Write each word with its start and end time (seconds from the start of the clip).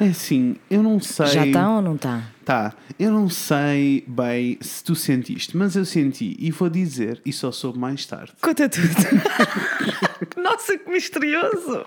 É 0.00 0.06
assim, 0.06 0.56
eu 0.70 0.82
não 0.82 1.00
sei. 1.00 1.26
Já 1.26 1.46
está 1.46 1.74
ou 1.74 1.82
não 1.82 1.96
está? 1.96 2.22
Tá, 2.44 2.72
eu 2.98 3.12
não 3.12 3.28
sei 3.28 4.04
bem 4.06 4.56
se 4.60 4.82
tu 4.82 4.94
sentiste, 4.94 5.54
mas 5.56 5.76
eu 5.76 5.84
senti 5.84 6.34
e 6.38 6.50
vou 6.50 6.70
dizer, 6.70 7.20
e 7.26 7.32
só 7.32 7.52
soube 7.52 7.78
mais 7.78 8.06
tarde. 8.06 8.32
Conta 8.40 8.68
tudo. 8.68 8.88
Nossa, 10.40 10.78
que 10.78 10.90
misterioso! 10.90 11.84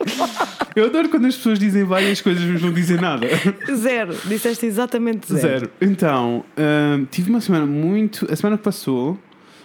Eu 0.75 0.85
adoro 0.85 1.09
quando 1.09 1.25
as 1.25 1.35
pessoas 1.35 1.57
dizem 1.57 1.83
várias 1.83 2.21
coisas, 2.21 2.43
mas 2.43 2.61
não 2.61 2.71
dizem 2.71 2.97
nada. 2.97 3.27
Zero. 3.75 4.15
Disseste 4.25 4.65
exatamente 4.67 5.27
zero. 5.33 5.41
Zero. 5.41 5.71
Então, 5.81 6.45
hum, 6.57 7.07
tive 7.09 7.31
uma 7.31 7.41
semana 7.41 7.65
muito. 7.65 8.31
A 8.31 8.35
semana 8.35 8.57
que 8.57 8.63
passou 8.63 9.17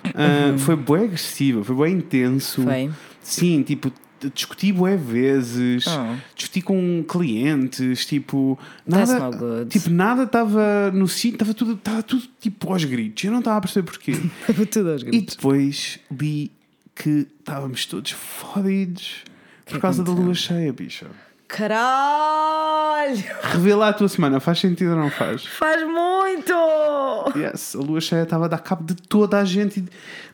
hum, 0.05 0.59
foi 0.59 0.77
bem 0.77 1.05
agressiva, 1.05 1.63
foi 1.63 1.77
bem 1.77 1.99
intenso. 1.99 2.63
Foi? 2.63 2.91
Sim, 3.21 3.63
tipo, 3.63 3.93
discuti 4.35 4.73
bué 4.73 4.97
vezes, 4.97 5.85
Oh. 5.87 6.17
discuti 6.35 6.63
com 6.63 7.05
clientes, 7.09 8.05
tipo, 8.07 8.59
nada, 8.87 9.67
tipo, 9.69 9.91
nada 9.91 10.23
estava 10.25 10.91
no 10.93 11.07
sítio, 11.09 11.37
estava 11.37 11.55
tudo, 11.55 11.73
estava 11.75 12.03
tudo 12.03 12.23
tipo 12.41 12.73
aos 12.73 12.85
gritos. 12.85 13.25
Eu 13.25 13.33
não 13.33 13.39
estava 13.41 13.59
a 13.59 13.61
perceber 13.61 13.87
porquê. 13.91 14.13
tudo 14.71 14.91
aos 14.93 15.03
e 15.03 15.05
gritos. 15.05 15.37
depois 15.37 15.99
li 16.11 16.51
que 16.95 17.27
estávamos 17.39 17.85
todos 17.87 18.11
fodidos 18.13 19.25
por 19.65 19.75
Que 19.75 19.81
causa 19.81 20.03
da 20.03 20.13
lua 20.13 20.35
cheia, 20.35 20.73
bicha. 20.73 21.07
Caralho! 21.49 23.23
Revela 23.43 23.89
a 23.89 23.93
tua 23.93 24.09
semana, 24.09 24.41
faz 24.41 24.59
sentido 24.59 24.91
ou 24.91 24.97
não 24.97 25.11
faz? 25.11 25.47
Faz 25.47 25.87
muito! 25.87 26.53
Yes, 27.37 27.77
a 27.77 27.79
lua 27.79 28.01
cheia 28.01 28.23
estava 28.23 28.47
a 28.47 28.49
dar 28.49 28.59
cabo 28.59 28.85
de 28.85 28.95
toda 28.95 29.39
a 29.39 29.45
gente. 29.45 29.85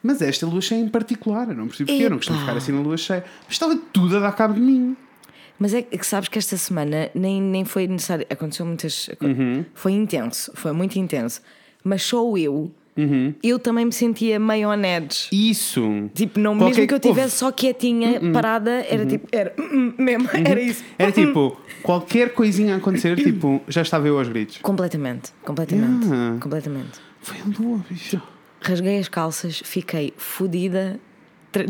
Mas 0.02 0.22
esta 0.22 0.46
lua 0.46 0.60
cheia 0.60 0.80
em 0.80 0.88
particular, 0.88 1.48
eu 1.48 1.54
não 1.54 1.68
percebo 1.68 1.88
porquê, 1.88 2.04
eu 2.04 2.10
não 2.10 2.16
costumo 2.16 2.38
ficar 2.40 2.56
assim 2.56 2.72
na 2.72 2.80
lua 2.80 2.96
cheia. 2.96 3.24
Mas 3.44 3.52
estava 3.52 3.76
tudo 3.92 4.16
a 4.16 4.20
dar 4.20 4.32
cabo 4.32 4.54
de 4.54 4.60
mim. 4.60 4.96
Mas 5.58 5.74
é 5.74 5.82
que 5.82 6.04
sabes 6.04 6.28
que 6.28 6.38
esta 6.38 6.56
semana 6.56 7.10
nem, 7.14 7.40
nem 7.40 7.64
foi 7.64 7.86
necessário. 7.86 8.26
Aconteceu 8.28 8.66
muitas. 8.66 9.08
Uhum. 9.20 9.64
Foi 9.74 9.92
intenso, 9.92 10.50
foi 10.54 10.72
muito 10.72 10.98
intenso. 10.98 11.40
Mas 11.84 12.02
só 12.02 12.36
eu, 12.36 12.72
Uhum. 12.96 13.32
eu 13.42 13.58
também 13.58 13.86
me 13.86 13.92
sentia 13.92 14.38
meio 14.38 14.68
on 14.68 14.82
edge. 14.84 15.28
Isso. 15.32 16.10
Tipo, 16.14 16.38
não, 16.38 16.56
Qualquer- 16.58 16.74
mesmo 16.76 16.86
que 16.88 16.94
eu 16.94 16.98
estivesse 16.98 17.36
só 17.38 17.50
quietinha, 17.50 18.20
parada, 18.32 18.70
era 18.88 19.06
tipo, 19.06 19.26
era 19.32 19.54
hum, 19.58 19.64
hum, 19.72 19.94
mesmo, 19.98 20.28
era 20.32 20.60
isso. 20.60 20.84
Era 20.98 21.10
tipo, 21.10 21.56
qualquer 21.82 22.34
coisinha 22.34 22.74
a 22.74 22.76
acontecer, 22.78 23.16
tipo, 23.22 23.62
já 23.68 23.80
estava 23.82 24.06
eu 24.06 24.18
aos 24.18 24.28
gritos. 24.28 24.58
Completamente, 24.58 25.32
completamente, 25.42 26.06
Yeah. 26.06 26.38
completamente. 26.40 27.00
Foi 27.22 27.36
a 27.38 27.44
lua, 27.62 27.80
bicho. 27.88 28.20
Rasguei 28.60 28.98
as 28.98 29.08
calças, 29.08 29.62
fiquei 29.64 30.12
fodida 30.16 31.00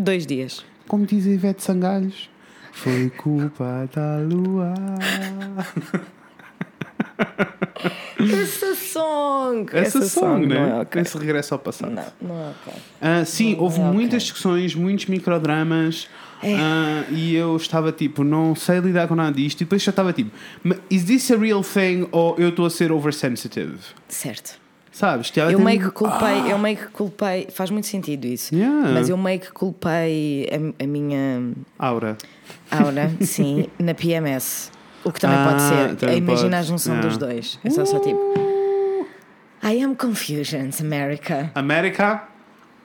dois 0.01 0.27
dias. 0.27 0.65
Como 0.89 1.07
diz 1.07 1.27
a 1.27 1.31
Ivete 1.31 1.63
Sangalhos, 1.63 2.29
foi 2.73 3.11
culpa 3.11 3.89
da 3.95 4.19
lua. 4.19 4.75
Essa 8.19 8.75
song! 8.75 9.67
Essa, 9.77 10.03
song, 10.09 10.47
né? 10.47 10.55
Não 10.55 10.79
é 10.79 10.81
ok. 10.83 11.03
Esse 11.03 11.19
regresso 11.19 11.55
ao 11.55 11.59
passado. 11.61 11.91
Não, 11.93 12.05
não 12.21 12.37
é 12.37 12.51
ok. 12.51 12.73
Ah, 13.01 13.25
sim, 13.25 13.57
houve 13.59 13.81
é 13.81 13.85
ok. 13.85 13.93
muitas 13.95 14.23
discussões, 14.23 14.75
muitos 14.75 15.07
microdramas. 15.07 16.09
É. 16.45 16.57
ah, 16.57 17.05
e 17.11 17.35
eu 17.37 17.57
estava 17.57 17.93
tipo, 17.93 18.25
não 18.25 18.55
sei 18.57 18.79
lidar 18.81 19.07
com 19.07 19.15
nada 19.15 19.33
disto. 19.33 19.61
E 19.61 19.65
depois 19.65 19.81
já 19.83 19.91
estava 19.91 20.13
tipo, 20.13 20.31
"Ma- 20.65 20.77
is 20.91 21.05
this 21.05 21.31
a 21.31 21.37
real 21.37 21.63
thing 21.63 22.09
ou 22.11 22.35
eu 22.37 22.49
estou 22.49 22.67
a 22.67 22.71
ser 22.71 22.91
oversensitive? 22.91 23.79
Certo. 24.09 24.61
Sabes? 24.91 25.33
Eu 25.51 25.59
meio 25.59 25.81
que 25.81 25.91
culpei, 25.91 26.53
eu 26.53 26.59
meio 26.59 26.77
que 26.77 26.87
culpei, 26.89 27.49
faz 27.51 27.71
muito 27.71 27.87
sentido 27.87 28.27
isso. 28.27 28.55
Yeah. 28.55 28.91
Mas 28.93 29.09
eu 29.09 29.17
meio 29.17 29.41
que 29.41 29.51
culpei 29.51 30.47
a, 30.53 30.85
a 30.85 30.87
minha 30.87 31.51
Aura. 31.79 32.19
aura, 32.71 33.11
sim, 33.23 33.69
na 33.79 33.95
PMS. 33.95 34.71
O 35.05 35.13
que 35.13 35.21
também 35.21 35.37
Ah, 35.39 35.49
pode 35.49 35.63
ser. 35.63 35.97
também 35.97 36.19
Imagina 36.19 36.49
pode, 36.49 36.55
a 36.55 36.63
junção 36.63 36.95
yeah. 36.95 37.09
dos 37.09 37.19
dois. 37.19 37.59
É 37.65 37.71
só, 37.71 37.85
só 37.85 37.99
tipo. 37.99 38.19
I 39.65 39.81
am 39.83 39.95
confusions, 39.95 40.81
America. 40.81 41.51
America, 41.55 42.23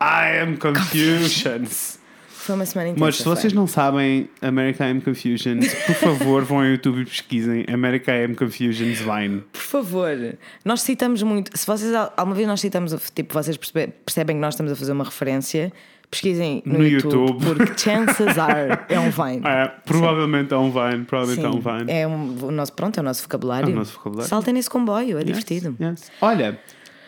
I 0.01 0.39
am 0.43 0.57
confusions. 0.57 1.99
Foi 2.27 2.55
uma 2.55 2.65
semana 2.65 2.89
intensa. 2.91 3.05
Mas 3.05 3.17
se 3.17 3.23
vocês 3.25 3.51
não 3.51 3.67
sabem 3.67 4.29
America 4.41 4.85
I 4.87 4.91
am 4.91 5.01
Confusions, 5.01 5.73
por 5.85 5.95
favor 5.95 6.43
vão 6.45 6.59
ao 6.59 6.65
YouTube 6.65 7.01
e 7.01 7.05
pesquisem 7.05 7.65
America 7.67 8.09
I 8.15 8.23
am 8.23 8.35
Confusions 8.35 8.99
Vine. 8.99 9.41
Por 9.51 9.59
favor, 9.61 10.11
nós 10.63 10.81
citamos 10.81 11.21
muito. 11.23 11.51
Se 11.57 11.67
vocês 11.67 11.93
al- 11.93 12.13
alguma 12.15 12.35
vez 12.35 12.47
nós 12.47 12.61
citamos, 12.61 12.95
tipo, 13.13 13.33
vocês 13.33 13.57
percebe- 13.57 13.91
percebem 14.05 14.37
que 14.37 14.41
nós 14.41 14.53
estamos 14.53 14.71
a 14.71 14.75
fazer 14.77 14.93
uma 14.93 15.03
referência, 15.03 15.73
pesquisem 16.09 16.61
no, 16.65 16.79
No 16.79 16.87
YouTube, 16.87 17.13
YouTube. 17.33 17.55
porque 17.57 17.77
chances 17.79 18.37
are 18.37 18.79
é 18.89 18.99
um 18.99 19.09
Vine. 19.11 19.41
É, 19.45 19.67
provavelmente 19.85 20.53
é 20.53 20.57
um 20.57 20.71
Vine, 20.71 21.03
provavelmente 21.05 21.45
é 21.45 21.49
um 21.49 21.53
Sim, 21.53 21.59
Vine. 21.61 21.91
é 21.91 22.07
um, 22.07 22.37
o 22.47 22.51
nosso, 22.51 22.73
pronto, 22.73 22.97
é 22.97 23.01
o 23.01 23.03
nosso 23.03 23.21
vocabulário. 23.23 23.69
É 23.69 23.73
o 23.73 23.75
nosso 23.75 23.93
vocabulário. 23.93 24.29
Saltem 24.29 24.53
nesse 24.53 24.69
comboio, 24.69 25.17
é 25.17 25.21
Yes, 25.21 25.25
divertido. 25.25 25.75
yes. 25.79 26.11
Olha, 26.21 26.59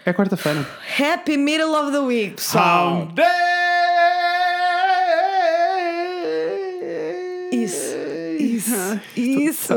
é 0.06 0.14
quarta-feira. 0.14 0.68
Happy 1.00 1.38
middle 1.38 1.72
of 1.76 1.92
the 1.92 2.00
week, 2.00 2.36
pessoal 2.36 3.06
Day! 3.16 3.26
Isso, 7.52 8.89
isso. 9.16 9.74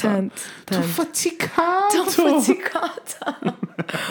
Tanto, 0.00 0.32
Estou 0.70 0.82
fatigado. 0.82 1.88
Tão 1.90 2.06
fatigada. 2.06 3.46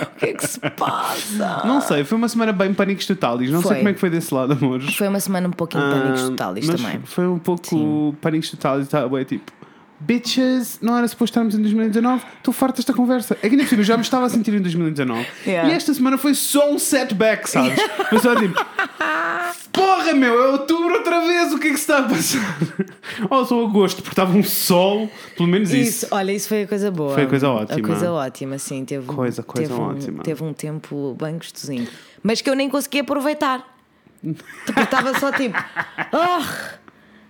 o 0.04 0.20
que 0.20 0.26
é 0.26 0.34
que 0.34 0.48
se 0.48 0.60
passa? 0.60 1.62
Não 1.66 1.82
sei, 1.82 2.04
foi 2.04 2.18
uma 2.18 2.28
semana 2.30 2.52
bem 2.52 2.74
pânicos 2.74 3.06
totalis. 3.06 3.50
Não 3.52 3.62
Foi. 3.62 3.70
sei 3.70 3.78
como 3.78 3.90
é 3.90 3.94
que 3.94 4.00
foi 4.00 4.10
desse 4.10 4.34
lado, 4.34 4.54
amores. 4.54 4.96
Foi 4.96 5.08
uma 5.08 5.20
semana 5.20 5.48
um 5.48 5.52
pouquinho 5.52 5.84
pânicos 5.84 6.22
Ah, 6.24 6.28
totais 6.30 6.68
mas 6.68 6.82
também. 6.82 7.00
Foi 7.06 7.28
um 7.28 7.40
pouco 7.40 7.68
Sim. 7.68 8.16
pânicos 8.22 8.50
totais 8.52 8.86
e 8.88 8.90
tal. 8.90 9.18
É 9.18 9.24
tipo, 9.26 9.52
bitches, 10.00 10.80
não 10.82 10.98
era 10.98 11.08
suposto 11.08 11.32
estarmos 11.32 11.56
em 11.56 11.62
2019. 11.62 12.24
Estou 12.38 12.54
farto 12.54 12.78
desta 12.78 12.94
conversa. 12.94 13.38
É 13.42 13.50
que 13.50 13.58
por 13.58 13.68
cima 13.68 13.82
eu 13.82 13.86
já 13.86 13.98
me 13.98 14.04
estava 14.04 14.26
a 14.26 14.30
sentir 14.30 14.54
em 14.54 14.62
2019. 14.62 15.26
Yeah. 15.46 15.70
E 15.70 15.76
esta 15.76 15.94
semana 15.94 16.18
foi 16.18 16.34
só 16.34 16.72
um 16.72 16.80
setback, 16.80 17.50
sabes? 17.50 17.80
Foi 18.10 18.20
só 18.20 18.36
tipo, 18.36 18.56
porra 19.72 20.14
meu, 20.14 20.42
é 20.42 20.48
outubro 20.52 20.94
outra 20.94 21.22
vez. 21.22 21.54
O 21.54 21.60
que 21.60 21.68
é 21.68 21.72
que 21.72 21.78
se 21.78 21.84
está 21.84 22.00
a 22.00 22.04
passar? 22.04 22.58
Ou 23.30 23.46
só 23.46 23.66
agosto, 23.66 23.98
porque 23.98 24.14
estava 24.14 24.38
um 24.38 24.44
sol, 24.44 25.10
pelo 25.36 25.50
menos 25.50 25.72
isso. 25.74 26.06
Isso, 26.06 26.08
olha, 26.12 26.32
isso 26.32 26.48
foi 26.48 26.64
a 26.64 26.68
coisa 26.68 26.92
boa. 26.92 27.14
Foi 27.14 27.24
a 27.24 27.28
coisa 27.28 27.50
ótima. 27.50 27.80
A 27.80 27.84
coisa 27.84 28.12
ótima, 28.12 28.58
sim. 28.58 28.86
Teve, 28.86 29.06
Coisa, 29.06 29.44
coisa 29.44 29.68
teve 29.68 29.82
um, 29.82 29.86
ótima. 29.86 30.24
Teve 30.24 30.44
um 30.44 30.54
tempo 30.54 31.16
bem 31.20 31.38
gostosinho. 31.38 31.88
Mas 32.24 32.42
que 32.42 32.50
eu 32.50 32.56
nem 32.56 32.70
consegui 32.70 33.00
aproveitar. 33.00 33.66
Porque 34.66 34.82
estava 34.82 35.18
só 35.18 35.32
tipo. 35.32 35.58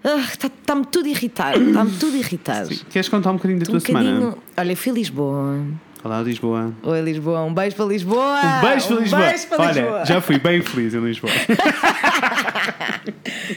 Está-me 0.04 0.86
tudo 0.86 1.08
irritado. 1.08 1.62
Está-me 1.62 1.92
tudo 1.98 2.16
irritado. 2.18 2.70
Queres 2.90 3.10
contar 3.10 3.32
um 3.32 3.36
bocadinho 3.36 3.60
da 3.60 3.64
Um 3.66 3.72
tua 3.72 3.80
semana? 3.80 4.12
bocadinho. 4.12 4.44
Olha, 4.58 4.72
eu 4.72 4.78
fui 4.78 4.92
a 4.92 4.96
Lisboa. 4.96 5.66
Olá, 6.02 6.22
Lisboa. 6.22 6.74
Oi, 6.84 7.02
Lisboa. 7.02 7.42
Um 7.42 7.54
beijo 7.54 7.76
para 7.76 7.86
Lisboa. 7.86 8.40
Um 8.42 8.62
beijo 8.62 8.88
para 8.88 8.96
Lisboa. 9.02 9.22
beijo 9.28 9.48
para 9.48 9.62
Olha, 9.62 9.82
Lisboa. 9.82 10.06
já 10.06 10.22
fui 10.22 10.40
bem 10.40 10.62
feliz 10.62 10.94
em 10.94 11.00
Lisboa. 11.02 11.32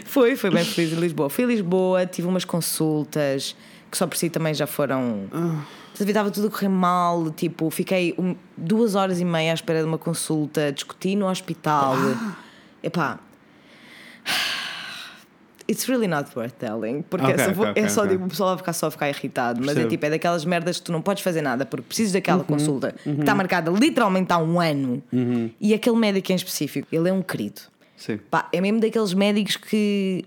Foi, 0.07 0.37
foi 0.37 0.51
bem 0.51 0.65
feliz 0.65 0.93
em 0.93 0.97
Lisboa. 1.01 1.29
Fui 1.31 1.45
a 1.45 1.47
Lisboa, 1.47 2.07
tive 2.07 2.27
umas 2.29 2.45
consultas 2.45 3.55
que 3.91 3.97
só 3.97 4.07
por 4.07 4.17
si 4.17 4.29
também 4.31 4.53
já 4.55 4.67
foram. 4.67 5.25
Estava 5.99 6.31
tudo 6.31 6.47
a 6.49 6.51
correr 6.51 6.69
mal. 6.69 7.31
Tipo, 7.31 7.71
fiquei 7.71 8.15
um- 8.19 8.35
duas 8.57 8.95
horas 8.95 9.21
e 9.21 9.25
meia 9.25 9.53
à 9.53 9.55
espera 9.55 9.81
de 9.81 9.87
uma 9.87 9.99
consulta, 9.99 10.73
discuti 10.73 11.15
no 11.15 11.27
hospital. 11.29 11.95
Epá. 12.83 13.19
It's 15.73 15.89
really 15.89 16.07
not 16.07 16.31
worth 16.37 16.53
telling. 16.59 17.03
Porque 17.03 17.25
Ok, 17.27 17.35
é 17.35 17.39
só, 17.39 17.51
ok, 17.53 17.71
ok, 17.71 17.83
é 17.83 17.89
só 17.89 18.01
ok. 18.03 18.13
tipo, 18.13 18.25
o 18.27 18.29
pessoal 18.29 18.49
vai 18.51 18.59
ficar 18.59 18.73
só 18.75 18.87
a 18.89 18.91
ficar 18.91 19.09
irritado. 19.09 19.61
Mas 19.61 19.71
é 19.71 19.73
Percebo. 19.75 19.91
tipo, 19.91 20.07
é 20.07 20.11
daquelas 20.11 20.45
merdas 20.45 20.77
que 20.79 20.83
tu 20.85 20.93
não 20.93 21.01
podes 21.01 21.23
fazer 21.23 21.41
nada 21.41 21.65
porque 21.65 21.87
precisas 21.87 22.13
Uhum, 22.13 22.19
daquela 22.21 22.45
consulta 22.45 22.95
que 23.03 23.09
está 23.21 23.35
marcada 23.35 23.71
literalmente 23.71 24.33
há 24.33 24.39
um 24.39 24.61
ano. 24.61 25.03
E 25.61 25.73
aquele 25.73 25.97
médico 25.97 26.31
em 26.31 26.35
específico, 26.35 26.87
ele 26.93 27.09
é 27.09 27.13
um 27.13 27.23
querido. 27.23 27.63
Sim. 27.97 28.19
Pá, 28.31 28.49
é 28.53 28.61
mesmo 28.61 28.81
daqueles 28.81 29.15
médicos 29.15 29.57
que 29.57 30.25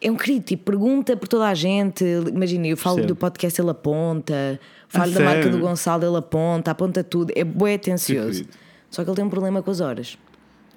é 0.00 0.10
um 0.10 0.16
querido, 0.16 0.44
tipo, 0.44 0.64
pergunta 0.64 1.16
por 1.16 1.26
toda 1.26 1.48
a 1.48 1.54
gente. 1.54 2.04
Imagina, 2.04 2.68
eu 2.68 2.76
falo 2.76 2.96
Percebo. 2.96 3.14
do 3.14 3.16
podcast, 3.18 3.60
ele 3.60 3.70
aponta, 3.70 4.60
falo 4.88 5.10
A 5.10 5.14
da 5.14 5.20
marca 5.24 5.42
sério? 5.42 5.58
do 5.58 5.64
Gonçalo, 5.66 6.04
ele 6.04 6.16
aponta, 6.18 6.70
aponta 6.70 7.02
tudo. 7.02 7.32
É 7.34 7.42
bué 7.42 7.74
atencioso. 7.74 8.44
Só 8.90 9.02
que 9.02 9.10
ele 9.10 9.16
tem 9.16 9.24
um 9.24 9.28
problema 9.30 9.60
com 9.62 9.70
as 9.70 9.80
horas. 9.80 10.16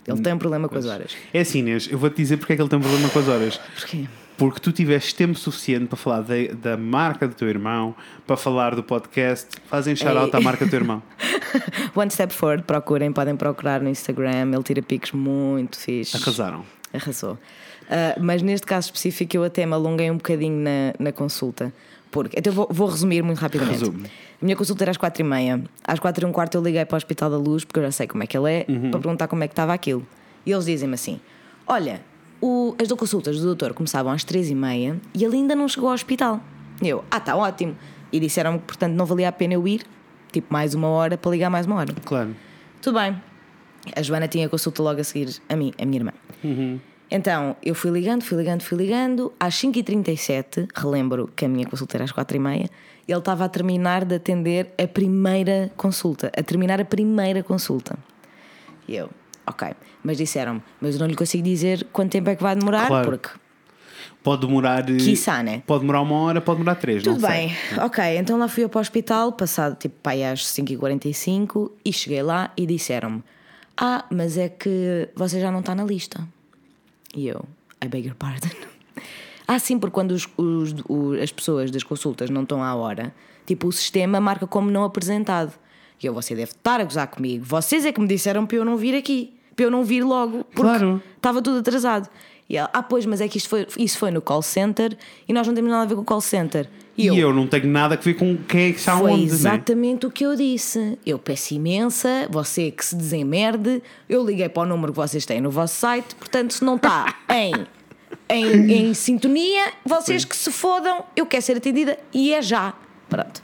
Ele 0.07 0.21
tem 0.21 0.33
um 0.33 0.37
problema 0.37 0.67
com 0.67 0.77
as 0.77 0.85
horas. 0.85 1.15
É 1.33 1.41
assim, 1.41 1.59
Inês, 1.59 1.87
eu 1.91 1.97
vou-te 1.97 2.17
dizer 2.17 2.37
porque 2.37 2.53
é 2.53 2.55
que 2.55 2.61
ele 2.61 2.69
tem 2.69 2.79
um 2.79 2.81
problema 2.81 3.09
com 3.09 3.19
as 3.19 3.27
horas. 3.27 3.57
Porquê? 3.75 4.07
Porque 4.37 4.59
tu 4.59 4.71
tiveste 4.71 5.13
tempo 5.13 5.37
suficiente 5.37 5.85
para 5.85 5.97
falar 5.97 6.21
da, 6.21 6.35
da 6.59 6.77
marca 6.77 7.27
do 7.27 7.35
teu 7.35 7.47
irmão, 7.47 7.95
para 8.25 8.35
falar 8.35 8.73
do 8.73 8.81
podcast, 8.81 9.47
fazem 9.67 9.95
shout-out 9.95 10.35
à 10.35 10.41
marca 10.41 10.65
do 10.65 10.71
teu 10.71 10.79
irmão. 10.79 11.03
One 11.93 12.09
Step 12.09 12.33
Forward, 12.33 12.63
procurem, 12.63 13.11
podem 13.11 13.35
procurar 13.35 13.81
no 13.81 13.89
Instagram, 13.89 14.51
ele 14.51 14.63
tira 14.63 14.81
piques 14.81 15.11
muito 15.11 15.77
fixe. 15.77 16.17
Arrasaram. 16.17 16.65
Arrasou. 16.91 17.37
Ah, 17.91 18.15
mas 18.19 18.41
neste 18.41 18.65
caso 18.65 18.87
específico 18.87 19.35
eu 19.35 19.43
até 19.43 19.65
me 19.65 19.73
alonguei 19.73 20.09
um 20.09 20.15
bocadinho 20.15 20.57
na, 20.63 20.93
na 20.97 21.11
consulta. 21.11 21.73
Porque, 22.09 22.39
então 22.39 22.51
vou, 22.51 22.67
vou 22.69 22.87
resumir 22.87 23.21
muito 23.21 23.39
rapidamente. 23.39 23.79
Resume. 23.79 24.09
A 24.41 24.45
minha 24.45 24.55
consulta 24.55 24.83
era 24.83 24.91
às 24.91 24.97
quatro 24.97 25.21
e 25.21 25.25
meia. 25.25 25.63
Às 25.85 25.99
quatro 25.99 26.25
e 26.25 26.27
um 26.27 26.31
quarto 26.31 26.55
eu 26.55 26.63
liguei 26.63 26.83
para 26.85 26.95
o 26.95 26.97
Hospital 26.97 27.29
da 27.29 27.37
Luz, 27.37 27.63
porque 27.63 27.79
eu 27.79 27.83
já 27.83 27.91
sei 27.91 28.07
como 28.07 28.23
é 28.23 28.27
que 28.27 28.35
ele 28.37 28.51
é, 28.51 28.65
Uhum. 28.67 28.89
para 28.91 28.99
perguntar 28.99 29.27
como 29.27 29.43
é 29.43 29.47
que 29.47 29.53
estava 29.53 29.73
aquilo. 29.73 30.05
E 30.45 30.51
eles 30.51 30.65
dizem-me 30.65 30.95
assim: 30.95 31.19
Olha, 31.67 32.01
o- 32.41 32.75
as 32.81 32.91
consultas 32.91 33.37
do 33.39 33.45
doutor 33.45 33.73
começavam 33.73 34.11
às 34.11 34.23
três 34.23 34.49
e 34.49 34.55
meia 34.55 34.99
e 35.13 35.23
ele 35.23 35.35
ainda 35.35 35.55
não 35.55 35.67
chegou 35.67 35.89
ao 35.89 35.93
hospital. 35.95 36.39
E 36.81 36.89
eu, 36.89 37.03
ah, 37.11 37.17
está 37.17 37.35
ótimo. 37.35 37.75
E 38.11 38.19
disseram-me 38.19 38.57
que, 38.59 38.65
portanto, 38.65 38.93
não 38.93 39.05
valia 39.05 39.29
a 39.29 39.31
pena 39.31 39.53
eu 39.53 39.67
ir, 39.67 39.83
tipo, 40.31 40.51
mais 40.51 40.73
uma 40.73 40.87
hora 40.87 41.17
para 41.17 41.31
ligar 41.31 41.49
mais 41.51 41.67
uma 41.67 41.75
hora. 41.75 41.93
Claro. 42.03 42.35
Tudo 42.81 42.99
bem. 42.99 43.15
A 43.95 44.01
Joana 44.01 44.27
tinha 44.27 44.49
consulta 44.49 44.81
logo 44.81 44.99
a 44.99 45.03
seguir 45.03 45.39
a 45.47 45.55
mim, 45.55 45.71
a 45.79 45.85
minha 45.85 45.99
irmã. 45.99 46.11
Então, 47.13 47.57
eu 47.61 47.75
fui 47.75 47.91
ligando, 47.91 48.23
fui 48.23 48.37
ligando, 48.37 48.61
fui 48.61 48.77
ligando. 48.77 49.33
Às 49.39 49.55
5h37, 49.55 50.69
relembro 50.73 51.29
que 51.35 51.43
a 51.45 51.49
minha 51.49 51.65
consulta 51.65 51.97
era 51.97 52.05
às 52.05 52.11
4h30, 52.13 52.69
ele 53.07 53.17
estava 53.19 53.43
a 53.45 53.49
terminar 53.49 54.05
de 54.05 54.15
atender 54.15 54.73
a 54.81 54.87
primeira 54.87 55.69
consulta. 55.75 56.31
A 56.37 56.41
terminar 56.41 56.79
a 56.79 56.85
primeira 56.85 57.43
consulta. 57.43 57.97
E 58.87 58.95
eu, 58.95 59.09
ok. 59.45 59.69
Mas 60.01 60.17
disseram-me, 60.17 60.61
mas 60.79 60.95
eu 60.95 61.01
não 61.01 61.07
lhe 61.07 61.15
consigo 61.15 61.43
dizer 61.43 61.85
quanto 61.91 62.11
tempo 62.13 62.29
é 62.29 62.35
que 62.35 62.41
vai 62.43 62.55
demorar, 62.55 62.87
Claro. 62.87 63.09
porque 63.09 63.29
Pode 64.23 64.45
demorar. 64.45 64.87
eh, 64.89 64.97
Quiçá, 64.97 65.41
né? 65.43 65.63
Pode 65.65 65.81
demorar 65.81 66.01
uma 66.01 66.15
hora, 66.15 66.39
pode 66.39 66.59
demorar 66.59 66.75
três. 66.75 67.03
Tudo 67.03 67.19
não 67.19 67.27
bem, 67.27 67.49
Sei. 67.49 67.79
ok. 67.79 68.17
Então 68.17 68.37
lá 68.37 68.47
fui 68.47 68.63
eu 68.63 68.69
para 68.69 68.77
o 68.77 68.81
hospital, 68.81 69.33
passado 69.33 69.75
tipo 69.75 69.95
pai 70.01 70.23
às 70.23 70.45
5h45 70.45 71.71
e 71.83 71.91
cheguei 71.91 72.21
lá 72.21 72.51
e 72.55 72.65
disseram-me: 72.67 73.23
Ah, 73.75 74.05
mas 74.11 74.37
é 74.37 74.47
que 74.47 75.09
você 75.15 75.39
já 75.41 75.51
não 75.51 75.59
está 75.61 75.73
na 75.73 75.83
lista. 75.83 76.25
E 77.15 77.27
eu, 77.27 77.43
I 77.83 77.87
beg 77.87 78.07
your 78.07 78.15
pardon. 78.15 78.49
Ah, 79.47 79.59
sim, 79.59 79.77
porque 79.77 79.93
quando 79.93 80.11
os- 80.11 80.27
os- 80.37 80.73
o- 80.87 81.13
as 81.21 81.31
pessoas 81.31 81.69
das 81.71 81.83
consultas 81.83 82.29
não 82.29 82.43
estão 82.43 82.63
à 82.63 82.73
hora, 82.75 83.13
tipo 83.45 83.67
o 83.67 83.71
sistema 83.71 84.19
marca 84.21 84.47
como 84.47 84.71
não 84.71 84.83
apresentado. 84.83 85.53
E 86.01 86.05
eu, 86.05 86.13
você 86.13 86.33
deve 86.35 86.51
estar 86.51 86.79
a 86.79 86.83
gozar 86.83 87.07
comigo. 87.07 87.43
Vocês 87.45 87.85
é 87.85 87.91
que 87.91 87.99
me 87.99 88.07
disseram 88.07 88.45
para 88.45 88.57
eu 88.57 88.65
não 88.65 88.77
vir 88.77 88.95
aqui, 88.95 89.33
para 89.55 89.65
eu 89.65 89.71
não 89.71 89.83
vir 89.83 90.03
logo, 90.03 90.43
porque 90.45 90.61
Claro. 90.61 91.01
estava 91.15 91.41
tudo 91.41 91.59
atrasado. 91.59 92.09
E 92.49 92.57
ela, 92.57 92.69
ah, 92.73 92.81
pois, 92.83 93.05
mas 93.05 93.21
é 93.21 93.27
que 93.27 93.37
isto 93.37 93.49
foi, 93.49 93.67
isso 93.77 93.97
foi 93.97 94.09
no 94.11 94.21
call 94.21 94.41
center 94.41 94.97
e 95.27 95.33
nós 95.33 95.45
não 95.47 95.53
temos 95.53 95.69
nada 95.69 95.83
a 95.83 95.85
ver 95.85 95.95
com 95.95 96.01
o 96.01 96.05
call 96.05 96.21
center. 96.21 96.67
E 96.97 97.07
eu, 97.07 97.33
não 97.33 97.47
tenho 97.47 97.67
nada 97.67 97.95
a 97.95 97.97
ver 97.97 98.13
com 98.15 98.37
quem 98.37 98.69
é 98.69 98.71
que 98.73 98.79
está 98.79 98.97
Foi 98.97 99.11
onde, 99.11 99.27
né? 99.27 99.31
exatamente 99.31 100.05
o 100.05 100.11
que 100.11 100.25
eu 100.25 100.35
disse. 100.35 100.97
Eu 101.05 101.17
peço 101.17 101.53
imensa, 101.53 102.27
você 102.29 102.69
que 102.69 102.85
se 102.85 102.95
desemerde. 102.95 103.81
Eu 104.09 104.25
liguei 104.25 104.49
para 104.49 104.63
o 104.63 104.65
número 104.65 104.91
que 104.91 104.97
vocês 104.97 105.25
têm 105.25 105.39
no 105.39 105.49
vosso 105.49 105.75
site, 105.75 106.13
portanto, 106.15 106.53
se 106.53 106.63
não 106.63 106.75
está 106.75 107.15
em, 107.31 107.53
em, 108.29 108.71
em 108.71 108.93
sintonia, 108.93 109.71
vocês 109.85 110.25
que 110.25 110.35
se 110.35 110.51
fodam, 110.51 111.05
eu 111.15 111.25
quero 111.25 111.41
ser 111.41 111.57
atendida 111.57 111.97
e 112.13 112.33
é 112.33 112.41
já. 112.41 112.73
Pronto. 113.09 113.41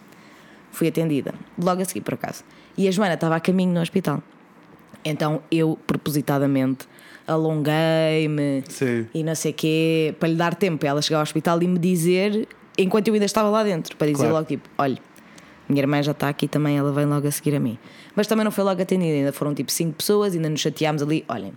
Fui 0.72 0.88
atendida, 0.88 1.34
logo 1.58 1.82
a 1.82 1.86
seguir, 1.86 2.02
por 2.02 2.14
acaso. 2.14 2.44
E 2.78 2.88
a 2.88 2.92
Joana 2.92 3.16
estava 3.16 3.36
a 3.36 3.40
caminho 3.40 3.74
no 3.74 3.82
hospital. 3.82 4.22
Então 5.04 5.42
eu, 5.50 5.80
propositadamente, 5.88 6.86
alonguei-me 7.26 8.64
Sim. 8.70 9.08
e 9.14 9.24
não 9.24 9.34
sei 9.36 9.52
o 9.52 9.54
quê, 9.54 10.16
para 10.20 10.30
lhe 10.30 10.36
dar 10.36 10.54
tempo 10.54 10.78
para 10.78 10.90
ela 10.90 11.02
chegar 11.02 11.18
ao 11.18 11.24
hospital 11.24 11.62
e 11.64 11.68
me 11.68 11.80
dizer, 11.80 12.48
enquanto 12.78 13.08
eu 13.08 13.14
ainda 13.14 13.26
estava 13.26 13.50
lá 13.50 13.64
dentro, 13.64 13.96
para 13.98 14.08
dizer 14.08 14.18
Claro. 14.20 14.34
logo 14.36 14.48
tipo: 14.48 14.70
olha, 14.78 14.98
minha 15.70 15.82
irmã 15.82 16.02
já 16.02 16.12
está 16.12 16.30
aqui 16.30 16.48
também, 16.48 16.78
ela 16.78 16.92
vem 16.92 17.06
logo 17.06 17.28
a 17.28 17.32
seguir 17.32 17.56
a 17.56 17.60
mim. 17.60 17.78
Mas 18.16 18.28
também 18.28 18.44
não 18.44 18.52
foi 18.52 18.64
logo 18.64 18.82
atendida, 18.82 19.14
ainda 19.16 19.34
foram 19.34 19.54
tipo 19.54 19.72
5 19.72 19.94
pessoas, 19.98 20.34
ainda 20.34 20.50
nos 20.50 20.60
chateámos 20.62 21.02
ali. 21.02 21.24
Olhem, 21.28 21.54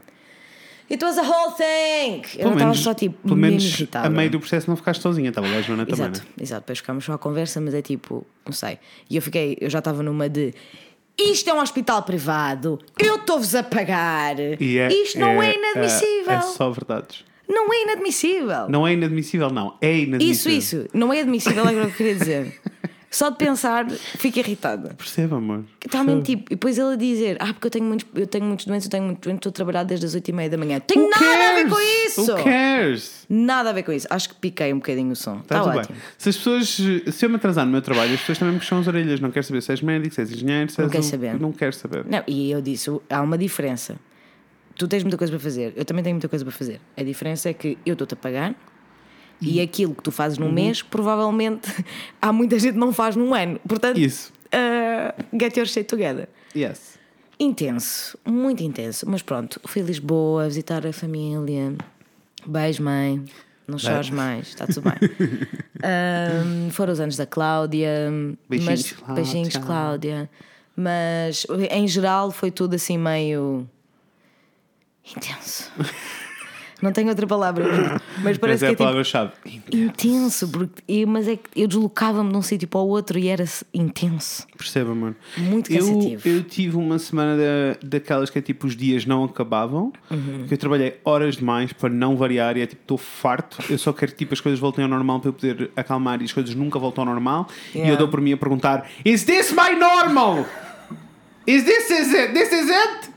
it 0.90 1.05
was 1.05 1.17
a 1.19 1.22
whole 1.22 1.55
thing! 1.55 2.22
Eu 2.34 2.38
Pelo 2.38 2.44
não 2.44 2.52
estava 2.52 2.64
menos, 2.64 2.81
só 2.81 2.94
tipo, 2.94 3.17
pelo 3.22 3.37
menos 3.37 3.82
a 3.94 4.11
meio 4.11 4.31
do 4.31 4.40
processo 4.40 4.69
não 4.69 4.76
ficaste 4.76 5.00
sozinha, 5.00 5.28
estava 5.28 5.46
lá 5.49 5.56
a 5.58 5.62
Joana 5.62 5.87
também. 5.87 6.06
Exato, 6.06 6.20
né? 6.20 6.26
exato. 6.43 6.61
Depois 6.62 6.78
ficámos 6.78 7.05
só 7.05 7.12
à 7.12 7.19
conversa, 7.19 7.61
mas 7.61 7.75
é 7.75 7.82
tipo, 7.82 8.26
não 8.44 8.52
sei. 8.52 8.78
E 9.08 9.16
eu 9.16 9.23
fiquei, 9.23 9.56
eu 9.61 9.70
já 9.70 9.78
estava 9.78 10.02
numa 10.02 10.28
de. 10.28 10.52
Isto 11.19 11.50
é 11.50 11.55
um 11.55 11.61
hospital 11.61 12.02
privado, 12.02 12.78
eu 12.99 13.16
estou-vos 13.16 13.55
a 13.55 13.62
pagar. 13.62 14.40
É- 14.40 14.56
Isto 14.58 15.19
não 15.19 15.43
é, 15.43 15.50
é- 15.50 15.55
inadmissível. 15.55 16.32
É, 16.32 16.34
é 16.37 16.40
só 16.40 16.70
verdades. 16.70 17.25
Não 17.50 17.73
é 17.73 17.82
inadmissível. 17.82 18.69
Não 18.69 18.87
é 18.87 18.93
inadmissível, 18.94 19.50
não. 19.50 19.76
É 19.81 19.93
Isso, 19.93 20.06
inadmissível. 20.08 20.58
isso. 20.58 20.88
Não 20.94 21.12
é 21.12 21.20
admissível, 21.20 21.64
é 21.67 21.73
o 21.73 21.75
que 21.75 21.87
eu 21.87 21.91
queria 21.93 22.14
dizer. 22.14 22.61
Só 23.12 23.29
de 23.29 23.38
pensar, 23.38 23.91
fico 23.91 24.38
irritada. 24.38 24.94
Perceba, 24.97 25.37
amor. 25.38 25.64
Também, 25.91 26.23
tipo, 26.23 26.44
e 26.44 26.55
depois 26.55 26.79
ele 26.79 26.93
a 26.93 26.97
dizer: 26.97 27.37
Ah, 27.41 27.47
porque 27.52 27.67
eu 27.67 27.70
tenho 27.73 27.85
muitos, 27.85 28.06
eu 28.14 28.25
tenho 28.25 28.44
muitos 28.44 28.67
doentes, 28.67 28.87
eu 28.87 28.91
tenho 28.93 29.02
muitos 29.02 29.20
doentes, 29.20 29.38
estou 29.41 29.50
a 29.50 29.52
trabalhar 29.52 29.82
desde 29.82 30.06
as 30.06 30.14
8 30.14 30.29
e 30.29 30.32
meia 30.32 30.49
da 30.49 30.56
manhã. 30.56 30.79
Tem 30.79 30.97
Who 30.97 31.11
nada 31.11 31.25
a 31.25 31.29
ver 31.29 31.69
cares? 31.69 31.73
com 31.73 31.81
isso! 32.06 32.32
Who 32.35 32.44
cares? 32.44 33.26
Nada 33.29 33.70
a 33.70 33.73
ver 33.73 33.82
com 33.82 33.91
isso. 33.91 34.06
Acho 34.08 34.29
que 34.29 34.37
piquei 34.37 34.73
um 34.73 34.76
bocadinho 34.76 35.11
o 35.11 35.17
som. 35.17 35.41
Está 35.41 35.58
Está 35.58 35.70
tudo 35.73 35.79
ótimo. 35.81 35.97
bem. 35.97 36.05
Se 36.17 36.29
as 36.29 36.37
pessoas, 36.37 36.69
se 36.69 37.26
eu 37.26 37.31
me 37.31 37.35
atrasar 37.35 37.67
no 37.67 37.73
meu 37.73 37.82
trabalho, 37.82 38.14
as 38.14 38.20
pessoas 38.20 38.38
também 38.38 38.55
me 38.55 38.61
puxam 38.61 38.79
as 38.79 38.87
orelhas. 38.87 39.19
Não 39.19 39.32
quero 39.32 39.44
saber 39.44 39.61
se 39.62 39.73
és 39.73 39.82
médico, 39.82 40.14
se 40.14 40.20
és 40.20 40.31
engenheiro, 40.31 40.70
se 40.70 40.79
Não 40.79 40.85
és 40.85 40.93
quer 40.93 40.99
o- 41.00 41.02
saber. 41.02 41.41
Não 41.41 41.50
quero 41.50 41.73
saber. 41.75 42.05
Não, 42.06 42.23
e 42.29 42.52
eu 42.52 42.62
disse: 42.62 42.91
há 43.11 43.20
uma 43.23 43.37
diferença. 43.37 43.97
Tu 44.80 44.88
tens 44.88 45.02
muita 45.02 45.18
coisa 45.18 45.30
para 45.30 45.40
fazer, 45.40 45.74
eu 45.76 45.84
também 45.84 46.02
tenho 46.02 46.14
muita 46.14 46.26
coisa 46.26 46.42
para 46.42 46.52
fazer. 46.52 46.80
A 46.96 47.02
diferença 47.02 47.50
é 47.50 47.52
que 47.52 47.76
eu 47.84 47.92
estou-te 47.92 48.14
a 48.14 48.16
pagar 48.16 48.54
e 49.38 49.60
aquilo 49.60 49.94
que 49.94 50.02
tu 50.02 50.10
fazes 50.10 50.38
num 50.38 50.50
mês, 50.50 50.80
provavelmente 50.80 51.68
há 52.20 52.32
muita 52.32 52.58
gente 52.58 52.72
que 52.72 52.78
não 52.78 52.90
faz 52.90 53.14
num 53.14 53.34
ano. 53.34 53.60
Portanto, 53.68 54.00
Isso. 54.00 54.32
uh, 54.46 55.38
get 55.38 55.54
your 55.58 55.66
shit 55.66 55.84
together. 55.84 56.30
Yes. 56.56 56.98
Intenso, 57.38 58.16
muito 58.24 58.62
intenso. 58.62 59.04
Mas 59.06 59.20
pronto, 59.20 59.60
fui 59.66 59.82
a 59.82 59.84
Lisboa 59.84 60.48
visitar 60.48 60.86
a 60.86 60.94
família. 60.94 61.74
Beijo, 62.46 62.82
mãe. 62.82 63.22
Não 63.68 63.76
chores 63.76 64.08
mais, 64.08 64.48
está 64.48 64.66
tudo 64.66 64.80
bem. 64.80 65.10
Ahm, 65.82 66.70
foram 66.72 66.94
os 66.94 67.00
anos 67.00 67.18
da 67.18 67.26
Cláudia. 67.26 68.10
Beijinhos, 68.48 68.80
mas, 68.82 68.92
Cláudia. 68.92 69.14
Beijinhos, 69.14 69.56
Cláudia. 69.58 70.30
Mas 70.74 71.46
em 71.70 71.86
geral 71.86 72.30
foi 72.30 72.50
tudo 72.50 72.76
assim 72.76 72.96
meio. 72.96 73.68
Intenso. 75.16 75.70
Não 76.82 76.92
tenho 76.92 77.08
outra 77.10 77.26
palavra, 77.26 77.62
mas 78.16 78.22
Mas 78.24 78.38
parece 78.38 78.64
é 78.64 78.68
que 78.68 78.68
a 78.68 78.68
é 78.68 78.70
tipo, 78.70 78.78
palavra-chave. 78.84 79.32
intenso, 79.70 80.48
porque, 80.48 80.82
eu- 80.88 81.06
mas 81.06 81.28
é 81.28 81.36
que 81.36 81.42
eu 81.54 81.68
deslocava-me 81.68 82.30
de 82.30 82.36
um 82.38 82.40
sítio 82.40 82.66
para 82.66 82.80
o 82.80 82.88
outro 82.88 83.18
e 83.18 83.28
era 83.28 83.44
intenso. 83.74 84.46
Perceba, 84.56 84.92
amor. 84.92 85.14
Muito 85.36 85.70
eu, 85.70 85.84
cansativo. 85.86 86.22
eu 86.28 86.42
tive 86.42 86.76
uma 86.78 86.98
semana 86.98 87.36
da, 87.36 87.78
daquelas 87.86 88.30
que 88.30 88.38
é 88.38 88.40
tipo 88.42 88.66
os 88.66 88.74
dias 88.74 89.04
não 89.04 89.24
acabavam, 89.24 89.92
Uhum. 90.10 90.46
que 90.48 90.54
eu 90.54 90.56
trabalhei 90.56 90.98
horas 91.04 91.36
demais 91.36 91.70
para 91.70 91.90
não 91.90 92.16
variar 92.16 92.56
e 92.56 92.62
é 92.62 92.66
tipo, 92.66 92.80
estou 92.80 92.96
farto. 92.96 93.58
Eu 93.68 93.76
só 93.76 93.92
quero 93.92 94.12
que 94.12 94.18
tipo, 94.18 94.32
as 94.32 94.40
coisas 94.40 94.58
voltem 94.58 94.82
ao 94.82 94.88
normal 94.88 95.20
para 95.20 95.28
eu 95.28 95.32
poder 95.34 95.70
acalmar 95.76 96.22
e 96.22 96.24
as 96.24 96.32
coisas 96.32 96.54
nunca 96.54 96.78
voltam 96.78 97.02
ao 97.02 97.10
normal. 97.10 97.46
E 97.74 97.78
Yeah. 97.78 97.92
eu 97.92 97.98
dou 97.98 98.08
por 98.08 98.22
mim 98.22 98.32
a 98.32 98.38
perguntar: 98.38 98.88
Is 99.04 99.24
this 99.24 99.52
my 99.52 99.78
normal? 99.78 100.46
Is 101.46 101.64
this 101.64 101.90
is 101.90 102.14
it? 102.14 102.32
This 102.32 102.50
is 102.52 102.70
it? 102.70 103.10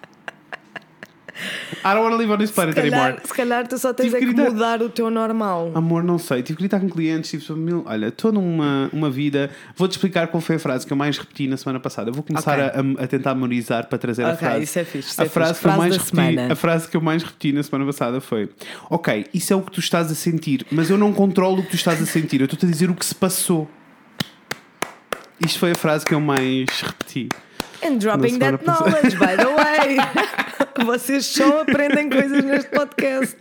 I 1.84 1.94
don't 1.94 2.02
want 2.04 2.12
to 2.12 2.18
live 2.18 2.32
on 2.32 2.38
this 2.38 2.50
Se 2.50 2.56
planet 2.56 2.76
calhar, 2.76 2.94
anymore. 3.02 3.22
se 3.26 3.34
calhar 3.34 3.68
tu 3.68 3.78
só 3.78 3.92
tens 3.94 4.06
Tive 4.12 4.18
é 4.18 4.20
que 4.20 4.34
mudar 4.34 4.82
o 4.82 4.90
teu 4.90 5.10
normal. 5.10 5.72
Amor, 5.74 6.04
não 6.04 6.18
sei. 6.20 6.44
Tive 6.44 6.58
que 6.58 6.64
gritar 6.64 6.80
com 6.80 6.88
clientes. 6.90 7.32
Tipo, 7.32 7.56
mil, 7.56 7.84
olha, 7.88 8.08
estou 8.08 8.32
numa 8.32 8.90
uma 8.94 9.10
vida. 9.10 9.50
Vou-te 9.76 9.94
explicar 9.94 10.28
qual 10.28 10.42
foi 10.42 10.58
a 10.58 10.60
frase 10.60 10.86
que 10.86 10.94
eu 10.94 10.98
mais 10.98 11.18
repeti 11.18 11.48
na 11.48 11.58
semana 11.58 11.80
passada. 11.80 12.10
Eu 12.10 12.14
vou 12.14 12.24
começar 12.24 12.60
Ok. 12.60 12.96
a, 13.00 13.04
a 13.04 13.08
tentar 13.08 13.34
memorizar 13.34 13.88
para 13.88 13.98
trazer 13.98 14.24
a 14.26 14.30
Ok, 14.34 14.38
frase. 14.48 14.64
isso 14.64 14.80
é 14.80 14.84
fixe, 14.86 15.10
isso 15.10 15.22
a 15.22 15.26
é 15.26 15.30
frase 15.30 15.54
fixe. 15.56 15.62
que 15.64 15.68
eu 15.68 15.78
mais 15.78 15.94
repeti, 15.98 16.16
semana. 16.16 16.54
a 16.54 16.56
frase 16.56 16.88
que 16.88 16.98
eu 16.98 17.02
mais 17.02 17.24
repeti 17.24 17.52
na 17.52 17.64
semana 17.64 17.86
passada 17.86 18.22
foi: 18.22 18.50
Ok, 18.90 19.26
isso 19.34 19.52
é 19.54 19.56
o 19.56 19.62
que 19.62 19.72
tu 19.72 19.80
estás 19.80 20.12
a 20.12 20.16
sentir, 20.16 20.66
mas 20.72 20.90
eu 20.90 20.98
não 20.98 21.12
controlo 21.12 21.60
o 21.62 21.64
que 21.64 21.70
tu 21.72 21.76
estás 21.76 22.02
a 22.02 22.06
sentir. 22.06 22.42
Eu 22.42 22.46
estou-te 22.46 22.66
a 22.66 22.70
dizer 22.70 22.90
o 22.90 22.94
que 22.96 23.06
se 23.06 23.16
passou. 23.16 23.68
Isto 25.44 25.60
foi 25.60 25.72
a 25.72 25.76
frase 25.76 26.06
que 26.06 26.14
eu 26.14 26.22
mais 26.22 26.70
repeti. 26.82 27.28
And 27.86 27.98
dropping 27.98 28.40
that 28.40 28.64
knowledge, 28.64 29.18
by 29.18 29.36
the 29.36 29.48
way. 29.56 29.98
Vocês 30.86 31.26
só 31.26 31.62
aprendem 31.62 32.10
coisas 32.10 32.44
neste 32.44 32.70
podcast. 32.72 33.38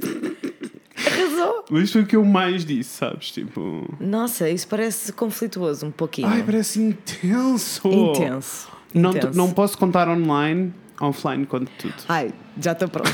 Arrasou. 0.96 1.64
Mas 1.70 1.90
foi 1.90 2.02
o 2.02 2.06
que 2.06 2.16
eu 2.16 2.24
mais 2.24 2.64
disse, 2.64 2.90
sabes? 2.90 3.30
Tipo. 3.30 3.88
Nossa, 4.00 4.48
isso 4.48 4.68
parece 4.68 5.12
conflituoso 5.12 5.86
um 5.86 5.90
pouquinho. 5.90 6.28
Ai, 6.28 6.42
parece 6.42 6.80
intenso. 6.80 7.88
Intenso. 7.88 8.68
Não, 8.94 9.10
Intenso. 9.10 9.36
não 9.38 9.50
posso 9.50 9.76
contar 9.78 10.06
online, 10.08 10.72
offline, 11.00 11.46
conto 11.46 11.70
tudo. 11.78 11.94
Ai, 12.08 12.30
já 12.60 12.72
estou 12.72 12.88
pronta. 12.90 13.10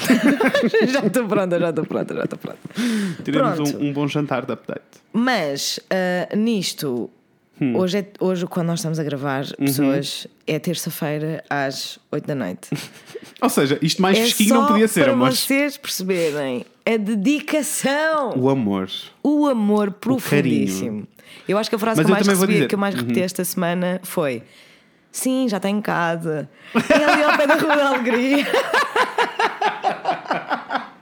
já 0.89 1.07
estou 1.07 1.27
pronta, 1.29 1.59
já 1.59 1.71
estou 1.71 1.87
pronta, 1.87 2.15
já 2.15 2.25
estou 2.25 2.39
pronta. 2.39 2.59
Pronto. 3.25 3.79
um, 3.79 3.89
um 3.89 3.93
bom 3.93 4.09
jantar 4.09 4.45
de 4.45 4.53
update. 4.53 4.83
Mas 5.13 5.79
ah, 5.89 6.35
nisto, 6.37 7.09
Hum. 7.61 7.77
hoje, 7.77 7.99
é, 7.99 8.07
hoje, 8.21 8.47
quando 8.47 8.69
nós 8.69 8.79
estamos 8.79 8.99
a 8.99 9.03
gravar, 9.05 9.45
Uhum. 9.59 9.67
pessoas, 9.67 10.27
é 10.47 10.59
terça-feira 10.59 11.43
às 11.51 11.99
8 12.13 12.27
da 12.27 12.35
noite. 12.35 12.69
Ou 13.43 13.49
seja, 13.49 13.79
isto 13.83 14.01
mais 14.03 14.17
é 14.19 14.23
fresquinho 14.23 14.55
não 14.55 14.67
podia 14.67 14.87
ser, 14.89 15.05
para 15.05 15.13
amor. 15.13 15.31
vocês 15.31 15.77
perceberem 15.77 16.65
a 16.87 16.97
dedicação. 16.97 18.35
O 18.37 18.49
amor. 18.49 18.91
O 19.23 19.47
amor 19.47 19.91
profundíssimo. 19.93 21.07
Eu 21.49 21.59
acho 21.59 21.69
que 21.71 21.77
a 21.77 21.79
frase 21.79 21.99
Mas 22.03 22.07
que 22.07 22.11
eu 22.13 22.15
mais 22.17 22.27
recebi, 22.29 22.47
dizer. 22.53 22.63
Uhum. 22.63 22.69
que 22.69 22.75
eu 22.75 22.79
mais 22.79 22.95
repeti 22.95 23.21
esta 23.21 23.45
semana 23.45 24.01
foi: 24.03 24.43
Sim, 25.13 25.47
já 25.49 25.57
está 25.59 25.69
em 25.69 25.81
casa. 25.81 26.49
É 26.75 27.05
ali 27.05 27.23
ao 27.23 27.37
pé 27.37 27.47
da 27.47 27.55
Rua 27.57 27.77
da 27.77 27.89
Alegria. 27.89 28.47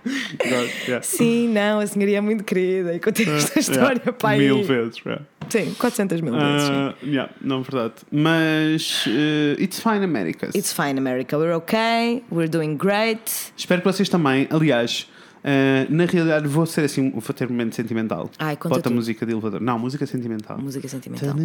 Yeah. 0.86 1.02
Sim, 1.02 1.48
não, 1.48 1.80
a 1.80 1.86
senhoria 1.86 2.18
é 2.18 2.20
muito 2.20 2.44
querida. 2.44 2.94
E 2.94 3.00
contei 3.00 3.28
esta 3.28 3.58
história 3.58 4.00
Yeah. 4.00 4.12
para. 4.12 4.38
Mil 4.38 4.62
vezes. 4.62 4.98
yeah. 5.04 5.25
Sim, 5.48 5.75
400 5.78 6.20
mil 6.20 6.32
vezes. 6.34 6.68
Ah, 6.70 6.94
yeah, 7.02 7.32
não, 7.40 7.62
verdade. 7.62 7.94
Mas 8.10 9.04
uh, 9.06 9.60
it's 9.62 9.80
fine, 9.80 10.04
Americas. 10.04 10.54
It's 10.54 10.72
fine, 10.72 10.98
America. 10.98 11.36
We're 11.38 11.54
okay. 11.56 12.22
We're 12.30 12.48
doing 12.48 12.76
great. 12.76 13.52
Espero 13.56 13.80
que 13.82 13.88
vocês 13.92 14.08
também, 14.08 14.46
aliás, 14.50 15.08
Uh, 15.46 15.86
na 15.94 16.06
realidade, 16.06 16.48
vou 16.48 16.66
ser 16.66 16.80
assim, 16.86 17.08
vou 17.10 17.22
ter 17.32 17.46
um 17.46 17.50
momento 17.50 17.76
sentimental. 17.76 18.28
Ai, 18.36 18.56
conta 18.56 18.75
Bota 18.76 18.90
tu. 18.90 18.94
música 18.96 19.25
de 19.25 19.30
elevador. 19.30 19.60
Não, 19.60 19.78
música 19.78 20.04
sentimental. 20.04 20.58
Música 20.58 20.88
sentimental. 20.88 21.36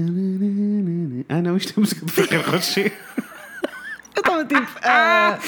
Ah, 1.29 1.39
não, 1.39 1.55
isto 1.55 1.73
é 1.77 1.79
música 1.79 2.03
de 2.03 2.11
Ferreiro 2.11 2.43
Rocher. 2.49 2.91
Eu 4.23 4.41
estava 4.41 4.45
tipo. 4.45 4.79
ah, 4.83 5.39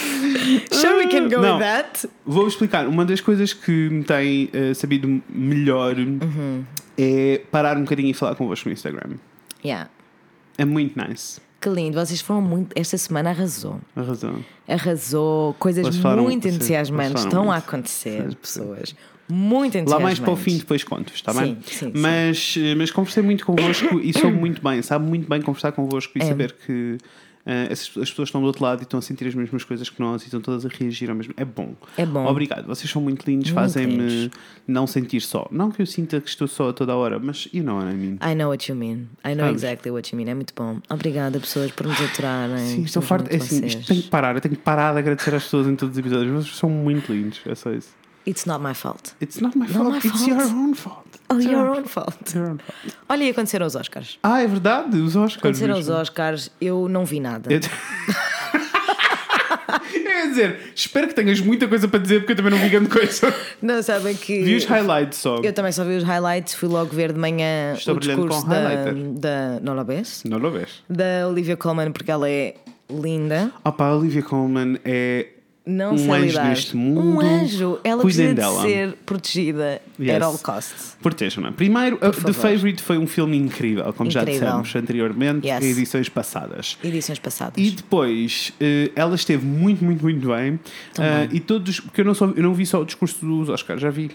sure, 0.71 0.95
we 0.95 1.07
can 1.07 1.29
go 1.29 1.41
Não. 1.41 1.53
with 1.57 1.63
that. 1.63 2.09
Vou 2.25 2.47
explicar. 2.47 2.87
Uma 2.87 3.05
das 3.05 3.21
coisas 3.21 3.53
que 3.53 3.71
me 3.89 4.03
tem 4.03 4.45
uh, 4.53 4.73
sabido 4.75 5.21
melhor 5.29 5.95
Uhum. 5.97 6.63
é 6.97 7.41
parar 7.51 7.77
um 7.77 7.81
bocadinho 7.83 8.09
e 8.09 8.13
falar 8.13 8.35
convosco 8.35 8.67
no 8.69 8.73
Instagram. 8.73 9.15
Yeah. 9.63 9.89
É 10.57 10.65
muito 10.65 10.99
nice. 10.99 11.39
Que 11.61 11.69
lindo, 11.69 11.97
vocês 11.97 12.19
foram 12.21 12.41
muito. 12.41 12.73
Esta 12.75 12.97
semana 12.97 13.29
arrasou. 13.29 13.79
A 13.95 14.01
razão. 14.01 14.43
Arrasou, 14.67 15.53
coisas 15.59 15.95
falaram- 15.97 16.23
muito 16.23 16.43
vocês- 16.43 16.55
entusiasmantes 16.55 17.23
estão 17.23 17.31
falaram 17.31 17.51
a 17.51 17.53
muito. 17.55 17.67
acontecer, 17.69 18.29
Sim, 18.29 18.35
pessoas. 18.41 18.95
Muito 19.29 19.75
Lá 19.75 19.79
entusiasmantes. 19.81 20.03
mais 20.03 20.19
para 20.19 20.31
o 20.31 20.35
fim 20.35 20.57
depois 20.57 20.83
conto, 20.83 21.13
está 21.15 21.33
bem? 21.33 21.57
Sim, 21.65 21.77
sim, 21.87 21.91
sim. 21.93 21.93
mas, 21.95 22.55
eh, 22.57 22.75
mas 22.75 22.91
conversei 22.91 23.23
muito 23.23 23.45
convosco 23.45 23.97
e 24.01 24.11
soube 24.11 24.35
muito 24.37 24.61
bem, 24.61 24.81
sabe 24.81 25.07
muito 25.07 25.29
bem 25.29 25.41
conversar 25.41 25.71
convosco 25.71 26.17
e 26.17 26.21
É. 26.21 26.25
saber 26.25 26.51
que 26.65 26.97
essas- 27.45 27.89
as 27.97 28.09
pessoas 28.09 28.29
estão 28.29 28.39
do 28.41 28.47
outro 28.47 28.63
lado 28.63 28.79
e 28.79 28.83
estão 28.83 28.97
a 28.97 29.01
sentir 29.01 29.27
as 29.27 29.35
mesmas 29.35 29.63
coisas 29.63 29.89
que 29.89 29.99
nós 29.99 30.21
e 30.21 30.25
estão 30.25 30.39
todas 30.39 30.65
a 30.65 30.69
reagir 30.69 31.09
ao 31.09 31.15
mesmo. 31.15 31.33
É 31.35 31.43
bom. 31.43 31.75
É 31.97 32.05
bom. 32.05 32.25
Obrigado, 32.25 32.65
vocês 32.65 32.89
são 32.89 33.01
muito 33.01 33.25
lindos, 33.29 33.49
fazem-me 33.49 34.31
não 34.67 34.87
sentir 34.87 35.21
só. 35.21 35.47
Não 35.51 35.69
que 35.71 35.81
eu 35.81 35.85
sinta 35.85 36.21
que 36.21 36.29
estou 36.29 36.47
só 36.47 36.69
a 36.69 36.73
toda 36.73 36.93
a 36.93 36.95
hora, 36.95 37.19
mas 37.19 37.47
you 37.53 37.63
know 37.63 37.77
what 37.77 37.91
I 37.91 37.95
mean. 37.95 38.17
I 38.25 38.33
know 38.35 38.49
what 38.49 38.71
you 38.71 38.75
mean. 38.77 39.07
I 39.25 39.35
know 39.35 39.47
Sabes? 39.47 39.63
exactly 39.63 39.91
what 39.91 40.09
you 40.13 40.17
mean. 40.17 40.29
É 40.31 40.33
muito 40.33 40.53
bom. 40.55 40.79
Obrigada, 40.89 41.39
pessoas, 41.39 41.71
por 41.71 41.85
nos 41.87 41.99
aturarem. 42.01 42.57
Sim, 42.65 42.83
estou 42.83 43.01
farto. 43.01 43.29
É 43.33 43.37
assim, 43.37 43.65
isto 43.65 43.85
tem 43.85 44.01
que 44.01 44.09
parar. 44.09 44.35
Eu 44.35 44.41
tenho 44.41 44.55
que 44.55 44.61
parar 44.61 44.93
de 44.93 44.99
agradecer 44.99 45.35
às 45.35 45.43
pessoas 45.43 45.67
em 45.67 45.75
todos 45.75 45.95
os 45.95 45.99
episódios. 45.99 46.31
Vocês 46.31 46.55
são 46.55 46.69
muito 46.69 47.11
lindos, 47.11 47.41
é 47.45 47.55
só 47.55 47.71
isso. 47.73 47.89
It's 48.25 48.45
not 48.45 48.61
my 48.61 48.73
fault. 48.73 49.13
It's 49.21 49.41
not 49.41 49.57
my 49.57 49.67
fault, 49.67 49.89
my 49.91 49.97
it's 49.97 50.07
fault. 50.07 50.27
your 50.27 50.41
own 50.41 50.73
fault. 50.75 51.05
Oh, 51.29 51.35
It's 51.37 51.45
your 51.45 51.69
own 51.69 51.85
fault. 51.85 52.33
your 52.33 52.51
own 52.51 52.57
fault. 52.57 52.95
Olha, 53.09 53.23
e 53.25 53.29
aconteceram 53.29 53.65
os 53.67 53.75
Oscars. 53.75 54.17
Ah, 54.23 54.41
é 54.41 54.47
verdade, 54.47 54.97
os 54.97 55.15
Oscars. 55.15 55.37
Aconteceram 55.37 55.73
os 55.77 55.87
mesmo. 55.87 56.01
Oscars, 56.01 56.51
eu 56.61 56.87
não 56.87 57.03
vi 57.05 57.19
nada. 57.19 57.51
Eu... 57.53 57.59
Ia 59.93 60.29
dizer, 60.29 60.59
espero 60.75 61.07
que 61.07 61.13
tenhas 61.13 61.39
muita 61.41 61.67
coisa 61.67 61.87
para 61.87 61.99
dizer 61.99 62.19
porque 62.19 62.31
eu 62.31 62.35
também 62.37 62.51
não 62.51 62.57
vi 62.59 62.69
grande 62.69 62.89
coisa. 62.89 63.33
Não 63.61 63.83
sabem 63.83 64.15
que. 64.15 64.41
Vi 64.43 64.55
os 64.55 64.65
highlights 64.65 65.17
só. 65.19 65.37
Eu 65.43 65.51
também 65.53 65.71
só 65.71 65.83
vi 65.83 65.97
os 65.97 66.03
highlights, 66.03 66.53
fui 66.55 66.69
logo 66.69 66.93
ver 66.95 67.11
de 67.11 67.19
manhã 67.19 67.73
Estou 67.73 67.95
o 67.95 67.99
discurso 67.99 68.41
com 68.41 68.49
da, 68.49 68.91
da. 69.19 69.59
Não 69.61 69.73
la 69.73 69.83
vês? 69.83 70.23
Não 70.25 70.37
lo 70.37 70.51
vês? 70.51 70.81
Da 70.89 71.27
Olivia 71.27 71.57
Colman, 71.57 71.91
porque 71.91 72.09
ela 72.11 72.29
é 72.29 72.55
linda. 72.89 73.51
Opa, 73.63 73.85
a 73.87 73.95
Olivia 73.95 74.21
Colman 74.23 74.79
é 74.85 75.27
Não 75.65 75.95
um 75.95 76.13
anjo 76.13 76.25
lidar. 76.25 76.49
neste 76.49 76.75
mundo. 76.75 76.99
Um 77.01 77.21
anjo. 77.21 77.79
Ela 77.85 78.01
precisa 78.03 78.27
de 78.27 78.33
dela. 78.33 78.61
ser 78.63 78.93
protegida 79.05 79.81
Yes. 79.97 80.15
at 80.15 80.21
all 80.21 80.37
costs. 80.37 80.97
Protejam-na. 81.01 81.53
Primeiro, 81.53 81.95
uh, 81.95 81.99
The 81.99 82.11
favor. 82.11 82.33
Favorite 82.33 82.83
foi 82.83 82.97
um 82.97 83.07
filme 83.07 83.37
incrível, 83.37 83.93
como 83.93 84.11
já 84.11 84.23
Incrível. 84.23 84.41
dissemos 84.41 84.75
anteriormente 84.75 85.47
Yes. 85.47 85.63
edições 85.63 86.09
passadas. 86.09 86.77
Edições 86.83 87.17
passadas. 87.19 87.55
E 87.57 87.71
depois 87.71 88.51
eh, 88.59 88.91
ela 88.93 89.15
esteve 89.15 89.45
muito, 89.45 89.85
muito, 89.85 90.01
muito 90.03 90.27
bem. 90.27 90.59
Também. 90.93 91.11
Ah, 91.11 91.27
e 91.31 91.39
todos, 91.39 91.79
porque 91.79 92.01
eu 92.01 92.05
não, 92.05 92.13
só, 92.13 92.25
eu 92.25 92.43
não 92.43 92.53
vi 92.53 92.65
só 92.65 92.81
o 92.81 92.85
discurso 92.85 93.25
dos 93.25 93.47
Oscars, 93.47 93.81
já 93.81 93.89
vi 93.89 94.11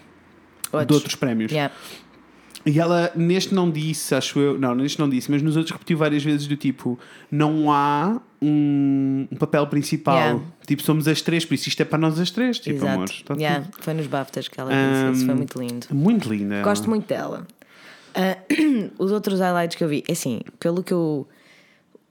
de 0.86 0.92
outros 0.94 1.14
prémios. 1.14 1.50
Yeah. 1.50 1.72
E 2.66 2.78
ela 2.78 3.10
neste 3.16 3.54
não 3.54 3.70
disse, 3.70 4.14
acho 4.14 4.38
eu, 4.38 4.58
não, 4.58 4.74
neste 4.74 4.98
não 4.98 5.08
disse, 5.08 5.30
mas 5.30 5.40
nos 5.40 5.56
outros 5.56 5.72
repetiu 5.72 5.96
várias 5.96 6.22
vezes 6.22 6.46
do 6.46 6.56
tipo: 6.56 6.98
não 7.30 7.72
há 7.72 8.20
um, 8.40 9.26
um 9.30 9.36
papel 9.36 9.66
principal. 9.66 10.16
Yeah. 10.16 10.40
Tipo, 10.66 10.82
somos 10.82 11.08
as 11.08 11.20
três, 11.22 11.44
por 11.44 11.54
isso 11.54 11.68
isto 11.68 11.80
é 11.80 11.84
para 11.84 11.98
nós 11.98 12.18
as 12.20 12.30
três. 12.30 12.58
Tipo, 12.58 12.76
Exato. 12.78 12.92
amor, 12.94 13.04
está 13.10 13.34
Yeah, 13.34 13.64
tudo. 13.64 13.82
Foi 13.82 13.94
nos 13.94 14.06
BAFTAs 14.06 14.48
que 14.48 14.60
ela 14.60 14.70
disse. 14.70 15.16
Isso 15.18 15.26
foi 15.26 15.34
muito 15.34 15.58
lindo. 15.60 15.86
Muito 15.90 16.28
linda. 16.32 16.54
ela. 16.56 16.64
Gosto 16.64 16.88
muito 16.88 17.06
dela. 17.06 17.46
Ah, 18.14 18.36
os 18.98 19.12
outros 19.12 19.40
highlights 19.40 19.76
que 19.76 19.84
eu 19.84 19.88
vi, 19.88 20.02
é 20.08 20.12
assim, 20.12 20.40
pelo 20.58 20.82
que 20.82 20.92
eu. 20.92 21.26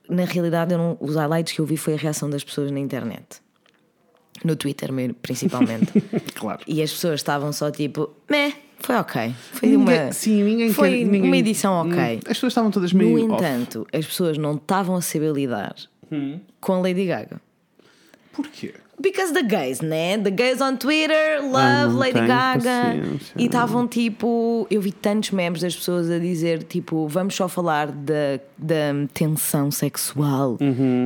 Na 0.10 0.24
realidade, 0.24 0.74
eu 0.74 0.78
não- 0.78 0.98
os 1.02 1.16
highlights 1.16 1.52
que 1.54 1.60
eu 1.60 1.66
vi 1.66 1.76
foi 1.76 1.94
a 1.94 1.98
reação 1.98 2.30
das 2.30 2.44
pessoas 2.44 2.72
na 2.72 2.80
internet. 2.80 3.42
No 4.44 4.56
Twitter, 4.56 4.92
mesmo, 4.94 5.16
principalmente. 5.16 5.92
Claro. 6.36 6.62
e 6.68 6.82
as 6.82 6.92
pessoas 6.92 7.16
estavam 7.20 7.52
só 7.52 7.72
tipo, 7.72 8.12
meh, 8.30 8.54
foi 8.80 8.96
ok. 8.96 9.34
Foi 9.54 9.70
Ninguém- 9.70 10.00
uma. 10.06 10.12
sim, 10.14 10.44
ninguém 10.44 10.72
foi 10.72 10.90
quer- 11.00 11.06
ninguém- 11.06 11.24
uma 11.24 11.38
edição 11.38 11.74
ok. 11.82 12.20
As 12.26 12.34
pessoas 12.38 12.52
estavam 12.52 12.70
todas 12.72 12.94
meio. 12.94 13.28
No 13.28 13.34
off. 13.34 13.44
entanto, 13.44 13.88
as 13.92 14.06
pessoas 14.06 14.38
não 14.38 14.56
estavam 14.56 14.96
a 14.96 15.02
saber 15.02 15.34
lidar 15.34 15.76
Hum. 16.12 16.40
com 16.62 16.74
a 16.74 16.80
Lady 16.82 17.06
Gaga. 17.06 17.42
Porquê? 18.34 18.74
Because 19.00 19.32
the 19.32 19.44
gays, 19.44 19.80
né? 19.80 20.18
The 20.18 20.32
gays 20.32 20.60
on 20.60 20.76
Twitter 20.78 21.40
love 21.44 21.94
não 21.94 21.98
Lady 21.98 22.20
Gaga. 22.20 22.96
paciência. 22.96 23.34
E 23.38 23.46
estavam 23.46 23.88
tipo. 23.88 24.66
Eu 24.72 24.82
vi 24.82 24.92
tantos 24.92 25.30
memes 25.32 25.62
das 25.62 25.76
pessoas 25.76 26.10
a 26.10 26.18
dizer 26.18 26.64
tipo, 26.64 27.08
vamos 27.08 27.36
só 27.36 27.48
falar 27.48 27.92
da, 27.92 28.40
da 28.58 28.94
tensão 29.14 29.70
sexual 29.70 30.58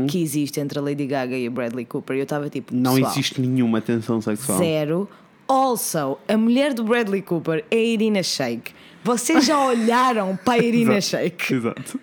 que 0.09 0.21
existe 0.21 0.61
entre 0.61 0.79
a 0.79 0.81
Lady 0.81 1.05
Gaga 1.05 1.35
e 1.37 1.49
o 1.49 1.51
Bradley 1.51 1.83
Cooper. 1.85 2.15
E 2.15 2.19
eu 2.19 2.23
estava 2.23 2.49
tipo. 2.49 2.73
Não 2.73 2.97
existe 2.97 3.41
nenhuma 3.41 3.81
tensão 3.81 4.21
sexual. 4.21 4.57
Zero. 4.57 5.09
Also, 5.45 6.17
a 6.29 6.37
mulher 6.37 6.73
do 6.73 6.85
Bradley 6.85 7.21
Cooper 7.21 7.65
é 7.69 7.75
a 7.75 7.79
Irina 7.79 8.23
Shayk. 8.23 8.71
Vocês 9.03 9.45
já 9.45 9.59
olharam 9.65 10.39
para 10.45 10.61
a 10.61 10.63
Irina. 10.63 10.99
Shayk? 11.01 11.53
Exato. 11.53 11.99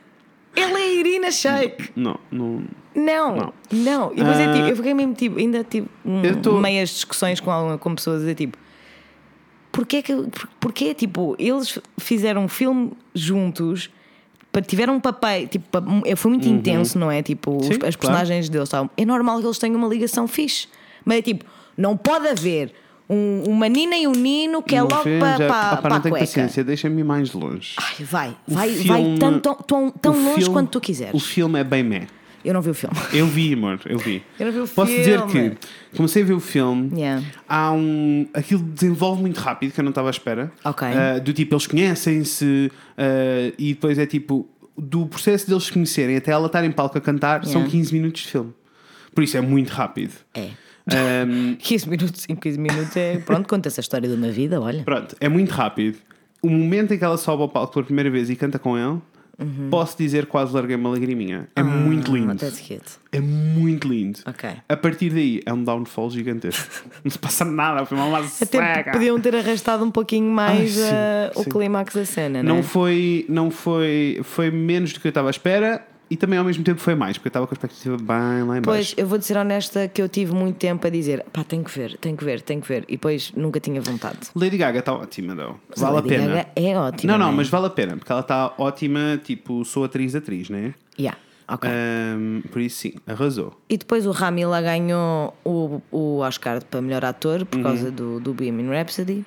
Ela 0.55 0.79
é 0.79 0.83
a 0.83 0.93
Irina 0.93 1.31
Shayk. 1.31 1.93
Não, 1.97 2.21
não. 2.31 2.49
Não, 2.59 2.63
Não. 2.99 3.53
não. 3.71 4.13
E 4.13 4.17
depois 4.17 4.39
é 4.39 4.47
Ah. 4.47 4.53
tipo, 4.55 4.67
eu 4.69 4.77
fiquei 4.77 4.95
mesmo 4.95 5.15
tipo, 5.15 5.39
ainda 5.39 5.63
tive 5.65 5.87
um, 6.05 6.23
Eu 6.25 6.41
tô- 6.43 6.59
meias 6.59 6.91
discussões 6.91 7.41
com, 7.41 7.51
alguma- 7.51 7.79
com 7.79 7.95
pessoas 7.95 8.21
dizer 8.21 8.35
tipo. 8.35 8.57
Porquê 9.71 10.03
que. 10.03 10.15
por- 10.15 10.49
Porquê, 10.61 10.95
tipo, 10.95 11.37
eles 11.39 11.79
fizeram 12.01 12.45
um 12.45 12.49
filme 12.49 12.93
juntos, 13.15 13.91
tiveram 14.67 14.97
um 14.97 15.01
papel, 15.01 15.47
tipo, 15.47 15.67
é- 16.05 16.17
foi 16.17 16.31
muito 16.33 16.49
intenso, 16.49 16.99
não 16.99 17.11
é? 17.11 17.23
Tipo, 17.23 17.57
os- 17.57 17.67
Uhum. 17.69 17.73
Sim, 17.73 17.73
as 17.75 17.79
claro. 17.79 17.99
personagens 17.99 18.49
deles 18.49 18.67
estavam. 18.69 18.91
É 18.97 19.05
normal 19.05 19.39
que 19.39 19.47
eles 19.47 19.59
tenham 19.59 19.77
uma 19.77 19.87
ligação 19.89 20.27
fixe, 20.27 20.67
mas 21.05 21.19
é 21.19 21.23
tipo, 21.23 21.45
não 21.77 21.97
pode 21.97 22.27
haver 22.27 22.73
um, 23.09 23.45
uma 23.47 23.69
Nina 23.69 23.97
e 23.97 24.07
um 24.07 24.13
Nino 24.13 24.63
que 24.63 24.75
é 24.75 24.81
Não 24.81 24.89
logo 24.89 25.03
para 25.19 25.47
pa, 25.47 25.77
pa 25.79 25.89
não 25.89 25.97
a 25.97 26.01
tenho 26.01 26.19
paciência, 26.19 26.63
deixa-me 26.65 27.01
ir 27.01 27.05
mais 27.05 27.33
longe. 27.33 27.75
Ai, 27.79 28.05
vai, 28.05 28.37
O 28.49 28.55
vai, 28.55 28.69
filme- 28.71 28.89
vai 28.89 29.19
tão, 29.19 29.39
tão, 29.39 29.91
tão, 29.91 30.13
longe 30.13 30.41
filme- 30.41 30.53
quanto 30.53 30.71
tu 30.71 30.81
quiseres. 30.81 31.15
O 31.15 31.21
filme 31.21 31.59
é 31.61 31.65
bem 31.65 31.83
meh. 31.85 32.07
Eu 32.45 32.55
não 32.55 32.63
vi 32.63 32.71
o 32.71 32.75
filme. 32.75 32.97
Eu 33.13 33.27
vi, 33.27 33.53
amor, 33.55 33.81
eu 33.87 33.99
vi. 33.99 34.23
Eu 34.39 34.47
não 34.47 34.53
vi 34.53 34.61
o 34.61 34.69
Posso 34.69 34.91
dizer 34.93 35.21
filme. 35.29 35.51
que 35.91 35.97
comecei 35.97 36.23
a 36.23 36.27
ver 36.27 36.33
o 36.35 36.41
filme. 36.41 36.91
Yeah. 36.99 37.23
Há 37.49 37.73
um. 37.73 38.27
Aquilo 38.33 38.63
desenvolve 38.63 39.21
muito 39.21 39.39
rápido, 39.39 39.73
que 39.73 39.81
eu 39.81 39.85
não 39.85 39.91
estava 39.91 40.09
à 40.09 40.11
espera. 40.11 40.53
Ok. 40.65 40.87
Ah, 40.87 41.19
do 41.19 41.33
tipo, 41.33 41.55
eles 41.55 41.67
conhecem-se 41.67 42.71
ah, 42.97 43.53
e 43.59 43.75
depois 43.75 43.99
é 43.99 44.07
tipo. 44.07 44.49
Do 44.77 45.07
processo 45.07 45.49
deles 45.49 45.65
se 45.65 45.73
conhecerem 45.73 46.17
até 46.17 46.31
ela 46.31 46.47
estar 46.47 46.65
em 46.65 46.71
palco 46.71 46.97
a 46.97 47.01
cantar 47.01 47.45
são 47.45 47.63
Yeah. 47.63 47.71
15 47.73 47.93
minutos 47.93 48.23
de 48.23 48.29
filme. 48.29 48.55
Por 49.13 49.25
isso 49.25 49.37
é 49.37 49.41
muito 49.41 49.71
rápido. 49.71 50.13
É. 50.33 50.51
Ahm, 50.87 51.57
15 51.59 51.89
minutos, 51.91 52.23
5, 52.23 52.41
15 52.41 52.59
minutos 52.59 52.97
é. 52.97 53.19
Pronto, 53.19 53.49
conta 53.49 53.67
essa 53.69 53.81
história 53.81 54.09
de 54.09 54.15
uma 54.15 54.31
vida, 54.31 54.61
olha. 54.61 54.85
Pronto, 54.85 55.17
é 55.21 55.29
muito 55.29 55.51
rápido. 55.51 55.99
O 56.41 56.49
momento 56.49 56.95
em 56.95 56.99
que 56.99 57.05
ela 57.05 57.17
sobe 57.17 57.43
ao 57.43 57.49
palco 57.49 57.73
pela 57.73 57.85
primeira 57.85 58.09
vez 58.09 58.31
e 58.31 58.37
canta 58.37 58.57
com 58.61 58.79
ele, 58.79 59.01
posso 59.71 59.97
dizer 59.97 60.27
quase 60.27 60.53
larguei 60.53 60.75
uma 60.77 60.91
lagriminha. 60.91 61.49
É 61.55 61.63
muito 61.63 62.15
lindo. 62.15 62.33
Ah, 62.33 62.35
that's 62.35 62.61
cute. 62.61 62.99
É 63.13 63.21
muito 63.21 63.89
lindo. 63.89 64.19
Ok. 64.27 64.51
A 64.69 64.77
partir 64.77 65.11
daí 65.11 65.41
é 65.47 65.53
um 65.53 65.63
downfall 65.63 66.11
gigantesco. 66.11 66.69
Não 67.05 67.11
se 67.11 67.19
passa 67.19 67.45
nada, 67.45 67.87
foi 67.87 67.97
uma 67.97 68.19
Até 68.19 68.83
podiam 68.93 69.21
ter 69.21 69.35
arrastado 69.37 69.85
um 69.85 69.91
pouquinho 69.91 70.31
mais 70.31 70.77
Ai, 70.79 70.89
sim, 70.89 70.91
ah, 70.93 71.33
o 71.37 71.45
sim. 71.45 71.51
clímax 71.51 71.95
da 71.95 72.05
cena, 72.05 72.43
não 72.43 72.55
Não 72.55 72.61
é? 72.61 72.63
foi, 72.63 73.27
não 73.29 73.51
foi, 73.51 74.21
foi 74.25 74.51
menos 74.51 74.93
do 74.93 75.01
que 75.01 75.07
eu 75.07 75.11
estava 75.11 75.29
à 75.29 75.31
espera 75.31 75.87
e 76.11 76.17
também 76.17 76.39
ao 76.39 76.45
mesmo 76.45 76.65
tempo 76.65 76.81
foi 76.81 76.95
mais, 76.95 77.17
porque 77.19 77.29
eu 77.29 77.31
estava 77.31 77.47
com 77.47 77.53
a 77.53 77.57
expectativa 77.57 77.97
bem 77.97 78.43
lá 78.45 78.59
em 78.59 78.63
Pois, 78.63 78.95
eu 78.97 79.07
vou 79.07 79.19
dizer 79.19 79.37
honesta 79.37 79.89
que 79.89 80.01
eu 80.01 80.09
tive 80.09 80.33
muito 80.35 80.57
tempo 80.57 80.87
a 80.87 80.91
dizer 80.91 81.25
pá, 81.33 81.45
tenho 81.45 81.63
que 81.65 81.71
ver, 81.71 81.97
tenho 81.99 82.17
que 82.17 82.25
ver, 82.25 82.41
tenho 82.41 82.61
que 82.61 82.69
ver. 82.69 82.85
E 82.89 82.93
depois 82.93 83.33
nunca 83.37 83.61
tinha 83.61 83.81
vontade. 83.81 84.19
Lady 84.35 84.57
Gaga 84.57 84.79
está 84.81 84.93
ótima, 84.93 85.35
though. 85.37 85.59
Mas 85.69 85.79
Vale 85.81 85.93
a, 85.93 85.97
Lady 85.97 86.09
pena. 86.09 86.27
Gaga 86.29 86.49
é 86.57 86.79
ótima. 86.79 87.13
não, 87.13 87.19
não, 87.19 87.33
é? 87.33 87.37
mas 87.37 87.49
vale 87.49 87.67
a 87.67 87.71
pena, 87.71 87.97
porque 87.97 88.11
ela 88.11 88.21
está 88.23 88.55
ótima, 88.59 89.21
tipo, 89.23 89.65
sou 89.65 89.85
atriz-atriz, 89.85 90.49
né? 90.51 90.75
Yeah, 90.99 91.19
ok. 91.47 91.69
Ahm, 91.71 92.41
por 92.51 92.61
isso 92.63 92.79
sim, 92.79 92.95
arrasou. 93.07 93.59
E 93.69 93.77
depois 93.77 94.07
o 94.07 94.11
Rami 94.11 94.45
lá 94.47 94.61
ganhou 94.63 95.37
o, 95.45 95.81
o 95.91 96.19
Oscar 96.19 96.65
para 96.65 96.81
melhor 96.81 97.05
ator 97.05 97.41
Uhum. 97.41 97.45
por 97.47 97.63
causa 97.63 97.91
do, 97.91 98.19
do 98.19 98.33
Bohemian 98.33 98.71
Rhapsody. 98.71 99.25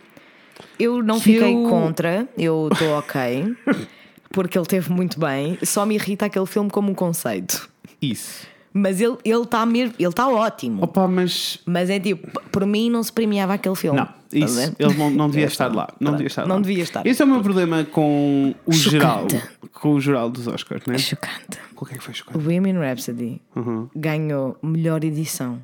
Eu 0.79 1.01
não 1.01 1.17
Que 1.17 1.33
fiquei 1.33 1.53
eu- 1.55 1.69
contra, 1.69 2.27
eu 2.37 2.69
estou 2.71 2.89
ok, 2.97 3.55
porque 4.31 4.57
ele 4.57 4.65
teve 4.65 4.91
muito 4.91 5.19
bem. 5.19 5.57
Só 5.63 5.85
me 5.85 5.95
irrita 5.95 6.25
aquele 6.25 6.45
filme 6.45 6.69
como 6.69 6.91
um 6.91 6.95
conceito. 6.95 7.69
Isso. 8.01 8.47
Mas 8.73 9.01
ele 9.01 9.11
está 9.15 9.29
ele 9.29 9.45
tá 9.45 9.65
mesmo, 9.65 9.93
ele 9.99 10.07
está 10.07 10.29
ótimo. 10.29 10.83
Opa, 10.83 11.05
mas. 11.07 11.59
Mas 11.65 11.89
é 11.89 11.99
tipo, 11.99 12.25
por 12.49 12.65
mim 12.65 12.89
não 12.89 13.03
se 13.03 13.11
premiava 13.11 13.53
aquele 13.55 13.75
filme. 13.75 13.99
Não, 13.99 14.07
Estás 14.31 14.51
isso. 14.57 14.71
ver? 14.77 14.85
Ele 14.85 14.93
não, 14.97 15.09
não 15.11 15.27
devia 15.29 15.43
É 15.43 15.47
estar 15.47 15.75
lá. 15.75 15.93
Não 15.99 16.11
devia 16.13 16.27
estar 16.27 16.47
não 16.47 16.55
lá. 16.55 16.61
devia 16.61 16.83
estar. 16.83 17.05
Esse 17.05 17.21
é 17.21 17.25
o 17.25 17.27
meu 17.27 17.41
problema 17.41 17.83
com 17.83 18.55
o 18.65 18.71
Chocante. 18.71 18.91
geral. 18.91 19.27
Com 19.73 19.93
o 19.95 19.99
geral 19.99 20.29
dos 20.29 20.47
Oscars, 20.47 20.85
né? 20.85 20.97
Chocante. 20.97 21.59
Qual 21.75 21.85
que 21.85 21.95
é 21.95 21.97
que 21.97 22.03
foi 22.03 22.13
O 22.13 22.17
chocante? 22.17 22.37
Bohemian 22.39 22.79
Rhapsody 22.79 23.41
Uhum. 23.55 23.89
ganhou 23.93 24.57
melhor 24.63 25.03
edição. 25.03 25.59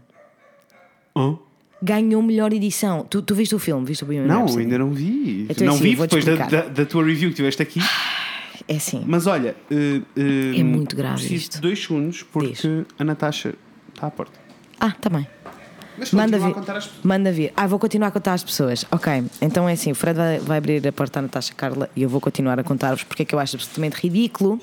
Oh? 1.16 1.38
ganhou 1.82 2.22
melhor 2.24 2.52
edição. 2.54 3.06
Tu, 3.08 3.22
tu 3.22 3.36
viste 3.36 3.54
o 3.54 3.60
filme? 3.60 3.86
Viste 3.86 4.04
o 4.04 4.08
Bohemian 4.08 4.28
Não, 4.28 4.40
Rhapsody? 4.42 4.64
ainda 4.64 4.80
não 4.80 4.92
vi. 4.92 5.46
Então, 5.48 5.68
não 5.68 5.74
assim, 5.76 5.84
vi 5.84 5.96
depois 5.96 6.26
da, 6.26 6.36
da- 6.48 6.62
da 6.68 6.86
tua 6.86 7.06
review 7.06 7.30
que 7.30 7.36
tiveste 7.36 7.62
aqui. 7.62 7.80
É 8.68 8.76
assim. 8.76 9.04
Mas 9.06 9.28
olha, 9.28 9.56
eh, 9.70 10.02
eh, 10.16 10.60
É 10.60 10.64
muito 10.64 10.96
grave 10.96 11.16
preciso 11.16 11.36
isto. 11.36 11.56
de 11.56 11.62
dois 11.62 11.82
segundos 11.82 12.24
porque 12.24 12.86
a 12.98 13.04
Natasha 13.04 13.54
está 13.94 14.08
à 14.08 14.12
porta. 14.12 14.40
Ah, 14.80 14.92
tá 14.92 15.10
bem. 15.10 15.28
Mas 15.98 16.12
Manda 16.12 16.38
contar 16.40 16.78
as 16.78 16.86
pessoas. 16.86 17.04
Manda 17.06 17.32
vir. 17.32 17.52
Ah, 17.58 17.66
vou 17.66 17.80
continuar 17.80 18.10
a 18.10 18.12
contar 18.12 18.34
às 18.34 18.44
pessoas. 18.44 18.86
Ok, 18.92 19.24
então 19.42 19.68
é 19.68 19.74
assim: 19.74 19.92
o 19.92 19.96
Fred 19.96 20.16
vai, 20.16 20.40
vai 20.40 20.58
abrir 20.60 20.88
a 20.88 20.92
porta 20.92 21.18
à 21.20 21.22
Natasha 21.24 21.54
Carla 21.56 21.90
e 21.96 22.04
eu 22.04 22.10
vou 22.10 22.22
continuar 22.22 22.60
a 22.60 22.64
contar-vos 22.64 23.04
porque 23.04 23.24
é 23.24 23.26
que 23.26 23.34
eu 23.34 23.40
acho 23.40 23.56
absolutamente 23.56 23.96
ridículo 23.96 24.62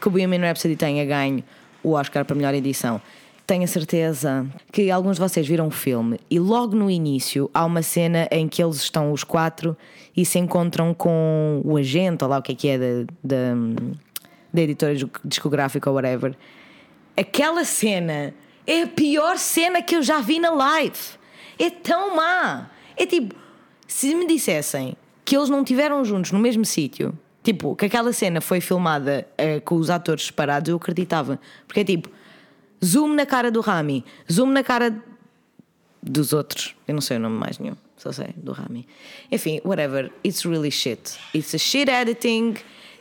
que 0.00 0.08
o 0.08 0.10
Bohemian 0.10 0.40
Rhapsody 0.40 0.76
tenha 0.76 1.04
ganho 1.06 1.42
o 1.82 1.92
Oscar 1.92 2.24
para 2.26 2.36
melhor 2.36 2.52
edição. 2.52 3.00
Tenho 3.46 3.62
a 3.62 3.68
certeza 3.68 4.44
que 4.72 4.90
alguns 4.90 5.16
de 5.16 5.20
vocês 5.20 5.46
viram 5.46 5.68
o 5.68 5.70
filme 5.70 6.18
e 6.28 6.40
logo 6.40 6.74
no 6.74 6.90
início 6.90 7.48
há 7.54 7.64
uma 7.64 7.80
cena 7.80 8.26
em 8.32 8.48
que 8.48 8.60
eles 8.60 8.76
estão 8.76 9.12
os 9.12 9.22
quatro 9.22 9.76
e 10.16 10.26
se 10.26 10.36
encontram 10.40 10.92
com 10.92 11.62
o 11.64 11.76
agente, 11.76 12.24
ou 12.24 12.30
lá 12.30 12.38
o 12.38 12.42
que 12.42 12.52
é 12.52 12.54
que 12.56 12.68
é, 12.68 12.76
da, 12.76 13.12
da, 13.22 13.54
da 14.52 14.62
editora 14.62 14.94
discográfica 15.24 15.88
ou 15.88 15.94
whatever. 15.94 16.34
Aquela 17.16 17.64
cena 17.64 18.34
é 18.66 18.82
a 18.82 18.86
pior 18.88 19.38
cena 19.38 19.80
que 19.80 19.94
eu 19.94 20.02
já 20.02 20.20
vi 20.20 20.40
na 20.40 20.50
live. 20.50 20.98
É 21.56 21.70
tão 21.70 22.16
má. 22.16 22.68
É 22.96 23.06
tipo, 23.06 23.32
se 23.86 24.12
me 24.16 24.26
dissessem 24.26 24.96
que 25.24 25.36
eles 25.36 25.48
não 25.48 25.60
estiveram 25.60 26.04
juntos 26.04 26.32
no 26.32 26.40
mesmo 26.40 26.64
sítio, 26.64 27.16
tipo, 27.44 27.76
que 27.76 27.86
aquela 27.86 28.12
cena 28.12 28.40
foi 28.40 28.60
filmada 28.60 29.24
eh, 29.38 29.60
com 29.60 29.76
os 29.76 29.88
atores 29.88 30.26
separados, 30.26 30.68
eu 30.68 30.76
acreditava. 30.76 31.38
Porque 31.66 31.80
é 31.80 31.84
tipo, 31.84 32.10
zoom 32.84 33.14
na 33.14 33.26
cara 33.26 33.50
do 33.50 33.60
Rami, 33.60 34.04
zoom 34.30 34.50
na 34.50 34.62
cara 34.62 34.96
dos 36.02 36.32
outros. 36.32 36.74
Eu 36.86 36.94
não 36.94 37.00
sei 37.00 37.16
o 37.16 37.20
nome 37.20 37.36
mais 37.36 37.58
nenhum, 37.58 37.76
só 37.96 38.12
sei 38.12 38.28
do 38.36 38.52
Rami. 38.52 38.86
Enfim, 39.30 39.60
whatever. 39.64 40.10
It's 40.24 40.44
really 40.44 40.70
shit. 40.70 41.18
It's 41.34 41.54
a 41.54 41.58
shit 41.58 41.90
editing. 41.90 42.56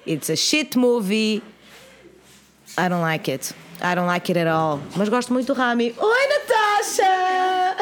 It's 0.06 0.30
a 0.30 0.36
shit 0.36 0.78
movie. 0.78 1.42
I 2.78 2.90
don't 2.90 3.02
like 3.02 3.32
it. 3.32 3.54
I 3.82 3.96
don't 3.96 4.08
like 4.08 4.32
it 4.32 4.40
at 4.40 4.48
all. 4.48 4.80
Mas 4.96 5.10
gosto 5.10 5.34
muito 5.34 5.54
do 5.54 5.54
Rami. 5.54 5.94
Oi, 5.98 6.28
Natasha! 6.28 7.76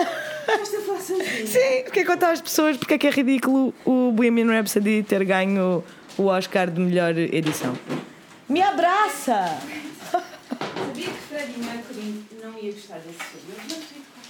Sim, 1.45 1.83
porque 1.83 1.99
é 1.99 2.05
contar 2.05 2.31
às 2.31 2.41
pessoas 2.41 2.77
porque 2.77 2.95
é 2.95 2.97
que 2.97 3.07
é 3.07 3.09
ridículo 3.09 3.73
o 3.85 4.11
Bohemian 4.11 4.47
Rhapsody 4.47 5.03
ter 5.03 5.23
ganho 5.23 5.83
o 6.17 6.25
Oscar 6.25 6.69
de 6.69 6.79
melhor 6.79 7.17
edição. 7.17 7.77
Me 8.49 8.61
abraça! 8.61 9.57
Freddie 11.43 11.65
Mercury 11.65 12.23
não 12.41 12.57
ia 12.59 12.71
gostar 12.71 12.99
desse 12.99 13.19
filme. 13.19 13.53
Eu 13.69 13.77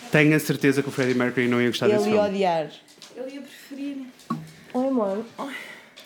não 0.03 0.09
Tenho 0.11 0.35
a 0.35 0.39
certeza 0.39 0.81
que 0.81 0.89
o 0.89 0.91
Freddie 0.91 1.13
Mercury 1.15 1.47
não 1.47 1.61
ia 1.61 1.67
gostar 1.69 1.87
desse 1.87 2.07
Ele 2.07 2.15
ia 2.15 2.21
filme. 2.23 2.29
odiar. 2.35 2.71
ele 3.15 3.35
ia 3.35 3.41
preferir. 3.41 3.97
Oi, 4.73 4.87
amor. 4.87 5.25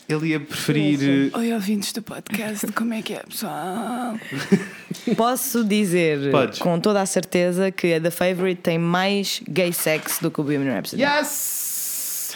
Ele 0.10 0.28
ia 0.28 0.40
preferir. 0.40 1.32
Oi, 1.34 1.54
ouvintes 1.54 1.94
do 1.94 2.02
podcast, 2.02 2.68
como 2.74 2.94
é 2.94 3.02
que 3.02 3.14
é, 3.14 3.24
pessoal? 3.24 4.18
Posso 5.16 5.64
dizer 5.64 6.32
Podes. 6.32 6.60
com 6.60 6.80
toda 6.80 7.02
a 7.02 7.06
certeza 7.06 7.72
que 7.72 7.94
a 7.94 8.02
The 8.02 8.12
Favorite 8.12 8.62
tem 8.62 8.78
mais 8.78 9.42
gay 9.48 9.72
sex 9.72 10.20
do 10.22 10.30
que 10.30 10.42
o 10.42 10.44
Bohemian 10.44 10.74
Rhapsody. 10.74 11.02
Yes! 11.04 12.36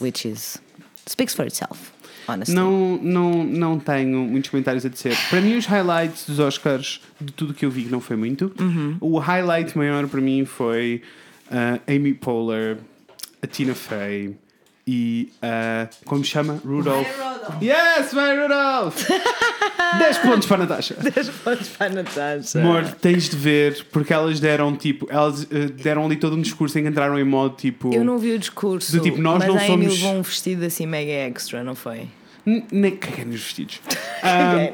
Which 0.00 0.28
is. 0.28 0.58
speaks 1.08 1.34
for 1.34 1.46
itself, 1.46 1.92
honestly. 2.28 2.54
Não, 2.54 2.98
não, 3.02 3.44
não 3.44 3.78
tenho 3.78 4.18
muitos 4.20 4.50
comentários 4.50 4.84
a 4.84 4.88
dizer. 4.88 5.16
Para 5.30 5.40
mim, 5.40 5.56
os 5.56 5.66
highlights 5.66 6.26
dos 6.26 6.38
Oscars, 6.38 7.00
de 7.20 7.32
tudo 7.32 7.54
que 7.54 7.64
eu 7.64 7.70
vi, 7.70 7.84
que 7.84 7.90
não 7.90 8.00
foi 8.00 8.16
muito, 8.16 8.52
Uhum. 8.60 8.96
o 9.00 9.18
highlight 9.18 9.76
maior 9.76 10.06
para 10.06 10.20
mim 10.20 10.44
foi 10.44 11.02
uh, 11.50 11.80
Amy 11.92 12.14
Poehler, 12.14 12.76
a 13.42 13.46
Tina 13.46 13.74
Fey 13.74 14.36
e 14.86 15.32
uh, 15.42 15.88
como 16.04 16.24
se 16.24 16.30
chama? 16.30 16.60
Rudolph. 16.64 17.06
Yes, 17.62 18.12
vai 18.12 18.36
Rudolph! 18.40 19.06
10 19.98 20.18
pontos 20.18 20.46
para 20.46 20.56
a 20.56 20.60
Natasha. 20.60 20.94
10 21.00 21.28
pontos 21.30 21.68
para 21.68 21.86
a 21.86 21.90
Natasha. 21.90 22.60
Amor, 22.60 22.84
tens 23.00 23.28
de 23.28 23.36
ver, 23.36 23.84
porque 23.92 24.12
elas 24.12 24.38
deram 24.40 24.76
tipo, 24.76 25.06
elas 25.10 25.46
eh, 25.50 25.66
deram 25.68 26.04
ali 26.06 26.16
todo 26.16 26.36
um 26.36 26.40
discurso 26.42 26.78
em 26.78 26.82
que 26.82 26.88
entraram 26.88 27.18
em 27.18 27.24
modo 27.24 27.56
tipo. 27.56 27.92
Eu 27.94 28.04
não 28.04 28.18
vi 28.18 28.32
o 28.32 28.38
discurso, 28.38 28.92
Do 28.96 29.02
tipo, 29.02 29.20
nós 29.20 29.38
mas 29.38 29.48
não 29.48 29.56
a 29.56 29.60
somos- 29.60 29.86
levou 30.00 30.14
um 30.14 30.22
vestido 30.22 30.64
assim 30.64 30.86
mega 30.86 31.10
extra, 31.10 31.62
não 31.64 31.74
foi? 31.74 32.08
Nem 32.72 32.96
caguei 32.96 33.24
nos 33.24 33.40
vestidos. 33.42 33.80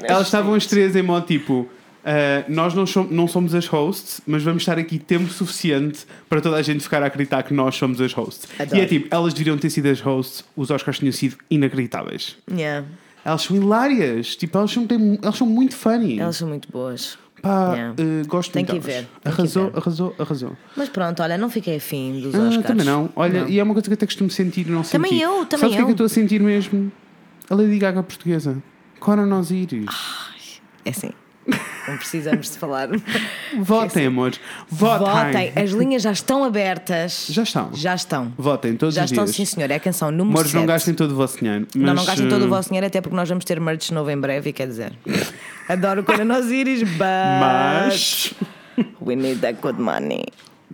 Elas 0.03 0.27
estavam 0.27 0.53
as 0.53 0.65
três 0.65 0.95
em 0.95 1.01
modo 1.01 1.25
tipo. 1.25 1.67
ah, 2.05 2.43
nós 2.47 2.73
não, 2.73 2.85
som- 2.85 3.07
não 3.09 3.27
somos 3.27 3.53
as 3.55 3.65
hosts, 3.67 4.21
mas 4.27 4.43
vamos 4.43 4.61
estar 4.63 4.77
aqui 4.77 4.97
tempo 4.99 5.29
suficiente 5.31 6.05
para 6.29 6.39
toda 6.39 6.55
a 6.57 6.61
gente 6.61 6.81
ficar 6.83 7.01
a 7.03 7.07
acreditar 7.07 7.43
que 7.43 7.53
nós 7.53 7.75
somos 7.75 7.99
as 7.99 8.13
hosts. 8.13 8.47
Adoro. 8.59 8.77
E 8.77 8.81
é 8.81 8.85
tipo, 8.85 9.07
elas 9.13 9.33
deveriam 9.33 9.57
ter 9.57 9.69
sido 9.69 9.87
as 9.89 9.99
hosts, 9.99 10.43
os 10.55 10.69
Oscars 10.69 10.99
tinham 10.99 11.11
sido 11.11 11.35
inacreditáveis. 11.49 12.37
Yeah. 12.49 12.85
Elas 13.25 13.41
são 13.41 13.57
hilárias, 13.57 14.35
tipo, 14.35 14.55
elas 14.57 14.71
são, 14.71 14.85
têm- 14.85 15.17
elas 15.21 15.35
são 15.35 15.47
muito 15.47 15.75
funny. 15.75 16.19
Elas 16.19 16.37
são 16.37 16.47
muito 16.47 16.71
boas. 16.71 17.17
Pá, 17.41 17.73
Yeah. 17.73 17.95
eh, 17.97 18.23
gosto 18.27 18.51
Tem 18.53 18.63
muito 18.63 18.73
que 18.81 18.85
ver, 18.87 18.93
tem 18.93 19.07
que 19.23 19.27
Arrasou, 19.41 19.69
ver. 19.71 19.77
arrasou, 19.77 20.15
arrasou. 20.17 20.57
Mas 20.77 20.89
pronto, 20.89 21.21
olha, 21.21 21.37
não 21.37 21.49
fiquei 21.49 21.75
afim 21.77 22.19
dos 22.21 22.33
Ah, 22.33 22.39
Oscars. 22.47 22.65
também 22.67 22.85
não. 22.85 23.09
Olha, 23.15 23.41
Não. 23.41 23.49
e 23.49 23.59
é 23.59 23.63
uma 23.63 23.73
coisa 23.73 23.87
que 23.87 23.93
até 23.93 24.05
costumo 24.05 24.29
sentir 24.29 24.67
não 24.67 24.81
Também 24.83 25.11
senti. 25.11 25.23
eu, 25.23 25.45
também 25.45 25.59
Sabes 25.59 25.63
o 25.63 25.69
que 25.69 25.77
é 25.77 25.81
eu. 25.81 25.85
que 25.85 25.91
eu 25.91 25.93
estou 25.93 26.05
a 26.05 26.09
sentir 26.09 26.39
mesmo? 26.41 26.91
A 27.49 27.55
Lady 27.55 27.77
Gaga 27.77 28.01
portuguesa. 28.03 28.61
Conan 28.99 29.37
Osiris. 29.37 29.85
É 30.85 30.89
assim. 30.91 31.11
Não 31.87 31.97
precisamos 31.97 32.49
de 32.51 32.57
falar. 32.57 32.89
Votem, 33.59 34.07
amores. 34.07 34.39
Votem. 34.69 35.07
Votem. 35.07 35.53
As 35.55 35.69
linhas 35.71 36.01
já 36.01 36.11
estão 36.11 36.43
abertas. 36.43 37.27
Já 37.29 37.43
estão. 37.43 37.69
Já 37.73 37.93
estão. 37.95 38.33
Votem 38.37 38.75
todos 38.75 38.95
Já 38.95 39.05
os 39.05 39.11
estão, 39.11 39.23
dias. 39.25 39.35
sim, 39.35 39.45
senhor. 39.45 39.69
É 39.69 39.75
a 39.75 39.79
canção 39.79 40.09
número 40.11 40.37
Amores, 40.37 40.53
não 40.53 40.61
7. 40.61 40.67
gastem 40.67 40.93
todo 40.95 41.11
o 41.11 41.15
vosso 41.15 41.37
dinheiro. 41.39 41.67
Não, 41.75 41.85
mas, 41.87 41.95
não 41.95 42.05
gastem 42.05 42.27
todo 42.27 42.41
o 42.41 42.45
eh, 42.45 42.47
vosso 42.49 42.69
dinheiro, 42.69 42.87
até 42.87 43.01
porque 43.01 43.15
nós 43.15 43.29
vamos 43.29 43.45
ter 43.45 43.59
merch 43.59 43.91
novo 43.91 44.09
em 44.09 44.17
breve, 44.17 44.51
quer 44.51 44.67
dizer. 44.67 44.93
Adoro 45.69 46.03
quando 46.03 46.25
nós 46.25 46.49
íris, 46.51 46.81
but 46.97 47.01
Mas. 47.39 48.33
we 49.01 49.15
need 49.15 49.39
that 49.41 49.59
good 49.61 49.79
money. 49.79 50.25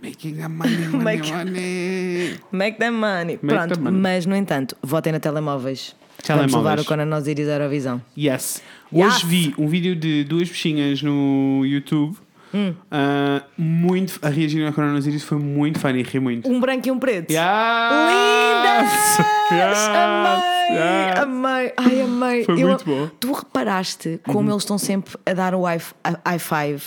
Making 0.02 0.42
a 0.42 0.48
money, 0.48 0.88
money, 0.88 1.04
Make- 1.04 1.30
money. 1.32 2.40
Make 2.50 2.78
that 2.78 2.90
money. 2.92 3.38
Make 3.40 3.46
Pronto, 3.54 3.80
money. 3.80 4.00
mas 4.00 4.26
no 4.26 4.34
entanto, 4.34 4.76
votem 4.82 5.12
na 5.12 5.20
telemóveis. 5.20 5.94
Vamos 6.28 6.52
Telemóveis. 6.52 6.54
levar 6.64 6.80
o 6.80 6.84
Conan 6.84 7.16
Osiris 7.16 7.48
à 7.48 7.52
Eurovisão. 7.52 8.00
Yes. 8.16 8.62
Yes. 8.92 9.14
Hoje 9.16 9.26
vi 9.26 9.54
um 9.58 9.66
vídeo 9.66 9.96
de 9.96 10.24
duas 10.24 10.48
bichinhas 10.48 11.02
no 11.02 11.62
YouTube. 11.64 12.16
Hum. 12.54 12.74
ah, 12.90 13.42
muito 13.56 14.18
a 14.20 14.28
reagir 14.28 14.62
ao 14.66 14.94
Osiris 14.94 15.22
foi 15.22 15.38
muito 15.38 15.78
funny, 15.80 16.02
ri 16.02 16.20
muito. 16.20 16.46
Um 16.50 16.60
branco 16.60 16.86
e 16.86 16.90
um 16.90 16.98
preto. 16.98 17.30
Yes! 17.32 17.40
Lindas! 18.10 19.26
Yes! 19.50 19.78
Amei! 19.88 20.76
Yes! 20.76 21.18
Amei! 21.18 21.72
Ai, 21.78 22.00
amei! 22.02 22.44
Foi 22.44 22.62
Eu- 22.62 22.68
muito 22.68 22.84
bom. 22.84 22.92
Uhum. 23.02 23.10
Tu 23.18 23.32
reparaste 23.32 24.20
como 24.26 24.50
eles 24.50 24.62
estão 24.62 24.76
sempre 24.76 25.14
a 25.24 25.32
dar 25.32 25.54
o 25.54 25.62
high, 25.64 25.78
five, 26.38 26.82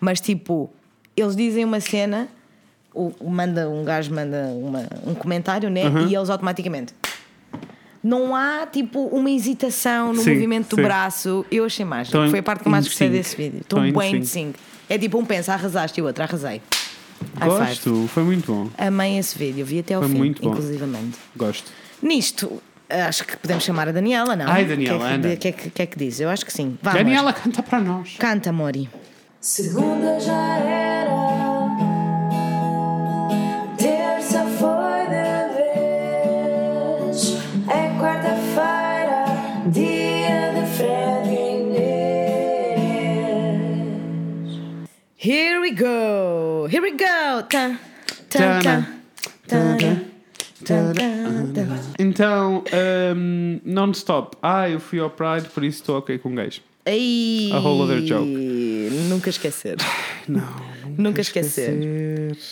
mas 0.00 0.20
tipo, 0.22 0.70
eles 1.14 1.36
dizem 1.36 1.66
uma 1.66 1.80
cena, 1.80 2.26
o, 2.94 3.12
o 3.20 3.30
manda, 3.30 3.68
um 3.68 3.84
gajo 3.84 4.14
manda 4.14 4.46
uma- 4.54 4.88
um 5.06 5.14
comentário, 5.14 5.68
né? 5.68 5.86
Uhum. 5.86 6.08
E 6.08 6.16
eles 6.16 6.30
automaticamente. 6.30 6.94
Não 8.02 8.34
há 8.34 8.66
tipo 8.66 9.06
uma 9.08 9.30
hesitação 9.30 10.12
no 10.14 10.22
Sim, 10.22 10.34
movimento 10.34 10.70
do 10.70 10.76
sim. 10.76 10.82
braço. 10.82 11.44
Eu 11.50 11.64
achei 11.66 11.84
mágico. 11.84 12.16
Em- 12.16 12.30
Foi 12.30 12.38
a 12.38 12.42
parte 12.42 12.62
que 12.62 12.68
eu 12.68 12.72
mais 12.72 12.86
gostei 12.86 13.08
sync. 13.08 13.18
desse 13.18 13.36
vídeo. 13.36 13.60
Estão 13.60 13.86
in 13.86 13.92
bem 13.92 14.20
de. 14.20 14.52
É 14.88 14.98
tipo 14.98 15.18
um 15.18 15.24
pensa, 15.24 15.52
arrasaste 15.52 16.00
e 16.00 16.02
o 16.02 16.06
outro, 16.06 16.22
arrasei. 16.24 16.62
High 17.38 17.50
five. 17.50 17.64
Gosto, 17.66 18.08
foi 18.12 18.22
muito 18.24 18.50
bom. 18.52 18.70
Amei 18.78 19.18
esse 19.18 19.36
vídeo, 19.38 19.64
vi 19.66 19.80
até 19.80 19.94
ao 19.94 20.00
Foi 20.02 20.10
fim, 20.10 20.16
muito 20.18 20.40
bom. 20.42 20.50
inclusivamente. 20.50 21.18
Gosto. 21.36 21.70
Nisto, 22.02 22.62
acho 22.88 23.24
que 23.26 23.36
podemos 23.36 23.62
chamar 23.62 23.88
a 23.88 23.92
Daniela, 23.92 24.34
não? 24.34 24.46
Ai, 24.48 24.64
Daniela, 24.64 24.96
O 24.96 25.00
que 25.00 25.06
é 25.06 25.12
anda. 25.14 25.28
que, 25.28 25.36
que, 25.36 25.48
é 25.48 25.52
que, 25.52 25.70
que 25.70 25.82
é 25.82 25.86
que 25.86 25.98
diz? 25.98 26.18
Eu 26.20 26.30
acho 26.30 26.46
que 26.46 26.52
sim. 26.52 26.78
Vamos. 26.82 26.98
Daniela 26.98 27.32
canta 27.34 27.62
para 27.62 27.78
nós. 27.80 28.16
Canta, 28.18 28.50
Mori. 28.50 28.88
Segunda 29.40 30.18
já 30.18 30.56
era, 30.58 31.10
go! 45.80 46.66
Here 46.66 46.82
we 46.82 46.90
go! 46.90 47.42
Tá, 47.48 47.78
tá, 48.28 48.60
tá. 48.60 50.02
Então, 51.98 52.62
um, 53.16 53.60
non-stop. 53.64 54.36
Ah, 54.42 54.68
eu 54.68 54.78
fui 54.78 55.00
ao 55.00 55.08
Pride, 55.08 55.48
por 55.48 55.64
isso 55.64 55.80
estou 55.80 55.96
ok 55.98 56.18
com 56.18 56.34
gays. 56.34 56.60
Ei, 56.84 57.50
A 57.52 57.58
whole 57.58 57.82
other 57.82 58.00
joke. 58.02 58.28
Nunca 59.08 59.30
esquecer. 59.30 59.76
Não, 60.28 60.42
Nunca 60.98 61.20
esquecer. 61.22 61.72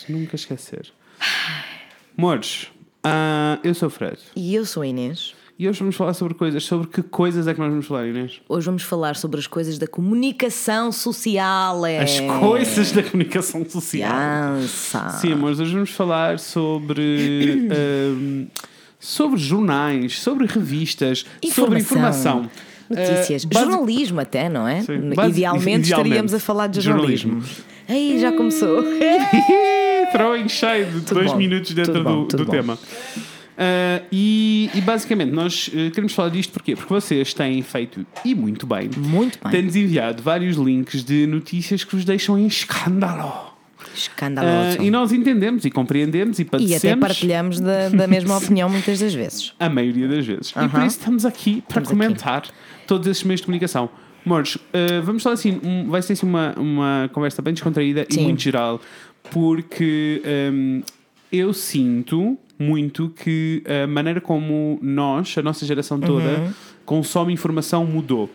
Nunca 0.07 0.35
esquecer. 0.35 0.91
Mores, 2.17 2.67
ah, 3.03 3.59
eu 3.63 3.73
sou 3.75 3.87
o 3.87 3.91
Fred. 3.91 4.17
E 4.35 4.55
eu 4.55 4.65
sou 4.65 4.81
a 4.81 4.87
Inês. 4.87 5.35
E 5.59 5.67
hoje 5.67 5.79
vamos 5.79 5.97
falar 5.97 6.13
sobre 6.13 6.33
coisas. 6.35 6.63
Sobre 6.63 6.87
que 6.87 7.03
coisas 7.03 7.45
é 7.45 7.53
que 7.53 7.59
nós 7.59 7.69
vamos 7.69 7.85
falar, 7.85 8.07
Inês? 8.07 8.39
Hoje 8.47 8.65
vamos 8.65 8.83
falar 8.83 9.17
sobre 9.17 9.41
as 9.41 9.45
coisas 9.45 9.77
da 9.77 9.85
comunicação 9.87 10.89
social. 10.89 11.85
É. 11.85 11.99
As 12.01 12.17
coisas 12.39 12.93
da 12.93 13.03
comunicação 13.03 13.65
social. 13.69 14.09
Criança. 14.09 15.09
Sim, 15.19 15.35
mas 15.35 15.59
hoje 15.59 15.73
vamos 15.73 15.89
falar 15.89 16.39
sobre. 16.39 17.67
ahm, 17.69 18.45
sobre 18.97 19.37
jornais, 19.37 20.19
sobre 20.19 20.45
revistas, 20.47 21.25
sobre 21.53 21.79
informação. 21.79 22.49
Notícias. 22.89 23.43
Ah, 23.45 23.49
basic- 23.53 23.71
jornalismo, 23.71 24.19
até, 24.21 24.47
não 24.47 24.65
é? 24.65 24.81
Sim. 24.81 25.09
Basic- 25.13 25.37
Idealmente, 25.37 25.39
idealmente. 25.39 25.89
estaríamos 25.91 26.33
a 26.33 26.39
falar 26.39 26.67
de 26.67 26.79
jornalismo. 26.79 27.43
Aí 27.87 28.17
já 28.17 28.31
começou. 28.31 28.81
Throwing 30.13 30.47
shade 30.47 30.89
de 31.01 31.13
dois 31.13 31.31
bom, 31.31 31.37
minutos 31.37 31.73
dentro 31.73 31.93
tudo 31.93 32.03
bom, 32.03 32.21
do, 32.21 32.27
tudo 32.27 32.45
do 32.45 32.63
bom. 32.63 32.77
Ah, 33.61 34.01
e, 34.09 34.69
e 34.73 34.79
basicamente 34.79 35.31
nós 35.31 35.69
eh, 35.73 35.89
queremos 35.89 36.13
falar 36.13 36.29
disto 36.29 36.53
porquê? 36.53 36.75
Porque 36.77 36.93
vocês 36.93 37.33
têm 37.33 37.61
feito, 37.61 38.05
e 38.23 38.33
muito 38.33 38.65
bem, 38.65 38.89
Muito 38.97 39.37
bem. 39.43 39.51
têm-nos 39.51 39.75
enviado 39.75 40.23
vários 40.23 40.55
links 40.55 41.03
de 41.03 41.27
notícias 41.27 41.83
que 41.83 41.93
vos 41.93 42.05
deixam 42.05 42.39
em 42.39 42.47
escândalo. 42.47 43.49
Escandaloso. 43.93 44.77
Ah, 44.79 44.83
e 44.83 44.89
nós 44.89 45.11
entendemos 45.11 45.65
e 45.65 45.71
compreendemos 45.71 46.39
e 46.39 46.43
E 46.43 46.45
até 46.45 46.49
padecemos 46.57 46.99
partilhamos 47.07 47.59
da, 47.59 47.89
da 47.89 48.07
mesma 48.07 48.37
opinião 48.39 48.69
muitas 48.69 48.99
das 48.99 49.13
vezes. 49.13 49.53
a 49.59 49.67
maioria 49.69 50.07
das 50.07 50.25
vezes. 50.25 50.51
E 50.51 50.69
por 50.69 50.79
isso 50.83 50.99
estamos 50.99 51.25
aqui 51.25 51.55
para 51.67 51.81
Estamos 51.81 51.89
comentar 51.89 52.43
todos 52.87 53.07
esses 53.07 53.23
meios 53.23 53.41
de 53.41 53.45
comunicação. 53.45 53.89
Amores, 54.25 54.57
ah, 54.73 55.01
vamos 55.03 55.21
falar 55.23 55.33
assim, 55.33 55.59
um- 55.63 55.89
vai 55.89 56.01
ser 56.01 56.13
assim 56.13 56.25
uma, 56.25 56.53
uma 56.57 57.09
conversa 57.11 57.41
bem 57.41 57.53
descontraída 57.53 58.05
e 58.09 58.13
Sim. 58.13 58.23
muito 58.23 58.41
geral, 58.41 58.79
porque 59.31 60.21
hum, 60.53 60.81
eu 61.31 61.53
sinto 61.53 62.37
muito 62.59 63.09
que 63.09 63.63
a 63.83 63.87
maneira 63.87 64.19
como 64.19 64.77
nós, 64.81 65.33
a 65.37 65.41
nossa 65.41 65.65
geração 65.65 65.99
toda, 65.99 66.53
consome 66.85 67.31
informação 67.33 67.85
mudou. 67.85 68.29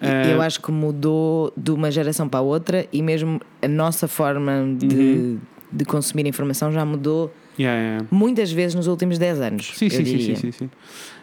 Ah, 0.00 0.26
Eu 0.28 0.42
acho 0.42 0.60
que 0.60 0.72
mudou 0.72 1.52
de 1.56 1.70
uma 1.70 1.90
geração 1.90 2.28
para 2.28 2.40
a 2.40 2.42
outra 2.42 2.86
e 2.92 3.00
mesmo 3.02 3.40
a 3.62 3.68
nossa 3.68 4.08
forma 4.08 4.52
de, 4.78 4.86
Uhum. 4.96 5.38
de 5.70 5.84
consumir 5.84 6.26
informação 6.26 6.72
já 6.72 6.84
mudou 6.86 7.32
yeah, 7.58 7.78
yeah. 7.80 8.06
muitas 8.10 8.50
vezes 8.50 8.74
nos 8.74 8.86
últimos 8.86 9.18
10 9.18 9.40
anos. 9.42 9.72
Sim, 9.76 9.90
sim, 9.90 10.04
sim, 10.04 10.18
sim, 10.20 10.34
sim, 10.36 10.52
sim. 10.52 10.70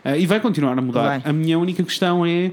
Ah, 0.06 0.16
e 0.16 0.26
vai 0.28 0.40
continuar 0.40 0.78
a 0.78 0.82
mudar. 0.82 1.20
Vai. 1.20 1.22
A 1.26 1.34
minha 1.34 1.58
única 1.58 1.84
questão 1.84 2.24
é. 2.26 2.52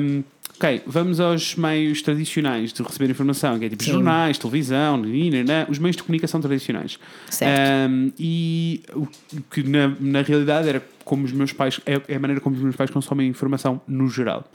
hum, 0.00 0.22
ok, 0.56 0.82
vamos 0.86 1.20
aos 1.20 1.54
meios 1.54 2.02
tradicionais 2.02 2.72
de 2.72 2.82
receber 2.82 3.10
informação, 3.10 3.58
que 3.58 3.66
é 3.66 3.68
tipo 3.68 3.84
Sim. 3.84 3.92
jornais, 3.92 4.38
televisão, 4.38 4.96
nananana, 4.96 5.66
os 5.68 5.78
meios 5.78 5.96
de 5.96 6.02
comunicação 6.02 6.40
tradicionais. 6.40 6.98
Certo. 7.30 7.90
Hum, 7.90 8.12
e 8.18 8.82
o 8.94 9.06
que 9.50 9.62
na, 9.62 9.94
na 10.00 10.22
realidade 10.22 10.68
era 10.68 10.82
como 11.04 11.24
os 11.24 11.32
meus 11.32 11.52
pais, 11.52 11.80
é, 11.86 12.00
é 12.08 12.16
a 12.16 12.20
maneira 12.20 12.40
como 12.40 12.56
os 12.56 12.62
meus 12.62 12.76
pais 12.76 12.90
consomem 12.90 13.28
informação 13.28 13.80
no 13.86 14.08
geral. 14.08 14.50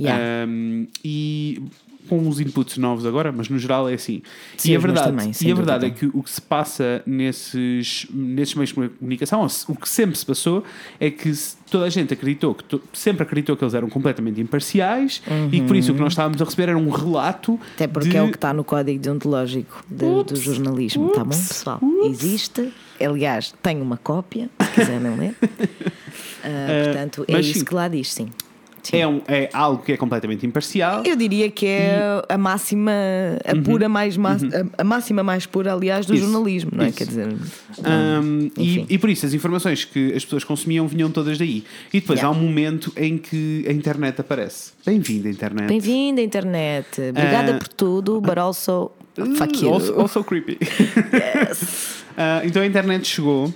Yeah. 0.00 0.48
Um, 0.48 0.86
e 1.04 1.62
com 2.08 2.18
uns 2.18 2.40
inputs 2.40 2.76
novos 2.78 3.06
agora, 3.06 3.30
mas 3.32 3.48
no 3.48 3.58
geral 3.58 3.88
é 3.88 3.94
assim. 3.94 4.22
Sim, 4.56 4.72
e 4.72 4.76
a 4.76 4.78
verdade, 4.78 5.06
também, 5.16 5.32
e 5.40 5.50
a 5.52 5.54
verdade 5.54 5.86
é 5.86 5.90
que 5.90 6.06
o 6.06 6.22
que 6.22 6.30
se 6.30 6.40
passa 6.42 7.02
nesses, 7.06 8.06
nesses 8.12 8.54
meios 8.54 8.70
de 8.70 8.74
comunicação, 8.98 9.46
o 9.68 9.74
que 9.76 9.88
sempre 9.88 10.16
se 10.18 10.26
passou, 10.26 10.64
é 11.00 11.10
que 11.10 11.32
toda 11.70 11.84
a 11.86 11.90
gente 11.90 12.12
acreditou, 12.12 12.54
que 12.54 12.80
sempre 12.92 13.22
acreditou 13.22 13.56
que 13.56 13.64
eles 13.64 13.74
eram 13.74 13.88
completamente 13.88 14.40
imparciais 14.40 15.22
e 15.50 15.60
que 15.60 15.66
por 15.66 15.76
isso 15.76 15.92
o 15.92 15.94
que 15.94 16.00
nós 16.00 16.12
estávamos 16.12 16.40
a 16.42 16.44
receber 16.44 16.68
era 16.68 16.78
um 16.78 16.90
relato. 16.90 17.58
Até 17.74 17.86
porque 17.86 18.10
de- 18.10 18.16
é 18.16 18.22
o 18.22 18.28
que 18.28 18.36
está 18.36 18.52
no 18.52 18.62
código 18.64 18.98
deontológico 19.00 19.82
de- 19.88 19.96
do 19.96 20.20
Ups, 20.20 20.40
jornalismo, 20.40 21.08
tá 21.10 21.24
bom, 21.24 21.30
ups, 21.30 21.48
pessoal? 21.48 21.78
ups. 21.82 22.06
Existe. 22.24 22.72
Aliás, 23.00 23.52
tenho 23.62 23.82
uma 23.82 23.96
cópia, 23.96 24.48
se 24.60 24.70
quiserem 24.80 25.16
ler. 25.16 25.34
Ah, 26.44 26.84
portanto, 26.84 27.24
é 27.28 27.32
mas 27.34 27.46
isso 27.46 27.60
sim. 27.60 27.64
que 27.64 27.72
lá 27.74 27.86
diz, 27.86 28.12
sim. 28.12 28.28
Sim. 28.82 28.96
É, 28.96 29.06
um- 29.06 29.20
é 29.28 29.48
algo 29.52 29.82
que 29.82 29.92
é 29.92 29.96
completamente 29.96 30.44
imparcial. 30.44 31.02
Eu 31.06 31.14
diria 31.16 31.48
que 31.50 31.64
é 31.66 31.98
a 32.28 32.36
máxima, 32.36 32.90
a 33.44 33.54
pura 33.62 33.88
mais 33.88 34.16
ma- 34.16 34.32
a, 34.76 34.82
a 34.82 34.84
máxima 34.84 35.22
mais 35.22 35.46
pura, 35.46 35.72
aliás, 35.72 36.04
do 36.04 36.10
Uhum. 36.12 36.18
Isso, 36.18 36.26
jornalismo, 36.30 36.70
não 36.74 36.84
é? 36.84 36.88
isso. 36.88 36.98
Quer 36.98 37.06
dizer, 37.06 37.28
Um, 37.78 38.50
e, 38.58 38.84
e 38.90 38.98
por 38.98 39.08
isso 39.08 39.24
as 39.24 39.32
informações 39.32 39.84
que 39.84 40.12
as 40.14 40.24
pessoas 40.24 40.42
consumiam 40.44 40.86
vinham 40.88 41.10
todas 41.10 41.38
daí. 41.38 41.64
E 41.92 42.00
depois 42.00 42.18
Yeah. 42.18 42.26
há 42.36 42.40
um 42.40 42.44
momento 42.44 42.92
em 42.96 43.16
que 43.18 43.64
a 43.68 43.72
internet 43.72 44.20
aparece. 44.20 44.72
Bem-vinda, 44.84 45.28
internet. 45.28 45.68
bem-vinda 45.68 46.20
internet. 46.20 47.00
Obrigada 47.10 47.54
Ah, 47.54 47.58
por 47.58 47.68
tudo, 47.68 48.20
but 48.20 48.36
also 48.38 48.90
fuck 49.36 49.64
you. 49.64 49.72
Also, 49.72 50.00
also 50.00 50.24
creepy. 50.24 50.58
Ah, 52.16 52.42
então 52.44 52.60
a 52.62 52.66
internet 52.66 53.06
chegou 53.06 53.52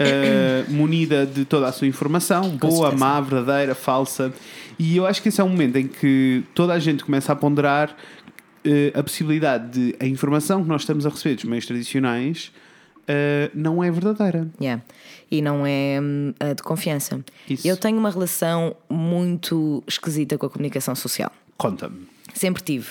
ah, 0.00 0.64
munida 0.68 1.26
de 1.26 1.44
toda 1.44 1.68
a 1.68 1.72
sua 1.72 1.86
informação, 1.86 2.50
boa, 2.56 2.90
certeza. 2.90 2.96
má, 2.96 3.20
verdadeira, 3.20 3.74
falsa. 3.74 4.32
E 4.78 4.96
eu 4.96 5.06
acho 5.06 5.22
que 5.22 5.28
esse 5.28 5.40
é 5.40 5.44
um 5.44 5.48
momento 5.48 5.76
em 5.76 5.86
que 5.86 6.42
toda 6.54 6.72
a 6.72 6.78
gente 6.78 7.04
começa 7.04 7.32
a 7.32 7.36
ponderar 7.36 7.94
eh, 8.64 8.92
a 8.94 9.02
possibilidade 9.02 9.68
de 9.68 9.96
a 10.00 10.06
informação 10.06 10.62
que 10.62 10.68
nós 10.68 10.82
estamos 10.82 11.04
a 11.04 11.10
receber 11.10 11.34
dos 11.34 11.44
meios 11.44 11.66
tradicionais 11.66 12.50
ah, 13.10 13.50
não 13.54 13.82
é 13.82 13.90
verdadeira. 13.90 14.48
Yeah. 14.60 14.82
E 15.30 15.42
não 15.42 15.66
é 15.66 16.00
hum, 16.00 16.32
de 16.56 16.62
confiança. 16.62 17.22
Isso. 17.48 17.66
Eu 17.66 17.76
tenho 17.76 17.98
uma 17.98 18.10
relação 18.10 18.74
muito 18.88 19.82
esquisita 19.86 20.38
com 20.38 20.46
a 20.46 20.50
comunicação 20.50 20.94
social. 20.94 21.32
Conta-me. 21.56 22.06
Sempre 22.34 22.62
tive. 22.62 22.88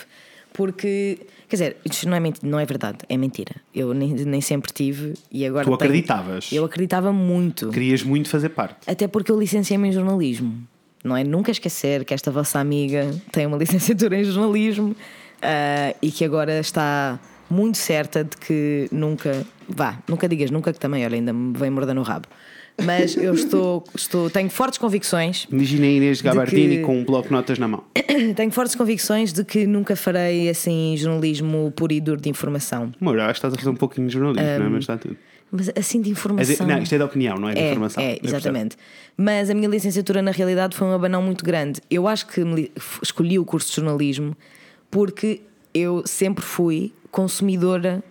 Porque, 0.52 1.18
quer 1.48 1.56
dizer, 1.56 1.76
isto 1.84 2.08
não 2.08 2.16
é, 2.16 2.20
menti- 2.20 2.44
não 2.44 2.58
é 2.58 2.66
verdade, 2.66 2.98
é 3.08 3.16
mentira. 3.16 3.54
Eu 3.74 3.94
nem, 3.94 4.12
nem 4.12 4.40
sempre 4.40 4.72
tive 4.72 5.14
e 5.30 5.46
agora. 5.46 5.64
Tu 5.64 5.76
tenho- 5.76 5.90
acreditavas? 5.90 6.52
Eu 6.52 6.64
acreditava 6.64 7.12
muito. 7.12 7.70
Querias 7.70 8.02
muito 8.02 8.28
fazer 8.28 8.50
parte. 8.50 8.90
Até 8.90 9.06
porque 9.08 9.30
eu 9.30 9.38
licenciei-me 9.38 9.88
em 9.88 9.92
jornalismo. 9.92 10.54
Não 11.02 11.16
é? 11.16 11.24
Nunca 11.24 11.50
esquecer 11.50 12.04
que 12.04 12.12
esta 12.12 12.30
vossa 12.30 12.58
amiga 12.58 13.10
tem 13.32 13.46
uma 13.46 13.56
licenciatura 13.58 14.18
em 14.20 14.24
jornalismo 14.24 14.94
ah, 15.40 15.94
e 16.02 16.10
que 16.10 16.24
agora 16.24 16.58
está 16.60 17.18
muito 17.48 17.78
certa 17.78 18.22
de 18.24 18.36
que 18.36 18.88
nunca. 18.92 19.46
Vá, 19.68 19.98
nunca 20.08 20.28
digas 20.28 20.50
nunca, 20.50 20.72
que 20.72 20.78
também, 20.80 21.04
olha, 21.04 21.14
ainda 21.14 21.32
me 21.32 21.56
vem 21.56 21.70
morder 21.70 21.94
no 21.94 22.02
rabo. 22.02 22.26
Mas 22.84 23.14
eu 23.16 23.34
estou, 23.34 23.84
estou 23.94 24.30
tenho 24.30 24.48
fortes 24.48 24.78
convicções 24.78 25.46
Imagina 25.50 25.84
a 25.84 25.88
Inês 25.90 26.22
Gabardini 26.22 26.76
que- 26.78 26.82
com 26.82 26.98
um 26.98 27.04
bloco 27.04 27.28
de 27.28 27.32
notas 27.34 27.58
na 27.58 27.68
mão. 27.68 27.84
tenho 28.36 28.50
fortes 28.50 28.74
convicções 28.74 29.32
de 29.32 29.44
que 29.44 29.66
nunca 29.66 29.94
farei 29.94 30.48
assim 30.48 30.94
jornalismo 30.96 31.70
puro 31.76 31.92
e 31.92 32.00
duro 32.00 32.20
de 32.20 32.30
informação. 32.30 32.90
Amor, 33.00 33.18
acho 33.20 33.32
que 33.32 33.38
estás 33.38 33.52
a 33.54 33.56
fazer 33.58 33.68
um 33.70 33.74
pouquinho 33.76 34.06
de 34.06 34.14
jornalismo, 34.14 34.58
não 34.58 34.66
é? 34.66 34.68
Mas 34.70 34.80
está 34.80 34.96
tudo. 34.96 35.16
Mas 35.52 35.68
assim 35.76 36.00
de 36.00 36.08
É 36.08 36.12
informação. 36.12 36.66
não, 36.66 36.78
isto 36.78 36.94
é 36.94 36.98
de 36.98 37.04
opinião, 37.04 37.36
não 37.36 37.48
é 37.48 37.54
de 37.54 37.60
É, 37.60 37.68
informação. 37.70 38.02
é, 38.02 38.06
percebo. 38.14 38.28
exatamente. 38.28 38.76
Mas 39.16 39.50
a 39.50 39.54
minha 39.54 39.68
licenciatura, 39.68 40.22
na 40.22 40.30
realidade, 40.30 40.76
foi 40.76 40.86
um 40.86 40.92
abanão 40.94 41.20
muito 41.20 41.44
grande. 41.44 41.80
Eu 41.90 42.06
acho 42.08 42.26
que 42.28 42.40
escolhi 43.02 43.38
o 43.38 43.44
curso 43.44 43.68
de 43.68 43.76
jornalismo 43.76 44.34
porque 44.90 45.40
eu 45.74 46.02
sempre 46.06 46.44
fui 46.44 46.92
consumidora 47.10 48.02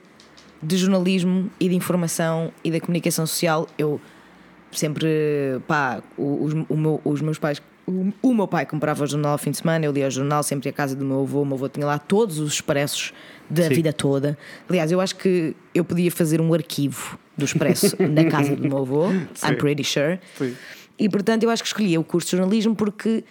de 0.62 0.76
jornalismo 0.78 1.50
e 1.60 1.70
de 1.70 1.76
informação 1.76 2.52
e 2.64 2.70
da 2.70 2.80
comunicação 2.82 3.26
social. 3.26 3.68
Eu 3.78 4.00
sempre, 4.72 5.08
pá, 5.68 6.02
os, 6.18 6.54
meu- 6.54 7.02
os 7.04 7.22
meus 7.22 7.38
pais. 7.38 7.62
O, 8.22 8.34
meu 8.36 8.48
pai 8.48 8.68
comprava 8.68 9.04
o 9.04 9.08
jornal 9.08 9.32
ao 9.32 9.38
fim 9.40 9.50
de 9.50 9.58
semana, 9.58 9.84
eu 9.84 9.92
lia 9.92 10.08
o 10.08 10.12
jornal 10.12 10.44
sempre 10.44 10.70
à 10.70 10.72
casa 10.74 10.96
do 10.96 11.04
meu 11.04 11.22
avô. 11.22 11.42
O 11.42 11.46
meu 11.46 11.56
avô 11.56 11.68
tinha 11.68 11.88
lá 11.88 11.98
todos 11.98 12.38
os 12.38 12.54
expressos 12.54 13.12
da 13.50 13.64
Sim. 13.64 13.74
vida 13.74 13.92
toda. 13.92 14.38
Aliás, 14.70 14.92
eu 14.92 15.02
acho 15.02 15.16
que 15.16 15.56
eu 15.74 15.84
podia 15.84 16.12
fazer 16.12 16.40
um 16.40 16.54
arquivo 16.54 17.18
do 17.36 17.46
expresso 17.46 17.96
na 18.08 18.26
casa 18.26 18.56
do 18.56 18.62
meu 18.68 18.78
avô. 18.78 19.08
I'm 19.10 19.56
pretty 19.58 19.84
sure. 19.84 20.20
Sim. 20.38 20.56
E 21.00 21.10
portanto, 21.10 21.42
eu 21.44 21.50
acho 21.50 21.64
que 21.64 21.68
escolhi 21.68 21.98
o 21.98 22.04
curso 22.04 22.28
de 22.30 22.38
jornalismo 22.38 22.76
porque 22.76 23.24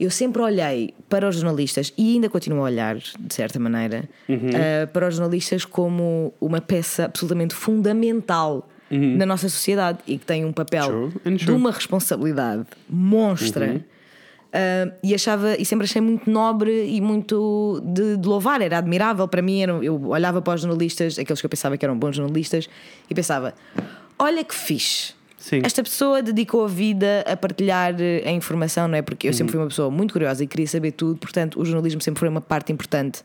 eu 0.00 0.10
sempre 0.10 0.42
olhei 0.42 0.92
para 1.08 1.28
os 1.28 1.36
jornalistas 1.36 1.92
e 1.96 2.14
ainda 2.14 2.28
continuo 2.28 2.58
a 2.58 2.62
olhar, 2.64 2.96
de 2.96 3.32
certa 3.32 3.60
maneira, 3.60 4.08
Uhum. 4.28 4.50
ah, 4.52 4.86
para 4.88 5.06
os 5.06 5.14
jornalistas 5.14 5.64
como 5.64 6.34
uma 6.40 6.60
peça 6.60 7.04
absolutamente 7.04 7.54
fundamental 7.54 8.68
na 8.98 9.24
nossa 9.26 9.48
sociedade 9.48 9.98
e 10.06 10.18
que 10.18 10.26
tem 10.26 10.44
um 10.44 10.52
papel 10.52 10.90
Uhum. 10.90 11.10
True 11.10 11.36
de 11.36 11.44
true. 11.46 11.56
uma 11.56 11.70
responsabilidade 11.70 12.64
monstra. 12.88 13.66
Uhum. 13.72 13.80
Ah, 14.54 14.92
e 15.02 15.14
achava 15.14 15.56
e 15.58 15.64
sempre 15.64 15.84
achei 15.86 16.02
muito 16.02 16.30
nobre 16.30 16.86
e 16.86 17.00
muito 17.00 17.80
de, 17.86 18.18
de 18.18 18.28
louvar, 18.28 18.60
era 18.60 18.76
admirável 18.78 19.26
para 19.26 19.40
mim. 19.40 19.62
Era, 19.62 19.72
eu 19.82 20.00
olhava 20.08 20.42
para 20.42 20.54
os 20.54 20.60
jornalistas, 20.60 21.18
aqueles 21.18 21.40
que 21.40 21.46
eu 21.46 21.50
pensava 21.50 21.76
que 21.78 21.84
eram 21.84 21.98
bons 21.98 22.16
jornalistas, 22.16 22.68
e 23.08 23.14
pensava: 23.14 23.54
olha 24.18 24.44
que 24.44 24.54
fixe. 24.54 25.14
Sim. 25.38 25.60
Esta 25.64 25.82
pessoa 25.82 26.22
dedicou 26.22 26.64
a 26.64 26.68
vida 26.68 27.24
a 27.26 27.36
partilhar 27.36 27.96
eh, 27.98 28.22
a 28.24 28.30
informação, 28.30 28.86
não 28.86 28.96
é? 28.96 29.02
Porque 29.02 29.26
eu 29.26 29.30
Uhum. 29.32 29.36
sempre 29.38 29.52
fui 29.52 29.60
uma 29.60 29.66
pessoa 29.68 29.90
muito 29.90 30.12
curiosa 30.12 30.44
e 30.44 30.46
queria 30.46 30.68
saber 30.68 30.92
tudo, 30.92 31.16
portanto, 31.18 31.58
o 31.58 31.64
jornalismo 31.64 32.00
sempre 32.00 32.20
foi 32.20 32.28
uma 32.28 32.40
parte 32.40 32.70
importante 32.72 33.22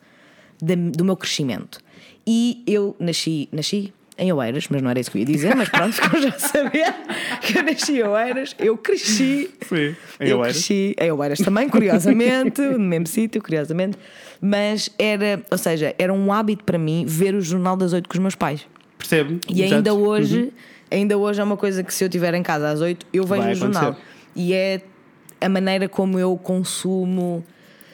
da- 0.60 0.73
do 0.75 1.06
meu 1.06 1.15
crescimento. 1.15 1.80
E 2.25 2.63
eu 2.65 2.95
nasci, 2.99 3.47
nasci 3.51 3.93
em 4.17 4.32
Oeiras, 4.34 4.67
mas 4.69 4.82
não 4.82 4.89
era 4.89 4.99
isso 4.99 5.12
que 5.12 5.17
eu 5.17 5.19
ia 5.19 5.25
dizer, 5.25 5.56
mas 5.56 5.69
pronto, 5.69 5.95
eu 6.15 6.21
já 6.21 6.32
sabia 6.39 6.93
que 7.41 7.58
eu 7.58 7.63
nasci 7.63 7.97
em 7.99 8.03
Oeiras, 8.03 8.56
eu 8.58 8.77
cresci. 8.77 9.49
Sim, 9.67 9.95
em 10.19 10.27
eu 10.30 10.38
Oeiras. 10.39 10.56
cresci 10.58 10.95
em 10.99 11.12
Oeiras 11.12 11.39
também, 11.39 11.69
curiosamente, 11.69 12.62
no 12.73 12.80
mesmo 12.80 13.08
sítio, 13.08 13.41
curiosamente. 13.41 13.97
Mas 14.41 14.89
era, 14.97 15.41
ou 15.49 15.58
seja, 15.58 15.93
era 15.97 16.13
um 16.13 16.32
hábito 16.32 16.63
para 16.63 16.77
mim 16.77 17.06
ver 17.08 17.36
o 17.36 17.41
Jornal 17.41 17.75
das 17.77 17.93
Oito 17.93 18.08
com 18.10 18.13
os 18.15 18.19
meus 18.19 18.36
pais. 18.36 18.65
Percebe? 18.97 19.39
E 19.47 19.62
Exato. 19.62 19.75
ainda 19.75 19.93
hoje, 19.93 20.53
ainda 20.89 21.17
hoje 21.17 21.39
é 21.39 21.43
uma 21.43 21.58
coisa 21.58 21.84
que 21.84 21.93
se 21.93 22.03
eu 22.03 22.08
estiver 22.08 22.34
em 22.34 22.43
casa 22.43 22.69
às 22.69 22.82
8, 22.82 23.06
eu 23.13 23.23
vejo 23.23 23.41
Vai 23.41 23.51
o 23.51 23.56
jornal. 23.56 23.84
acontecer. 23.84 24.06
E 24.36 24.53
é 24.53 24.82
a 25.39 25.49
maneira 25.49 25.88
como 25.88 26.17
eu 26.19 26.36
consumo 26.38 27.43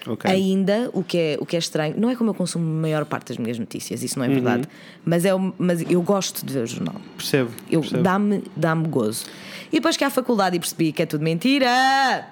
Ok. 0.08 0.30
ainda, 0.30 0.90
o 0.94 1.04
que, 1.04 1.18
é, 1.18 1.38
o 1.40 1.46
que 1.46 1.56
é 1.56 1.60
estranho, 1.60 1.96
não 1.98 2.10
é 2.10 2.16
como 2.16 2.30
eu 2.30 2.34
consumo 2.34 2.66
a 2.66 2.82
maior 2.82 3.06
parte 3.06 3.30
das 3.30 3.38
minhas 3.38 3.58
notícias, 3.58 4.04
isso 4.04 4.18
não 4.20 4.26
é 4.26 4.28
Uhum. 4.30 4.34
verdade, 4.36 4.68
mas, 5.06 5.24
é, 5.26 5.32
mas 5.58 5.82
eu 5.90 6.02
gosto 6.02 6.46
de 6.46 6.54
ver 6.54 6.64
o 6.64 6.68
jornal. 6.68 6.96
Percebo. 7.18 7.52
Eu, 7.70 7.82
percebo. 7.82 8.04
dá-me, 8.04 8.44
dá-me 8.56 8.88
gozo. 8.88 9.26
E 9.72 9.78
depois 9.78 9.96
que 9.98 10.04
à 10.04 10.10
faculdade 10.10 10.56
e 10.56 10.60
percebi 10.60 10.92
que 10.92 11.02
é 11.02 11.06
tudo 11.06 11.24
mentira. 11.24 12.28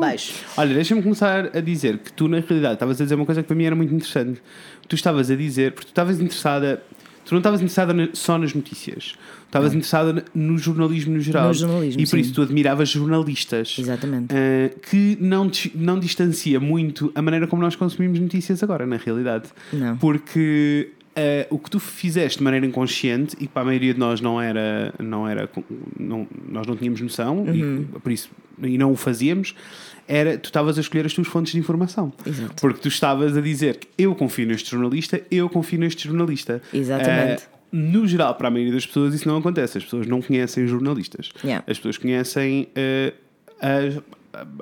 Beijo. 0.00 0.32
Olha, 0.56 0.72
deixa-me 0.74 1.02
começar 1.02 1.50
a 1.56 1.60
dizer 1.60 1.98
que 1.98 2.12
tu, 2.12 2.28
na 2.28 2.38
realidade, 2.40 2.74
estavas 2.74 3.00
a 3.00 3.04
dizer 3.04 3.14
uma 3.16 3.26
coisa 3.26 3.42
que 3.42 3.48
para 3.48 3.56
mim 3.56 3.64
era 3.64 3.74
muito 3.74 3.92
interessante. 3.92 4.40
Tu 4.86 4.94
estavas 4.94 5.30
a 5.30 5.34
dizer, 5.36 5.72
porque 5.72 5.86
tu 5.86 5.90
estavas 5.90 6.20
interessada, 6.20 6.80
tu 7.28 7.34
não 7.34 7.38
estavas 7.38 7.60
interessada 7.60 7.94
só 8.12 8.36
nas 8.38 8.52
notícias, 8.54 9.14
estavas 9.46 9.72
interessada 9.74 10.24
no 10.34 10.58
jornalismo 10.58 11.14
no 11.14 11.20
geral. 11.20 11.48
No 11.48 11.54
jornalismo, 11.54 12.00
E 12.00 12.04
por 12.04 12.10
sim. 12.16 12.20
isso 12.20 12.34
tu 12.34 12.42
admiravas 12.42 12.88
jornalistas. 12.88 13.76
Exatamente. 13.78 14.34
eh, 14.34 14.74
que 14.90 15.16
não, 15.20 15.50
não 15.74 15.98
distancia 15.98 16.58
muito 16.60 17.12
a 17.14 17.22
maneira 17.22 17.46
como 17.46 17.62
nós 17.62 17.76
consumimos 17.76 18.18
notícias 18.18 18.62
agora, 18.62 18.86
na 18.86 18.96
realidade. 18.96 19.48
Não. 19.72 19.96
Porque. 19.96 20.90
eh, 21.16 21.46
o 21.50 21.58
que 21.58 21.68
tu 21.70 21.80
fizeste 21.80 22.38
de 22.38 22.44
maneira 22.44 22.64
inconsciente 22.64 23.34
e 23.40 23.46
que 23.46 23.48
para 23.48 23.62
a 23.62 23.64
maioria 23.64 23.92
de 23.92 23.98
nós 23.98 24.20
não 24.20 24.40
era, 24.40 24.94
não 25.02 25.26
era 25.26 25.48
não, 25.98 26.26
nós 26.48 26.64
não 26.66 26.76
tínhamos 26.76 27.00
noção 27.00 27.38
Uhum. 27.42 27.86
e 27.96 27.98
por 28.00 28.12
isso 28.12 28.30
e 28.62 28.78
não 28.78 28.92
o 28.92 28.96
fazíamos 28.96 29.54
era 30.08 30.38
tu 30.38 30.46
estavas 30.46 30.78
a 30.78 30.80
escolher 30.80 31.04
as 31.06 31.12
tuas 31.12 31.28
fontes 31.28 31.52
de 31.52 31.58
informação 31.58 32.12
Exato. 32.26 32.54
porque 32.60 32.80
tu 32.80 32.88
estavas 32.88 33.36
a 33.36 33.40
dizer 33.40 33.76
que 33.76 33.86
eu 33.98 34.14
confio 34.14 34.46
neste 34.46 34.70
jornalista 34.70 35.20
eu 35.30 35.48
confio 35.50 35.78
neste 35.78 36.08
jornalista 36.08 36.62
Exatamente. 36.72 37.42
Eh, 37.42 37.48
no 37.70 38.08
geral 38.08 38.34
para 38.34 38.48
a 38.48 38.50
maioria 38.50 38.72
das 38.72 38.86
pessoas 38.86 39.12
isso 39.14 39.28
não 39.28 39.36
acontece 39.36 39.76
as 39.78 39.84
pessoas 39.84 40.06
não 40.06 40.22
conhecem 40.22 40.66
jornalistas 40.66 41.28
Yeah. 41.44 41.62
as 41.68 41.76
pessoas 41.76 41.98
conhecem 41.98 42.68
eh, 42.74 43.12
as, 43.60 44.00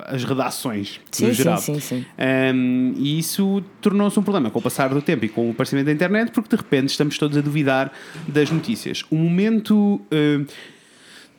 as 0.05 0.23
redações 0.23 0.99
Sim, 1.11 1.27
no 1.27 1.29
sim, 1.29 1.35
geral 1.43 1.57
sim, 1.59 1.79
sim. 1.79 2.05
um, 2.53 2.93
e 2.97 3.17
isso 3.19 3.63
tornou-se 3.81 4.19
um 4.19 4.23
problema 4.23 4.49
com 4.49 4.59
o 4.59 4.61
passar 4.61 4.89
do 4.89 5.01
tempo 5.01 5.23
e 5.25 5.29
com 5.29 5.47
o 5.47 5.51
aparecimento 5.51 5.85
da 5.85 5.91
internet, 5.91 6.31
porque 6.31 6.49
de 6.55 6.61
repente 6.61 6.89
estamos 6.89 7.17
todos 7.17 7.37
a 7.37 7.41
duvidar 7.41 7.91
das 8.27 8.49
notícias. 8.51 9.03
O 9.11 9.15
momento. 9.15 10.01
uh, 10.11 10.45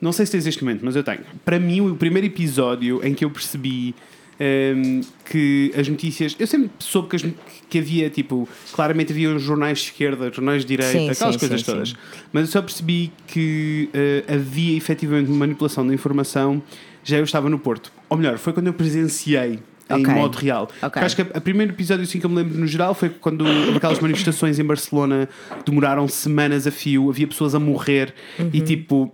não 0.01 0.11
sei 0.11 0.25
se 0.25 0.31
tens 0.33 0.45
este 0.47 0.63
momento, 0.63 0.81
mas 0.83 0.95
eu 0.95 1.03
tenho. 1.03 1.19
Para 1.43 1.59
mim, 1.59 1.81
o 1.81 1.95
primeiro 1.95 2.27
episódio 2.27 3.01
em 3.03 3.13
que 3.13 3.23
eu 3.25 3.29
percebi 3.29 3.93
um, 4.39 5.01
que 5.29 5.71
as 5.77 5.87
notícias. 5.89 6.35
Eu 6.39 6.47
sempre 6.47 6.69
soube 6.79 7.09
que, 7.09 7.15
as- 7.17 7.25
que 7.69 7.77
havia, 7.79 8.09
tipo, 8.09 8.47
claramente 8.73 9.11
havia 9.11 9.29
os 9.35 9.41
jornais 9.41 9.79
de 9.79 9.85
esquerda, 9.85 10.31
jornais 10.31 10.61
de 10.63 10.67
direita, 10.69 10.91
Sim, 10.93 11.09
aquelas 11.09 11.33
sim, 11.35 11.39
coisas 11.39 11.59
sim, 11.61 11.65
todas. 11.65 11.93
Mas 12.31 12.45
eu 12.45 12.51
só 12.53 12.61
percebi 12.61 13.11
que 13.27 13.89
uh, 13.93 14.33
havia 14.35 14.77
efetivamente 14.77 15.29
manipulação 15.29 15.85
da 15.85 15.93
informação. 15.93 16.61
Já 17.03 17.17
eu 17.17 17.23
estava 17.23 17.49
no 17.49 17.59
Porto. 17.59 17.91
Ou 18.09 18.17
melhor, 18.17 18.37
foi 18.37 18.53
quando 18.53 18.67
eu 18.67 18.73
presenciei 18.73 19.59
em 19.89 19.93
Ok. 20.03 20.13
modo 20.13 20.35
real. 20.37 20.63
Ok. 20.63 20.89
Porque 20.89 20.99
Acho 20.99 21.15
que 21.15 21.21
o 21.23 21.41
primeiro 21.41 21.71
episódio 21.73 22.03
assim, 22.03 22.19
que 22.19 22.25
eu 22.25 22.29
me 22.29 22.35
lembro 22.37 22.57
no 22.59 22.67
geral 22.67 22.93
foi 22.93 23.09
quando 23.09 23.43
aquelas 23.75 23.99
manifestações 23.99 24.59
em 24.59 24.63
Barcelona 24.63 25.27
demoraram 25.65 26.07
semanas 26.07 26.67
a 26.67 26.71
fio, 26.71 27.09
havia 27.09 27.25
pessoas 27.27 27.55
a 27.55 27.59
morrer 27.59 28.13
Uhum. 28.37 28.49
e 28.53 28.61
tipo. 28.61 29.13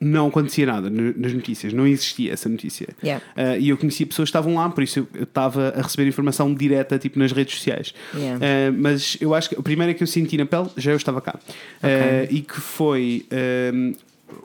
Não 0.00 0.26
acontecia 0.28 0.66
nada 0.66 0.90
nas 0.90 1.32
notícias, 1.32 1.72
não 1.72 1.86
existia 1.86 2.32
essa 2.32 2.48
notícia. 2.48 2.88
Yeah. 3.02 3.24
Ah, 3.34 3.56
e 3.56 3.70
eu 3.70 3.78
conhecia 3.78 4.06
pessoas 4.06 4.26
que 4.26 4.30
estavam 4.36 4.54
lá, 4.56 4.68
por 4.68 4.82
isso 4.84 4.98
eu- 5.14 5.22
estava 5.22 5.72
a 5.76 5.80
receber 5.80 6.06
informação 6.06 6.52
direta 6.54 6.98
tipo 6.98 7.18
nas 7.18 7.32
redes 7.32 7.54
sociais. 7.56 7.94
Yeah. 8.14 8.38
Ah, 8.44 8.72
mas 8.76 9.16
eu 9.20 9.34
acho 9.34 9.48
que 9.48 9.54
a 9.58 9.62
primeira 9.62 9.94
que 9.94 10.02
eu 10.02 10.06
senti 10.06 10.36
na 10.36 10.44
pele 10.44 10.68
já 10.76 10.90
eu 10.92 10.96
estava 10.98 11.20
cá. 11.20 11.38
Ah, 11.82 12.26
e 12.30 12.40
que 12.42 12.60
foi. 12.60 13.26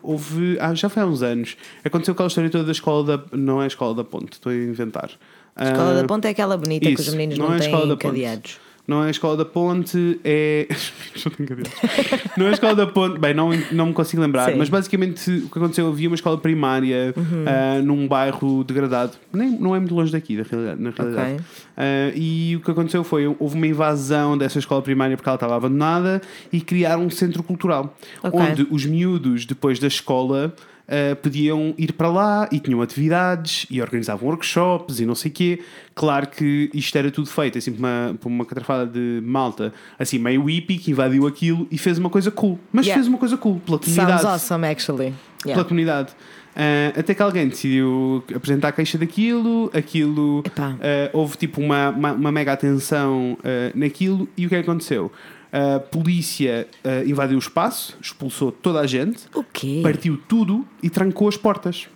houve. 0.02 0.58
Ah, 0.60 0.74
já 0.74 0.90
foi 0.90 1.04
há 1.04 1.06
uns 1.06 1.22
anos. 1.22 1.58
Aconteceu 1.84 2.14
aquela 2.14 2.28
história 2.28 2.50
toda 2.50 2.64
da 2.66 2.72
escola 2.72 3.18
da. 3.18 3.24
Não 3.38 3.62
é 3.62 3.66
a 3.66 3.68
escola 3.68 3.94
da 3.96 4.04
ponte, 4.04 4.34
estou 4.34 4.52
a 4.52 4.56
inventar. 4.56 5.10
A 5.56 5.66
escola 5.66 5.94
da 5.96 6.04
ponta 6.06 6.28
é 6.28 6.32
aquela 6.32 6.56
bonita 6.58 6.88
que 6.88 6.94
os 6.94 7.02
isso, 7.02 7.12
meninos 7.12 7.38
não 7.38 7.48
não, 7.50 7.56
é 7.56 7.60
escola 7.60 7.80
têm 7.82 7.90
da 7.90 7.96
ponte. 7.98 8.06
cadeados. 8.08 8.58
Não 8.92 9.06
é 9.06 9.08
a 9.08 9.12
escola 9.12 9.38
da 9.38 9.46
ponte, 9.46 10.20
é. 10.22 10.68
Não 12.36 12.48
é 12.48 12.50
a 12.50 12.52
escola 12.52 12.76
da 12.76 12.86
ponte, 12.86 13.18
bem, 13.18 13.34
não, 13.34 13.52
não 13.72 13.86
me 13.86 13.94
consigo 13.94 14.22
lembrar, 14.22 14.48
Sim. 14.48 14.52
Uhum. 14.52 14.58
mas 14.58 14.68
basicamente 14.68 15.32
o 15.32 15.50
que 15.50 15.58
aconteceu, 15.58 15.88
havia 15.88 16.10
uma 16.10 16.16
escola 16.16 16.38
primária 16.38 17.14
ah, 17.48 17.82
num 17.82 18.06
bairro 18.06 18.66
degradado, 18.66 19.14
Nem, 19.32 19.52
não 19.52 19.74
é 19.74 19.80
muito 19.80 19.96
longe 19.96 20.12
daqui, 20.12 20.36
na 20.36 20.44
realidade. 20.44 20.82
Na 20.82 20.90
realidade. 20.90 21.34
Ok. 21.36 21.46
Ah, 21.78 22.12
e 22.14 22.58
o 22.58 22.60
que 22.60 22.70
aconteceu 22.70 23.02
foi 23.06 23.28
houve 23.40 23.56
uma 23.56 23.68
invasão 23.68 24.38
dessa 24.38 24.60
escola 24.60 24.82
primária 24.82 25.16
porque 25.16 25.30
ela 25.30 25.36
estava 25.36 25.56
abandonada 25.56 26.22
e 26.52 26.60
criaram 26.60 27.06
um 27.06 27.10
centro 27.10 27.42
cultural 27.44 27.96
Ok. 28.22 28.38
onde 28.40 28.68
os 28.70 28.86
miúdos, 28.86 29.46
depois 29.46 29.80
da 29.80 29.88
escola. 29.88 30.54
Ah, 30.88 31.15
podiam 31.15 31.74
ir 31.78 31.94
para 31.94 32.10
lá 32.10 32.50
e 32.52 32.60
tinham 32.60 32.82
atividades 32.82 33.65
e 33.70 33.82
organizavam 33.82 34.28
workshops 34.30 35.00
e 35.00 35.06
não 35.06 35.15
sei 35.15 35.32
o 35.32 35.34
quê. 35.34 35.62
Claro 35.96 36.28
que 36.28 36.70
isto 36.74 36.98
era 36.98 37.10
tudo 37.12 37.30
feito 37.30 37.58
assim 37.58 37.72
por 37.72 37.80
uma, 37.80 38.15
por 38.20 38.30
uma 38.30 38.46
catrafada 38.46 38.86
de 38.86 39.22
malta, 39.24 39.74
assim 40.00 40.17
meio 40.17 40.44
hippie, 40.46 40.78
que 40.78 40.91
invadiu 40.91 41.28
aquilo 41.28 41.67
e 41.72 41.78
fez 41.78 41.98
uma 41.98 42.10
coisa 42.10 42.32
cool. 42.32 42.60
Mas 42.72 42.86
Yeah. 42.86 43.02
fez 43.02 43.08
uma 43.08 43.17
coisa 43.17 43.38
cool 43.38 43.60
pela 43.65 43.78
Sounds 43.78 43.96
comunidade 43.96 44.26
awesome, 44.28 44.67
actually. 44.67 45.13
pela 45.41 45.52
Yeah. 45.54 45.63
comunidade. 45.63 46.13
Ah, 46.56 47.00
até 47.00 47.13
que 47.13 47.22
alguém 47.22 47.48
decidiu 47.48 48.24
apresentar 48.36 48.70
a 48.70 48.72
queixa 48.74 48.98
daquilo, 48.98 49.72
aquilo 49.74 50.44
ah, 50.58 51.10
houve 51.13 51.38
tipo 51.38 51.62
uma, 51.62 51.89
uma, 51.89 52.12
uma 52.13 52.32
mega 52.32 52.52
atenção 52.54 53.38
naquilo 53.74 54.28
e 54.36 54.46
o 54.46 54.50
que 54.50 54.56
é 54.56 54.63
que 54.63 54.70
aconteceu? 54.70 55.12
A 55.52 55.80
polícia 55.80 56.68
ah, 56.84 57.04
invadiu 57.06 57.36
o 57.36 57.40
espaço, 57.40 57.98
expulsou 58.02 58.52
toda 58.52 58.80
a 58.80 58.88
gente, 58.88 59.26
O 59.34 59.44
quê? 59.44 59.82
partiu 59.84 60.18
tudo 60.28 60.66
e 60.82 60.90
trancou 60.90 61.28
as 61.28 61.36
portas. 61.36 61.88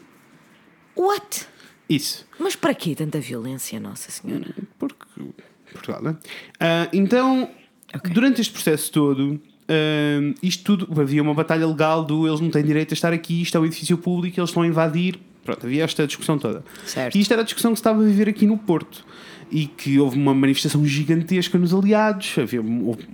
What? 0.96 1.48
Isso. 1.90 2.26
Mas 2.40 2.56
para 2.56 2.74
quê 2.74 2.96
tanta 2.96 3.20
violência, 3.20 3.80
Nossa 3.80 4.12
Senhora? 4.12 4.54
Porque 4.78 5.06
Portugal, 5.72 6.02
não 6.02 6.12
é? 6.12 6.16
Ah, 6.60 6.90
então, 6.92 7.50
durante 8.12 8.42
este 8.42 8.52
processo 8.54 8.92
todo, 8.92 9.40
ah, 9.70 10.34
isto 10.42 10.64
tudo 10.78 11.02
havia 11.02 11.22
uma 11.22 11.34
batalha 11.34 11.66
legal 11.68 12.04
do 12.04 12.28
eles 12.28 12.40
não 12.42 12.50
têm 12.50 12.64
direito 12.64 12.92
a 12.92 12.96
estar 12.96 13.14
aqui, 13.14 13.42
isto 13.42 13.58
é 13.58 13.60
um 13.60 13.66
edifício 13.66 13.98
público, 13.98 14.40
eles 14.40 14.50
estão 14.50 14.64
a 14.64 14.68
invadir. 14.68 15.20
Pronto, 15.44 15.66
havia 15.66 15.84
esta 15.84 16.08
discussão 16.08 16.40
toda. 16.40 16.66
Certo. 16.86 17.16
E 17.16 17.22
isto 17.22 17.32
era 17.32 17.44
a 17.44 17.46
discussão 17.46 17.72
que 17.72 17.78
se 17.78 17.82
estava 17.82 18.02
a 18.02 18.06
viver 18.06 18.28
aqui 18.28 18.48
no 18.48 18.58
Porto. 18.58 19.06
E 19.52 19.68
que 19.68 20.00
houve 20.00 20.18
uma 20.18 20.34
manifestação 20.34 20.84
gigantesca 20.86 21.58
nos 21.58 21.72
aliados, 21.74 22.36
havia 22.40 22.62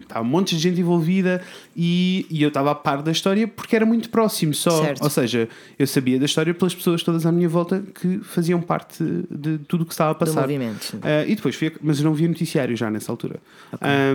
estava 0.01 0.25
um 0.25 0.29
monte 0.29 0.55
de 0.55 0.61
gente 0.61 0.79
envolvida 0.79 1.41
e, 1.75 2.25
e 2.29 2.41
eu 2.41 2.47
estava 2.47 2.71
a 2.71 2.75
par 2.75 3.01
da 3.03 3.11
história 3.11 3.45
porque 3.47 3.75
era 3.75 3.85
muito 3.85 4.09
próximo 4.09 4.53
só. 4.53 4.81
Certo. 4.81 5.03
Ou 5.03 5.09
seja, 5.09 5.49
eu 5.77 5.85
sabia 5.85 6.17
da 6.17 6.25
história 6.25 6.53
pelas 6.53 6.73
pessoas 6.73 7.03
todas 7.03 7.25
à 7.25 7.31
minha 7.33 7.49
volta 7.49 7.83
que 7.99 8.19
faziam 8.23 8.61
parte 8.61 9.03
de 9.29 9.57
tudo 9.67 9.81
o 9.81 9.85
que 9.85 9.91
estava 9.91 10.11
a 10.11 10.15
passar. 10.15 10.41
movimento, 10.41 10.83
sim. 10.83 10.99
Ah, 11.03 11.25
e 11.27 11.35
depois 11.35 11.53
fui, 11.55 11.67
a- 11.67 11.71
mas 11.81 11.99
eu 11.99 12.05
não 12.05 12.13
via 12.13 12.27
noticiário 12.29 12.75
já 12.77 12.89
nessa 12.89 13.11
altura. 13.11 13.35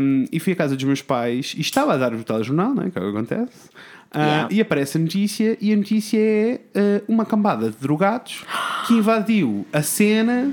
Um, 0.01 0.25
e 0.33 0.41
fui 0.41 0.55
à 0.55 0.57
casa 0.57 0.75
dos 0.75 0.85
meus 0.85 1.03
pais 1.03 1.55
e 1.57 1.61
estava 1.61 1.93
a 1.95 1.97
dar 1.99 2.15
o 2.15 2.25
telejornal, 2.25 2.75
né, 2.75 2.91
que 2.91 2.99
é 2.99 3.03
o 3.03 3.05
que 3.05 3.11
acontece. 3.19 3.69
Ah, 4.11 4.17
Yeah. 4.19 4.49
E 4.55 4.61
aparece 4.63 4.97
a 4.97 5.01
notícia, 5.01 5.59
e 5.61 5.73
a 5.73 5.77
notícia 5.77 6.19
é 6.19 6.61
ah, 6.75 7.03
uma 7.07 7.27
cambada 7.27 7.71
de 7.71 7.77
drogados 7.77 8.45
que 8.87 8.95
invadiu 8.95 9.67
a 9.73 9.83
cena 9.83 10.53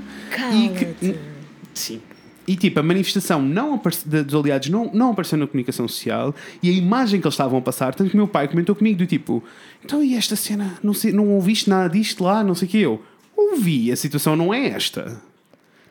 e 0.52 0.68
que. 0.68 1.33
Sim. 1.74 2.00
E 2.46 2.56
tipo, 2.56 2.78
a 2.78 2.82
manifestação 2.82 3.40
não 3.40 3.80
dos 4.04 4.34
aliados 4.34 4.68
não, 4.68 4.90
não 4.92 5.10
apareceu 5.12 5.38
na 5.38 5.46
comunicação 5.46 5.88
social 5.88 6.34
e 6.62 6.68
a 6.68 6.72
imagem 6.72 7.20
que 7.20 7.26
eles 7.26 7.34
estavam 7.34 7.58
a 7.58 7.62
passar, 7.62 7.94
tanto 7.94 8.10
que 8.10 8.16
meu 8.16 8.28
pai 8.28 8.48
comentou 8.48 8.74
comigo 8.74 8.98
do 8.98 9.06
tipo, 9.06 9.42
então 9.82 10.04
e 10.04 10.14
esta 10.14 10.36
cena, 10.36 10.78
não, 10.82 10.92
sei, 10.92 11.10
não 11.10 11.30
ouviste 11.30 11.70
nada 11.70 11.88
disto 11.88 12.22
lá, 12.22 12.44
não 12.44 12.54
sei 12.54 12.68
o 12.68 12.70
que 12.70 12.78
eu. 12.78 13.02
Ouvi, 13.34 13.90
a 13.90 13.96
situação 13.96 14.36
não 14.36 14.52
é 14.52 14.68
esta. 14.68 15.20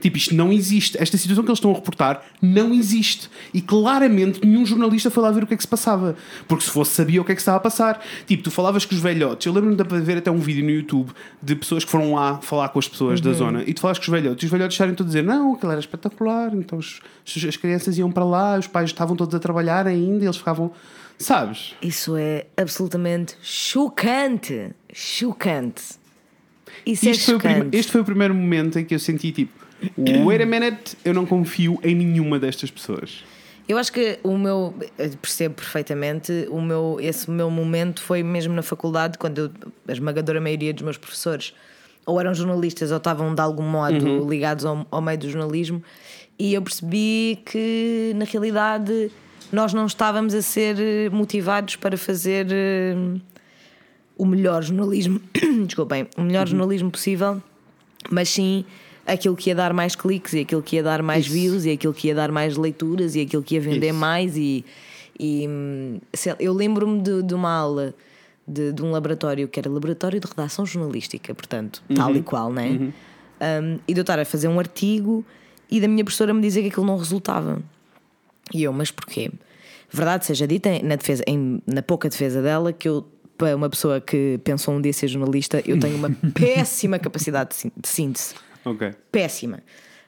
Tipo, 0.04 0.18
isto 0.18 0.36
não 0.36 0.52
existe. 0.52 0.98
Esta 1.02 1.18
situação 1.18 1.44
que 1.46 1.50
eles 1.50 1.58
estão 1.60 1.72
a 1.72 1.76
reportar 1.76 2.22
não 2.42 2.74
existe. 2.74 3.30
E 3.54 3.62
claramente 3.62 4.46
nenhum 4.46 4.66
jornalista 4.66 5.10
foi 5.10 5.24
lá 5.24 5.32
ver 5.32 5.44
o 5.44 5.48
que 5.48 5.54
é 5.54 5.58
que 5.58 5.64
se 5.64 5.68
passava. 5.68 6.16
Porque 6.48 6.66
se 6.66 6.70
fosse, 6.70 6.92
sabia 6.92 7.22
o 7.22 7.24
que 7.26 7.32
é 7.32 7.36
que 7.36 7.40
se 7.42 7.44
estava 7.44 7.58
a 7.58 7.62
passar. 7.62 8.04
Tipo, 8.28 8.44
tu 8.44 8.52
falavas 8.52 8.86
com 8.86 8.94
os 8.94 9.00
velhotes. 9.00 9.48
Eu 9.48 9.54
lembro-me 9.54 9.78
de 9.78 10.02
ver 10.06 10.18
até 10.18 10.30
um 10.30 10.40
vídeo 10.40 10.62
no 10.64 10.70
YouTube 10.72 11.12
de 11.42 11.56
pessoas 11.56 11.86
que 11.86 11.90
foram 11.90 12.14
lá 12.14 12.38
falar 12.42 12.68
com 12.70 12.80
as 12.80 12.88
pessoas 12.88 13.22
da 13.22 13.32
zona. 13.32 13.64
E 13.66 13.74
tu 13.74 13.80
falas 13.80 13.98
com 13.98 14.04
os 14.04 14.10
velhotes. 14.10 14.44
E 14.44 14.46
os 14.46 14.52
velhotes 14.52 14.76
estarem 14.76 14.94
todos 14.94 15.16
a 15.16 15.20
dizer: 15.20 15.26
Não, 15.26 15.54
aquilo 15.54 15.72
era 15.72 15.80
espetacular. 15.80 16.54
Então 16.54 16.78
os- 16.78 17.00
as 17.48 17.56
crianças 17.56 17.98
iam 17.98 18.12
para 18.12 18.26
lá, 18.26 18.60
os 18.60 18.68
pais 18.68 18.90
estavam 18.90 19.16
todos 19.16 19.34
a 19.34 19.40
trabalhar 19.40 19.88
ainda. 19.88 20.24
E 20.24 20.28
eles 20.28 20.36
ficavam. 20.38 20.70
Sabes? 21.18 21.76
Isso 21.82 22.18
é 22.18 22.48
absolutamente 22.58 23.36
chocante. 23.42 24.72
Chocante. 24.92 25.82
Isso 26.86 27.08
Isto 27.08 27.36
é 27.36 27.40
foi 27.40 27.52
chocante. 27.54 27.78
este 27.78 27.92
foi 27.92 28.02
o 28.02 28.04
primeiro 28.04 28.34
momento 28.34 28.78
em 28.80 28.84
que 28.84 28.94
eu 28.94 29.00
senti 29.00 29.32
tipo: 29.32 29.63
Wait 29.98 30.42
a 30.42 30.46
minute, 30.46 30.96
eu 31.04 31.14
não 31.14 31.26
confio 31.26 31.80
em 31.84 31.96
nenhuma 31.96 32.40
destas 32.40 32.70
pessoas. 32.72 33.24
Eu 33.68 33.78
acho 33.78 33.94
que 33.94 34.20
o 34.24 34.38
meu, 34.38 34.74
eu 34.98 35.10
percebo 35.22 35.56
perfeitamente, 35.56 36.48
o 36.50 36.62
meu, 36.62 36.98
esse 37.00 37.32
meu 37.32 37.50
momento 37.50 38.02
foi 38.02 38.22
mesmo 38.22 38.54
na 38.54 38.62
faculdade, 38.62 39.18
quando 39.18 39.38
eu- 39.40 39.52
a 39.88 39.92
esmagadora 39.92 40.42
maioria 40.42 40.74
dos 40.74 40.84
meus 40.84 40.98
professores 40.98 41.54
ou 42.06 42.20
eram 42.20 42.34
jornalistas 42.34 42.92
ou 42.92 42.98
estavam 42.98 43.34
de 43.34 43.42
algum 43.42 43.64
modo 43.64 44.06
Uhum. 44.06 44.30
ligados 44.30 44.66
ao, 44.66 44.86
ao 44.92 45.02
meio 45.02 45.18
do 45.18 45.30
jornalismo, 45.30 45.82
e 46.38 46.54
eu 46.54 46.62
percebi 46.62 47.40
que 47.46 48.12
na 48.18 48.26
realidade 48.26 49.10
nós 49.52 49.74
não 49.74 49.86
estávamos 49.86 50.34
a 50.34 50.42
ser 50.42 50.76
eh, 50.80 51.10
motivados 51.10 51.78
para 51.78 51.96
fazer 51.98 52.48
eh, 52.52 52.96
o 54.18 54.26
melhor 54.26 54.62
jornalismo, 54.62 55.22
desculpem, 55.66 56.04
o 56.18 56.22
Uhum. 56.22 56.28
melhor 56.28 56.48
jornalismo 56.48 56.92
possível 56.92 57.42
mas 58.12 58.28
sim 58.28 58.66
aquilo 59.06 59.36
que 59.36 59.50
ia 59.50 59.56
dar 59.56 59.74
mais 59.74 59.96
cliques 59.96 60.34
e 60.34 60.40
aquilo 60.40 60.62
que 60.62 60.76
ia 60.78 60.84
dar 60.84 61.02
mais 61.04 61.26
Isso. 61.26 61.34
views 61.34 61.66
e 61.66 61.72
aquilo 61.72 61.94
que 61.94 62.08
ia 62.08 62.16
dar 62.16 62.32
mais 62.32 62.56
leituras 62.58 63.16
e 63.16 63.22
aquilo 63.22 63.44
que 63.44 63.56
ia 63.56 63.62
vender 63.62 63.90
Isso. 63.90 63.96
mais 64.00 64.38
e, 64.38 64.64
e, 65.20 65.48
sei 66.14 66.34
eu 66.40 66.54
lembro-me 66.54 67.02
de, 67.02 67.22
de 67.24 67.34
uma 67.34 67.52
aula 67.52 67.94
de, 68.48 68.72
de 68.72 68.82
um 68.82 68.92
laboratório 68.92 69.48
que 69.48 69.60
era 69.60 69.70
laboratório 69.70 70.20
de 70.20 70.28
redação 70.28 70.66
jornalística, 70.66 71.34
portanto, 71.34 71.82
tal 71.96 72.16
e 72.16 72.22
qual, 72.22 72.52
né? 72.52 72.92
Um, 73.42 73.80
e 73.88 73.94
de 73.94 74.00
eu 74.00 74.04
estar 74.04 74.20
a 74.20 74.26
fazer 74.26 74.48
um 74.48 74.60
artigo 74.60 75.26
e 75.70 75.80
da 75.82 75.88
minha 75.88 76.04
professora 76.04 76.34
me 76.34 76.42
dizer 76.42 76.62
que 76.62 76.68
aquilo 76.70 76.86
não 76.86 76.98
resultava. 76.98 77.62
E 78.54 78.64
eu, 78.64 78.72
mas 78.74 78.92
porquê? 78.92 79.32
Verdade 79.92 80.26
seja 80.26 80.48
dita, 80.48 80.70
na, 80.84 80.96
defesa, 80.96 81.24
em- 81.28 81.62
na 81.68 81.82
pouca 81.82 82.10
defesa 82.10 82.42
dela, 82.42 82.72
que 82.74 82.88
eu, 82.88 83.06
para 83.38 83.56
uma 83.56 83.70
pessoa 83.70 84.00
que 84.02 84.40
pensou 84.44 84.74
um 84.74 84.82
dia 84.82 84.92
ser 84.94 85.08
jornalista, 85.08 85.62
eu 85.66 85.80
tenho 85.80 85.96
uma 85.96 86.10
péssima 86.34 87.00
capacidade 87.00 87.56
de 87.76 87.88
síntese. 87.88 88.36
Ok. 88.66 88.92
Péssima. 89.12 89.60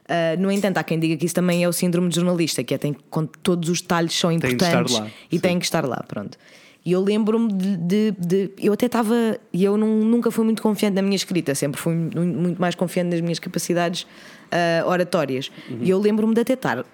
Ah, 0.08 0.36
no 0.38 0.52
entanto, 0.52 0.78
há 0.78 0.84
quem 0.84 1.00
diga 1.00 1.18
que 1.18 1.26
isso 1.26 1.34
também 1.36 1.64
é 1.64 1.68
o 1.68 1.74
síndrome 1.74 2.10
de 2.10 2.16
jornalista, 2.16 2.64
que 2.64 2.74
é 2.74 2.78
tem, 2.78 2.94
com 3.10 3.26
todos 3.26 3.70
os 3.70 3.82
detalhes 3.82 4.14
são 4.14 4.30
Tem 4.38 4.52
importantes 4.54 4.94
lá, 4.94 5.08
e 5.32 5.36
sim. 5.36 5.42
têm 5.42 5.58
que 5.60 5.66
estar 5.66 5.86
lá, 5.86 6.04
pronto. 6.08 6.38
E 6.86 6.92
eu 6.92 7.02
lembro-me 7.02 7.52
de, 7.52 7.78
de- 7.78 8.12
de- 8.12 8.52
Eu 8.60 8.74
até 8.74 8.86
estava. 8.86 9.16
E 9.52 9.64
eu 9.64 9.76
não- 9.76 9.88
nunca 10.02 10.30
fui 10.30 10.46
muito 10.46 10.62
confiante 10.62 10.94
na 10.94 11.02
minha 11.02 11.16
escrita, 11.16 11.56
sempre 11.56 11.82
fui 11.82 11.96
mu- 11.96 12.10
muito 12.24 12.62
mais 12.62 12.76
confiante 12.76 13.10
nas 13.10 13.22
minhas 13.22 13.40
capacidades 13.40 14.06
ah, 14.52 14.84
oratórias. 14.86 15.50
Uhum. 15.68 15.80
E 15.82 15.90
eu 15.90 15.98
lembro-me 16.00 16.36
de 16.36 16.42
até 16.42 16.54
estar 16.54 16.86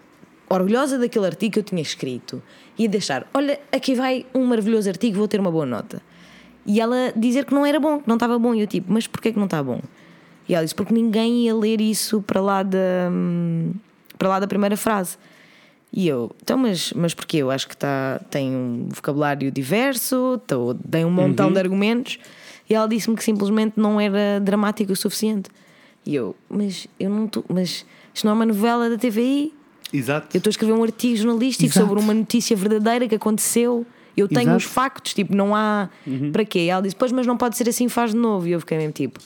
orgulhosa 0.50 0.98
daquele 0.98 1.26
artigo 1.26 1.54
que 1.54 1.60
eu 1.60 1.64
tinha 1.64 1.82
escrito 1.82 2.42
e 2.80 2.88
deixar: 2.88 3.30
olha, 3.34 3.60
aqui 3.70 3.94
vai 3.94 4.26
um 4.34 4.46
maravilhoso 4.46 4.88
artigo, 4.88 5.18
vou 5.18 5.28
ter 5.28 5.42
uma 5.42 5.52
boa 5.52 5.66
nota. 5.66 6.02
E 6.66 6.80
ela 6.80 7.12
dizer 7.14 7.44
que 7.44 7.54
não 7.54 7.66
era 7.66 7.78
bom, 7.78 8.00
que 8.00 8.08
não 8.08 8.16
estava 8.16 8.40
bom. 8.40 8.56
E 8.56 8.62
eu 8.62 8.68
tipo, 8.68 8.94
mas 8.94 9.08
porquê 9.08 9.34
que 9.34 9.38
não 9.38 9.46
está 9.46 9.62
bom? 9.62 9.82
E 10.52 10.54
ela 10.54 10.66
disse, 10.66 10.76
porque 10.76 10.94
ninguém 10.94 11.46
ia 11.46 11.56
ler 11.56 11.80
isso 11.80 12.22
para 12.22 12.42
lá 12.42 12.62
da, 12.62 13.10
para 14.18 14.28
lá 14.28 14.38
da 14.38 14.46
primeira 14.46 14.76
frase. 14.76 15.18
E 15.94 16.06
eu, 16.10 16.30
então, 16.44 16.58
mas, 16.58 16.92
mas 16.92 17.14
porquê? 17.14 17.38
Eu 17.38 17.50
acho 17.50 17.70
que 17.70 17.78
tá, 17.78 18.20
tem 18.30 18.54
um 18.54 18.90
vocabulário 18.90 19.50
diverso, 19.50 20.42
tô, 20.46 20.76
tem 20.76 21.06
um 21.06 21.10
montão 21.10 21.54
de 21.54 21.58
argumentos. 21.58 22.20
E 22.70 22.76
ela 22.76 22.86
disse-me 22.86 23.16
que 23.16 23.24
simplesmente 23.24 23.76
não 23.78 24.00
era 24.00 24.42
dramático 24.42 24.92
o 24.92 24.96
suficiente. 24.96 25.50
E 26.06 26.16
eu, 26.16 26.36
mas 26.50 26.86
eu 27.00 27.10
não 27.10 27.28
estou. 27.28 27.46
Mas 27.48 27.86
isto 28.14 28.26
não 28.26 28.32
é 28.32 28.36
uma 28.36 28.46
novela 28.46 28.90
da 28.90 28.98
TVI? 28.98 29.54
Exato. 29.94 30.36
Eu 30.36 30.40
estou 30.40 30.50
a 30.50 30.52
escrever 30.52 30.74
um 30.74 30.84
artigo 30.84 31.16
jornalístico 31.16 31.72
Exato. 31.72 31.88
sobre 31.88 32.04
uma 32.04 32.14
notícia 32.14 32.58
verdadeira 32.58 33.08
que 33.08 33.16
aconteceu. 33.16 33.86
Eu 34.18 34.28
tenho 34.28 34.42
Exato. 34.42 34.58
os 34.58 34.64
factos, 34.66 35.14
tipo, 35.14 35.34
não 35.34 35.56
há. 35.56 35.90
Para 36.34 36.44
quê? 36.44 36.60
E 36.60 36.70
ela 36.70 36.82
disse, 36.82 36.96
pois, 36.98 37.14
mas 37.14 37.26
não 37.26 37.38
pode 37.38 37.56
ser 37.56 37.70
assim, 37.70 37.88
faz 37.88 38.12
de 38.12 38.18
novo. 38.18 38.50
E 38.50 38.52
eu 38.52 38.60
fiquei 38.60 38.78
mesmo 38.78 38.92
tipo, 38.92 39.18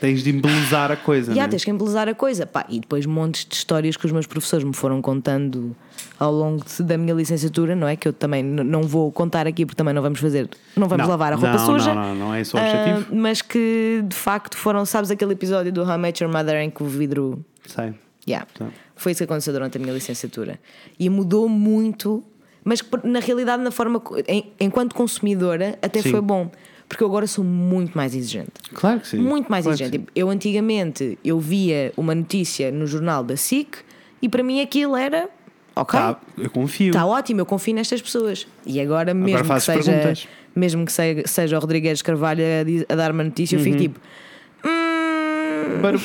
Tens 0.00 0.22
de 0.22 0.30
embelezar 0.30 0.92
a 0.92 0.96
coisa. 0.96 1.34
já 1.34 1.42
né? 1.42 1.48
tens 1.48 1.64
que 1.64 1.70
embelezar 1.70 2.08
a 2.08 2.14
coisa. 2.14 2.46
Pá, 2.46 2.64
e 2.68 2.78
depois 2.80 3.04
montes 3.06 3.44
de 3.44 3.54
histórias 3.54 3.96
que 3.96 4.06
os 4.06 4.12
meus 4.12 4.26
professores 4.26 4.64
me 4.64 4.72
foram 4.74 5.02
contando 5.02 5.74
ao 6.18 6.32
longo 6.32 6.64
de- 6.64 6.82
da 6.84 6.96
minha 6.96 7.14
licenciatura, 7.14 7.74
não 7.74 7.88
é? 7.88 7.96
Que 7.96 8.06
eu 8.08 8.12
também 8.12 8.42
não 8.42 8.82
vou 8.82 9.10
contar 9.10 9.46
aqui 9.46 9.66
porque 9.66 9.76
também 9.76 9.92
não 9.94 10.02
vamos 10.02 10.20
fazer, 10.20 10.48
não 10.76 10.86
vamos 10.88 11.02
Não, 11.04 11.10
lavar 11.10 11.32
a 11.32 11.36
roupa 11.36 11.52
não, 11.58 11.66
suja. 11.66 11.94
Não, 11.94 12.02
não, 12.02 12.14
não 12.14 12.34
é 12.34 12.40
esse 12.40 12.54
o 12.54 12.58
objetivo. 12.58 13.14
mas 13.16 13.42
que 13.42 14.04
de 14.06 14.14
facto 14.16 14.56
foram, 14.56 14.84
sabes 14.86 15.10
aquele 15.10 15.32
episódio 15.32 15.72
do 15.72 15.82
How 15.82 15.94
I 15.94 15.98
Met 15.98 16.22
Your 16.22 16.32
Mother 16.32 16.56
em 16.62 16.70
que 16.70 16.82
o 16.82 16.86
vidro 16.86 17.44
Sei. 17.66 17.92
Yeah. 18.28 18.46
Tá. 18.58 18.66
Foi 18.94 19.12
isso 19.12 19.18
que 19.20 19.24
aconteceu 19.24 19.52
durante 19.52 19.78
a 19.78 19.80
minha 19.80 19.92
licenciatura. 19.92 20.58
E 20.98 21.08
mudou 21.08 21.48
muito, 21.48 22.22
mas 22.64 22.82
na 23.04 23.20
realidade, 23.20 23.62
na 23.62 23.70
forma, 23.70 24.02
enquanto 24.60 24.94
consumidora, 24.94 25.78
até 25.80 26.02
Sim. 26.02 26.10
foi 26.10 26.20
bom. 26.20 26.50
Porque 26.88 27.02
eu 27.04 27.08
agora 27.08 27.26
sou 27.26 27.44
muito 27.44 27.94
mais 27.96 28.14
exigente. 28.14 28.50
Claro 28.72 29.00
que 29.00 29.08
sim. 29.08 29.18
Muito 29.18 29.50
mais 29.50 29.64
Claro 29.64 29.76
que 29.76 29.84
exigente. 29.84 30.04
sim. 30.06 30.12
Eu 30.16 30.30
antigamente 30.30 31.18
eu 31.24 31.38
via 31.38 31.92
uma 31.96 32.14
notícia 32.14 32.70
no 32.72 32.86
jornal 32.86 33.22
da 33.22 33.36
SIC 33.36 33.76
e 34.22 34.28
para 34.28 34.42
mim 34.42 34.60
aquilo 34.62 34.96
era 34.96 35.28
ok. 35.76 36.00
Tá, 36.00 36.18
eu 36.38 36.48
confio. 36.50 36.88
Está 36.88 37.04
ótimo, 37.04 37.40
eu 37.40 37.46
confio 37.46 37.74
nestas 37.74 38.00
pessoas. 38.00 38.46
E 38.64 38.80
agora, 38.80 39.12
mesmo 39.12 39.40
que 39.42 39.44
fazes 39.46 39.64
seja, 39.64 39.92
perguntas. 39.92 40.28
mesmo 40.56 40.86
que 40.86 40.92
seja, 41.26 41.56
o 41.56 41.60
Rodrigues 41.60 42.00
Carvalho 42.00 42.42
a, 42.88 42.92
a 42.92 42.96
dar 42.96 43.12
uma 43.12 43.22
notícia, 43.24 43.56
eu 43.56 43.58
Uhum. 43.58 43.64
fico 43.64 43.76
tipo. 43.76 44.00
"Hum, 44.64 45.80
But, 45.82 46.00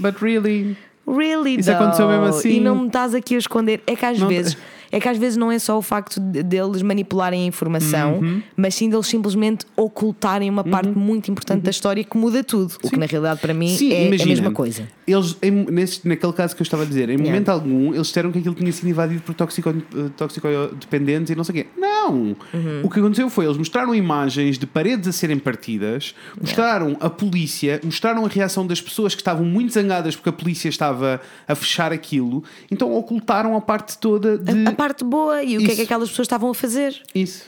but 0.00 0.22
really. 0.22 0.76
Really, 1.06 1.58
Isso 1.58 1.70
aconteceu 1.72 2.06
though? 2.06 2.20
mesmo 2.20 2.36
assim? 2.36 2.50
E 2.50 2.60
não 2.60 2.76
me 2.82 2.86
estás 2.88 3.14
aqui 3.14 3.34
a 3.34 3.38
esconder. 3.38 3.82
É 3.86 3.96
que 3.96 4.04
às 4.04 4.18
Não- 4.18 4.28
vezes. 4.28 4.56
É 4.90 4.98
que 5.00 5.08
às 5.08 5.18
vezes 5.18 5.36
não 5.36 5.50
é 5.52 5.58
só 5.58 5.76
o 5.78 5.82
facto 5.82 6.18
de- 6.20 6.42
deles 6.42 6.82
manipularem 6.82 7.42
a 7.42 7.46
informação, 7.46 8.18
Uhum. 8.20 8.42
mas 8.56 8.74
sim 8.74 8.88
deles 8.88 9.06
simplesmente 9.06 9.66
ocultarem 9.76 10.48
uma 10.48 10.64
parte 10.64 10.90
muito 10.90 11.30
importante 11.30 11.62
da 11.62 11.70
história 11.70 12.02
que 12.04 12.16
muda 12.16 12.42
tudo. 12.44 12.74
O 12.82 12.88
que 12.90 12.96
na 12.96 13.06
realidade 13.06 13.40
para 13.40 13.52
mim 13.54 13.68
Uhum. 13.70 13.76
Sim, 13.76 13.92
é 13.92 14.06
imagina, 14.06 14.24
a 14.24 14.28
mesma 14.34 14.50
coisa. 14.52 14.88
Eles, 15.06 15.36
em, 15.42 15.50
nesse, 15.50 16.06
naquele 16.06 16.32
caso 16.32 16.54
que 16.56 16.62
eu 16.62 16.64
estava 16.64 16.82
a 16.82 16.86
dizer, 16.86 17.08
em 17.08 17.12
Yeah. 17.12 17.24
momento 17.30 17.48
algum, 17.48 17.94
eles 17.94 18.06
disseram 18.08 18.30
que 18.32 18.38
aquilo 18.38 18.54
tinha 18.54 18.70
sido 18.72 18.88
invadido 18.88 19.20
por 19.22 19.34
toxico, 19.34 19.68
eh, 19.70 19.74
toxicodependentes 20.16 21.30
e 21.30 21.34
não 21.36 21.44
sei 21.44 21.52
o 21.60 21.64
quê. 21.64 21.66
Não! 21.76 22.12
Uhum. 22.54 22.80
O 22.84 22.90
que 22.90 23.00
aconteceu 23.00 23.28
foi, 23.30 23.44
eles 23.44 23.56
mostraram 23.56 23.94
imagens 23.94 24.58
de 24.58 24.66
paredes 24.66 25.08
a 25.08 25.12
serem 25.12 25.38
partidas, 25.38 26.14
mostraram 26.40 26.96
a 27.00 27.10
polícia, 27.10 27.80
mostraram 27.84 28.24
a 28.24 28.28
reação 28.28 28.66
das 28.66 28.80
pessoas 28.80 29.14
que 29.14 29.20
estavam 29.20 29.44
muito 29.44 29.72
zangadas 29.72 30.16
porque 30.16 30.28
a 30.28 30.32
polícia 30.32 30.68
estava 30.68 31.20
a 31.46 31.54
fechar 31.54 31.92
aquilo, 31.92 32.42
então 32.70 32.92
ocultaram 32.94 33.56
a 33.56 33.60
parte 33.60 33.98
toda 33.98 34.38
de. 34.38 34.66
A 34.68 34.72
parte 34.78 35.04
boa 35.04 35.42
e 35.42 35.56
o 35.56 35.60
que 35.60 35.64
é 35.64 35.68
que 35.68 35.72
Isso. 35.74 35.82
aquelas 35.82 36.08
pessoas 36.08 36.26
estavam 36.26 36.50
a 36.50 36.54
fazer. 36.54 37.02
Isso. 37.14 37.44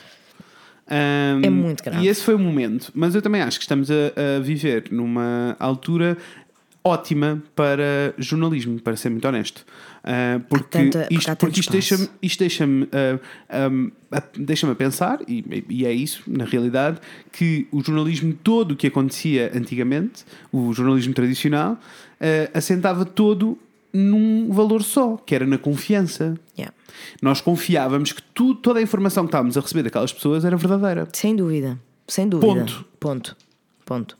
Ahm, 0.87 1.41
É 1.43 1.49
muito 1.49 1.83
grave. 1.83 2.03
E 2.03 2.07
esse 2.09 2.21
foi 2.23 2.35
o 2.35 2.39
momento. 2.39 2.91
Mas 2.93 3.15
eu 3.15 3.21
também 3.21 3.41
acho 3.41 3.57
que 3.57 3.63
estamos 3.63 3.89
a, 3.89 4.37
a 4.37 4.39
viver 4.41 4.85
numa 4.91 5.55
altura 5.59 6.17
ótima 6.83 7.41
para 7.55 8.13
jornalismo, 8.17 8.79
para 8.81 8.95
ser 8.97 9.09
muito 9.11 9.25
honesto. 9.27 9.63
Ah, 10.03 10.41
porque, 10.49 10.65
tanta- 10.79 10.99
porque 11.01 11.13
isto, 11.15 11.35
porque 11.37 11.59
isto 11.59 11.71
deixa-me 11.71 12.09
isto 12.23 12.39
deixa-me 12.39 12.87
ah, 12.91 13.69
um, 13.69 13.91
a- 14.11 14.23
deixa-me 14.35 14.73
a 14.73 14.75
pensar, 14.75 15.19
e, 15.27 15.63
e 15.69 15.85
é 15.85 15.93
isso, 15.93 16.23
na 16.27 16.43
realidade, 16.43 16.97
que 17.31 17.67
o 17.71 17.81
jornalismo 17.83 18.33
todo 18.33 18.71
o 18.71 18.75
que 18.75 18.87
acontecia 18.87 19.51
antigamente, 19.55 20.25
o 20.51 20.73
jornalismo 20.73 21.13
tradicional, 21.13 21.79
ah, 22.19 22.49
assentava 22.57 23.05
todo 23.05 23.57
num 23.93 24.51
valor 24.51 24.83
só, 24.83 25.17
que 25.17 25.35
era 25.35 25.45
na 25.45 25.57
confiança. 25.57 26.35
Yeah. 26.57 26.73
Nós 27.21 27.41
confiávamos 27.41 28.11
que 28.11 28.21
tu, 28.21 28.55
toda 28.55 28.79
a 28.79 28.81
informação 28.81 29.23
que 29.25 29.29
estávamos 29.29 29.57
a 29.57 29.61
receber 29.61 29.83
daquelas 29.83 30.13
pessoas 30.13 30.45
era 30.45 30.55
verdadeira. 30.55 31.07
Sem 31.13 31.35
dúvida. 31.35 31.79
Sem 32.07 32.27
dúvida. 32.27 32.53
Ponto. 32.53 32.85
Ponto. 32.99 33.37
Ponto. 33.85 34.17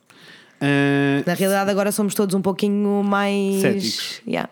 Ah, 0.61 1.23
Na 1.25 1.33
realidade, 1.33 1.71
agora 1.71 1.91
somos 1.91 2.13
todos 2.13 2.35
um 2.35 2.41
pouquinho 2.41 3.03
mais. 3.03 3.61
Céticos. 3.61 4.21
Yeah. 4.27 4.49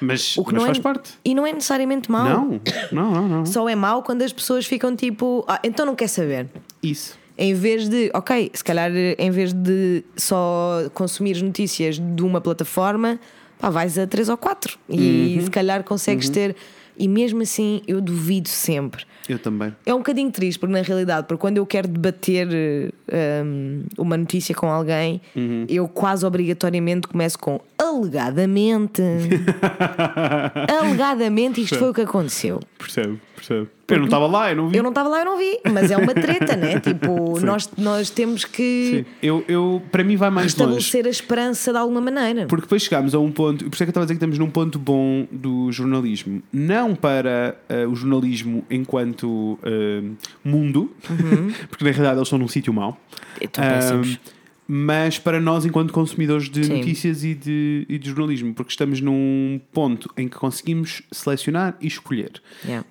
mas 0.00 0.36
O 0.36 0.44
que 0.44 0.52
mas 0.52 0.60
não 0.60 0.66
faz 0.66 0.78
é... 0.78 0.80
parte. 0.80 1.10
E 1.24 1.34
não 1.34 1.46
é 1.46 1.52
necessariamente 1.52 2.10
mau. 2.10 2.24
Não, 2.24 2.60
não, 2.92 3.10
não, 3.12 3.28
não. 3.28 3.46
Só 3.46 3.68
é 3.68 3.74
mau 3.74 4.02
quando 4.02 4.22
as 4.22 4.32
pessoas 4.32 4.66
ficam 4.66 4.94
tipo, 4.94 5.44
ah, 5.48 5.60
então 5.64 5.84
não 5.84 5.96
quer 5.96 6.08
saber. 6.08 6.48
Isso. 6.82 7.18
Em 7.36 7.54
vez 7.54 7.88
de, 7.88 8.10
ok, 8.14 8.50
se 8.52 8.62
calhar 8.62 8.90
em 8.94 9.30
vez 9.30 9.52
de 9.52 10.04
só 10.14 10.90
consumir 10.92 11.42
notícias 11.42 11.98
de 11.98 12.22
uma 12.22 12.40
plataforma, 12.40 13.18
pá, 13.60 13.70
vais 13.70 13.98
a 13.98 14.06
três 14.06 14.28
ou 14.28 14.36
quatro 14.36 14.78
e 14.88 15.34
Uhum. 15.38 15.44
se 15.44 15.50
calhar 15.50 15.82
consegues 15.84 16.28
ter. 16.28 16.56
E 16.98 17.08
mesmo 17.08 17.40
assim, 17.40 17.80
eu 17.88 17.98
duvido 17.98 18.48
sempre. 18.48 19.04
Eu 19.26 19.38
também. 19.38 19.74
É 19.86 19.94
um 19.94 19.98
bocadinho 19.98 20.30
triste, 20.30 20.58
porque 20.58 20.72
na 20.74 20.82
realidade, 20.82 21.26
porque 21.26 21.40
quando 21.40 21.56
eu 21.56 21.64
quero 21.64 21.88
debater 21.88 22.46
eh, 22.52 23.42
um, 23.42 23.84
uma 23.96 24.16
notícia 24.18 24.54
com 24.54 24.66
alguém, 24.68 25.18
Uhum. 25.34 25.64
eu 25.66 25.88
quase 25.88 26.26
obrigatoriamente 26.26 27.08
começo 27.08 27.38
com 27.38 27.58
alegadamente. 27.78 29.00
alegadamente, 30.68 31.62
isto 31.62 31.76
foi 31.78 31.90
o 31.90 31.94
que 31.94 32.02
aconteceu. 32.02 32.60
Percebo, 32.78 33.18
Eu 33.88 33.98
não 33.98 34.04
estava 34.04 34.26
lá, 34.26 34.50
eu 34.50 34.56
não 34.56 34.68
vi. 34.68 34.76
Eu 34.76 34.82
não 34.82 34.90
estava 34.90 35.08
lá, 35.08 35.20
eu 35.20 35.24
não 35.24 35.38
vi, 35.38 35.58
mas 35.72 35.90
é 35.90 35.96
uma 35.96 36.14
treta, 36.14 36.56
né? 36.56 36.78
Tipo, 36.80 37.40
nós, 37.40 37.68
nós 37.76 38.10
temos 38.10 38.44
que 38.44 39.04
Sim. 39.04 39.12
Eu, 39.22 39.44
eu, 39.48 39.82
para 39.90 40.04
mim 40.04 40.16
vai 40.16 40.30
mais 40.30 40.54
longe. 40.54 40.78
estabelecer 40.78 41.06
a 41.06 41.10
esperança 41.10 41.72
de 41.72 41.78
alguma 41.78 42.00
maneira. 42.00 42.46
Porque 42.46 42.62
depois 42.62 42.82
chegámos 42.82 43.14
a 43.14 43.18
um 43.18 43.30
ponto, 43.30 43.64
por 43.64 43.74
isso 43.74 43.82
é 43.82 43.86
que 43.86 43.88
eu 43.88 43.90
estava 43.90 44.04
a 44.04 44.06
dizer 44.06 44.14
que 44.14 44.24
estamos 44.24 44.38
num 44.38 44.50
ponto 44.50 44.78
bom 44.78 45.26
do 45.30 45.70
jornalismo. 45.72 46.42
Não 46.52 46.94
para 46.94 47.56
eh, 47.68 47.86
o 47.86 47.94
jornalismo 47.94 48.64
enquanto 48.70 49.58
eh, 49.62 50.02
mundo, 50.44 50.90
porque 51.68 51.84
na 51.84 51.90
realidade 51.90 52.18
eles 52.18 52.26
estão 52.26 52.38
num 52.38 52.48
sítio 52.48 52.72
mau. 52.72 52.98
Ahm, 53.58 54.16
mas 54.72 55.18
para 55.18 55.40
nós, 55.40 55.64
enquanto 55.64 55.92
consumidores 55.92 56.48
de 56.48 56.62
Sim. 56.62 56.76
notícias 56.76 57.24
e 57.24 57.34
de, 57.34 57.84
e 57.88 57.98
de 57.98 58.08
jornalismo, 58.08 58.54
porque 58.54 58.70
estamos 58.70 59.00
num 59.00 59.60
ponto 59.72 60.08
em 60.16 60.28
que 60.28 60.36
conseguimos 60.36 61.02
selecionar 61.10 61.76
e 61.80 61.88
escolher. 61.88 62.40
Yeah. 62.64 62.86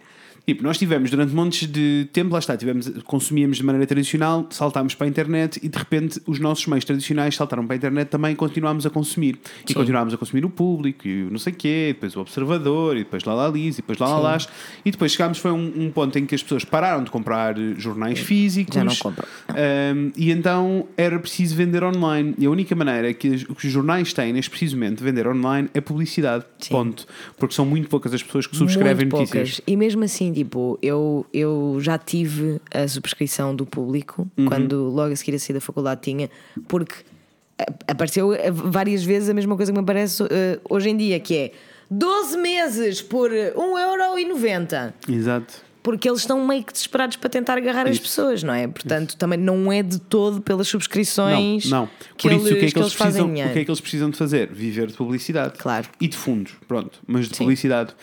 Tipo, 0.50 0.64
nós 0.64 0.80
tivemos 0.80 1.12
durante 1.12 1.32
montes 1.32 1.68
de 1.68 2.08
tempo, 2.12 2.34
lá 2.34 2.40
está, 2.40 2.58
tivemos, 2.58 2.90
consumíamos 3.06 3.58
de 3.58 3.64
maneira 3.64 3.86
tradicional, 3.86 4.48
saltámos 4.50 4.96
para 4.96 5.06
a 5.06 5.10
internet 5.10 5.60
e 5.62 5.70
de 5.70 5.78
repente 5.78 6.20
os 6.26 6.40
nossos 6.40 6.66
meios 6.66 6.84
tradicionais 6.84 7.36
saltaram 7.36 7.68
para 7.68 7.76
a 7.76 7.78
internet 7.78 8.08
também 8.08 8.32
e 8.32 8.36
continuámos 8.36 8.84
a 8.84 8.90
consumir. 8.90 9.38
E 9.70 9.74
continuámos 9.76 10.12
a 10.12 10.18
consumir 10.18 10.44
o 10.46 10.50
público 10.50 11.08
e 11.08 11.26
o 11.26 11.30
não 11.30 11.38
sei 11.38 11.54
quê, 11.54 11.90
depois 11.94 12.16
o 12.16 12.22
observador 12.22 12.96
e 12.96 13.00
depois 13.04 13.24
lá 13.26 13.36
lá 13.36 13.48
lis 13.48 13.76
e 13.78 13.82
depois 13.82 14.00
lá 14.00 14.08
lá 14.08 14.18
lás. 14.18 14.50
E 14.84 14.90
depois 14.90 15.12
chegámos, 15.12 15.38
foi 15.38 15.52
um, 15.52 15.72
um 15.86 15.92
ponto 15.92 16.18
em 16.18 16.26
que 16.26 16.34
as 16.34 16.42
pessoas 16.42 16.66
pararam 16.66 17.04
de 17.04 17.12
comprar 17.12 17.56
eh, 17.60 17.76
jornais 17.78 18.18
físicos. 18.18 18.74
Já 18.74 18.84
não 18.84 18.96
compram. 18.96 19.28
Um, 19.50 20.12
e 20.18 20.32
então 20.32 20.88
era 20.98 21.20
preciso 21.20 21.56
vender 21.56 21.84
online. 21.84 22.34
E 22.40 22.46
a 22.46 22.50
única 22.50 22.76
maneira 22.76 23.14
que, 23.14 23.28
os- 23.30 23.44
que 23.44 23.68
os 23.68 23.72
jornais 23.72 24.14
têm 24.14 24.34
neste 24.34 24.50
preciso 24.50 24.76
momento 24.76 24.98
de 24.98 25.04
vender 25.04 25.28
online 25.28 25.70
é 25.76 25.82
publicidade. 25.82 26.46
Sim. 26.58 26.70
Ponto. 26.72 27.06
Porque 27.38 27.54
são 27.54 27.66
muito 27.66 27.88
poucas 27.88 28.14
as 28.14 28.24
pessoas 28.24 28.48
que 28.48 28.56
subscrevem 28.56 29.06
notícias. 29.08 29.62
E 29.68 29.76
mesmo 29.78 30.04
assim, 30.04 30.32
tipo, 30.44 30.78
eu, 30.82 31.26
eu 31.34 31.78
já 31.82 31.98
tive 31.98 32.60
a 32.74 32.88
subscrição 32.88 33.56
do 33.56 33.66
público, 33.66 34.28
Uhum. 34.38 34.46
quando 34.46 34.90
logo 34.90 35.12
a 35.12 35.16
seguir 35.16 35.36
a 35.36 35.40
sair 35.40 35.54
da 35.54 35.62
faculdade 35.62 36.02
tinha, 36.02 36.30
porque 36.68 36.96
apareceu 37.88 38.34
eh, 38.34 38.50
várias 38.52 39.04
vezes 39.04 39.30
a 39.30 39.34
mesma 39.34 39.56
coisa 39.56 39.72
que 39.72 39.78
me 39.78 39.84
aparece 39.84 40.24
eh, 40.30 40.60
hoje 40.70 40.90
em 40.90 40.96
dia, 40.98 41.20
que 41.20 41.36
é 41.36 41.52
12 41.92 42.38
meses 42.38 43.02
por 43.02 43.30
1,90€. 43.32 44.94
Exato. 45.10 45.70
Porque 45.82 46.10
eles 46.10 46.20
estão 46.20 46.46
meio 46.46 46.62
que 46.64 46.74
desesperados 46.74 47.16
para 47.16 47.30
tentar 47.30 47.58
agarrar 47.58 47.88
as 47.88 47.94
Isso. 47.94 48.02
pessoas, 48.02 48.44
não 48.44 48.54
é? 48.54 48.68
Portanto, 48.68 49.16
também 49.16 49.40
não 49.40 49.72
é 49.72 49.82
de 49.82 49.98
todo 49.98 50.42
pelas 50.42 50.68
subscrições 50.68 51.66
Não, 51.70 51.82
não. 51.84 51.90
que, 52.18 52.24
Por 52.28 52.32
isso, 52.34 52.48
eles, 52.48 52.52
o 52.58 52.60
que, 52.60 52.66
é 52.66 52.72
que, 52.72 52.80
eles 52.80 52.94
fazem 52.94 53.24
precisam, 53.24 53.50
o 53.50 53.54
que 53.54 53.60
é 53.60 53.64
que 53.66 53.72
eles 53.72 53.82
precisam 53.82 54.10
de 54.10 54.18
fazer? 54.18 54.52
Viver 54.52 54.88
de 54.88 54.94
publicidade. 54.94 55.58
Claro. 55.58 55.88
E 56.00 56.08
de 56.08 56.18
fundos, 56.18 56.52
pronto. 56.68 57.00
Mas 57.08 57.30
de 57.30 57.38
Sim. 57.38 57.44
publicidade. 57.46 57.94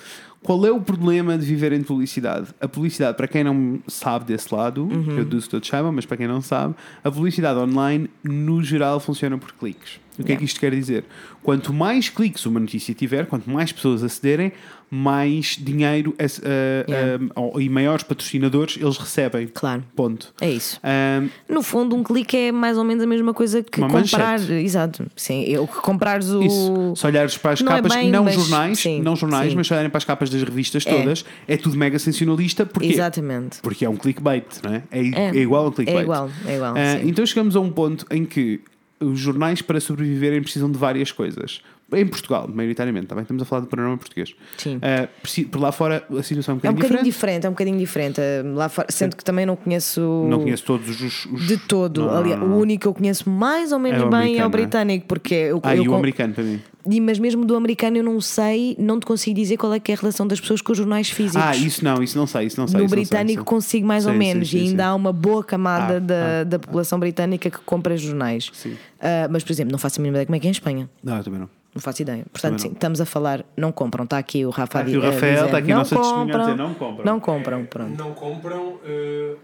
Qual 0.46 0.64
é 0.64 0.70
o 0.70 0.80
problema 0.80 1.36
de 1.36 1.44
viverem 1.44 1.80
de 1.80 1.84
publicidade? 1.84 2.54
A 2.60 2.68
publicidade, 2.68 3.16
para 3.16 3.26
quem 3.26 3.42
não 3.42 3.80
sabe 3.88 4.26
desse 4.26 4.54
lado, 4.54 4.84
Uhum. 4.84 5.18
eu 5.18 5.24
disse 5.24 5.46
que 5.46 5.50
todos 5.50 5.66
saibam, 5.68 5.90
mas 5.90 6.06
para 6.06 6.16
quem 6.16 6.28
não 6.28 6.40
sabe, 6.40 6.72
a 7.02 7.10
publicidade 7.10 7.58
online, 7.58 8.08
no 8.22 8.62
geral, 8.62 9.00
funciona 9.00 9.36
por 9.36 9.52
cliques. 9.54 9.98
O 10.18 10.22
que 10.24 10.32
é 10.32 10.34
Yeah. 10.34 10.38
que 10.38 10.44
isto 10.44 10.58
quer 10.60 10.74
dizer? 10.74 11.04
Quanto 11.42 11.72
mais 11.72 12.08
cliques 12.08 12.44
uma 12.46 12.58
notícia 12.60 12.94
tiver, 12.94 13.26
quanto 13.26 13.48
mais 13.50 13.70
pessoas 13.70 14.02
acederem, 14.02 14.50
mais 14.90 15.58
dinheiro 15.60 16.14
eh, 16.18 16.84
Yeah. 16.88 17.24
eh, 17.24 17.28
ou- 17.34 17.60
e 17.60 17.68
maiores 17.68 18.02
patrocinadores 18.04 18.76
eles 18.80 18.96
recebem. 18.96 19.48
Claro. 19.52 19.84
Ponto. 19.96 20.32
É 20.40 20.48
isso. 20.50 20.78
Ahm, 20.82 21.28
No 21.48 21.62
fundo, 21.62 21.94
um 21.96 22.02
clique 22.04 22.36
é 22.36 22.52
mais 22.52 22.78
ou 22.78 22.84
menos 22.84 23.02
a 23.02 23.06
mesma 23.06 23.34
coisa 23.34 23.62
que 23.62 23.80
comprar. 23.80 23.98
manchete. 24.38 24.52
Exato. 24.52 25.06
Sim, 25.16 25.42
eu 25.44 25.66
que 25.66 25.76
comprares 25.80 26.30
o. 26.30 26.42
Isso. 26.42 26.92
Se 26.96 27.06
olhares 27.06 27.36
para 27.36 27.52
as 27.52 27.60
Não 27.60 27.72
é 27.72 27.76
capas, 27.76 27.94
bem, 27.96 28.10
não 28.10 28.24
mas 28.24 28.34
jornais, 28.34 28.78
sim, 28.78 29.02
não 29.02 29.16
jornais, 29.16 29.50
sim. 29.50 29.56
mas 29.56 29.66
se 29.66 29.72
olharem 29.72 29.90
para 29.90 29.98
as 29.98 30.04
capas 30.04 30.30
das 30.30 30.42
revistas 30.42 30.86
É. 30.86 30.90
todas, 30.94 31.24
é 31.48 31.56
tudo 31.56 31.76
mega 31.76 31.98
sensacionalista. 31.98 32.64
Porquê? 32.64 32.88
Exatamente. 32.92 33.60
Porque 33.60 33.84
é 33.84 33.88
um 33.90 33.96
clickbait, 33.96 34.44
não 34.62 34.72
é? 34.74 34.82
É, 34.90 35.00
É. 35.00 35.28
é 35.30 35.42
igual 35.42 35.66
a 35.66 35.68
um 35.68 35.72
clickbait. 35.72 36.00
É 36.00 36.02
igual, 36.04 36.30
é 36.46 36.54
igual, 36.56 36.74
sim. 36.74 37.08
então 37.08 37.26
chegamos 37.26 37.56
a 37.56 37.60
um 37.60 37.70
ponto 37.70 38.06
em 38.10 38.24
que 38.24 38.60
os 39.00 39.18
jornais, 39.18 39.62
para 39.62 39.80
sobreviverem, 39.80 40.42
precisam 40.42 40.70
de 40.70 40.78
várias 40.78 41.12
coisas. 41.12 41.62
Em 41.92 42.04
Portugal, 42.04 42.48
maioritariamente, 42.52 43.06
também 43.06 43.22
estamos 43.22 43.40
a 43.42 43.46
falar 43.46 43.60
do 43.60 43.68
panorama 43.68 43.96
português. 43.96 44.34
Sim. 44.58 44.78
Ah, 44.82 45.06
preci- 45.22 45.44
por 45.44 45.60
lá 45.60 45.70
fora 45.70 46.04
a 46.18 46.22
situação 46.22 46.54
é 46.54 46.56
um 46.56 46.58
É 46.66 46.70
um 46.70 46.74
bocadinho 46.74 46.78
bocadinho 46.82 47.04
diferente. 47.04 47.46
é 47.46 47.48
um 47.48 47.52
bocadinho 47.52 47.78
diferente. 47.78 48.20
Eh, 48.20 48.42
Lá 48.44 48.68
fora, 48.68 48.88
sendo 48.90 49.14
que 49.14 49.22
também 49.24 49.46
não 49.46 49.54
conheço. 49.54 50.00
Não 50.28 50.40
conheço 50.40 50.64
todos 50.64 50.88
os. 51.00 51.26
os- 51.26 51.46
De 51.46 51.56
todo. 51.56 52.06
Não, 52.06 52.16
Aliás, 52.16 52.40
não, 52.40 52.48
não. 52.48 52.56
o 52.56 52.60
único 52.60 52.82
que 52.82 52.88
eu 52.88 52.94
conheço 52.94 53.30
mais 53.30 53.70
ou 53.70 53.78
menos 53.78 54.02
É 54.02 54.08
bem 54.10 54.36
é 54.38 54.42
o 54.42 54.46
é? 54.46 54.48
britânico, 54.48 55.06
porque 55.06 55.32
eu, 55.34 55.60
Ah, 55.62 55.76
eu 55.76 55.84
e 55.84 55.88
o 55.88 55.90
com- 55.92 55.96
americano 55.98 56.34
para 56.34 56.42
mim. 56.42 56.60
E- 56.90 57.00
Mas 57.00 57.18
mesmo 57.20 57.44
do 57.44 57.54
americano 57.56 57.96
eu 57.98 58.02
não 58.02 58.20
sei, 58.20 58.74
não 58.80 58.98
te 59.00 59.06
consigo 59.06 59.34
dizer 59.36 59.56
qual 59.56 59.72
é 59.72 59.78
que 59.80 59.90
é 59.92 59.94
a 59.94 59.98
relação 59.98 60.26
das 60.26 60.40
pessoas 60.40 60.60
com 60.60 60.72
os 60.72 60.78
jornais 60.78 61.08
físicos. 61.10 61.40
Ah, 61.44 61.54
isso 61.56 61.84
não, 61.84 62.02
isso 62.02 62.16
não 62.18 62.26
sei, 62.26 62.46
isso 62.46 62.60
não 62.60 62.66
sei. 62.68 62.80
no 62.80 62.88
sei, 62.88 62.98
britânico 62.98 63.40
sim. 63.40 63.44
consigo 63.44 63.86
mais 63.86 64.06
ou 64.06 64.12
Sim, 64.12 64.18
sim, 64.20 64.26
menos 64.26 64.50
sim, 64.50 64.56
e 64.58 64.60
ainda 64.68 64.82
sim. 64.84 64.88
há 64.88 64.94
uma 64.94 65.12
boa 65.12 65.42
camada 65.44 65.96
Ah, 65.96 66.00
da, 66.00 66.40
ah, 66.40 66.44
da 66.44 66.58
população 66.58 66.98
britânica 66.98 67.48
que 67.50 67.58
compra 67.58 67.96
jornais. 67.96 68.50
Sim. 68.52 68.76
Ah, 69.00 69.28
mas, 69.30 69.42
por 69.44 69.52
exemplo, 69.52 69.70
não 69.72 69.78
faço 69.78 70.00
a 70.00 70.02
mínima 70.02 70.16
ideia 70.18 70.26
como 70.26 70.34
é 70.36 70.40
que 70.40 70.46
é 70.46 70.50
em 70.50 70.52
Espanha. 70.52 70.90
Não, 71.02 71.16
eu 71.16 71.24
também 71.24 71.40
não. 71.40 71.48
Não 71.76 71.80
faço 71.82 72.00
ideia. 72.00 72.24
Portanto, 72.32 72.58
sim, 72.62 72.72
estamos 72.72 73.02
a 73.02 73.04
falar, 73.04 73.44
não 73.54 73.70
compram. 73.70 74.04
Está 74.04 74.16
aqui 74.16 74.46
o 74.46 74.48
Rafa 74.48 74.64
Está 74.64 74.80
aqui 74.80 74.96
o 74.96 75.00
Rafael, 75.02 75.34
dizer, 75.34 75.44
está 75.44 75.58
aqui 75.58 75.66
a 75.70 75.74
não 75.74 75.80
nossa 75.82 75.96
testemunha 75.96 76.22
a 76.22 76.26
compram, 76.38 76.40
dizer, 76.40 76.56
não 76.56 76.74
compram. 76.74 77.04
Não 77.04 77.20
compram, 77.20 77.64
pronto. 77.66 77.98
Não 77.98 78.14
compram. 78.14 78.80
eh, 78.82 79.34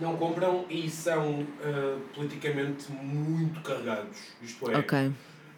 não 0.00 0.16
compram 0.16 0.64
e 0.68 0.90
são 0.90 1.46
eh, 1.62 1.96
politicamente 2.16 2.90
muito 2.90 3.60
carregados. 3.60 4.18
Isto 4.42 4.70
é, 4.72 4.78
Ok. 4.78 5.12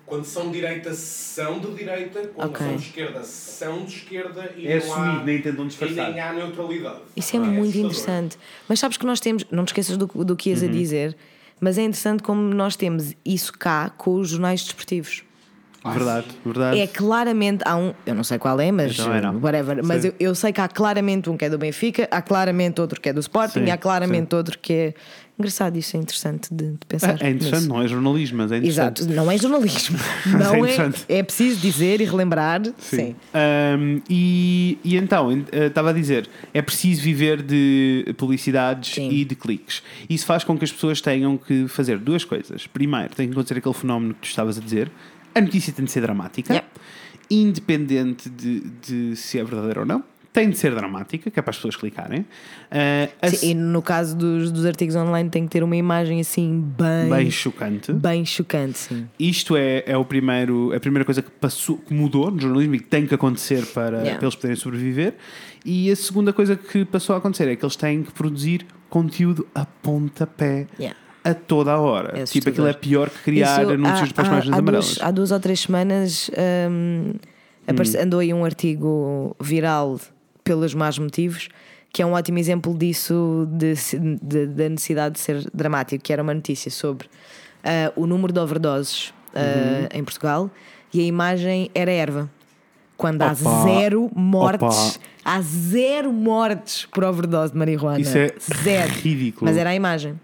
quando 0.04 0.24
são 0.26 0.48
de 0.48 0.60
direita, 0.60 0.92
são 0.92 1.58
de 1.58 1.72
direita, 1.72 2.20
quando 2.34 2.50
Ok. 2.50 2.66
são 2.66 2.76
de 2.76 2.82
esquerda, 2.82 3.24
são 3.24 3.84
de 3.86 3.94
esquerda 3.96 4.52
e 4.58 4.66
É 4.68 4.72
não 4.78 4.84
assumido, 4.92 5.20
há, 5.20 5.24
nem 5.24 5.40
tentam 5.40 5.64
e 5.64 5.68
disfarçar. 5.68 6.10
nem 6.10 6.20
há 6.20 6.32
neutralidade. 6.34 7.00
Isso 7.16 7.34
é 7.34 7.38
Ah, 7.38 7.42
muito 7.42 7.60
assustador. 7.70 7.90
interessante. 7.90 8.38
Mas 8.68 8.78
sabes 8.78 8.98
que 8.98 9.06
nós 9.06 9.20
temos, 9.20 9.46
não 9.50 9.64
te 9.64 9.68
esqueças 9.68 9.96
do, 9.96 10.06
do 10.06 10.36
que 10.36 10.50
ias 10.50 10.60
Uhum. 10.60 10.68
a 10.68 10.70
dizer, 10.72 11.16
mas 11.61 11.78
é 11.78 11.82
interessante 11.82 12.22
como 12.22 12.42
nós 12.55 12.76
temos 12.76 13.14
isso 13.24 13.52
cá 13.52 13.90
com 13.90 14.14
os 14.16 14.30
jornais 14.30 14.62
desportivos. 14.62 15.24
Verdade, 15.92 16.26
verdade. 16.44 16.80
É 16.80 16.86
claramente, 16.86 17.62
há 17.66 17.76
um, 17.76 17.92
eu 18.07 18.14
não 18.14 18.24
sei 18.24 18.38
qual 18.38 18.59
é, 18.59 18.72
mas 18.72 18.96
não. 18.96 19.38
whatever, 19.38 19.84
mas 19.84 20.00
Sim. 20.00 20.09
eu, 20.09 20.14
eu 20.28 20.34
sei 20.34 20.50
que 20.50 20.61
há 20.61 20.66
claramente 20.66 21.28
um 21.28 21.36
que 21.36 21.44
é 21.44 21.50
do 21.50 21.59
Benfica, 21.59 22.09
há 22.11 22.22
claramente 22.22 22.80
outro 22.80 22.98
que 22.98 23.11
é 23.11 23.12
do 23.12 23.20
Sporting, 23.20 23.61
Sim, 23.61 23.66
e 23.66 23.70
há 23.70 23.76
claramente 23.76 24.34
outro 24.34 24.59
que 24.59 24.72
é. 24.72 24.94
Engraçado, 25.37 25.76
isso 25.76 25.97
é 25.97 26.01
interessante 26.01 26.55
de, 26.55 26.72
de 26.72 26.87
pensar. 26.87 27.20
É, 27.20 27.26
é 27.26 27.30
interessante, 27.30 27.62
nisso. 27.62 27.68
não 27.68 27.82
é 27.82 27.89
jornalismo, 27.89 28.39
mas 28.39 28.53
é 28.53 28.59
interessante. 28.59 29.01
Exato, 29.03 29.14
não 29.16 29.30
é 29.30 29.37
jornalismo. 29.37 29.99
É 30.26 30.28
Não 30.30 30.55
é, 30.55 30.59
interessante. 30.59 31.05
é 31.09 31.22
preciso 31.24 31.61
dizer 31.61 32.01
e 32.01 32.05
relembrar. 32.05 32.62
Sim. 32.78 33.16
Um, 33.35 34.01
e, 34.09 34.78
e 34.85 34.97
então, 34.97 35.30
eh, 35.51 35.66
estava 35.66 35.91
a 35.91 35.93
dizer, 35.93 36.28
é 36.53 36.62
preciso 36.62 37.03
viver 37.03 37.43
de 37.43 38.14
publicidades 38.16 38.95
Sim. 38.95 39.11
e 39.11 39.24
de 39.24 39.35
cliques. 39.35 39.82
Isso 40.09 40.24
faz 40.24 40.45
com 40.45 40.57
que 40.57 40.64
as 40.64 40.70
pessoas 40.72 41.01
tenham 41.01 41.37
que 41.37 41.66
fazer 41.66 41.99
duas 41.99 42.24
coisas. 42.24 42.66
Primeiro, 42.68 43.14
tem 43.16 43.26
que 43.26 43.32
acontecer 43.32 43.59
aquele 43.59 43.74
fenómeno 43.74 44.14
que 44.14 44.20
tu 44.20 44.28
estavas 44.28 44.57
a 44.57 44.61
dizer: 44.61 44.91
a 45.35 45.41
notícia 45.41 45.72
tem 45.72 45.85
de 45.85 45.91
ser 45.91 46.01
dramática, 46.03 46.55
Yep. 46.55 46.66
independente 47.28 48.28
de, 48.30 48.61
de 48.61 49.16
se 49.16 49.39
é 49.39 49.45
verdadeira 49.45 49.80
ou 49.80 49.87
não. 49.87 50.05
Tem 50.35 50.51
de 50.51 50.59
ser 50.59 50.74
dramática, 50.74 51.30
que 51.30 51.39
é 51.39 51.43
para 51.43 51.51
as 51.53 51.57
pessoas 51.57 51.76
clicarem. 51.76 52.22
Uh, 52.22 53.28
Sim, 53.30 53.51
E 53.51 53.55
no 53.55 53.80
caso 53.80 54.16
dos, 54.16 54.51
dos 54.51 54.66
artigos 54.66 54.97
online 54.97 55.30
tem 55.30 55.45
que 55.45 55.51
ter 55.51 55.62
uma 55.62 55.76
imagem 55.76 56.18
assim 56.20 56.61
bem, 56.76 57.09
bem 57.09 57.30
chocante. 57.30 57.93
bem 57.93 58.24
chocante, 58.26 58.76
sim. 58.78 59.09
Isto 59.16 59.57
é, 59.57 59.85
é 59.87 59.97
o 59.97 60.05
primeiro, 60.05 60.74
a 60.74 60.80
primeira 60.80 61.05
coisa 61.05 61.22
que, 61.22 61.30
passou, 61.30 61.78
que 61.78 61.95
mudou 61.95 62.32
no 62.32 62.41
jornalismo 62.41 62.74
e 62.74 62.80
que 62.80 62.87
tem 62.87 63.07
que 63.07 63.14
acontecer 63.14 63.64
para, 63.66 63.99
Yeah. 63.99 64.16
para 64.18 64.24
eles 64.26 64.35
poderem 64.35 64.57
sobreviver. 64.57 65.14
E 65.64 65.89
a 65.89 65.95
segunda 65.95 66.32
coisa 66.32 66.57
que 66.57 66.85
passou 66.85 67.14
a 67.14 67.18
acontecer 67.18 67.47
é 67.49 67.55
que 67.55 67.64
eles 67.64 67.76
têm 67.76 68.03
que 68.03 68.12
produzir 68.12 68.66
conteúdo 68.91 69.47
a 69.55 69.64
pontapé 69.64 70.66
Yeah. 70.80 70.99
a 71.22 71.32
toda 71.32 71.72
a 71.74 71.78
hora. 71.80 72.18
É 72.18 72.24
tipo, 72.24 72.49
aquilo 72.49 72.66
é 72.66 72.72
pior 72.72 73.09
que 73.09 73.18
criar 73.22 73.62
Isso, 73.62 73.70
anúncios 73.72 74.11
há- 74.11 74.14
para 74.14 74.22
as 74.24 74.28
há- 74.28 74.35
páginas 74.35 74.57
há 74.57 74.59
amarelas. 74.61 74.87
duas, 74.97 75.01
há 75.01 75.11
duas 75.12 75.30
ou 75.30 75.39
três 75.39 75.61
semanas 75.61 76.28
hum, 76.68 77.12
aparece- 77.68 77.99
andou 77.99 78.18
aí 78.18 78.35
um 78.35 78.45
artigo 78.45 79.37
viral 79.41 80.01
pelos 80.45 80.74
más 80.74 80.99
motivos 80.99 81.49
que 81.92 82.03
é 82.03 82.07
um 82.07 82.12
ótimo 82.12 82.38
exemplo 82.38 82.76
disso 82.76 83.49
de, 83.51 83.74
de- 84.22 84.47
da 84.47 84.68
necessidade 84.68 85.14
de 85.14 85.20
ser 85.20 85.49
dramático 85.55 86.03
que 86.05 86.12
era 86.12 86.22
uma 86.22 86.34
notícia 86.34 86.70
sobre 86.70 87.09
ah, 87.64 87.92
o 87.97 88.07
número 88.07 88.32
de 88.32 88.38
overdoses 88.40 89.12
ah, 89.34 89.40
Uhum. 89.40 89.88
em 90.01 90.05
Portugal 90.05 90.51
e 90.92 91.01
a 91.01 91.05
imagem 91.05 91.70
era 91.74 91.90
erva 91.90 92.30
quando 92.97 93.22
há 93.22 93.32
Opa! 93.32 93.62
zero 93.64 94.11
mortes 94.14 94.97
Opa! 94.97 95.05
há 95.24 95.40
zero 95.40 96.12
mortes 96.12 96.86
por 96.86 97.03
overdose 97.05 97.53
de 97.53 97.59
marihuana 97.59 97.99
Isso 98.01 98.16
é 98.18 98.32
zero 98.62 98.92
ridículo. 98.92 99.49
mas 99.51 99.57
era 99.57 99.70
a 99.70 99.74
imagem 99.74 100.20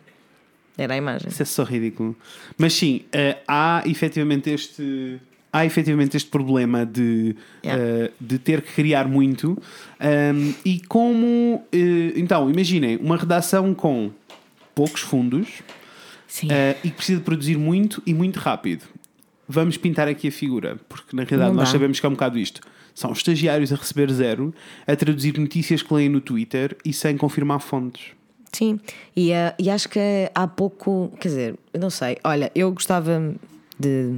era 0.78 0.94
a 0.94 0.96
imagem 0.96 1.28
Isso 1.28 1.42
é 1.42 1.44
só 1.46 1.62
ridículo. 1.64 2.16
Mas 2.56 2.72
sim, 2.74 3.02
eh, 3.12 3.36
há 3.46 3.82
efetivamente 3.84 4.48
este. 4.50 5.20
Há 5.52 5.66
efetivamente 5.66 6.16
este 6.16 6.30
problema 6.30 6.86
de, 6.86 7.34
Yeah. 7.64 7.82
eh, 7.82 8.10
de 8.20 8.38
ter 8.38 8.62
que 8.62 8.72
criar 8.72 9.08
muito. 9.08 9.58
Ahm, 9.98 10.52
e 10.64 10.80
como. 10.88 11.64
eh, 11.72 12.12
então, 12.16 12.48
imaginem, 12.50 12.96
uma 12.98 13.16
redação 13.16 13.74
com 13.74 14.10
poucos 14.74 15.00
fundos 15.00 15.48
eh, 16.48 16.76
e 16.84 16.90
que 16.90 16.96
precisa 16.96 17.20
produzir 17.20 17.58
muito 17.58 18.00
e 18.06 18.14
muito 18.14 18.38
rápido. 18.38 18.84
Vamos 19.48 19.76
pintar 19.76 20.06
aqui 20.06 20.28
a 20.28 20.32
figura, 20.32 20.78
porque 20.88 21.16
na 21.16 21.24
realidade 21.24 21.56
nós 21.56 21.68
sabemos 21.70 21.98
que 21.98 22.06
é 22.06 22.08
um 22.08 22.12
bocado 22.12 22.38
isto. 22.38 22.60
São 22.94 23.10
estagiários 23.10 23.72
a 23.72 23.76
receber 23.76 24.08
zero, 24.12 24.54
a 24.86 24.94
traduzir 24.94 25.36
notícias 25.38 25.82
que 25.82 25.92
leem 25.92 26.08
no 26.08 26.20
Twitter 26.20 26.76
e 26.84 26.92
sem 26.92 27.16
confirmar 27.16 27.60
fontes. 27.60 28.12
Sim, 28.52 28.78
e, 29.16 29.30
e 29.58 29.68
acho 29.70 29.88
que 29.88 29.98
há 30.34 30.46
pouco, 30.46 31.12
quer 31.20 31.28
dizer, 31.28 31.54
eu 31.74 31.80
não 31.80 31.90
sei, 31.90 32.16
olha, 32.22 32.50
eu 32.54 32.70
gostava 32.72 33.34
de 33.78 34.14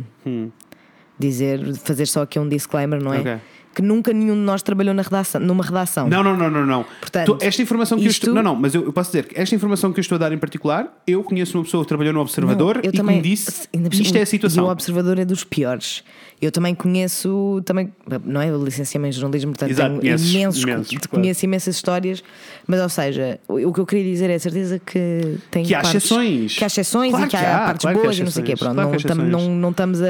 dizer, 1.26 1.74
fazer 1.76 2.06
só 2.06 2.22
aqui 2.22 2.38
um 2.38 2.48
disclaimer, 2.48 3.02
não 3.02 3.12
é? 3.12 3.18
Hum. 3.18 3.20
Ok. 3.20 3.36
Que 3.74 3.80
nunca 3.80 4.12
nenhum 4.12 4.34
de 4.34 4.40
nós 4.42 4.60
trabalhou 4.62 4.92
na 4.92 5.00
redação, 5.00 5.40
numa 5.40 5.64
redação. 5.64 6.06
Não, 6.06 6.22
não, 6.22 6.36
não, 6.36 6.50
não, 6.50 6.66
não. 6.66 6.84
Portanto, 7.00 7.38
Tu- 7.38 7.38
esta 7.42 7.62
informação 7.62 7.96
que 7.98 8.04
eu 8.04 8.10
isto- 8.10 8.24
estou. 8.24 8.34
Não, 8.34 8.42
não, 8.42 8.54
mas 8.54 8.74
eu, 8.74 8.84
eu 8.84 8.92
posso 8.92 9.08
dizer 9.10 9.26
que 9.26 9.40
esta 9.40 9.54
informação 9.54 9.90
que 9.90 9.98
eu 9.98 10.02
estou 10.02 10.16
a 10.16 10.18
dar 10.18 10.30
em 10.30 10.36
particular, 10.36 10.92
eu 11.06 11.24
conheço 11.24 11.56
uma 11.56 11.64
pessoa 11.64 11.82
que 11.82 11.88
trabalhou 11.88 12.12
no 12.12 12.20
Observador 12.20 12.74
Não, 12.76 12.82
eu 12.84 12.90
e 12.92 12.96
também, 12.96 13.22
que 13.22 13.28
me 13.28 13.34
disse 13.34 13.68
isto 13.92 14.16
é 14.18 14.20
a 14.20 14.26
situação. 14.26 14.64
E 14.64 14.66
o 14.66 14.70
observador 14.70 15.18
é 15.18 15.24
dos 15.24 15.42
piores. 15.42 16.04
Eu 16.42 16.50
também 16.50 16.74
conheço, 16.74 17.62
também, 17.64 17.92
não 18.24 18.40
é? 18.40 18.50
Eu 18.50 18.62
licenciei-me 18.64 19.08
em 19.08 19.12
jornalismo, 19.12 19.52
portanto 19.52 19.70
Exato, 19.70 20.00
tenho 20.00 20.18
imensos, 20.18 20.32
imensos, 20.62 20.64
conheço 21.06 21.38
claro. 21.40 21.44
imensas 21.44 21.76
histórias, 21.76 22.24
mas 22.66 22.80
ou 22.80 22.88
seja, 22.88 23.38
o, 23.46 23.68
o 23.68 23.72
que 23.72 23.78
eu 23.78 23.86
queria 23.86 24.04
dizer 24.12 24.28
é 24.28 24.34
a 24.34 24.38
certeza 24.40 24.80
que 24.80 25.36
tem 25.52 25.64
Que 25.64 25.72
há 25.72 25.82
partes- 25.82 26.02
exceções. 26.02 26.56
que 26.58 26.64
há 26.64 26.66
exceções 26.66 27.10
Claro 27.10 27.26
e 27.26 27.28
que 27.28 27.36
há, 27.36 27.38
que 27.40 27.46
há, 27.46 27.58
partes 27.60 27.82
claro 27.82 27.98
boas 28.02 28.18
e 28.18 28.24
não 28.24 28.30
sei 28.32 28.42
o 28.42 28.46
quê. 28.46 28.56
Pronto, 28.56 28.74
não, 28.74 28.90
tam- 28.98 29.14
não, 29.24 29.50
não 29.54 29.70
estamos 29.70 30.02
a, 30.02 30.06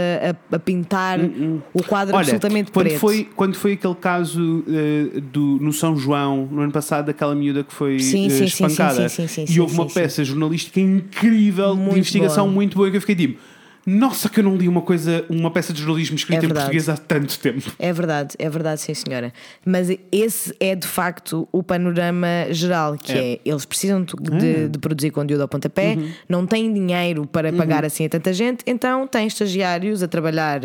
a- 0.52 0.58
pintar 0.58 1.18
o 1.74 1.82
quadro 1.82 2.14
Olha, 2.16 2.22
absolutamente 2.22 2.72
quando 2.72 2.86
preto. 2.86 2.98
foi, 2.98 3.28
quando 3.36 3.54
foi 3.56 3.72
aquele 3.74 3.94
caso 3.96 4.64
eh, 4.68 5.20
do, 5.20 5.58
no 5.60 5.70
São 5.70 5.94
João, 5.98 6.48
no 6.50 6.62
ano 6.62 6.72
passado, 6.72 7.06
daquela 7.08 7.34
miúda 7.34 7.62
que 7.62 7.74
foi 7.74 7.98
Sim, 7.98 8.24
eh, 8.26 8.30
sim, 8.30 8.36
sim, 8.38 8.44
espancada, 8.44 9.06
sim, 9.10 9.28
sim, 9.28 9.46
sim, 9.46 9.52
e 9.54 9.60
houve 9.60 9.74
uma 9.74 9.86
peça 9.86 10.24
jornalística 10.24 10.80
incrível, 10.80 11.76
Muito 11.76 11.90
de 11.92 11.98
investigação 11.98 12.44
boa. 12.44 12.54
muito 12.54 12.74
boa, 12.76 12.90
que 12.90 12.96
eu 12.96 13.00
fiquei 13.02 13.16
tipo, 13.16 13.38
nossa, 13.84 14.28
que 14.28 14.38
eu 14.40 14.44
não 14.44 14.56
li 14.56 14.68
uma 14.68 14.82
coisa, 14.82 15.24
uma 15.28 15.50
peça 15.50 15.72
de 15.72 15.80
jornalismo 15.80 16.16
escrita 16.16 16.46
É 16.46 16.48
em 16.48 16.52
português 16.52 16.88
há 16.88 16.96
tanto 16.96 17.38
tempo. 17.38 17.72
É 17.78 17.92
verdade, 17.92 18.34
é 18.38 18.48
verdade, 18.48 18.80
sim 18.80 18.94
senhora. 18.94 19.32
Mas 19.66 19.88
esse 20.12 20.54
é 20.60 20.74
de 20.76 20.86
facto 20.86 21.48
o 21.50 21.62
panorama 21.62 22.46
geral, 22.50 22.96
que 22.96 23.12
é, 23.12 23.32
É. 23.34 23.40
eles 23.44 23.64
precisam 23.64 24.02
de, 24.04 24.14
de- 24.14 24.68
de 24.68 24.78
produzir 24.78 25.10
conteúdo 25.10 25.40
ao 25.40 25.48
pontapé, 25.48 25.94
Uhum. 25.96 26.10
não 26.28 26.46
têm 26.46 26.72
dinheiro 26.72 27.26
para 27.26 27.52
pagar 27.52 27.84
assim 27.84 28.06
a 28.06 28.08
tanta 28.08 28.32
gente, 28.32 28.62
então 28.66 29.06
têm 29.06 29.26
estagiários 29.26 30.02
a 30.02 30.08
trabalhar. 30.08 30.60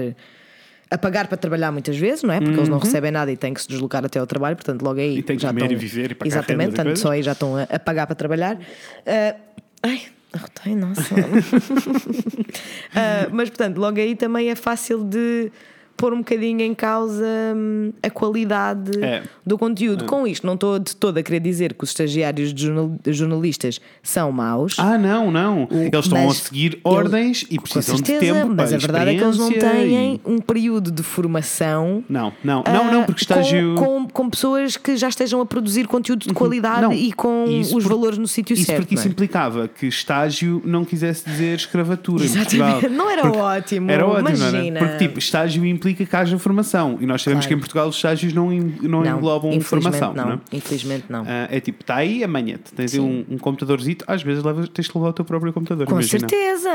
A 0.90 0.98
pagar 0.98 1.28
para 1.28 1.36
trabalhar 1.38 1.70
muitas 1.70 1.98
vezes, 1.98 2.24
não 2.24 2.34
é? 2.34 2.40
Porque 2.40 2.56
eles 2.58 2.70
não 2.70 2.78
recebem 2.80 3.12
nada 3.12 3.30
e 3.30 3.36
têm 3.36 3.54
que 3.54 3.62
se 3.62 3.68
deslocar 3.68 4.06
até 4.06 4.20
ao 4.20 4.26
trabalho, 4.28 4.56
portanto, 4.56 4.82
logo 4.84 5.00
aí 5.02 5.14
Uhum. 5.14 5.18
E 5.18 5.24
têm 5.24 5.36
que 5.36 5.42
já 5.42 5.50
comer 5.50 5.64
estão, 5.64 5.76
e 5.76 5.80
viver 5.80 6.12
e 6.12 6.16
pagar 6.16 6.30
Exatamente, 6.30 6.76
coisas. 6.76 7.00
só 7.00 7.12
aí 7.12 7.22
já 7.22 7.34
estão 7.34 7.58
a, 7.58 7.64
a 7.64 7.78
pagar 7.80 8.08
para 8.08 8.16
trabalhar. 8.16 8.58
Ah, 9.06 9.36
ai, 9.84 10.02
arrotei, 10.38 10.76
nossa. 10.76 11.04
Ah, 12.96 13.28
mas 13.32 13.50
portanto, 13.50 13.78
logo 13.78 14.00
aí 14.00 14.16
também 14.16 14.50
é 14.50 14.56
fácil 14.56 15.04
de 15.04 15.52
pôr 15.98 16.14
um 16.14 16.20
bocadinho 16.20 16.62
em 16.62 16.74
causa 16.76 17.26
hum, 17.56 17.92
a 18.04 18.10
qualidade 18.10 19.04
É. 19.04 19.24
do 19.46 19.58
conteúdo. 19.58 20.06
Com 20.06 20.28
isto, 20.28 20.46
não 20.46 20.54
estou 20.54 20.78
de 20.80 20.96
todo 20.96 21.18
a 21.18 21.24
querer 21.24 21.40
dizer 21.40 21.74
que 21.74 21.84
os 21.84 21.90
estagiários 21.90 22.54
de 22.54 22.66
jornal- 22.68 22.92
jornalistas 23.08 23.82
são 24.04 24.32
maus. 24.32 24.76
Ah, 24.78 24.98
não, 24.98 25.32
não. 25.32 25.68
Eles 25.72 26.06
estão 26.06 26.30
a 26.30 26.34
seguir 26.34 26.80
ordens 26.84 27.46
e 27.50 27.58
com 27.58 27.64
precisam 27.64 27.98
certeza, 27.98 28.20
de 28.20 28.32
tempo. 28.42 28.54
mas 28.56 28.72
a 28.72 28.78
verdade 28.78 29.12
é 29.12 29.16
que 29.18 29.24
eles 29.24 29.38
não 29.38 29.52
têm 29.52 30.16
e- 30.16 30.22
um 30.24 30.38
período 30.40 30.92
de 30.92 31.02
formação. 31.04 32.04
Não, 32.08 32.32
não, 32.44 32.64
não, 32.66 32.92
não, 32.92 33.04
porque 33.04 33.26
ah, 33.30 33.34
com- 33.34 33.40
estágio. 33.42 33.76
Com, 33.76 34.08
com 34.08 34.30
pessoas 34.30 34.78
que 34.78 34.96
já 34.98 35.10
estejam 35.10 35.42
a 35.42 35.46
produzir 35.46 35.88
conteúdo 35.88 36.28
de 36.28 36.34
qualidade 36.34 36.82
Não, 36.82 36.94
e 36.94 37.12
com 37.12 37.46
isso 37.50 37.76
os 37.76 37.84
por- 37.84 37.94
valores 37.94 38.18
no 38.18 38.28
sítio 38.28 38.54
Isso 38.54 38.66
certo. 38.66 38.82
porque 38.82 38.96
isso 38.96 39.08
é? 39.08 39.12
implicava 39.12 39.68
que 39.68 39.88
estágio 39.88 40.62
não 40.64 40.86
quisesse 40.86 41.26
dizer 41.28 41.56
escravatura 41.56 42.24
Exatamente. 42.24 42.88
Não 42.90 43.10
era 43.10 43.22
Porque 43.24 43.38
ótimo, 43.40 43.90
Era 43.92 44.06
ótimo, 44.06 44.30
imagina. 44.30 44.80
era? 44.80 44.88
Porque 44.88 45.08
tipo, 45.08 45.20
estágio 45.20 45.66
implica 45.66 45.87
que 45.94 46.08
haja 46.16 46.38
formação. 46.40 46.98
E 47.02 47.06
nós 47.06 47.22
sabemos 47.22 47.46
Claro. 47.46 47.48
que 47.48 47.54
em 47.56 47.60
Portugal 47.60 47.88
os 47.88 47.96
estágios 47.96 48.34
não, 48.34 48.50
não, 48.52 49.02
Não, 49.04 49.18
englobam 49.18 49.60
formação. 49.62 50.14
não. 50.14 50.26
Não 50.26 50.34
é? 50.34 50.40
Infelizmente 50.54 51.06
não. 51.10 51.24
Ah, 51.28 51.48
é 51.52 51.60
tipo, 51.60 51.82
está 51.82 51.96
aí 51.96 52.24
amanhã. 52.24 52.58
Tens 52.76 52.94
aí 52.94 53.00
um, 53.00 53.26
um 53.30 53.38
computadorzito, 53.38 54.04
às 54.08 54.22
vezes 54.24 54.44
levas, 54.44 54.70
tens 54.70 54.88
de 54.88 54.92
levar 54.98 55.10
o 55.10 55.14
teu 55.14 55.26
próprio 55.26 55.52
computador. 55.54 55.86
Com 55.88 55.94
imagina. 55.94 56.20
certeza, 56.20 56.70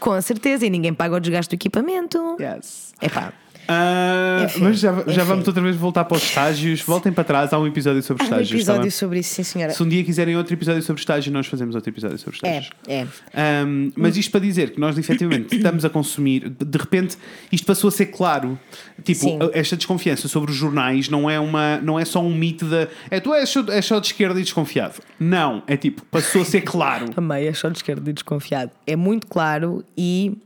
com 0.00 0.20
certeza. 0.20 0.66
E 0.66 0.70
ninguém 0.70 0.92
paga 0.94 1.16
o 1.16 1.20
desgaste 1.20 1.50
do 1.50 1.58
equipamento. 1.58 2.36
Yes. 2.40 2.92
É 3.00 3.08
pá. 3.08 3.32
Ah, 3.68 4.42
Enfim, 4.44 4.60
mas 4.60 4.78
já, 4.78 5.04
já 5.06 5.24
vamos 5.24 5.46
outra 5.46 5.62
vez 5.62 5.76
voltar 5.76 6.04
para 6.04 6.16
os 6.16 6.22
estágios. 6.22 6.80
Voltem 6.82 7.12
para 7.12 7.24
trás, 7.24 7.52
há 7.52 7.58
um 7.58 7.66
episódio 7.66 8.02
sobre 8.02 8.22
Há 8.22 8.26
um 8.26 8.28
estágios. 8.28 8.50
tá 8.50 8.72
episódio 8.72 8.92
sobre 8.92 9.18
isso, 9.20 9.34
sim, 9.34 9.42
senhora. 9.42 9.72
Se 9.72 9.82
um 9.82 9.88
dia 9.88 10.02
quiserem 10.04 10.36
outro 10.36 10.54
episódio 10.54 10.82
sobre 10.82 11.00
estágio, 11.00 11.32
nós 11.32 11.46
fazemos 11.46 11.74
outro 11.74 11.90
episódio 11.90 12.18
sobre 12.18 12.38
É, 12.42 12.58
estágios. 12.60 12.72
é. 12.86 13.64
Um, 13.64 13.92
mas 13.96 14.16
isto 14.16 14.30
para 14.30 14.40
dizer 14.40 14.70
que 14.70 14.80
nós 14.80 14.96
efetivamente 14.98 15.56
estamos 15.56 15.84
a 15.84 15.90
consumir, 15.90 16.48
de 16.48 16.78
repente 16.78 17.16
isto 17.50 17.66
passou 17.66 17.88
a 17.88 17.90
ser 17.90 18.06
claro. 18.06 18.58
Tipo, 19.04 19.20
Sim. 19.20 19.38
esta 19.52 19.76
desconfiança 19.76 20.28
sobre 20.28 20.50
os 20.50 20.56
jornais 20.56 21.08
não 21.08 21.28
é, 21.28 21.38
uma, 21.40 21.78
não 21.78 21.98
é 21.98 22.04
só 22.04 22.22
um 22.22 22.34
mito 22.34 22.66
da. 22.66 22.88
É 23.10 23.20
tu 23.20 23.34
és 23.34 23.48
só, 23.48 23.64
és 23.68 23.84
só 23.84 23.98
de 23.98 24.06
esquerda 24.08 24.38
e 24.38 24.42
desconfiado. 24.42 24.94
Não, 25.18 25.62
é 25.66 25.76
tipo, 25.76 26.02
passou 26.10 26.42
a 26.42 26.44
ser 26.44 26.60
claro. 26.62 27.10
Também 27.14 27.46
é 27.46 27.52
só 27.54 27.68
de 27.68 27.78
esquerda 27.78 28.08
e 28.10 28.12
desconfiado. 28.12 28.70
É 28.86 28.94
muito 28.96 29.26
claro 29.26 29.84
e 29.96 30.36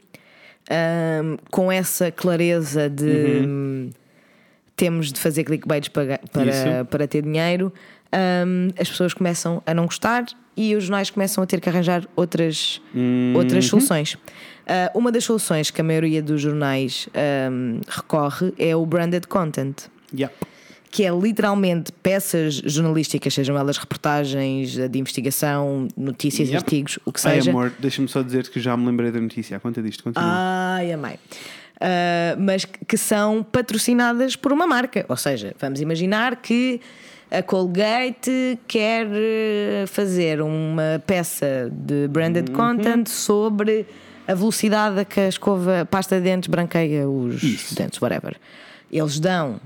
ahm, 0.71 1.37
com 1.51 1.71
essa 1.71 2.11
clareza 2.11 2.89
de 2.89 3.05
Uhum. 3.05 3.45
hum, 3.47 3.91
temos 4.77 5.13
de 5.13 5.21
fazer 5.21 5.45
clickbaits 5.45 5.89
para, 5.89 6.19
para, 6.33 6.51
Isso. 6.51 6.85
para 6.91 7.07
ter 7.07 7.23
dinheiro, 7.23 7.73
ahm, 8.13 8.69
as 8.79 8.89
pessoas 8.89 9.13
começam 9.13 9.63
a 9.67 9.75
não 9.75 9.85
gostar 9.85 10.25
e 10.57 10.75
os 10.75 10.85
jornais 10.85 11.11
começam 11.11 11.43
a 11.45 11.47
ter 11.47 11.61
que 11.61 11.69
arranjar 11.69 12.07
outras, 12.17 12.81
Uhum. 12.95 13.35
outras 13.37 13.67
soluções. 13.67 14.17
Ah, 14.67 14.91
uma 14.95 15.11
das 15.13 15.25
soluções 15.25 15.71
que 15.71 15.81
a 15.81 15.85
maioria 15.85 16.23
dos 16.23 16.41
jornais 16.41 17.09
ahm, 17.15 17.81
recorre 17.89 18.53
é 18.59 18.75
o 18.77 18.87
branded 18.87 19.27
content 19.27 19.89
Yeah. 20.15 20.35
Que 20.91 21.05
é 21.05 21.11
literalmente 21.11 21.93
peças 22.03 22.55
jornalísticas, 22.65 23.33
sejam 23.33 23.57
elas 23.57 23.79
reportagens 23.79 24.73
de 24.77 24.99
investigação, 24.99 25.87
notícias, 25.97 26.49
Yep. 26.49 26.57
artigos, 26.59 26.99
o 27.05 27.13
que 27.13 27.21
Ai, 27.27 27.35
seja. 27.37 27.51
amor, 27.51 27.73
deixa-me 27.79 28.09
só 28.09 28.23
dizer 28.23 28.49
que 28.49 28.59
já 28.59 28.77
me 28.77 28.87
lembrei 28.87 29.11
da 29.13 29.21
notícia. 29.21 29.57
A 29.57 29.61
conta 29.61 29.81
disto, 29.83 30.03
continua. 30.03 30.29
Ai, 30.29 30.93
amei. 30.93 31.15
Ah, 31.81 32.37
mas 32.39 32.65
que 32.65 32.97
são 32.97 33.43
patrocinadas 33.43 34.37
por 34.37 34.53
uma 34.53 34.67
marca. 34.67 35.07
Ou 35.09 35.17
seja, 35.17 35.55
vamos 35.61 35.81
imaginar 35.81 36.37
que 36.37 36.81
a 37.31 37.43
Colgate 37.43 38.59
quer 38.67 39.07
eh, 39.13 39.85
fazer 39.87 40.43
uma 40.43 41.01
peça 41.07 41.71
de 41.73 42.09
branded 42.09 42.49
Uhum. 42.51 42.57
content 42.57 43.07
sobre 43.09 43.87
a 44.27 44.35
velocidade 44.35 44.99
a 44.99 45.05
que 45.05 45.21
a 45.21 45.29
escova, 45.29 45.81
a 45.83 45.85
pasta 45.87 46.17
de 46.17 46.23
dentes 46.25 46.49
branqueia 46.49 47.09
os 47.09 47.43
Isso. 47.43 47.75
dentes, 47.77 48.01
whatever. 48.03 48.37
Eles 48.93 49.21
dão 49.21 49.61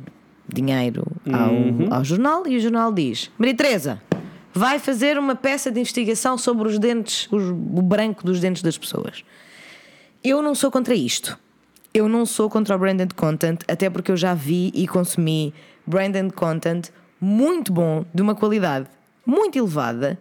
dinheiro 0.48 1.04
ao, 1.32 1.52
Uhum. 1.54 1.88
ao 1.90 2.04
jornal 2.04 2.46
e 2.46 2.56
o 2.56 2.60
jornal 2.60 2.92
diz: 2.92 3.30
Maria 3.38 3.54
Teresa, 3.54 4.02
vai 4.52 4.78
fazer 4.78 5.18
uma 5.18 5.34
peça 5.34 5.70
de 5.70 5.80
investigação 5.80 6.36
sobre 6.38 6.68
os 6.68 6.78
dentes, 6.78 7.26
os- 7.30 7.50
o 7.50 7.82
branco 7.82 8.24
dos 8.24 8.40
dentes 8.40 8.62
das 8.62 8.76
pessoas. 8.78 9.24
Eu 10.22 10.40
não 10.42 10.54
sou 10.54 10.70
contra 10.70 10.94
isto. 10.94 11.38
Eu 11.92 12.08
não 12.08 12.26
sou 12.26 12.50
contra 12.50 12.74
o 12.74 12.78
branded 12.78 13.14
content, 13.14 13.60
até 13.68 13.88
porque 13.88 14.10
eu 14.10 14.16
já 14.16 14.34
vi 14.34 14.72
e 14.74 14.86
consumi 14.88 15.54
branded 15.86 16.32
content 16.32 16.88
muito 17.20 17.72
bom, 17.72 18.04
de 18.12 18.20
uma 18.20 18.34
qualidade 18.34 18.86
muito 19.24 19.56
elevada. 19.56 20.18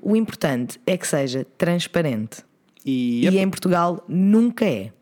O 0.00 0.14
importante 0.14 0.80
é 0.86 0.96
que 0.96 1.06
seja 1.06 1.44
transparente. 1.58 2.42
E. 2.86 3.26
E 3.28 3.38
em 3.38 3.50
Portugal 3.50 4.02
nunca 4.08 4.64
é. 4.64 4.92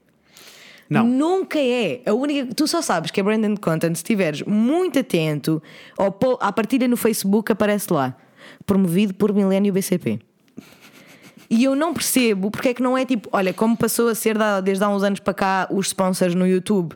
Não. 0.88 1.04
Nunca 1.04 1.58
é. 1.58 2.00
A 2.06 2.12
única, 2.12 2.54
tu 2.54 2.66
só 2.66 2.80
sabes 2.80 3.10
que 3.10 3.20
é 3.20 3.22
branded 3.22 3.58
content 3.60 3.94
se 3.94 4.02
estiveres 4.02 4.42
muito 4.42 4.98
atento 4.98 5.62
ou 5.96 6.38
à 6.40 6.52
partilha 6.52 6.86
no 6.86 6.96
Facebook 6.96 7.50
aparece 7.50 7.92
lá. 7.92 8.16
Promovido 8.64 9.14
por 9.14 9.32
Milênio 9.32 9.72
BCP. 9.72 10.20
E 11.48 11.64
eu 11.64 11.74
não 11.76 11.94
percebo 11.94 12.50
porque 12.50 12.70
é 12.70 12.74
que 12.74 12.82
não 12.82 12.96
é 12.96 13.04
tipo, 13.04 13.28
olha, 13.32 13.52
como 13.52 13.76
passou 13.76 14.08
a 14.08 14.14
ser 14.14 14.36
desde 14.62 14.82
há 14.82 14.88
uns 14.88 15.02
anos 15.02 15.20
para 15.20 15.34
cá 15.34 15.68
os 15.70 15.88
sponsors 15.88 16.34
no 16.34 16.46
YouTube. 16.46 16.94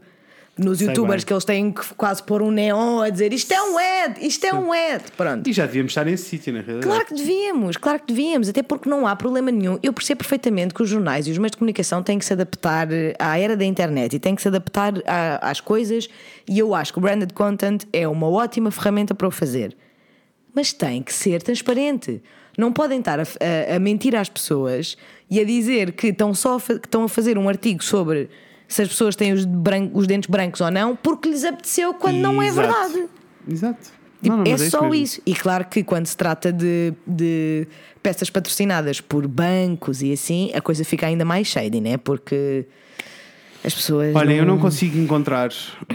Nos 0.63 0.79
Sei 0.79 0.89
youtubers 0.89 1.23
bem. 1.23 1.27
que 1.27 1.33
eles 1.33 1.45
têm 1.45 1.73
que 1.73 1.95
quase 1.95 2.23
pôr 2.23 2.43
um 2.43 2.51
neon 2.51 3.01
a 3.01 3.09
dizer 3.09 3.33
isto 3.33 3.51
é 3.53 3.63
um 3.63 3.79
ad, 3.79 4.27
isto 4.27 4.45
é 4.45 4.53
um 4.53 4.73
ad. 4.73 5.05
Pronto. 5.17 5.49
E 5.49 5.53
já 5.53 5.65
devíamos 5.65 5.91
estar 5.93 6.05
nesse 6.05 6.25
sítio, 6.25 6.53
na 6.53 6.61
realidade. 6.61 6.87
Claro 6.87 7.07
que 7.07 7.15
devíamos, 7.15 7.77
claro 7.79 8.01
que 8.01 8.07
devíamos, 8.13 8.49
até 8.49 8.63
porque 8.63 8.89
não 8.89 9.07
há 9.07 9.17
problema 9.17 9.51
nenhum. 9.51 9.79
Eu 9.83 9.93
percebo 9.93 10.19
perfeitamente 10.19 10.75
que 10.75 10.83
os 10.83 10.89
jornais 10.89 11.27
e 11.27 11.31
os 11.31 11.39
meios 11.39 11.53
de 11.53 11.57
comunicação 11.57 12.03
têm 12.03 12.19
que 12.19 12.25
se 12.25 12.33
adaptar 12.35 12.93
eh, 12.93 13.15
à 13.19 13.39
era 13.39 13.57
da 13.57 13.65
internet 13.65 14.15
e 14.15 14.19
têm 14.19 14.35
que 14.35 14.43
se 14.43 14.49
adaptar 14.49 14.93
a- 15.07 15.51
às 15.51 15.61
coisas, 15.61 16.09
e 16.49 16.59
eu 16.59 16.75
acho 16.75 16.93
que 16.93 16.99
o 16.99 17.03
branded 17.03 17.33
content 17.33 17.85
é 17.93 18.07
uma 18.07 18.29
ótima 18.29 18.71
ferramenta 18.71 19.15
para 19.15 19.27
o 19.29 19.31
fazer. 19.31 19.75
Mas 20.55 20.73
tem 20.73 21.03
que 21.03 21.13
ser 21.15 21.43
transparente. 21.43 22.23
Não 22.59 22.73
podem 22.73 22.99
estar 22.99 23.19
a, 23.21 23.23
a- 23.23 23.77
a 23.77 23.79
mentir 23.79 24.15
às 24.15 24.29
pessoas 24.29 24.97
e 25.31 25.41
a 25.41 25.45
dizer 25.45 25.93
que 25.93 26.09
estão, 26.09 26.35
só 26.35 26.57
a, 26.57 26.61
que 26.61 26.73
estão 26.87 27.05
a 27.05 27.09
fazer 27.09 27.39
um 27.39 27.49
artigo 27.49 27.83
sobre 27.83 28.29
se 28.71 28.83
as 28.83 28.89
pessoas 28.89 29.17
têm 29.17 29.33
os, 29.33 29.45
bran- 29.45 29.91
os 29.93 30.07
dentes 30.07 30.31
brancos 30.31 30.61
ou 30.61 30.71
não, 30.71 30.95
porque 30.97 31.29
lhes 31.29 31.45
apeteceu 31.45 31.93
quando 31.93 32.17
não 32.19 32.41
é 32.41 32.47
Exato. 32.47 32.69
verdade. 32.69 33.09
Exato. 33.51 33.81
Tipo, 34.23 34.37
Não, 34.37 34.45
não, 34.45 34.53
é 34.53 34.57
mas 34.57 34.63
só 34.71 34.83
mesmo. 34.83 34.95
isso. 34.95 35.21
E 35.27 35.35
claro 35.35 35.65
que 35.65 35.83
quando 35.83 36.07
se 36.07 36.17
trata 36.17 36.53
de, 36.53 36.93
de 37.07 37.67
peças 38.03 38.29
patrocinadas 38.31 39.01
por 39.01 39.27
bancos 39.27 40.03
e 40.03 40.13
assim, 40.13 40.51
a 40.55 40.61
coisa 40.61 40.85
fica 40.85 41.07
ainda 41.07 41.25
mais 41.25 41.47
shady, 41.49 41.81
né? 41.81 41.97
Porque 41.97 42.67
as 43.65 43.75
pessoas. 43.75 44.15
Olha, 44.15 44.35
eu 44.35 44.45
não 44.47 44.59
consigo 44.59 44.99
encontrar. 44.99 45.51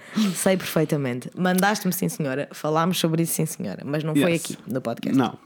Sei 0.36 0.57
perfeitamente. 0.57 1.30
Mandaste-me, 1.36 1.93
sim, 1.93 2.09
senhora. 2.09 2.47
Falámos 2.51 2.99
sobre 2.99 3.24
isso, 3.24 3.34
sim, 3.34 3.45
senhora. 3.45 3.82
Mas 3.86 4.03
não 4.03 4.13
foi 4.15 4.34
Yes. 4.34 4.43
aqui, 4.45 4.57
no 4.67 4.82
podcast. 4.82 5.17
Não. 5.17 5.38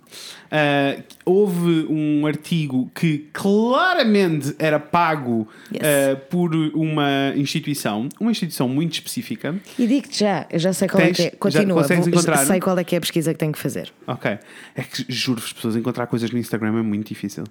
Ah, 0.49 0.97
houve 1.25 1.85
um 1.89 2.25
artigo 2.25 2.89
que 2.95 3.27
claramente 3.33 4.55
era 4.57 4.79
pago 4.79 5.47
Yes. 5.73 5.81
ah, 5.83 6.15
por 6.29 6.55
uma 6.73 7.33
instituição, 7.35 8.07
uma 8.19 8.31
instituição 8.31 8.69
muito 8.69 8.93
específica. 8.93 9.55
E 9.77 9.85
digo-te 9.85 10.19
já, 10.19 10.45
eu 10.49 10.57
já 10.59 10.71
sei 10.71 10.87
qual 10.87 11.03
Tens- 11.03 11.19
é 11.19 11.23
já 11.23 11.29
que 11.31 11.35
é. 11.35 11.37
Continua, 11.39 11.83
vou- 11.83 11.97
encontrar? 12.07 12.37
sei 12.45 12.59
qual 12.61 12.77
é 12.79 12.83
que 12.83 12.95
é 12.95 12.97
a 12.97 13.01
pesquisa 13.01 13.33
que 13.33 13.39
tenho 13.39 13.51
que 13.51 13.59
fazer. 13.59 13.91
Ok. 14.07 14.37
É 14.75 14.81
que 14.83 15.05
juro-vos, 15.09 15.51
pessoas, 15.51 15.75
encontrar 15.75 16.07
coisas 16.07 16.31
no 16.31 16.37
Instagram 16.39 16.79
é 16.79 16.81
muito 16.81 17.07
difícil. 17.09 17.43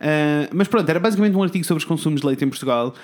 Ah, 0.00 0.48
mas 0.54 0.68
pronto, 0.68 0.88
era 0.88 0.98
basicamente 0.98 1.34
um 1.36 1.42
artigo 1.42 1.64
sobre 1.66 1.80
os 1.82 1.84
consumos 1.84 2.20
de 2.22 2.26
leite 2.26 2.44
em 2.44 2.48
Portugal, 2.48 2.94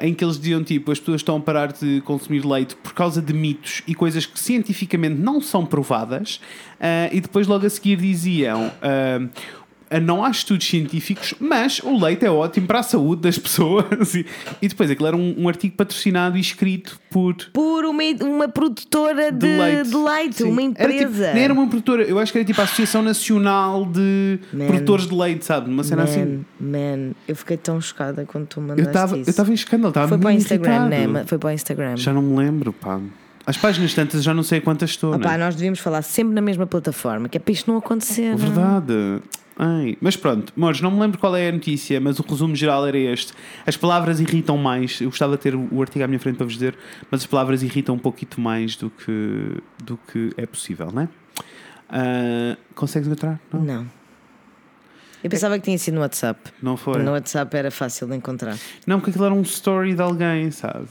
em 0.00 0.14
que 0.14 0.24
eles 0.24 0.38
diziam 0.38 0.64
tipo: 0.64 0.90
as 0.90 0.98
pessoas 0.98 1.20
estão 1.20 1.36
a 1.36 1.40
parar 1.40 1.72
de 1.72 2.00
consumir 2.02 2.44
leite 2.46 2.74
por 2.76 2.94
causa 2.94 3.20
de 3.20 3.32
mitos 3.34 3.82
e 3.86 3.94
coisas 3.94 4.24
que 4.24 4.38
cientificamente 4.40 5.20
não 5.20 5.40
são 5.40 5.66
provadas, 5.66 6.40
ah, 6.80 7.08
e 7.12 7.20
depois 7.20 7.46
logo 7.46 7.66
a 7.66 7.70
seguir 7.70 7.96
diziam. 7.96 8.70
ah, 8.82 9.20
não 10.02 10.24
há 10.24 10.30
estudos 10.32 10.66
científicos, 10.66 11.32
mas 11.38 11.78
o 11.78 11.96
leite 11.96 12.24
é 12.26 12.30
ótimo 12.30 12.66
para 12.66 12.80
a 12.80 12.82
saúde 12.82 13.22
das 13.22 13.38
pessoas. 13.38 14.14
E, 14.16 14.26
e 14.60 14.66
depois 14.66 14.90
aquilo 14.90 15.06
era 15.06 15.16
um, 15.16 15.32
um 15.38 15.48
artigo 15.48 15.76
patrocinado 15.76 16.36
e 16.36 16.40
escrito 16.40 16.98
por 17.08 17.36
Por 17.52 17.84
uma, 17.84 18.02
uma 18.20 18.48
produtora 18.48 19.30
de, 19.30 19.84
de 19.84 19.94
leite, 19.96 20.38
Sim. 20.38 20.50
uma 20.50 20.60
Era 20.62 20.72
tipo- 20.92 21.04
empresa. 21.04 21.32
nem 21.34 21.44
era 21.44 21.52
uma 21.52 21.68
produtora, 21.68 22.02
eu 22.02 22.18
acho 22.18 22.32
que 22.32 22.38
era 22.38 22.44
tipo 22.44 22.60
a 22.60 22.64
Associação 22.64 23.00
Nacional 23.00 23.86
de 23.86 24.40
Man. 24.52 24.66
Produtores 24.66 25.06
de 25.06 25.14
Leite, 25.14 25.44
sabe? 25.44 25.70
Uma 25.70 25.84
cena 25.84 26.02
man, 26.02 26.08
assim. 26.10 26.44
man, 26.58 27.12
eu 27.28 27.36
fiquei 27.36 27.56
tão 27.56 27.80
chocada 27.80 28.24
quando 28.26 28.46
tu 28.48 28.58
Eu 28.58 28.66
mandaste 28.66 28.88
estava 28.88 29.16
isso. 29.18 29.28
eu 29.28 29.30
estava 29.30 29.50
em 29.52 29.54
escândalo, 29.54 29.90
estava 29.90 30.08
Foi 30.08 30.18
para 30.18 30.28
o 30.28 30.32
Instagram, 30.32 30.88
irritado. 30.90 31.12
né? 31.12 31.24
Foi 31.26 31.38
para 31.38 31.48
o 31.48 31.52
Instagram. 31.52 31.96
Já 31.96 32.12
não 32.12 32.22
me 32.22 32.36
lembro, 32.36 32.72
pá. 32.72 32.98
As 33.46 33.56
páginas 33.56 33.94
tantas 33.94 34.24
já 34.24 34.34
não 34.34 34.42
sei 34.42 34.60
quantas 34.60 34.90
estou, 34.90 35.14
Opá, 35.14 35.32
né? 35.32 35.44
nós 35.44 35.54
devíamos 35.54 35.78
falar 35.78 36.02
sempre 36.02 36.34
na 36.34 36.40
mesma 36.40 36.66
plataforma, 36.66 37.28
que 37.28 37.36
é 37.36 37.40
para 37.40 37.52
isto 37.52 37.70
não 37.70 37.78
acontecer. 37.78 38.30
não 38.30 38.32
é? 38.32 38.36
Verdade. 38.36 39.22
Ai, 39.58 39.96
mas 40.00 40.16
pronto, 40.16 40.52
Mores, 40.54 40.80
não 40.82 40.90
me 40.90 41.00
lembro 41.00 41.18
qual 41.18 41.34
é 41.34 41.48
a 41.48 41.52
notícia, 41.52 41.98
mas 41.98 42.18
o 42.18 42.22
resumo 42.22 42.54
geral 42.54 42.86
era 42.86 42.98
este. 42.98 43.32
As 43.66 43.76
palavras 43.76 44.20
irritam 44.20 44.58
mais. 44.58 45.00
Eu 45.00 45.08
gostava 45.08 45.36
de 45.36 45.42
ter 45.42 45.54
o 45.54 45.80
artigo 45.80 46.04
à 46.04 46.08
minha 46.08 46.18
frente 46.18 46.36
para 46.36 46.44
vos 46.44 46.54
dizer, 46.54 46.76
mas 47.10 47.22
as 47.22 47.26
palavras 47.26 47.62
irritam 47.62 47.94
um 47.94 47.98
pouquinho 47.98 48.32
mais 48.38 48.76
do 48.76 48.90
que, 48.90 49.62
do 49.82 49.98
que 50.12 50.32
é 50.36 50.44
possível, 50.44 50.90
né? 50.92 51.08
Ah, 51.88 52.56
consegues 52.74 53.06
encontrar? 53.06 53.40
Não, 53.52 53.60
Não. 53.62 53.86
Eu 55.24 55.30
pensava 55.30 55.58
que 55.58 55.64
tinha 55.64 55.78
sido 55.78 55.94
no 55.94 56.00
WhatsApp. 56.02 56.38
não 56.62 56.76
foi. 56.76 57.02
No 57.02 57.12
WhatsApp 57.12 57.56
era 57.56 57.70
fácil 57.70 58.06
de 58.06 58.14
encontrar. 58.14 58.56
Não, 58.86 58.98
porque 59.00 59.10
aquilo 59.10 59.24
era 59.24 59.34
um 59.34 59.42
story 59.42 59.94
de 59.94 60.02
alguém, 60.02 60.50
sabes? 60.52 60.90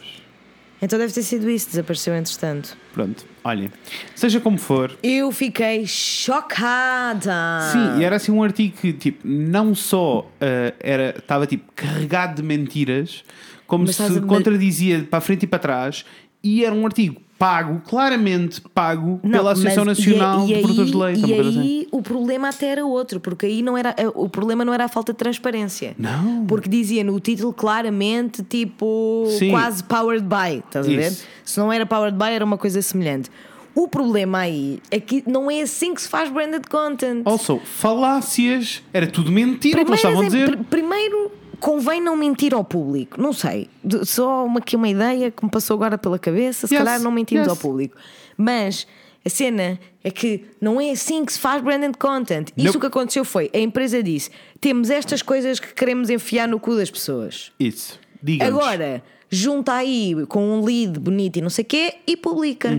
Então 0.82 1.00
deve 1.00 1.14
ter 1.14 1.24
sido 1.24 1.50
isso, 1.50 1.70
desapareceu 1.70 2.16
entretanto. 2.16 2.78
Pronto, 2.94 3.26
olhem, 3.44 3.72
seja 4.14 4.40
como 4.40 4.58
for. 4.58 4.98
Eu 5.02 5.32
fiquei 5.32 5.86
chocada. 5.88 7.32
Sim, 7.72 8.00
e 8.00 8.04
era 8.04 8.18
assim 8.18 8.32
um 8.32 8.44
artigo 8.44 8.76
que, 8.78 8.94
tipo, 8.94 9.26
não 9.26 9.74
só 9.74 10.30
ah, 10.42 10.74
era, 10.80 11.16
estava 11.18 11.48
tipo 11.48 11.72
carregado 11.76 12.42
de 12.42 12.44
mentiras, 12.44 13.24
como 13.66 13.86
Mas 13.86 13.96
se 13.96 14.22
contradizia 14.22 15.04
para 15.10 15.18
a 15.18 15.22
frente 15.22 15.44
e 15.44 15.48
para 15.48 15.60
trás, 15.60 16.06
e 16.44 16.64
era 16.64 16.76
um 16.76 16.86
artigo 16.86 17.22
pago, 17.38 17.82
claramente 17.88 18.62
pago, 18.74 19.20
Não, 19.22 19.32
pela 19.32 19.52
Associação 19.52 19.84
Nacional 19.84 20.48
e, 20.48 20.52
e 20.54 20.56
de 20.56 20.62
Produtores 20.62 20.92
de 20.92 20.96
aí- 20.96 21.02
Leite. 21.02 21.32
E 21.32 21.36
coisa 21.36 21.50
assim. 21.50 21.60
aí 21.62 21.88
o 21.92 22.02
problema 22.02 22.50
até 22.50 22.68
era 22.68 22.86
outro, 22.86 23.20
porque 23.20 23.46
aí 23.46 23.62
não 23.62 23.78
era 23.78 23.94
o 24.16 24.30
problema 24.30 24.64
não 24.64 24.74
era 24.74 24.86
a 24.86 24.88
falta 24.88 25.12
de 25.12 25.18
transparência. 25.20 25.94
Não. 25.98 26.46
Porque 26.46 26.70
dizia 26.70 27.04
no 27.04 27.20
título 27.20 27.52
claramente 27.52 28.42
tipo 28.44 29.26
Sim. 29.38 29.52
quase 29.52 29.84
powered 29.84 30.26
by, 30.26 30.60
estás 30.66 30.86
a 30.88 30.90
ver? 30.90 31.08
Isso. 31.12 31.26
Se 31.44 31.60
não 31.60 31.72
era 31.74 31.86
powered 31.86 32.18
by 32.18 32.32
era 32.32 32.46
uma 32.46 32.58
coisa 32.58 32.82
semelhante. 32.82 33.30
O 33.78 33.90
problema 33.90 34.38
aí 34.40 34.80
é 34.90 35.02
que 35.02 35.22
não 35.28 35.52
é 35.52 35.60
assim 35.62 35.94
que 35.94 36.02
se 36.02 36.08
faz 36.08 36.30
branded 36.32 36.64
content. 36.70 37.22
Also, 37.26 37.60
falácias, 37.66 38.82
era 38.94 39.06
tudo 39.08 39.32
mentira 39.32 39.82
o 39.82 39.86
que 39.86 39.92
eles 39.92 40.00
estavam 40.00 40.22
a 40.22 40.26
dizer. 40.26 40.50
pr- 40.58 40.64
primeiro 40.70 41.32
convém 41.60 42.02
não 42.02 42.16
mentir 42.16 42.54
ao 42.54 42.64
público. 42.64 43.22
Não 43.22 43.34
sei. 43.34 43.70
Só 44.04 44.46
uma, 44.46 44.60
aqui 44.60 44.76
uma 44.76 44.88
ideia 44.90 45.32
que 45.32 45.44
me 45.44 45.52
passou 45.52 45.76
agora 45.76 45.98
pela 45.98 46.18
cabeça. 46.20 46.68
Se 46.68 46.74
Yes, 46.76 46.84
calhar 46.84 47.00
não 47.02 47.12
mentimos 47.12 47.44
yes. 47.44 47.50
ao 47.50 47.58
público. 47.58 47.96
Mas 48.38 48.88
a 49.26 49.30
cena 49.30 49.80
é 50.04 50.12
que 50.12 50.46
não 50.62 50.80
é 50.80 50.92
assim 50.92 51.26
que 51.26 51.34
se 51.34 51.40
faz 51.40 51.62
branded 51.62 51.98
content. 51.98 52.50
Isso 52.56 52.68
Nope. 52.68 52.78
o 52.78 52.80
que 52.82 52.88
aconteceu 52.88 53.26
foi: 53.26 53.50
a 53.54 53.58
empresa 53.60 54.02
disse, 54.04 54.30
temos 54.62 54.90
estas 54.90 55.22
coisas 55.22 55.60
que 55.60 55.74
queremos 55.74 56.10
enfiar 56.10 56.48
no 56.48 56.60
cu 56.60 56.76
das 56.76 56.92
pessoas. 56.92 57.52
Isso, 57.60 58.00
diga 58.22 58.46
Agora. 58.46 59.04
Junta 59.30 59.74
aí 59.74 60.14
com 60.28 60.60
um 60.60 60.64
lead 60.64 61.00
bonito 61.00 61.38
e 61.38 61.42
não 61.42 61.50
sei 61.50 61.64
o 61.64 61.68
quê 61.68 61.96
e 62.08 62.16
publica. 62.16 62.70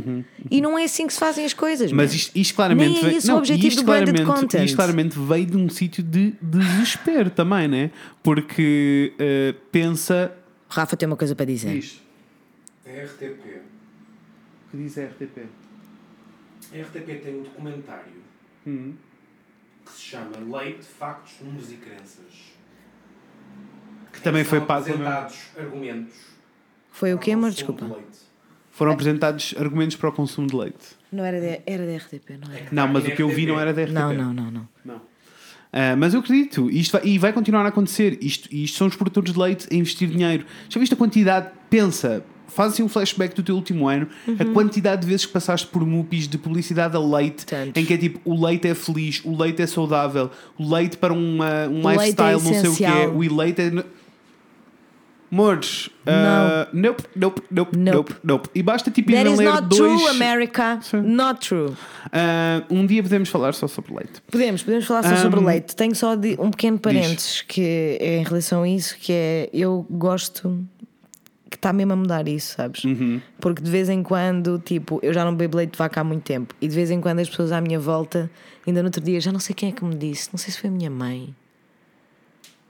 E 0.50 0.60
não 0.60 0.78
é 0.78 0.84
assim 0.84 1.06
que 1.06 1.12
se 1.12 1.18
fazem 1.18 1.44
as 1.44 1.52
coisas. 1.52 1.90
Uhum, 1.90 1.96
Mas 1.96 2.10
man. 2.10 2.16
isto, 2.16 2.36
isto 2.38 2.54
claramente 2.54 2.88
Nem 2.90 2.98
é 2.98 3.02
veio, 3.02 3.16
esse 3.18 3.30
o 3.32 3.36
objetivo 3.36 3.68
isto 3.68 3.82
do 3.82 3.84
branded 3.86 4.14
claramente, 4.14 4.40
content. 4.42 4.64
isto 4.64 4.76
claramente 4.76 5.18
veio 5.18 5.46
de 5.46 5.56
um 5.56 5.68
sítio 5.68 6.02
de 6.04 6.32
desespero 6.40 7.30
também, 7.30 7.66
né? 7.68 7.90
Porque 8.22 9.12
eh, 9.18 9.54
pensa. 9.72 10.32
Rafa 10.68 10.96
tem 10.96 11.06
uma 11.06 11.16
coisa 11.16 11.34
para 11.34 11.44
dizer. 11.46 11.72
Diz. 11.80 12.00
A 12.86 12.90
RTP. 12.90 13.60
O 14.66 14.70
que 14.70 14.76
diz 14.76 14.96
a 14.98 15.02
RTP? 15.04 15.38
A 16.72 16.76
RTP 16.82 17.22
tem 17.22 17.40
um 17.40 17.42
documentário 17.42 18.24
Hum. 18.66 18.94
que 19.84 19.92
se 19.92 20.00
chama 20.02 20.58
Leite, 20.58 20.84
Factos, 20.84 21.34
Números 21.40 21.70
e 21.72 21.76
Crenças. 21.76 22.54
Que 24.12 24.20
também 24.22 24.44
foi 24.44 24.60
pago. 24.60 24.80
apresentados 24.88 25.36
argumentos. 25.58 26.14
Foi 26.96 27.12
o 27.12 27.18
quê, 27.18 27.32
amor? 27.32 27.50
Desculpa. 27.50 27.84
de. 27.84 27.92
Foram 28.70 28.92
apresentados 28.92 29.54
argumentos 29.58 29.96
para 29.96 30.08
o 30.08 30.12
consumo 30.12 30.46
de 30.46 30.56
leite. 30.56 30.96
Não 31.12 31.22
era 31.22 31.38
da 31.38 31.58
era 31.66 31.86
da 31.86 31.96
RTP, 31.96 32.30
não 32.40 32.54
era? 32.54 32.66
Não, 32.72 32.88
mas 32.88 33.04
o 33.04 33.10
que 33.10 33.20
eu 33.22 33.28
vi 33.28 33.44
não 33.44 33.60
era 33.60 33.72
da 33.74 33.82
RTP. 33.82 33.92
Não, 33.92 34.14
não, 34.14 34.32
não, 34.32 34.50
não. 34.50 34.68
Não. 34.82 35.00
Ah, 35.70 35.94
mas 35.94 36.14
eu 36.14 36.20
acredito, 36.20 36.70
isto 36.70 36.92
vai, 36.92 37.02
e 37.04 37.18
vai 37.18 37.34
continuar 37.34 37.66
a 37.66 37.68
acontecer. 37.68 38.18
Isto, 38.22 38.48
isto 38.50 38.78
são 38.78 38.86
os 38.86 38.96
produtores 38.96 39.30
de 39.34 39.38
leite 39.38 39.68
a 39.70 39.74
investir 39.74 40.08
dinheiro. 40.08 40.46
Já 40.70 40.80
viste 40.80 40.94
a 40.94 40.96
quantidade? 40.96 41.50
Pensa, 41.68 42.24
faz 42.48 42.72
assim 42.72 42.82
um 42.82 42.88
flashback 42.88 43.34
do 43.36 43.42
teu 43.42 43.54
último 43.54 43.86
ano, 43.88 44.08
a 44.38 44.44
quantidade 44.46 45.02
de 45.02 45.06
vezes 45.08 45.26
que 45.26 45.32
passaste 45.32 45.66
por 45.66 45.84
MUPIs 45.84 46.26
de 46.26 46.38
publicidade 46.38 46.96
a 46.96 47.00
leite, 47.00 47.44
Tantos. 47.44 47.72
em 47.76 47.84
que 47.84 47.92
é 47.92 47.98
tipo 47.98 48.20
o 48.24 48.42
leite 48.42 48.68
é 48.68 48.74
feliz, 48.74 49.20
o 49.22 49.36
leite 49.36 49.60
é 49.60 49.66
saudável, 49.66 50.30
o 50.58 50.74
leite 50.74 50.96
para 50.96 51.12
uma, 51.12 51.66
um 51.66 51.84
O 51.84 51.90
é 51.90 51.96
lifestyle, 51.96 52.42
não 52.42 52.54
sei 52.54 52.70
o 52.70 52.76
que 52.76 52.84
é, 52.84 52.88
essencial. 52.88 53.14
o 53.14 53.36
leite 53.36 53.60
é. 53.60 53.84
Mordes, 55.30 55.90
ah, 56.06 56.68
nope, 56.72 57.02
nope, 57.16 57.42
nope, 57.50 57.76
Nope. 57.76 57.96
nope, 57.96 58.14
nope. 58.22 58.48
E 58.54 58.62
basta 58.62 58.90
tipo 58.92 59.10
ir 59.10 59.14
That 59.16 59.30
is 59.32 59.38
ler 59.38 59.44
not 59.52 59.62
dois. 59.68 60.00
true, 60.00 60.08
America. 60.10 60.78
Sim. 60.82 61.00
Not 61.02 61.40
true. 61.48 61.74
Ah, 62.12 62.62
um 62.70 62.86
dia 62.86 63.02
podemos 63.02 63.28
falar 63.28 63.52
só 63.52 63.66
sobre 63.66 63.92
leite. 63.94 64.22
Podemos, 64.30 64.62
podemos 64.62 64.86
falar 64.86 65.02
só 65.02 65.16
sobre 65.16 65.40
o 65.40 65.42
Ahm, 65.42 65.46
leite. 65.46 65.74
Tenho 65.74 65.94
só 65.96 66.14
de- 66.14 66.36
um 66.38 66.50
pequeno 66.50 66.78
parênteses 66.78 67.42
que 67.42 67.98
é 68.00 68.18
em 68.18 68.22
relação 68.22 68.62
a 68.62 68.68
isso, 68.68 68.96
que 68.98 69.12
é 69.12 69.50
eu 69.52 69.84
gosto 69.90 70.64
que 71.50 71.56
está 71.56 71.72
mesmo 71.72 71.92
a 71.92 71.96
mudar 71.96 72.26
isso, 72.28 72.54
sabes? 72.54 72.84
Uhum. 72.84 73.20
Porque 73.40 73.62
de 73.62 73.70
vez 73.70 73.88
em 73.88 74.02
quando, 74.02 74.58
tipo, 74.64 75.00
eu 75.02 75.12
já 75.12 75.24
não 75.24 75.34
bebo 75.34 75.56
leite 75.56 75.72
de 75.72 75.78
vaca 75.78 76.00
há 76.00 76.04
muito 76.04 76.22
tempo 76.22 76.54
e 76.60 76.68
de 76.68 76.74
vez 76.74 76.90
em 76.90 77.00
quando 77.00 77.18
as 77.20 77.28
pessoas 77.28 77.50
à 77.50 77.60
minha 77.60 77.78
volta, 77.80 78.30
ainda 78.66 78.80
no 78.82 78.88
outro 78.88 79.00
dia, 79.02 79.20
já 79.20 79.32
não 79.32 79.40
sei 79.40 79.54
quem 79.54 79.70
é 79.70 79.72
que 79.72 79.84
me 79.84 79.94
disse, 79.94 80.28
não 80.32 80.38
sei 80.38 80.52
se 80.52 80.60
foi 80.60 80.68
a 80.70 80.72
minha 80.72 80.90
mãe, 80.90 81.34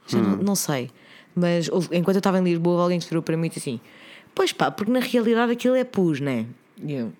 já 0.07 0.19
Hum. 0.19 0.23
não, 0.23 0.37
não 0.39 0.55
sei, 0.55 0.91
mas 1.37 1.68
enquanto 1.93 2.16
eu 2.16 2.18
estava 2.20 2.39
em 2.39 2.43
Lisboa, 2.45 2.82
alguém 2.82 2.99
se 3.01 3.09
virou 3.09 3.22
para 3.22 3.37
mim 3.37 3.47
e 3.47 3.51
disse 3.51 3.61
assim: 3.68 3.80
Pois 4.34 4.53
pá, 4.53 4.70
porque 4.70 4.91
na 4.91 5.01
realidade 5.01 5.53
aquilo 5.53 5.76
é 5.76 5.84
pus, 5.84 6.18
né? 6.20 6.47
E 6.82 6.95
eu, 6.95 7.12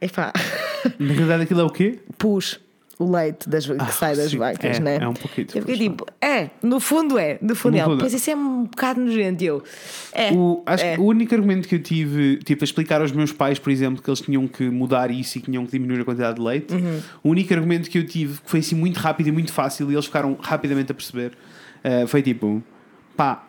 epá, 0.00 0.32
Na 0.98 1.12
realidade 1.12 1.42
aquilo 1.42 1.60
é 1.60 1.64
o 1.64 1.70
quê? 1.70 1.98
pus. 2.16 2.60
O 2.98 3.10
leite 3.14 3.46
das, 3.46 3.66
que 3.66 3.92
sai 3.92 4.16
das 4.16 4.30
sim, 4.30 4.38
vacas, 4.38 4.78
é, 4.78 4.80
né? 4.80 4.96
é 5.02 5.06
um 5.06 5.12
pouquinho, 5.12 5.46
Eu 5.54 5.60
fiquei 5.60 5.76
tipo, 5.76 6.06
é, 6.18 6.48
no 6.62 6.80
fundo 6.80 7.18
é, 7.18 7.38
no 7.42 7.54
fundo 7.54 7.74
No 7.74 7.78
é. 7.78 7.84
fundo 7.84 7.96
é. 7.96 7.98
Pois 7.98 8.14
isso 8.14 8.30
é 8.30 8.34
um 8.34 8.64
bocado 8.64 9.02
nojento. 9.02 9.44
Eu, 9.44 9.62
é. 10.14 10.32
O, 10.32 10.62
acho 10.64 10.82
é. 10.82 10.94
que 10.94 11.00
o 11.02 11.04
único 11.04 11.34
argumento 11.34 11.68
que 11.68 11.74
eu 11.74 11.82
tive, 11.82 12.38
tipo, 12.38 12.64
a 12.64 12.64
explicar 12.64 13.02
aos 13.02 13.12
meus 13.12 13.32
pais, 13.32 13.58
por 13.58 13.70
exemplo, 13.70 14.02
que 14.02 14.08
eles 14.08 14.22
tinham 14.22 14.48
que 14.48 14.70
mudar 14.70 15.10
isso 15.10 15.36
e 15.36 15.42
que 15.42 15.50
tinham 15.50 15.66
que 15.66 15.72
diminuir 15.72 16.00
a 16.00 16.04
quantidade 16.06 16.36
de 16.38 16.42
leite, 16.42 16.72
Uhum. 16.72 17.00
o 17.22 17.28
único 17.28 17.52
argumento 17.52 17.90
que 17.90 17.98
eu 17.98 18.06
tive, 18.06 18.40
que 18.40 18.48
foi 18.50 18.60
assim 18.60 18.74
muito 18.74 18.96
rápido 18.96 19.26
e 19.26 19.32
muito 19.32 19.52
fácil, 19.52 19.90
e 19.90 19.94
eles 19.94 20.06
ficaram 20.06 20.34
rapidamente 20.40 20.90
a 20.90 20.94
perceber, 20.94 21.32
eh, 21.84 22.06
foi 22.06 22.22
tipo: 22.22 22.62
pá, 23.14 23.45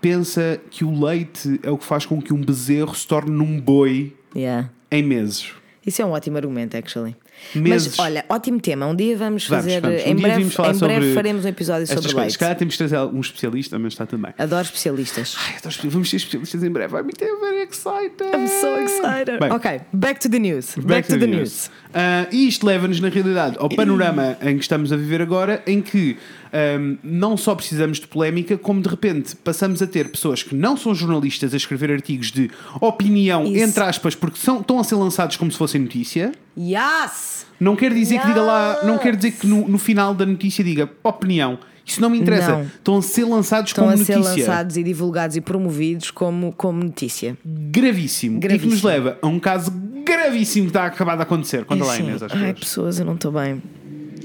pensa 0.00 0.60
que 0.70 0.84
o 0.84 1.04
leite 1.04 1.60
é 1.62 1.70
o 1.70 1.78
que 1.78 1.84
faz 1.84 2.06
com 2.06 2.20
que 2.20 2.32
um 2.32 2.40
bezerro 2.40 2.94
se 2.94 3.06
torne 3.06 3.30
num 3.30 3.60
boi 3.60 4.14
Yeah. 4.36 4.70
em 4.90 5.02
meses. 5.02 5.52
Isso 5.84 6.02
é 6.02 6.04
um 6.04 6.10
ótimo 6.10 6.36
argumento, 6.36 6.76
actually. 6.76 7.16
Meses. 7.54 7.96
Mas 7.96 7.98
olha, 7.98 8.24
ótimo 8.28 8.60
tema. 8.60 8.86
Um 8.86 8.94
dia 8.94 9.16
vamos 9.16 9.46
Vamos, 9.46 9.64
fazer. 9.64 9.80
vamos. 9.80 10.02
Um 10.02 10.06
Em, 10.06 10.16
breve, 10.16 10.42
em 10.42 10.78
breve 10.78 11.14
faremos 11.14 11.44
um 11.44 11.48
episódio 11.48 11.86
sobre 11.86 12.12
leite. 12.12 12.32
Se 12.32 12.38
calhar 12.38 12.56
temos 12.56 12.74
de 12.74 12.78
trazer 12.78 12.98
um 12.98 13.20
especialista, 13.20 13.78
mas 13.78 13.92
está 13.94 14.04
bem. 14.04 14.34
Adoro 14.36 14.62
especialistas. 14.62 15.36
Ai, 15.38 15.54
adoro 15.56 15.74
Vamos 15.90 16.10
ter 16.10 16.16
especialistas 16.16 16.62
em 16.62 16.70
breve. 16.70 16.94
I'm 16.96 17.40
very 17.40 17.62
excited. 17.62 18.22
I'm 18.34 18.48
so 18.48 18.76
excited. 18.80 19.38
Bem, 19.40 19.50
ok, 19.50 19.80
back 19.92 20.20
to 20.20 20.28
the 20.28 20.38
news. 20.38 20.74
Back, 20.76 21.08
to, 21.08 21.18
the 21.18 21.26
news. 21.26 21.70
Ah, 21.94 22.26
e 22.30 22.48
isto 22.48 22.66
leva-nos, 22.66 23.00
na 23.00 23.08
realidade, 23.08 23.56
ao 23.58 23.68
panorama 23.68 24.36
em 24.42 24.56
que 24.56 24.62
estamos 24.62 24.92
a 24.92 24.96
viver 24.96 25.22
agora, 25.22 25.62
em 25.66 25.80
que 25.80 26.16
ahm, 26.52 26.96
não 27.02 27.36
só 27.36 27.54
precisamos 27.54 27.98
de 28.00 28.06
polémica, 28.06 28.56
como 28.58 28.80
de 28.82 28.88
repente 28.88 29.36
passamos 29.36 29.80
a 29.82 29.86
ter 29.86 30.10
pessoas 30.10 30.42
que 30.42 30.54
não 30.54 30.76
são 30.76 30.94
jornalistas 30.94 31.52
a 31.54 31.56
escrever 31.56 31.90
artigos 31.90 32.30
de 32.30 32.50
opinião, 32.80 33.44
Isso. 33.44 33.64
entre 33.64 33.82
aspas, 33.82 34.14
porque 34.14 34.38
são, 34.38 34.60
estão 34.60 34.78
a 34.78 34.84
ser 34.84 34.94
lançados 34.96 35.36
como 35.36 35.50
se 35.50 35.58
fossem 35.58 35.80
notícia. 35.80 36.32
Yes! 36.56 37.46
Não 37.60 37.74
quer 37.76 37.92
dizer 37.92 38.20
que 38.20 38.26
diga 38.26 38.42
lá, 38.42 38.80
não 38.84 38.98
quer 38.98 39.16
dizer 39.16 39.32
que 39.32 39.46
no, 39.46 39.66
no 39.68 39.78
final 39.78 40.14
da 40.14 40.24
notícia 40.26 40.62
diga 40.64 40.88
opinião. 41.02 41.58
Isso 41.84 42.02
não 42.02 42.10
me 42.10 42.18
interessa. 42.18 42.52
Não. 42.52 42.62
Estão 42.64 42.96
a 42.98 43.02
ser 43.02 43.24
lançados 43.24 43.70
Estão 43.70 43.84
como 43.88 43.94
a 43.94 44.04
ser 44.04 44.16
notícia. 44.18 44.40
lançados 44.46 44.76
e 44.76 44.82
divulgados 44.82 45.36
e 45.36 45.40
promovidos 45.40 46.10
como, 46.10 46.52
como 46.52 46.84
notícia. 46.84 47.34
Gravíssimo. 47.44 48.36
E 48.36 48.40
que 48.40 48.48
nos 48.48 48.58
Gravíssimo. 48.60 48.88
leva 48.88 49.18
a 49.22 49.26
um 49.26 49.40
caso 49.40 49.72
gravíssimo 50.04 50.66
que 50.66 50.70
está 50.70 50.84
acabado 50.84 51.16
de 51.16 51.22
acontecer. 51.22 51.64
Conta 51.64 51.84
lá, 51.86 51.98
Inês, 51.98 52.22
Ai, 52.30 52.52
pessoas. 52.52 52.98
eu 52.98 53.06
não 53.06 53.14
estou 53.14 53.32
bem. 53.32 53.62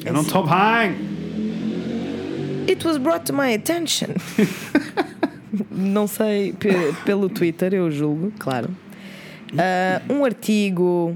Eu 0.04 0.12
não 0.12 0.22
estou 0.24 0.44
bem. 0.46 1.23
It 2.68 2.86
was 2.88 2.98
brought 2.98 3.26
to 3.26 3.34
my 3.34 3.54
attention. 3.54 4.10
não 5.72 6.08
sei, 6.08 6.54
pe- 6.54 6.94
pelo 7.06 7.30
Twitter, 7.30 7.74
eu 7.74 7.92
julgo, 7.92 8.32
claro. 8.40 8.70
Ah, 9.58 10.02
um 10.10 10.24
artigo 10.26 11.16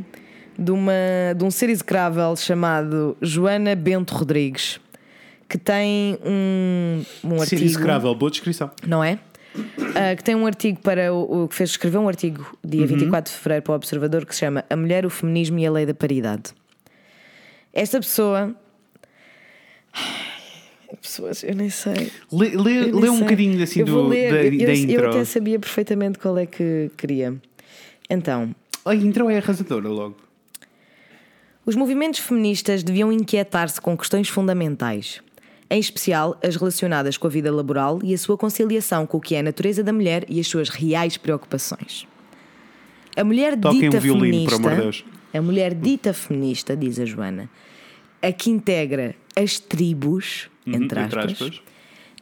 de, 0.57 0.71
uma, 0.71 0.93
de 1.35 1.43
um 1.43 1.49
ser 1.51 1.69
execrável 1.69 2.35
chamado 2.35 3.17
Joana 3.21 3.75
Bento 3.75 4.13
Rodrigues, 4.13 4.79
que 5.49 5.57
tem 5.57 6.17
um, 6.25 7.03
um 7.23 7.37
Ser 7.39 7.55
artigo. 7.55 7.63
execrável, 7.63 8.13
boa 8.13 8.29
descrição. 8.29 8.69
não 8.85 9.03
é? 9.03 9.17
Ah, 9.95 10.15
que 10.15 10.23
tem 10.23 10.35
um 10.35 10.45
artigo 10.45 10.79
para 10.81 11.11
o, 11.13 11.43
o 11.45 11.47
que 11.47 11.55
fez 11.55 11.71
escrever 11.71 11.97
um 11.97 12.07
artigo 12.07 12.45
dia 12.63 12.85
24 12.85 13.31
de 13.31 13.37
fevereiro 13.37 13.63
para 13.63 13.71
o 13.71 13.75
Observador 13.75 14.25
que 14.25 14.35
se 14.35 14.41
chama 14.41 14.63
A 14.69 14.75
Mulher, 14.75 15.03
o 15.05 15.09
Feminismo 15.09 15.57
e 15.57 15.65
a 15.65 15.71
Lei 15.71 15.85
da 15.85 15.93
Paridade. 15.95 16.51
Esta 17.73 17.99
pessoa. 17.99 18.53
Pessoas, 21.01 21.43
eu 21.43 21.55
nem 21.55 21.69
sei. 21.69 22.11
Lê, 22.31 22.49
lê, 22.49 22.55
Eu 22.55 22.91
nem 22.91 23.01
lê 23.01 23.09
um 23.09 23.13
sei. 23.15 23.23
bocadinho 23.23 23.63
assim 23.63 23.79
Eu 23.81 23.85
do, 23.85 24.07
ler. 24.07 24.31
da, 24.31 24.43
eu, 24.43 24.51
da 24.67 24.73
eu 24.73 24.75
intro. 24.75 25.09
até 25.09 25.25
sabia 25.25 25.59
perfeitamente 25.59 26.17
qual 26.19 26.37
é 26.37 26.45
que 26.45 26.89
queria. 26.97 27.35
Então, 28.09 28.55
A 28.85 28.95
intro 28.95 29.29
é 29.29 29.37
arrasadora 29.37 29.89
logo. 29.89 30.15
Os 31.65 31.75
movimentos 31.75 32.21
feministas 32.21 32.81
deviam 32.83 33.11
inquietar-se 33.11 33.81
com 33.81 33.97
questões 33.97 34.29
fundamentais, 34.29 35.19
em 35.69 35.77
especial 35.79 36.39
as 36.41 36.55
relacionadas 36.55 37.17
com 37.17 37.27
a 37.27 37.29
vida 37.29 37.51
laboral 37.51 37.99
e 38.01 38.13
a 38.13 38.17
sua 38.17 38.37
conciliação 38.37 39.05
com 39.05 39.17
o 39.17 39.21
que 39.21 39.35
é 39.35 39.39
a 39.39 39.43
natureza 39.43 39.83
da 39.83 39.91
mulher 39.91 40.23
e 40.29 40.39
as 40.39 40.47
suas 40.47 40.69
reais 40.69 41.17
preocupações. 41.17 42.07
A 43.17 43.23
mulher 43.25 43.57
Toquem 43.57 43.81
dita 43.81 43.97
um 43.97 43.99
violino, 43.99 44.49
feminista, 44.49 45.03
a 45.33 45.41
mulher 45.41 45.73
dita 45.73 46.13
feminista, 46.13 46.77
diz 46.77 46.97
a 46.99 47.05
Joana, 47.05 47.49
a 48.21 48.31
que 48.31 48.49
integra 48.49 49.13
as 49.37 49.59
tribos, 49.59 50.49
entre 50.65 50.99
Uhum, 50.99 51.05
aspas, 51.05 51.61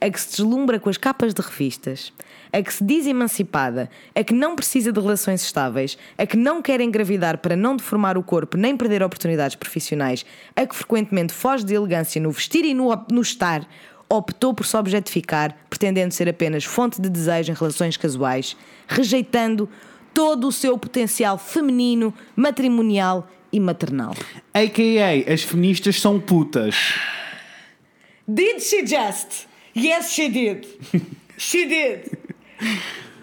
a 0.01 0.09
que 0.09 0.20
se 0.20 0.32
deslumbra 0.32 0.80
com 0.80 0.89
as 0.89 0.97
capas 0.97 1.34
de 1.34 1.41
revistas, 1.41 2.11
a 2.51 2.61
que 2.61 2.74
se 2.74 2.84
diz 2.84 3.07
emancipada, 3.07 3.89
a 4.13 4.24
que 4.24 4.34
não 4.34 4.55
precisa 4.55 4.91
de 4.91 4.99
relações 4.99 5.41
estáveis, 5.41 5.97
a 6.18 6.26
que 6.26 6.36
não 6.36 6.61
quer 6.61 6.82
engravidar 6.82 7.38
para 7.38 7.55
não 7.55 7.78
deformar 7.78 8.18
o 8.18 8.24
corpo 8.24 8.57
nem 8.57 8.76
perder 8.76 9.01
oportunidades 9.01 9.55
profissionais, 9.55 10.26
a 10.55 10.66
que 10.66 10.76
frequentemente 10.76 11.34
foge 11.34 11.63
de 11.63 11.74
elegância 11.74 12.22
no 12.22 12.32
vestir 12.32 12.66
e 12.66 12.74
no, 12.74 12.89
no 13.09 13.22
estar, 13.22 13.66
optou 14.09 14.53
por 14.53 14.66
se 14.66 14.76
objetificar, 14.76 15.55
pretendendo 15.70 16.13
ser 16.13 16.28
apenas 16.28 16.66
fonte 16.66 17.01
de 17.01 17.09
desejo 17.09 17.51
em 17.51 17.55
relações 17.55 17.95
casuais, 17.95 18.57
rejeitando 18.88 19.70
todo 20.13 20.47
o 20.47 20.51
seu 20.51 20.78
potencial 20.78 21.38
feminino, 21.38 22.13
matrimonial 22.36 23.28
e 23.55 23.59
maternal. 23.59 24.13
A.K.A. 24.53 25.31
as 25.33 25.41
feministas 25.43 25.99
são 26.01 26.19
putas. 26.19 26.75
Did 28.27 28.59
she 28.61 28.85
just? 28.85 29.47
Yes, 29.75 30.11
she 30.11 30.29
did. 30.29 30.65
She 31.37 31.65
did. 31.65 32.11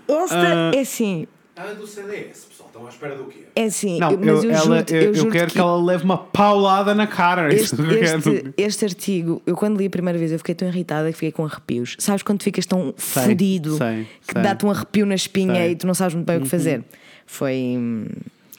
Esta 0.09 0.73
é 0.77 0.81
assim, 0.81 1.27
Ela 1.57 1.71
é 1.73 1.75
do 1.75 1.87
CDS, 1.87 2.45
pessoal. 2.47 2.69
Estão 2.69 2.87
à 2.87 2.89
espera 2.91 3.15
do 3.17 3.25
quê? 3.25 3.41
é 3.55 3.65
assim. 3.65 3.99
Não, 3.99 4.11
eu- 4.13 4.19
mas 4.19 4.29
eu, 4.29 4.35
eu, 4.45 4.51
ela, 4.51 4.65
juro-te- 4.65 4.95
eu, 4.95 5.01
eu 5.01 5.07
eu 5.09 5.15
juro-te 5.15 5.33
quero 5.39 5.51
que... 5.53 5.59
ela 5.59 5.83
leve 5.85 6.05
uma 6.05 6.17
paulada 6.19 6.95
na 6.95 7.07
cara. 7.07 7.53
isso 7.55 7.75
Este, 7.75 7.77
que 7.87 7.95
este, 8.05 8.55
este 8.57 8.85
artigo, 8.87 9.43
eu 9.47 9.55
quando 9.55 9.79
li 9.79 9.87
a 9.87 9.91
primeira 9.91 10.19
vez, 10.19 10.33
eu 10.33 10.39
fiquei 10.39 10.55
tão 10.55 10.67
irritada 10.69 11.09
que 11.09 11.15
fiquei 11.15 11.33
com 11.33 11.45
arrepios. 11.45 11.97
Sabes 11.99 12.23
quando 12.23 12.43
ficas 12.43 12.65
tão 12.67 12.95
Sei, 12.97 13.23
fodido 13.25 13.77
sei, 13.77 14.07
que 14.27 14.35
dá-te 14.35 14.65
um 14.67 14.71
arrepio 14.71 15.05
na 15.07 15.15
espinha 15.15 15.55
Sei. 15.55 15.65
Uhum. 15.67 15.71
e 15.73 15.77
tu 15.77 15.87
não 15.87 15.95
sabes 15.95 16.15
muito 16.15 16.27
bem 16.27 16.39
o 16.39 16.41
que 16.43 16.49
fazer? 16.49 16.83
Foi. 17.27 17.79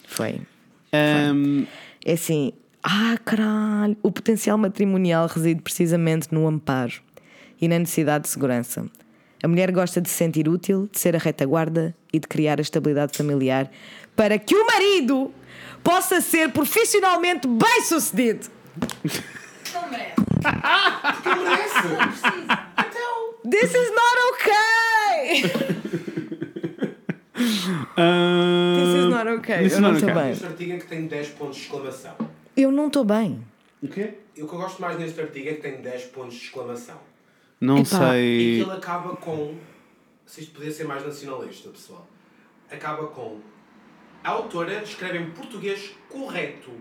Foi. 0.07 0.39
Ahm, 0.93 1.65
É 2.05 2.13
assim. 2.13 2.53
Ah, 2.83 3.17
caralho! 3.23 3.95
O 4.03 4.11
potencial 4.11 4.57
matrimonial 4.57 5.27
reside 5.27 5.61
precisamente 5.61 6.27
no 6.33 6.47
amparo 6.47 6.93
e 7.59 7.67
na 7.67 7.79
necessidade 7.79 8.25
de 8.25 8.29
segurança. 8.29 8.85
A 9.41 9.47
mulher 9.47 9.71
gosta 9.71 9.99
de 10.01 10.09
se 10.09 10.15
sentir 10.15 10.47
útil, 10.47 10.87
de 10.91 10.99
ser 10.99 11.15
a 11.15 11.19
retaguarda 11.19 11.95
e 12.11 12.19
de 12.19 12.27
criar 12.27 12.59
a 12.59 12.61
estabilidade 12.61 13.17
familiar 13.17 13.71
para 14.15 14.37
que 14.37 14.55
o 14.55 14.65
marido 14.67 15.33
possa 15.83 16.21
ser 16.21 16.51
profissionalmente 16.51 17.47
bem 17.47 17.81
sucedido. 17.81 18.47
Não 19.73 19.89
merece. 19.89 20.13
This 23.49 23.73
is 23.73 23.91
not 23.91 24.17
okay! 24.31 25.43
ahm, 27.97 28.75
This 28.85 28.95
is 29.03 29.09
not 29.09 29.27
okay. 29.29 29.57
This 29.63 29.67
is 29.67 29.73
Eu 29.73 29.81
não 29.81 29.93
estou 29.93 30.09
okay. 30.09 30.21
bem. 30.23 30.31
Este 30.31 30.45
artigo 30.45 30.73
é 30.73 30.77
que 30.77 30.87
tem 30.87 31.07
10 31.07 31.27
pontos 31.29 31.55
de 31.57 31.61
exclamação. 31.63 32.15
Eu 32.55 32.71
não 32.71 32.87
estou 32.87 33.03
bem. 33.03 33.39
O 33.81 33.87
quê? 33.87 34.13
O 34.37 34.47
que 34.47 34.53
eu 34.53 34.59
gosto 34.59 34.81
mais 34.81 34.97
neste 34.99 35.19
artigo 35.19 35.49
é 35.49 35.53
que 35.53 35.61
tem 35.61 35.81
10 35.81 36.03
pontos 36.05 36.35
de 36.35 36.45
exclamação. 36.45 36.95
Não 37.59 37.77
Epá, 37.77 37.81
E 37.81 37.83
que 37.83 37.95
sei. 37.97 38.61
ele 38.61 38.71
acaba 38.71 39.15
com. 39.15 39.55
Se 40.25 40.41
isto 40.41 40.53
podia 40.53 40.71
ser 40.71 40.85
mais 40.85 41.05
nacionalista, 41.05 41.69
pessoal. 41.69 42.07
Acaba 42.71 43.07
com. 43.07 43.37
A 44.23 44.29
autora 44.29 44.81
escreve 44.83 45.17
em 45.17 45.29
português 45.31 45.91
correto, 46.09 46.71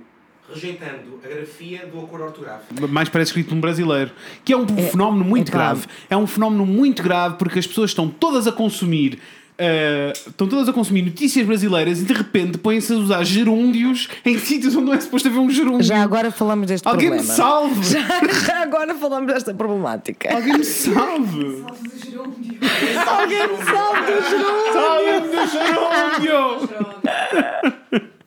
rejeitando 0.49 1.21
a 1.25 1.29
grafia 1.29 1.87
do 1.87 1.99
acordo 2.01 2.25
ortográfico. 2.27 2.89
mais 2.89 3.09
parece 3.09 3.31
escrito 3.31 3.49
por 3.49 3.57
um 3.57 3.61
brasileiro. 3.61 4.13
Que 4.45 4.53
é 4.53 4.57
um 4.57 4.67
fenómeno 4.67 5.25
muito 5.25 5.49
epá. 5.49 5.59
grave. 5.59 5.87
É 6.09 6.17
um 6.17 6.27
fenómeno 6.27 6.65
muito 6.65 7.03
grave 7.03 7.37
porque 7.37 7.59
as 7.59 7.67
pessoas 7.67 7.91
estão 7.91 8.09
todas 8.09 8.47
a 8.47 8.53
consumir. 8.53 9.19
Eh, 9.65 10.13
estão 10.27 10.49
todas 10.49 10.69
a 10.69 10.73
consumir 10.73 11.03
notícias 11.03 11.47
brasileiras 11.47 12.01
e 12.01 12.05
de 12.05 12.13
repente 12.13 12.59
põem-se 12.59 12.93
a 12.93 12.97
usar 12.97 13.23
gerúndios 13.23 14.09
em 14.25 14.37
sítios 14.41 14.75
onde 14.75 14.87
não 14.87 14.95
é 14.95 15.01
suposto 15.01 15.29
haver 15.29 15.39
um 15.39 15.49
gerúndio. 15.49 15.85
Já 15.85 16.03
agora 16.03 16.33
falamos 16.33 16.67
deste 16.67 16.87
Alguém 16.89 17.11
me 17.11 17.17
problema. 17.19 17.37
salve! 17.37 17.83
Já, 17.89 18.01
já 18.47 18.63
agora 18.63 18.95
falamos 18.97 19.33
desta 19.33 19.55
problemática. 19.55 20.35
Alguém 20.35 20.59
me 20.59 20.65
salve! 20.65 21.65
Alguém 23.07 23.47
me 23.49 23.65
salve 23.65 24.13
do 24.13 24.23
Salve-me 24.73 25.29
do 25.29 25.47
gerúndio! 25.53 26.43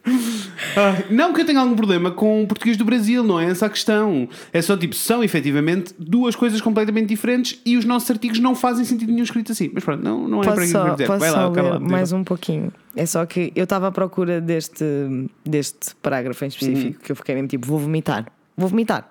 Ah, 0.77 1.03
não 1.09 1.33
que 1.33 1.41
eu 1.41 1.45
tenha 1.45 1.59
algum 1.59 1.75
problema 1.75 2.11
com 2.11 2.43
o 2.43 2.47
português 2.47 2.77
do 2.77 2.85
Brasil, 2.85 3.23
não 3.23 3.39
é 3.39 3.45
essa 3.45 3.65
a 3.65 3.69
questão. 3.69 4.27
É 4.53 4.61
só 4.61 4.75
tipo, 4.77 4.93
são 4.93 5.23
efetivamente 5.23 5.93
duas 5.97 6.35
coisas 6.35 6.61
completamente 6.61 7.07
diferentes 7.07 7.59
e 7.65 7.77
os 7.77 7.85
nossos 7.85 8.09
artigos 8.11 8.39
não 8.39 8.53
fazem 8.53 8.85
sentido 8.85 9.11
nenhum 9.11 9.23
escrito 9.23 9.51
assim. 9.51 9.71
Mas 9.73 9.83
pronto, 9.83 10.03
não, 10.03 10.27
não 10.27 10.41
é 10.41 10.45
para 10.45 10.55
Posso 10.55 10.65
eu 10.65 10.71
só, 10.71 10.89
dizer. 10.89 11.07
posso 11.07 11.19
Vai 11.19 11.31
lá, 11.31 11.53
só 11.53 11.61
lá, 11.61 11.79
mais 11.79 12.11
um 12.11 12.23
pouquinho. 12.23 12.71
É 12.95 13.05
só 13.05 13.25
que 13.25 13.51
eu 13.55 13.63
estava 13.63 13.87
à 13.87 13.91
procura 13.91 14.39
deste, 14.39 14.85
deste 15.45 15.95
parágrafo 16.01 16.43
em 16.45 16.47
específico 16.47 17.01
que 17.01 17.11
eu 17.11 17.15
fiquei 17.15 17.35
mesmo 17.35 17.47
tipo, 17.47 17.65
vou 17.67 17.79
vomitar. 17.79 18.25
Vou 18.57 18.69
vomitar. 18.69 19.09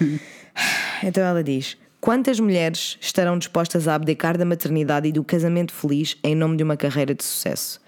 então 1.02 1.22
ela 1.22 1.42
diz: 1.42 1.76
Quantas 2.00 2.38
mulheres 2.38 2.98
estarão 3.00 3.38
dispostas 3.38 3.88
a 3.88 3.94
abdicar 3.94 4.36
da 4.36 4.44
maternidade 4.44 5.08
e 5.08 5.12
do 5.12 5.24
casamento 5.24 5.72
feliz 5.72 6.16
em 6.22 6.34
nome 6.34 6.56
de 6.56 6.62
uma 6.62 6.76
carreira 6.76 7.14
de 7.14 7.24
sucesso? 7.24 7.80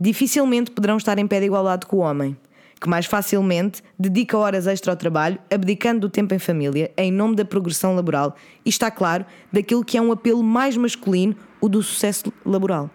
Dificilmente 0.00 0.70
poderão 0.70 0.96
estar 0.96 1.18
em 1.18 1.26
pé 1.26 1.40
de 1.40 1.46
igualdade 1.46 1.86
com 1.86 1.96
o 1.96 2.00
homem, 2.00 2.36
que 2.80 2.88
mais 2.88 3.06
facilmente 3.06 3.82
dedica 3.98 4.36
horas 4.36 4.66
extra 4.66 4.92
ao 4.92 4.96
trabalho, 4.96 5.38
abdicando 5.50 6.00
do 6.00 6.10
tempo 6.10 6.34
em 6.34 6.38
família, 6.38 6.92
em 6.96 7.12
nome 7.12 7.36
da 7.36 7.44
progressão 7.44 7.94
laboral 7.94 8.36
e, 8.64 8.68
está 8.68 8.90
claro, 8.90 9.24
daquilo 9.52 9.84
que 9.84 9.96
é 9.96 10.02
um 10.02 10.12
apelo 10.12 10.42
mais 10.42 10.76
masculino, 10.76 11.36
o 11.60 11.68
do 11.68 11.82
sucesso 11.82 12.32
laboral. 12.44 12.90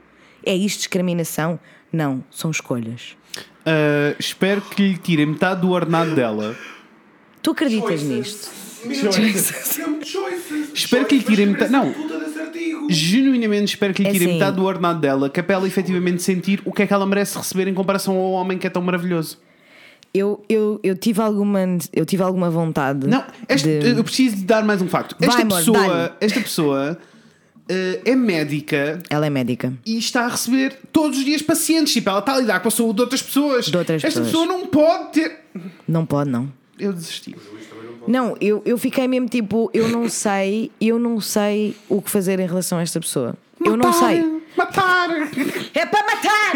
É 0.45 0.56
isto 0.56 0.80
discriminação? 0.80 1.60
Não, 1.91 2.24
são 2.30 2.52
escolhas. 2.52 3.18
Ah, 3.66 4.16
espero 4.20 4.62
que 4.62 4.82
lhe 4.82 4.97
tirem 4.97 5.28
metade 5.28 5.62
do 5.62 5.70
ordenado 5.70 6.16
dela. 6.16 6.56
Tu 7.41 7.52
acreditas 7.52 8.04
nisto? 8.04 8.50
Mesmo 8.86 9.12
choices. 9.12 9.80
Espero 10.74 11.06
que 11.06 11.16
lhe 11.16 11.24
tirem 11.24 11.47
metade. 11.47 11.72
Não. 11.72 11.93
Genuinamente 12.90 13.66
espero 13.74 13.94
que 13.94 14.02
lhe 14.04 14.10
É 14.10 14.12
tirem 14.12 14.28
assim. 14.28 14.38
metade 14.40 14.56
do 14.58 14.64
ordenado 14.66 15.00
dela, 15.00 15.30
que 15.30 15.40
é 15.40 15.44
para 15.44 15.56
ela 15.56 15.68
efetivamente 15.68 16.22
sentir 16.24 16.62
o 16.66 16.72
que 16.74 16.84
é 16.84 16.88
que 16.88 16.94
ela 16.94 17.06
merece 17.06 17.38
receber 17.38 17.68
em 17.68 17.74
comparação 17.74 18.16
ao 18.18 18.32
homem 18.32 18.58
que 18.58 18.68
é 18.68 18.70
tão 18.70 18.82
maravilhoso. 18.82 19.38
Eu, 20.14 20.44
eu, 20.50 20.80
eu, 20.84 20.96
tive 20.98 21.22
alguma, 21.22 21.60
eu 21.94 22.04
tive 22.06 22.24
alguma 22.24 22.50
vontade. 22.50 23.06
Não, 23.08 23.24
esta- 23.48 23.68
de- 23.68 23.90
eu 23.98 24.04
preciso 24.04 24.44
dar 24.44 24.64
mais 24.66 24.82
um 24.82 24.88
facto. 24.88 25.16
Esta 25.20 25.34
Vai, 25.34 25.42
amor, 25.44 25.58
pessoa, 25.58 26.18
esta 26.20 26.42
pessoa 26.42 26.98
eh, 27.70 28.02
é 28.06 28.16
médica 28.16 29.00
Ela 29.08 29.28
é 29.28 29.30
médica. 29.30 29.72
e 29.86 30.00
está 30.00 30.26
a 30.26 30.30
receber 30.30 30.80
todos 30.92 31.20
os 31.20 31.24
dias 31.26 31.44
pacientes. 31.44 31.94
Tipo, 31.94 32.10
ela 32.10 32.20
está 32.20 32.34
a 32.34 32.40
lidar 32.40 32.60
com 32.60 32.68
a 32.70 32.72
saúde 32.72 32.96
de 32.96 33.02
outras 33.02 33.22
pessoas. 33.22 33.66
De 33.68 33.78
outras 33.78 34.04
esta 34.04 34.20
pessoas. 34.22 34.26
pessoa 34.28 34.46
não 34.48 34.66
pode 34.68 35.12
ter. 35.14 35.32
Não 35.88 36.04
pode, 36.08 36.30
não. 36.32 36.52
Eu 36.80 36.92
desisti. 36.92 37.36
Não, 38.10 38.36
eu, 38.41 38.62
eu 38.66 38.76
fiquei 38.78 39.07
mesmo 39.07 39.30
tipo, 39.30 39.70
eu 39.72 39.88
não 39.89 40.10
sei, 40.10 40.72
eu 40.82 40.97
não 40.97 41.22
sei 41.22 41.76
o 41.88 42.01
que 42.01 42.10
fazer 42.10 42.39
em 42.39 42.47
relação 42.47 42.80
a 42.80 42.82
esta 42.82 42.99
pessoa. 42.99 43.36
Eu 43.64 43.78
não 43.78 43.89
Matar, 43.91 44.07
sei. 44.10 44.41
Matar! 44.57 45.10
É 45.76 45.86
para 45.86 46.03
matar! 46.03 46.55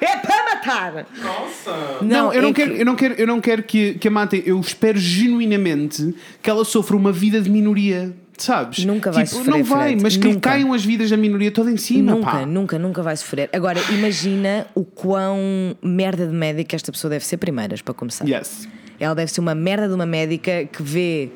É 0.00 0.16
para 0.16 0.44
matar! 0.54 1.06
Nossa! 1.22 1.98
Não, 2.02 2.32
eu 2.32 2.40
é 2.40 2.42
não, 2.42 2.52
que- 2.52 2.62
quero, 2.62 2.74
eu 2.76 2.84
não 2.84 2.96
quero, 2.96 3.14
eu 3.14 3.26
não 3.26 3.40
quero 3.40 3.62
que, 3.62 3.94
que 3.94 4.08
a 4.08 4.10
matem. 4.10 4.42
Eu 4.44 4.58
espero 4.60 4.98
genuinamente 4.98 6.14
que 6.42 6.50
ela 6.50 6.64
sofra 6.64 6.96
uma 6.96 7.12
vida 7.12 7.40
de 7.40 7.48
minoria. 7.48 8.12
Sabes? 8.36 8.84
Nunca 8.84 9.10
vai 9.10 9.24
tipo, 9.24 9.36
sofrer, 9.36 9.50
Não 9.54 9.64
vai, 9.64 9.88
Fred. 9.90 10.02
mas 10.02 10.16
que 10.18 10.26
Nunca. 10.28 10.50
caiam 10.50 10.74
as 10.74 10.84
vidas 10.84 11.08
da 11.08 11.16
minoria 11.16 11.50
toda 11.50 11.70
em 11.70 11.78
cima. 11.78 12.12
nunca, 12.12 12.30
pá. 12.30 12.44
nunca, 12.44 12.78
nunca 12.78 13.02
vai 13.02 13.16
sofrer. 13.16 13.48
Agora, 13.50 13.80
imagina 13.90 14.66
o 14.74 14.84
quão 14.84 15.38
merda 15.82 16.26
de 16.26 16.34
médica 16.34 16.76
esta 16.76 16.92
pessoa 16.92 17.10
deve 17.12 17.24
ser 17.24 17.38
primeiras, 17.38 17.80
para 17.80 17.94
começar. 17.94 18.26
Yes. 18.28 18.68
Ela 18.98 19.14
deve 19.14 19.30
ser 19.30 19.40
uma 19.40 19.54
merda 19.54 19.88
de 19.88 19.94
uma 19.94 20.06
médica 20.06 20.64
que 20.64 20.82
vê 20.82 21.30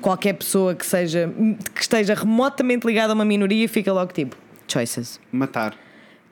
qualquer 0.00 0.32
pessoa 0.34 0.74
que 0.74 0.84
seja 0.84 1.32
que 1.74 1.80
esteja 1.80 2.14
remotamente 2.14 2.86
ligada 2.86 3.12
a 3.12 3.14
uma 3.14 3.24
minoria 3.24 3.64
e 3.64 3.68
fica 3.68 3.92
logo 3.92 4.12
tipo, 4.12 4.36
choices. 4.66 5.20
Matar. 5.30 5.74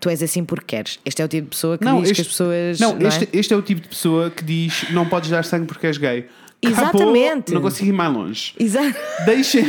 Tu 0.01 0.09
és 0.09 0.23
assim 0.23 0.45
porque 0.45 0.77
queres. 0.77 0.99
Este 1.05 1.21
é 1.21 1.25
o 1.25 1.29
tipo 1.29 1.45
de 1.45 1.51
pessoa 1.51 1.77
que 1.77 1.85
Não, 1.85 2.01
diz 2.01 2.11
este, 2.11 2.15
que 2.15 2.21
as 2.23 2.29
pessoas. 2.29 2.81
não, 2.81 2.95
não 2.97 3.05
é? 3.05 3.09
este, 3.09 3.29
este 3.33 3.53
é 3.53 3.57
o 3.57 3.63
tipo 3.63 3.83
de 3.83 3.89
pessoa 3.89 4.31
que 4.31 4.43
diz 4.43 4.91
não 4.91 5.07
podes 5.07 5.29
dar 5.31 5.45
sangue 5.45 5.67
porque 5.67 5.87
és 5.87 5.99
gay. 5.99 6.27
Exatamente. 6.63 7.31
Acabou, 7.31 7.55
não 7.55 7.63
consigo 7.63 7.89
ir 7.89 7.93
mais 7.93 8.13
longe. 8.13 8.55
Exato. 8.59 8.99
Deixem. 9.27 9.65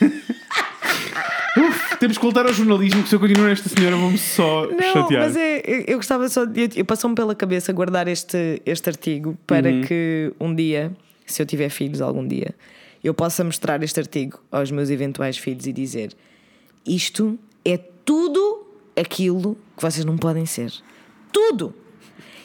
Temos 1.98 2.18
que 2.18 2.22
voltar 2.24 2.46
ao 2.46 2.52
jornalismo, 2.52 3.02
que 3.02 3.08
se 3.08 3.14
eu 3.14 3.20
continuar 3.20 3.50
esta 3.50 3.68
senhora 3.68 3.96
vou-me 3.96 4.18
só 4.18 4.66
Não, 4.66 4.92
chatear. 4.92 5.22
mas 5.24 5.36
é, 5.36 5.62
eu, 5.64 5.84
eu 5.88 5.96
gostava 5.96 6.28
só 6.28 6.44
de. 6.44 6.62
Eu, 6.62 6.68
eu 6.76 6.84
passou-me 6.84 7.16
pela 7.16 7.34
cabeça 7.34 7.72
guardar 7.72 8.06
este, 8.08 8.60
este 8.66 8.88
artigo 8.88 9.36
para 9.46 9.68
Uhum. 9.70 9.82
que 9.82 10.32
um 10.38 10.54
dia, 10.54 10.92
se 11.24 11.40
eu 11.42 11.46
tiver 11.46 11.68
filhos 11.70 12.00
algum 12.00 12.26
dia, 12.26 12.54
eu 13.02 13.14
possa 13.14 13.42
mostrar 13.44 13.82
este 13.82 13.98
artigo 14.00 14.40
aos 14.50 14.70
meus 14.70 14.90
eventuais 14.90 15.38
filhos 15.38 15.66
e 15.66 15.72
dizer: 15.72 16.12
isto 16.86 17.38
é 17.64 17.78
tudo 18.04 18.66
aquilo 18.94 19.56
que 19.76 19.82
vocês 19.82 20.04
não 20.04 20.16
podem 20.16 20.44
ser. 20.46 20.72
Tudo! 21.32 21.74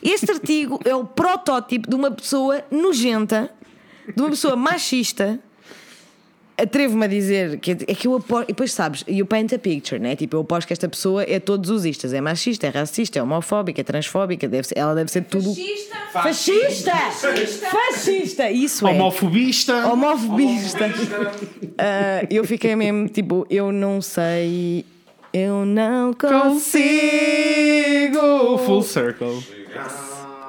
Este 0.02 0.32
artigo 0.32 0.80
é 0.84 0.95
o 0.95 1.04
protótipo 1.06 1.88
de 1.89 1.95
uma 1.95 2.10
pessoa 2.10 2.64
nojenta, 2.72 3.52
de 4.16 4.20
uma 4.22 4.30
pessoa 4.32 4.56
machista. 4.56 5.39
Atrevo-me 6.62 7.05
a 7.05 7.07
dizer 7.07 7.59
que 7.59 7.72
é 7.72 7.95
que 7.95 8.07
eu 8.07 8.16
aposto, 8.16 8.43
e 8.43 8.47
depois 8.47 8.72
sabes, 8.74 9.03
you 9.07 9.26
paint 9.26 9.51
a 9.53 9.59
picture, 9.59 9.99
né? 9.99 10.16
Tipo, 10.16 10.38
eu 10.38 10.41
aposto 10.41 10.68
que 10.68 10.74
esta 10.74 10.88
pessoa 10.88 11.24
é 11.24 11.39
todos 11.39 11.70
os 11.70 11.86
istas, 11.86 12.14
é 12.14 12.22
machista, 12.22 12.68
é 12.68 12.70
racista, 12.70 13.20
é 13.20 13.24
homofóbica, 13.24 13.82
é 13.82 13.84
transfóbica, 13.84 14.47
deve 14.47 14.68
ser- 14.68 14.78
ela 14.78 14.93
deve 14.93 15.12
ser 15.12 15.24
tudo. 15.24 15.53
Fascista. 16.12 16.12
Fascista! 16.12 16.91
Fascista! 17.72 18.51
Isso 18.51 18.88
é. 18.88 18.91
Homofobista. 18.91 19.88
Homofobista. 19.88 20.86
Ah, 21.78 22.26
eu 22.30 22.43
fiquei 22.43 22.76
mesmo 22.76 23.07
tipo, 23.07 23.45
eu 23.49 23.72
não 23.72 24.01
sei, 24.01 24.86
eu 25.34 25.66
não 25.66 26.14
consigo. 26.14 26.41
Consigo! 26.49 28.57
Full 28.59 28.84
circle. 28.84 29.43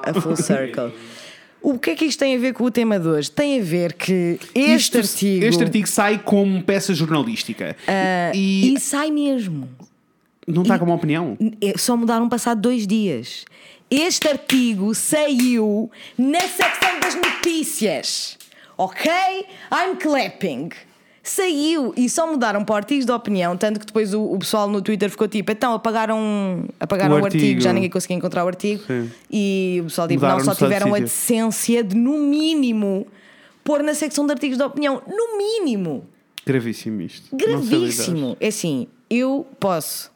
A 0.03 0.13
full 0.13 0.35
circle. 0.35 0.91
O 1.63 1.79
que 1.79 1.91
é 1.91 1.95
que 1.95 2.03
isto 2.05 2.19
tem 2.19 2.35
a 2.35 2.39
ver 2.39 2.53
com 2.53 2.65
o 2.65 2.69
tema 2.71 2.99
de 2.99 3.07
hoje? 3.07 3.31
Tem 3.31 3.59
a 3.59 3.63
ver 3.63 3.93
que 3.93 4.37
este 4.53 4.97
Isto- 4.97 4.97
artigo. 4.97 5.45
Este 5.45 5.63
artigo 5.63 5.87
sai 5.87 6.19
como 6.19 6.61
peça 6.61 6.93
jornalística. 6.93 7.75
e 8.35 8.73
E 8.75 8.79
sai 8.79 9.09
mesmo. 9.09 9.69
não 10.45 10.63
está 10.63 10.77
como 10.77 10.93
opinião. 10.93 11.37
É, 11.61 11.77
Só 11.77 11.95
mudaram 11.95 12.27
passado 12.27 12.59
dois 12.59 12.85
dias. 12.85 13.45
Este 13.89 14.27
artigo 14.27 14.93
saiu 14.93 15.89
na 16.17 16.41
secção 16.41 16.99
das 16.99 17.15
notícias. 17.15 18.37
Ok? 18.77 19.09
I'm 19.71 19.95
clapping. 20.01 20.69
Saiu 21.25 21.93
e 21.95 22.09
só 22.09 22.27
mudaram 22.29 22.65
para 22.65 22.75
artigos 22.75 23.05
de 23.05 23.11
opinião, 23.13 23.55
tanto 23.55 23.79
que 23.79 23.85
depois 23.85 24.13
o, 24.13 24.21
o 24.21 24.37
pessoal 24.37 24.67
no 24.69 24.81
Twitter 24.81 25.09
ficou 25.09 25.25
tipo, 25.25 25.49
então 25.53 25.71
apagaram, 25.73 26.65
apagaram 26.77 27.15
O 27.15 27.21
o, 27.21 27.25
artigo. 27.25 27.43
artigo. 27.43 27.61
já 27.61 27.71
ninguém 27.71 27.89
conseguia 27.89 28.17
encontrar 28.17 28.43
o 28.43 28.47
artigo. 28.47 28.83
Sim. 28.85 29.09
E 29.31 29.77
o 29.79 29.85
pessoal 29.85 30.05
tipo, 30.07 30.21
não, 30.25 30.39
só 30.41 30.53
tiveram 30.53 30.93
a 30.93 30.99
decência 30.99 31.81
de, 31.81 31.95
no 31.95 32.17
mínimo, 32.19 33.07
pôr 33.63 33.81
na 33.81 33.93
secção 33.93 34.25
de 34.25 34.33
artigos 34.33 34.57
de 34.57 34.63
opinião. 34.65 35.01
No 35.07 35.37
mínimo. 35.37 36.03
Gravíssimo 36.45 37.01
isto. 37.01 37.33
Gravíssimo. 37.33 38.35
É 38.41 38.47
assim, 38.49 38.87
eu 39.09 39.47
posso. 39.61 40.11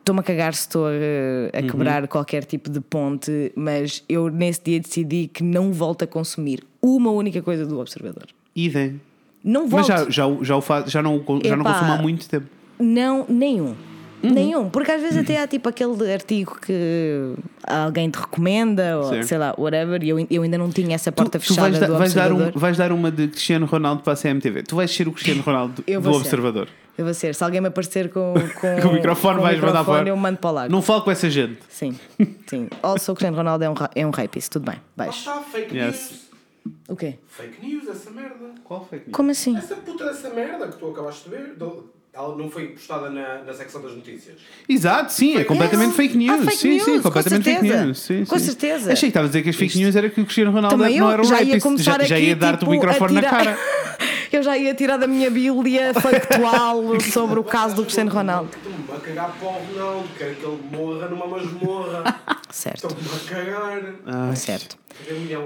Estou-me 0.00 0.18
a 0.20 0.22
cagar 0.24 0.52
se 0.52 0.62
estou 0.62 0.86
a, 0.86 0.90
a 0.90 1.60
Uhum. 1.60 1.66
quebrar 1.68 2.08
qualquer 2.08 2.44
tipo 2.44 2.68
de 2.70 2.80
ponte, 2.80 3.52
mas 3.54 4.02
eu 4.08 4.28
nesse 4.30 4.60
dia 4.64 4.80
decidi 4.80 5.28
que 5.32 5.44
não 5.44 5.72
volto 5.72 6.02
a 6.02 6.06
consumir 6.08 6.64
uma 6.82 7.12
única 7.12 7.40
coisa 7.40 7.64
do 7.64 7.78
Observador. 7.78 8.26
Idem. 8.54 9.00
Não 9.44 9.62
Mas 9.62 9.70
volto. 9.70 9.86
já, 9.86 10.10
já, 10.10 10.26
o- 10.26 10.44
já, 10.44 10.56
o 10.56 10.60
faz, 10.60 10.90
já 10.90 11.02
não, 11.02 11.16
o- 11.16 11.40
já 11.44 11.56
não 11.56 11.64
consumo 11.64 11.92
há 11.92 11.96
muito 11.96 12.28
tempo. 12.28 12.46
Não, 12.78 13.24
nenhum. 13.28 13.74
Uhum. 14.22 14.30
Nenhum, 14.30 14.70
porque 14.70 14.92
às 14.92 15.00
vezes 15.02 15.18
até 15.18 15.42
há 15.42 15.48
tipo 15.48 15.68
aquele 15.68 16.12
artigo 16.12 16.56
que 16.64 17.32
alguém 17.66 18.08
te 18.08 18.20
recomenda 18.20 18.98
ou 18.98 19.08
Certo. 19.08 19.26
sei 19.26 19.36
lá, 19.36 19.52
whatever, 19.58 20.00
e 20.04 20.10
eu, 20.10 20.26
eu 20.30 20.42
ainda 20.44 20.56
não 20.56 20.70
tinha 20.70 20.94
essa 20.94 21.10
porta 21.10 21.40
tu, 21.40 21.42
tu 21.42 21.48
fechada 21.48 21.68
vais, 21.70 21.80
da- 21.80 21.86
do 21.88 21.98
vais 21.98 22.14
dar 22.14 22.32
um, 22.32 22.50
vais 22.54 22.76
dar 22.76 22.92
uma 22.92 23.10
de 23.10 23.26
Cristiano 23.26 23.66
Ronaldo 23.66 24.02
para 24.04 24.12
a 24.12 24.16
CMTV. 24.16 24.62
Tu 24.62 24.76
vais 24.76 24.88
ser 24.94 25.08
o 25.08 25.12
Cristiano 25.12 25.42
Ronaldo 25.42 25.82
Eu 25.88 26.00
do 26.00 26.12
ser. 26.12 26.18
Observador. 26.20 26.68
Eu 26.96 27.04
vou 27.06 27.14
ser, 27.14 27.34
se 27.34 27.42
alguém 27.42 27.60
me 27.60 27.66
aparecer 27.66 28.10
com, 28.10 28.34
com, 28.60 28.80
Com 28.82 28.88
o 28.90 28.92
microfone 28.92 29.34
com 29.36 29.40
o 29.40 29.42
vais 29.42 29.56
mandar 29.58 29.72
microfone, 29.80 29.98
fora. 29.98 30.08
eu 30.08 30.16
mando 30.16 30.38
para 30.38 30.50
o 30.50 30.52
lago. 30.52 30.72
Não 30.72 30.82
falo 30.82 31.02
com 31.02 31.10
essa 31.10 31.28
gente. 31.28 31.58
Sim, 31.68 31.98
sim. 32.46 32.68
Also, 32.80 33.10
o 33.10 33.14
Cristiano 33.16 33.36
Ronaldo 33.36 33.64
é 33.64 33.70
um, 33.70 33.74
é 33.96 34.06
um 34.06 34.10
rapist, 34.10 34.52
tudo 34.52 34.70
bem, 34.70 34.80
beijo. 34.96 35.14
está, 35.18 35.40
fake 35.40 35.76
Yes. 35.76 35.86
news. 35.96 36.31
O 36.88 36.96
quê? 36.96 37.14
Fake 37.28 37.64
news, 37.66 37.88
essa 37.88 38.10
merda. 38.10 38.54
Qual 38.64 38.84
fake 38.84 39.06
news? 39.06 39.16
Como 39.16 39.30
assim? 39.30 39.56
Essa 39.56 39.74
puta 39.76 40.04
dessa 40.04 40.30
merda 40.30 40.68
que 40.68 40.76
tu 40.76 40.90
acabaste 40.90 41.28
de 41.28 41.36
ver, 41.36 41.54
do- 41.54 41.90
ela 42.14 42.36
não 42.36 42.50
foi 42.50 42.68
postada 42.68 43.08
na, 43.08 43.42
na 43.42 43.54
secção 43.54 43.80
das 43.80 43.94
notícias. 43.96 44.36
Exato, 44.68 45.10
sim, 45.12 45.36
é 45.38 45.44
completamente 45.44 45.94
fake 45.94 46.14
news. 46.16 46.40
Ah, 46.40 46.44
fake 46.44 46.56
sim, 46.58 46.78
sim, 46.78 46.90
news, 46.90 47.02
com 47.02 47.08
completamente 47.10 47.44
fake 47.44 47.60
certeza. 47.60 47.84
news. 47.86 47.98
Sim, 48.00 48.24
Com 48.26 48.38
sim. 48.38 48.44
certeza. 48.44 48.92
Achei 48.92 49.08
que 49.08 49.10
estavas 49.10 49.28
a 49.28 49.32
dizer 49.32 49.42
que 49.42 49.48
as 49.48 49.56
fake 49.56 49.78
news 49.78 49.96
era 49.96 50.10
que 50.10 50.20
o 50.20 50.24
Cristiano 50.24 50.50
Ronaldo 50.52 50.76
Também 50.76 50.98
não 51.00 51.06
eu 51.06 51.12
era 51.12 51.22
um 51.22 51.24
já 51.24 51.36
ia 51.36 51.44
rapist. 51.46 51.62
começar 51.62 52.00
já, 52.02 52.06
já 52.06 52.18
ia 52.18 52.36
dar-te 52.36 52.58
tipo, 52.60 52.70
o 52.70 52.74
microfone 52.74 53.12
a 53.18 53.20
na 53.22 53.28
tirar- 53.28 53.44
cara. 53.44 53.58
Eu 54.32 54.42
já 54.42 54.56
ia 54.56 54.74
tirar 54.74 54.96
da 54.96 55.06
minha 55.06 55.30
bíblia 55.30 55.92
factual 56.00 56.82
sobre 57.12 57.38
o 57.38 57.44
caso 57.44 57.74
do 57.76 57.82
Cristiano 57.82 58.10
Ronaldo. 58.10 58.48
Estou-me 58.56 58.96
a 58.96 59.00
cagar 59.00 59.30
para 59.38 59.46
o 59.46 59.52
Ronaldo, 59.52 60.08
quero 60.16 60.34
que 60.36 60.44
ele 60.46 60.58
morra 60.74 61.08
numa 61.08 61.26
masmorra. 61.26 62.02
Certo, 62.50 62.86
Estou-me 62.88 63.08
a 63.08 63.28
cagar. 63.28 64.36
certo. 64.36 64.76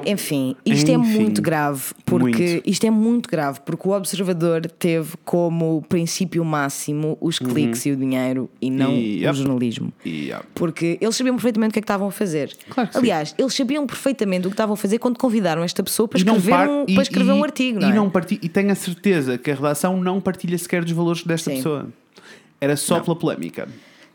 Enfim, 0.05 0.57
isto 0.64 0.90
é 0.90 0.94
Enfim. 0.94 1.20
muito 1.20 1.40
grave 1.42 1.82
porque 2.05 2.24
Muito. 2.24 2.62
isto 2.70 2.86
é 2.86 2.90
muito 2.90 3.28
grave 3.28 3.61
porque 3.64 3.88
o 3.88 3.92
observador 3.92 4.66
teve 4.66 5.14
como 5.24 5.82
princípio 5.88 6.44
máximo 6.44 7.16
os 7.20 7.38
cliques 7.38 7.86
e 7.86 7.90
o 7.92 7.97
dinheiro 7.97 8.49
e 8.61 8.70
não 8.70 8.90
Uhum. 8.90 8.97
E, 8.97 9.16
o 9.18 9.22
yep. 9.22 9.34
jornalismo. 9.36 9.92
E, 10.05 10.32
ah, 10.32 10.42
Porque 10.55 10.99
eles 11.01 11.16
sabiam 11.16 11.34
perfeitamente 11.36 11.70
o 11.70 11.72
que 11.72 11.78
é 11.78 11.82
que 11.82 11.84
estavam 11.84 12.09
a 12.09 12.11
fazer. 12.12 12.57
Claro 12.68 12.88
que 12.88 12.94
sim. 12.94 13.01
Aliás, 13.01 13.34
eles 13.38 13.55
sabiam 13.55 13.86
perfeitamente 13.86 14.47
o 14.47 14.51
que 14.51 14.55
estavam 14.55 14.74
a 14.74 14.76
fazer 14.76 14.99
quando 14.99 15.18
convidaram 15.18 15.62
esta 15.62 15.82
pessoa 15.82 16.07
para 16.09 16.20
e 16.20 16.24
não 16.24 16.36
escrever, 16.36 16.57
par- 16.57 16.68
um, 16.68 16.84
e- 16.86 16.94
para 16.94 17.03
escrever 17.03 17.30
e- 17.30 17.34
um 17.34 17.44
artigo, 17.44 17.80
não 17.80 17.88
e 17.88 17.92
é? 17.92 17.94
não 17.94 18.11
parti- 18.11 18.38
E 18.42 18.49
tenho 18.49 18.70
a 18.70 18.74
certeza 18.74 19.36
que 19.38 19.51
a 19.51 19.55
redação 19.55 19.97
não 20.01 20.20
partilha 20.20 20.57
sequer 20.59 20.82
dos 20.84 20.92
valores 20.92 21.22
desta 21.24 21.51
Sim. 21.51 21.57
pessoa. 21.57 21.88
Era 22.61 22.76
só 22.76 23.01
pela 23.01 23.14
polémica. 23.16 23.68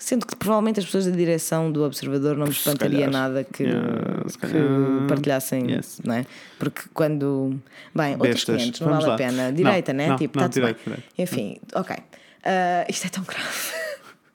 Sendo 0.04 0.26
que 0.26 0.36
provavelmente 0.36 0.80
as 0.80 0.86
pessoas 0.86 1.06
da 1.06 1.12
direção 1.16 1.72
do 1.72 1.84
Observador 1.84 2.36
não 2.36 2.48
me 2.48 2.52
espantaria 2.52 3.08
nada 3.08 3.44
que, 3.44 3.62
Yeah, 3.64 4.24
que 4.42 5.08
partilhassem, 5.08 5.70
Yes. 5.72 6.02
não 6.04 6.16
é? 6.16 6.26
Porque 6.58 6.82
quando. 6.92 7.60
Bem, 7.94 8.14
outros. 8.16 8.44
500, 8.46 8.80
não 8.80 8.88
Vamos 8.88 9.06
vale 9.06 9.06
a 9.06 9.12
lá. 9.12 9.18
pena. 9.32 9.48
Não, 9.50 9.54
Direita, 9.54 9.94
né? 9.94 10.08
não, 10.08 10.16
tipo, 10.16 10.40
não, 10.40 10.48
está 10.48 10.60
tudo 10.60 10.66
bem. 10.74 10.76
direita. 10.84 11.04
Enfim, 11.20 11.60
ok. 11.76 11.96
Ah, 12.44 12.86
isto 12.90 13.06
é 13.06 13.10
tão 13.10 13.24
grave. 13.24 13.48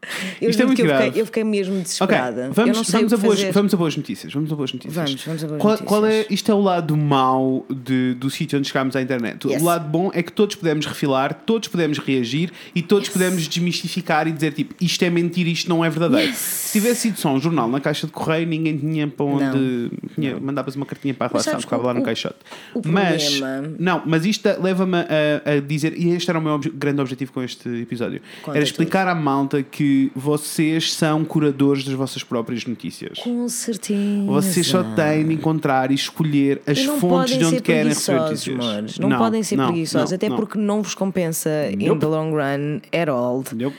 Eu 0.40 0.50
Isto 0.50 0.62
é 0.62 0.66
muito 0.66 0.80
eu 0.80 0.86
grave. 0.86 1.04
fiquei, 1.06 1.20
eu 1.22 1.26
fiquei 1.26 1.44
mesmo 1.44 1.80
desesperada. 1.80 2.42
eu 2.46 2.52
vamos, 2.52 2.90
vamos, 2.90 3.12
a 3.12 3.16
boas, 3.16 3.42
vamos 3.42 3.74
a 3.74 3.76
boas 3.76 3.96
notícias. 3.96 4.32
Vamos 4.32 4.52
a 4.52 4.54
boas 4.56 4.72
notícias. 4.72 4.94
Vamos, 4.94 5.24
vamos 5.24 5.44
a 5.44 5.46
boas 5.48 5.60
qual, 5.60 5.72
notícias. 5.72 5.88
qual 5.88 6.06
é, 6.06 6.26
isto 6.30 6.50
é 6.50 6.54
o 6.54 6.60
lado 6.60 6.96
mau 6.96 7.66
de, 7.68 8.14
do 8.14 8.30
sítio 8.30 8.58
onde 8.58 8.68
chegámos 8.68 8.94
à 8.94 9.02
internet. 9.02 9.46
Yes. 9.48 9.60
O 9.62 9.64
lado 9.64 9.88
bom 9.88 10.10
é 10.14 10.22
que 10.22 10.30
todos 10.32 10.54
podemos 10.56 10.86
refilar, 10.86 11.34
todos 11.46 11.68
podemos 11.68 11.98
reagir 11.98 12.52
e 12.74 12.82
todos 12.82 13.08
podemos 13.08 13.46
desmistificar 13.48 14.28
e 14.28 14.32
dizer 14.32 14.52
tipo 14.52 14.74
isto 14.80 15.02
é 15.04 15.10
mentira, 15.10 15.48
isto 15.48 15.68
não 15.68 15.84
é 15.84 15.90
verdadeiro. 15.90 16.32
Se 16.34 16.72
tivesse 16.80 17.00
sido 17.02 17.18
só 17.18 17.32
um 17.32 17.40
jornal 17.40 17.68
na 17.68 17.80
caixa 17.80 18.06
de 18.06 18.12
correio, 18.12 18.46
ninguém 18.46 18.76
tinha 18.76 19.08
para 19.08 19.26
onde. 19.26 19.90
Tinha, 20.14 20.38
mandavas 20.38 20.76
uma 20.76 20.86
cartinha 20.86 21.14
para 21.14 21.26
a 21.26 21.30
relação, 21.30 21.60
ficava 21.60 21.86
lá 21.86 21.94
no 21.94 22.02
caixote. 22.02 22.36
o 22.74 22.80
mas, 22.86 23.38
problema- 23.38 23.74
não, 23.78 24.02
mas 24.06 24.24
isto 24.24 24.48
leva-me 24.62 24.98
a, 24.98 25.56
a 25.56 25.60
dizer, 25.60 25.94
e 25.98 26.10
este 26.10 26.30
era 26.30 26.38
o 26.38 26.42
meu 26.42 26.52
obje- 26.54 26.70
grande 26.70 27.00
objetivo 27.00 27.32
com 27.32 27.42
este 27.42 27.68
episódio: 27.82 28.20
Conta 28.42 28.56
era 28.58 28.64
tudo. 28.64 28.70
explicar 28.70 29.08
à 29.08 29.14
malta 29.14 29.62
que 29.62 29.95
que 29.96 30.12
vocês 30.14 30.92
são 30.92 31.24
curadores 31.24 31.84
das 31.84 31.94
vossas 31.94 32.22
próprias 32.22 32.66
notícias. 32.66 33.18
Com 33.20 33.48
certeza. 33.48 34.24
Vocês 34.26 34.66
só 34.66 34.82
têm 34.94 35.26
de 35.26 35.34
encontrar 35.34 35.90
e 35.90 35.94
escolher 35.94 36.60
as 36.66 36.78
E 36.78 36.84
não 36.86 37.00
fontes 37.00 37.38
de 37.38 37.44
onde 37.44 37.62
querem 37.62 37.88
receber 37.88 38.20
notícias. 38.20 38.56
manos. 38.56 38.98
Não, 38.98 39.16
podem 39.16 39.42
ser 39.42 39.56
não, 39.56 39.68
preguiçosos, 39.68 40.10
não, 40.10 40.16
até 40.16 40.28
não. 40.28 40.36
porque 40.36 40.58
não 40.58 40.82
vos 40.82 40.94
compensa 40.94 41.50
in 41.70 41.86
Nope. 41.88 42.00
the 42.00 42.06
long 42.06 42.30
run 42.32 42.80
at 42.92 43.08
all. 43.08 43.42
Nope. 43.54 43.76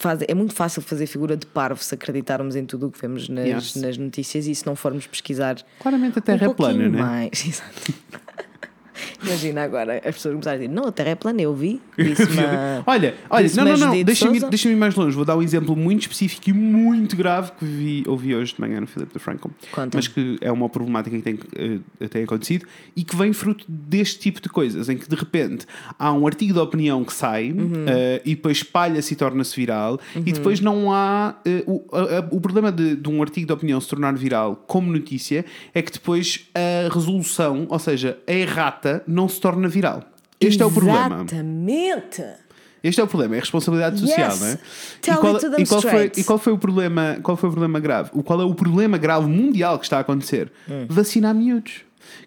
Faz- 0.00 0.20
é 0.28 0.34
muito 0.34 0.54
fácil 0.54 0.80
fazer 0.80 1.06
figura 1.06 1.36
de 1.36 1.44
parvo 1.46 1.82
se 1.82 1.92
acreditarmos 1.94 2.54
em 2.54 2.64
tudo 2.64 2.86
o 2.86 2.90
que 2.90 3.00
vemos 3.00 3.28
nas, 3.28 3.46
Yes. 3.46 3.74
nas 3.76 3.96
notícias 3.98 4.46
e 4.46 4.54
se 4.54 4.64
não 4.64 4.76
formos 4.76 5.06
pesquisar 5.08 5.56
Claramente 5.80 6.18
a 6.18 6.22
Terra 6.22 6.46
um 6.46 6.50
é 6.52 6.54
plana, 6.54 6.88
né? 6.88 7.00
mais. 7.00 7.30
Exato. 7.44 7.92
Imagina 9.24 9.62
agora 9.62 9.96
as 10.04 10.14
pessoas 10.14 10.32
começarem 10.34 10.58
a 10.64 10.68
dizer: 10.68 10.74
Não, 10.80 10.88
a 10.88 10.92
Terra 10.92 11.10
é 11.10 11.14
plana, 11.14 11.40
eu 11.42 11.54
vi. 11.54 11.80
Uma... 11.98 12.82
Olha, 12.86 13.14
olha, 13.30 13.46
não, 13.56 13.64
não, 13.64 13.72
não, 13.86 14.04
deixa-me 14.04 14.36
ir, 14.38 14.40
deixa 14.50 14.68
ir 14.68 14.76
mais 14.76 14.94
longe. 14.94 15.14
Vou 15.16 15.24
dar 15.24 15.36
um 15.36 15.42
exemplo 15.42 15.76
muito 15.76 16.02
específico 16.02 16.50
e 16.50 16.52
muito 16.52 17.16
grave 17.16 17.52
que 17.58 17.64
vi, 17.64 18.04
ouvi 18.06 18.34
hoje 18.34 18.54
de 18.54 18.60
manhã 18.60 18.80
no 18.80 18.86
Filipe 18.86 19.12
de 19.12 19.18
Franco. 19.18 19.50
Mas 19.96 20.08
que 20.08 20.38
é 20.40 20.50
uma 20.52 20.68
problemática 20.68 21.16
que 21.16 21.22
tem, 21.22 21.38
eh, 22.00 22.08
tem 22.08 22.24
acontecido 22.24 22.66
e 22.96 23.02
que 23.04 23.14
vem 23.16 23.32
fruto 23.32 23.64
deste 23.68 24.18
tipo 24.20 24.40
de 24.40 24.48
coisas, 24.48 24.88
em 24.88 24.96
que 24.96 25.08
de 25.08 25.16
repente 25.16 25.66
há 25.98 26.12
um 26.12 26.26
artigo 26.26 26.52
de 26.52 26.58
opinião 26.60 27.04
que 27.04 27.12
sai 27.12 27.50
Uhum. 27.52 27.84
eh, 27.86 28.22
e 28.24 28.34
depois 28.34 28.58
espalha-se 28.58 29.12
e 29.12 29.16
torna-se 29.16 29.54
viral 29.56 29.98
e 30.16 30.32
depois 30.32 30.60
não 30.60 30.92
há. 30.92 31.34
eh, 31.44 31.62
o, 31.66 31.84
a- 31.92 32.26
o 32.34 32.40
problema 32.40 32.70
de, 32.72 32.96
de 32.96 33.08
um 33.08 33.20
artigo 33.22 33.46
de 33.46 33.52
opinião 33.52 33.80
se 33.80 33.88
tornar 33.88 34.14
viral 34.14 34.56
como 34.66 34.90
notícia 34.92 35.44
é 35.74 35.80
que 35.82 35.92
depois 35.92 36.48
a 36.54 36.92
resolução, 36.92 37.66
ou 37.68 37.78
seja, 37.78 38.18
a 38.26 38.32
errata, 38.32 38.87
não 39.06 39.28
se 39.28 39.40
torna 39.40 39.68
viral. 39.68 40.02
Este 40.40 40.62
é 40.62 40.66
o 40.66 40.70
problema. 40.70 41.16
Exatamente. 41.24 42.22
Este 42.82 43.00
é 43.00 43.04
o 43.04 43.08
problema, 43.08 43.34
é 43.34 43.38
a 43.38 43.40
responsabilidade 43.40 44.00
Yes. 44.00 44.08
social, 44.10 44.36
não 44.36 44.46
é? 44.46 44.58
Tell 45.02 45.14
e 45.14 45.18
qual, 45.18 45.34
it 45.34 45.44
to 45.44 45.50
them 45.50 45.62
e 45.62 45.66
qual 45.66 45.82
foi, 45.82 46.12
e 46.16 46.24
qual 46.24 46.38
foi 46.38 46.52
o 46.52 46.58
problema? 46.58 47.18
Qual 47.24 47.36
foi 47.36 47.48
o 47.48 47.52
problema 47.52 47.80
grave? 47.80 48.10
O 48.12 48.22
qual 48.22 48.40
é 48.40 48.44
o 48.44 48.54
problema 48.54 48.96
grave 48.96 49.26
mundial 49.26 49.78
que 49.80 49.84
está 49.84 49.96
a 49.98 50.00
acontecer? 50.00 50.52
Hum. 50.70 50.86
Vacinar 50.88 51.34
miúdos. 51.34 51.80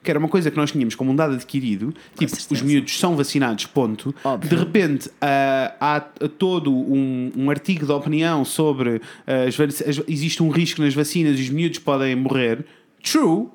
Que 0.03 0.12
era 0.12 0.20
uma 0.20 0.28
coisa 0.28 0.51
que 0.51 0.57
nós 0.57 0.70
tínhamos 0.72 0.93
como 0.93 1.09
um 1.12 1.16
dado 1.16 1.34
adquirido, 1.34 1.91
tipo, 2.16 2.30
certeza. 2.36 2.53
os 2.53 2.62
miúdos 2.62 2.99
são 2.99 3.16
vacinados, 3.16 3.66
ponto. 3.66 4.14
Óbvio. 4.24 4.49
De 4.49 4.55
repente 4.55 5.09
ah, 5.22 5.74
há 5.80 5.99
todo 6.01 6.72
um, 6.72 7.32
um 7.36 7.49
artigo 7.49 7.86
de 7.86 7.91
opinião 7.91 8.43
sobre 8.45 9.01
ah, 9.26 9.45
as, 9.47 9.57
as- 9.59 10.03
existe 10.07 10.43
um 10.43 10.49
risco 10.49 10.82
nas 10.82 10.93
vacinas 10.93 11.39
e 11.39 11.43
os 11.43 11.49
miúdos 11.49 11.80
podem 11.80 12.14
morrer. 12.16 12.66
True, 13.01 13.47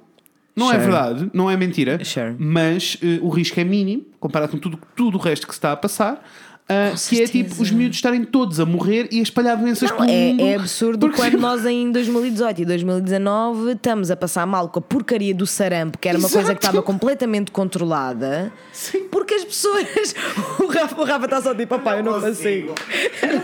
não 0.57 0.73
é 0.73 0.79
verdade, 0.79 1.31
não 1.35 1.51
é 1.51 1.57
mentira, 1.57 2.03
Sure. 2.05 2.35
mas 2.39 2.97
eh, 3.03 3.19
o 3.23 3.29
risco 3.29 3.61
é 3.61 3.65
mínimo 3.65 4.05
comparado 4.19 4.53
com 4.53 4.59
tudo, 4.59 4.79
tudo 4.97 5.19
o 5.19 5.21
resto 5.21 5.47
que 5.47 5.53
se 5.53 5.59
está 5.59 5.73
a 5.73 5.77
passar. 5.77 6.23
Com 6.69 6.73
que 6.73 6.83
é 6.83 6.97
certeza. 6.97 7.31
tipo 7.33 7.63
os 7.63 7.71
miúdos 7.71 7.97
estarem 7.97 8.25
todos 8.25 8.59
a 8.59 8.67
morrer 8.67 9.07
e 9.13 9.21
a 9.21 9.23
espalhar 9.23 9.57
doenças 9.57 9.89
Não, 9.89 9.99
pelo 9.99 10.09
mundo. 10.11 10.41
é, 10.43 10.49
é 10.51 10.57
absurdo 10.57 10.99
Porque- 10.99 11.17
quando 11.23 11.39
nós 11.39 11.65
em 11.65 11.93
2018 11.93 12.63
e 12.63 12.65
2019 12.65 13.71
estamos 13.75 14.11
a 14.11 14.17
passar 14.17 14.45
mal 14.49 14.69
com 14.69 14.81
a 14.81 14.83
porcaria 14.83 15.33
do 15.33 15.47
sarampo, 15.47 15.97
que 15.97 16.09
era 16.09 16.19
uma 16.19 16.29
coisa 16.29 16.47
que 16.47 16.51
Exato. 16.55 16.67
estava 16.67 16.83
completamente 16.83 17.53
controlada, 17.53 18.53
Sim. 18.73 19.05
porque 19.13 19.35
as 19.35 19.45
pessoas. 19.45 19.87
O 20.59 20.67
Rafa, 20.67 21.01
o 21.01 21.05
Rafa 21.05 21.25
está 21.27 21.41
só 21.41 21.55
tipo, 21.55 21.69
papá, 21.79 21.99
eu 21.99 22.03
não 22.03 22.21
consigo. 22.21 22.75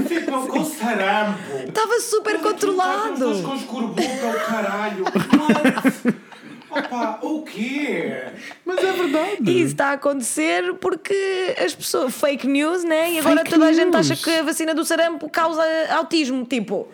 Ficam 0.08 0.46
com 0.48 0.64
sarampo. 0.64 1.38
Estava 1.68 2.00
super 2.00 2.40
controlado. 2.40 3.40
com 3.42 3.54
escorbuto 3.54 4.02
ao 4.26 4.34
caralho. 4.46 5.04
Opa, 6.72 7.18
o 7.22 7.42
quê? 7.42 8.22
Mas 8.64 8.78
é 8.82 8.92
verdade. 8.92 9.36
E 9.50 9.60
isso 9.62 9.72
está 9.72 9.88
a 9.88 9.92
acontecer 9.92 10.74
porque 10.74 11.54
as 11.62 11.74
pessoas. 11.74 12.14
Fake 12.14 12.46
news, 12.46 12.82
né? 12.84 13.12
E 13.12 13.18
agora 13.18 13.38
Fake 13.40 13.50
toda 13.50 13.66
a 13.66 13.72
gente 13.72 13.92
news. 13.92 14.10
acha 14.10 14.16
que 14.22 14.30
a 14.30 14.42
vacina 14.42 14.74
do 14.74 14.84
sarampo 14.84 15.28
causa 15.28 15.62
autismo. 15.90 16.44
Tipo, 16.44 16.88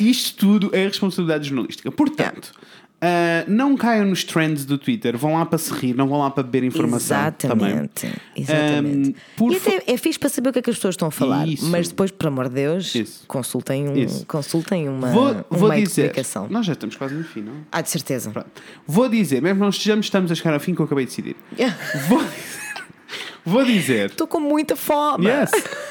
Isto 0.00 0.36
tudo 0.38 0.70
é 0.74 0.86
responsabilidade 0.86 1.48
jornalística. 1.48 1.90
Portanto, 1.90 2.52
ah, 3.00 3.44
não 3.46 3.76
caiam 3.76 4.06
nos 4.06 4.24
trends 4.24 4.64
do 4.64 4.76
Twitter. 4.76 5.16
Vão 5.16 5.34
lá 5.34 5.46
para 5.46 5.58
se 5.58 5.72
rir, 5.72 5.94
não 5.94 6.08
vão 6.08 6.18
lá 6.18 6.30
para 6.30 6.42
beber 6.42 6.64
informação. 6.64 7.32
também. 7.32 7.68
Exatamente. 7.68 8.20
Exatamente. 8.34 9.10
Ahm, 9.10 9.14
por 9.36 9.52
e 9.52 9.56
até 9.56 9.82
é 9.86 9.96
fixe 9.96 10.18
para 10.18 10.28
saber 10.28 10.50
o 10.50 10.52
que 10.52 10.58
é 10.58 10.62
que 10.62 10.70
as 10.70 10.76
pessoas 10.76 10.94
estão 10.94 11.08
a 11.08 11.10
falar. 11.10 11.46
Isso. 11.46 11.66
Mas 11.66 11.88
depois, 11.88 12.10
por 12.10 12.26
amor 12.26 12.48
de 12.48 12.56
Deus, 12.56 12.94
Isso. 12.94 13.24
consultem, 13.28 13.88
um, 13.88 13.96
Isso. 13.96 14.26
consultem 14.26 14.88
uma, 14.88 15.08
Vou, 15.08 15.30
um 15.50 15.56
vou 15.56 15.70
de 15.70 15.82
dizer. 15.82 16.02
comunicação. 16.02 16.48
Nós 16.50 16.66
já 16.66 16.72
estamos 16.72 16.96
quase 16.96 17.14
no 17.14 17.24
fim, 17.24 17.42
não? 17.42 17.54
Ah, 17.70 17.80
de 17.80 17.90
certeza. 17.90 18.30
Pronto. 18.30 18.50
Vou 18.86 19.08
dizer, 19.08 19.40
mesmo 19.40 19.60
não 19.60 19.68
estejamos, 19.68 20.06
estamos 20.06 20.32
a 20.32 20.34
chegar 20.34 20.54
ao 20.54 20.60
fim 20.60 20.74
que 20.74 20.80
eu 20.80 20.84
acabei 20.86 21.04
de 21.04 21.10
decidir. 21.10 21.36
Vou 22.08 22.18
dizer. 22.18 22.68
Vou 23.44 23.64
dizer. 23.64 24.10
Estou 24.10 24.26
com 24.26 24.40
muita 24.40 24.76
fome. 24.76 25.26
Yes! 25.26 25.50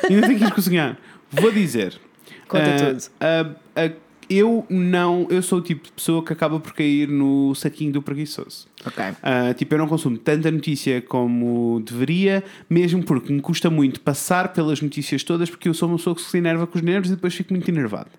Ainda 0.09 0.27
tenho 0.27 0.39
que 0.39 0.45
ir 0.45 0.51
cozinhar. 0.51 0.97
Vou 1.31 1.51
dizer. 1.51 1.99
Conta 2.47 2.65
ah, 2.65 2.77
tudo. 2.77 3.03
ah, 3.19 3.49
ah, 3.75 3.91
eu 4.29 4.65
não. 4.69 5.27
Eu 5.29 5.41
sou 5.41 5.59
o 5.59 5.61
tipo 5.61 5.85
de 5.85 5.91
pessoa 5.91 6.23
que 6.23 6.33
acaba 6.33 6.59
por 6.59 6.73
cair 6.73 7.07
no 7.07 7.53
saquinho 7.55 7.91
do 7.91 8.01
preguiçoso. 8.01 8.67
Ok. 8.85 9.03
Ah, 9.21 9.53
tipo, 9.53 9.73
eu 9.73 9.79
não 9.79 9.87
consumo 9.87 10.17
tanta 10.17 10.51
notícia 10.51 11.01
como 11.01 11.81
deveria, 11.85 12.43
mesmo 12.69 13.03
porque 13.03 13.31
me 13.31 13.41
custa 13.41 13.69
muito 13.69 14.01
passar 14.01 14.53
pelas 14.53 14.81
notícias 14.81 15.23
todas, 15.23 15.49
porque 15.49 15.69
eu 15.69 15.73
sou 15.73 15.89
uma 15.89 15.97
pessoa 15.97 16.15
que 16.15 16.21
se 16.21 16.37
enerva 16.37 16.67
com 16.67 16.77
os 16.77 16.83
nervos 16.83 17.09
e 17.09 17.15
depois 17.15 17.33
fico 17.33 17.53
muito 17.53 17.69
enervado. 17.69 18.09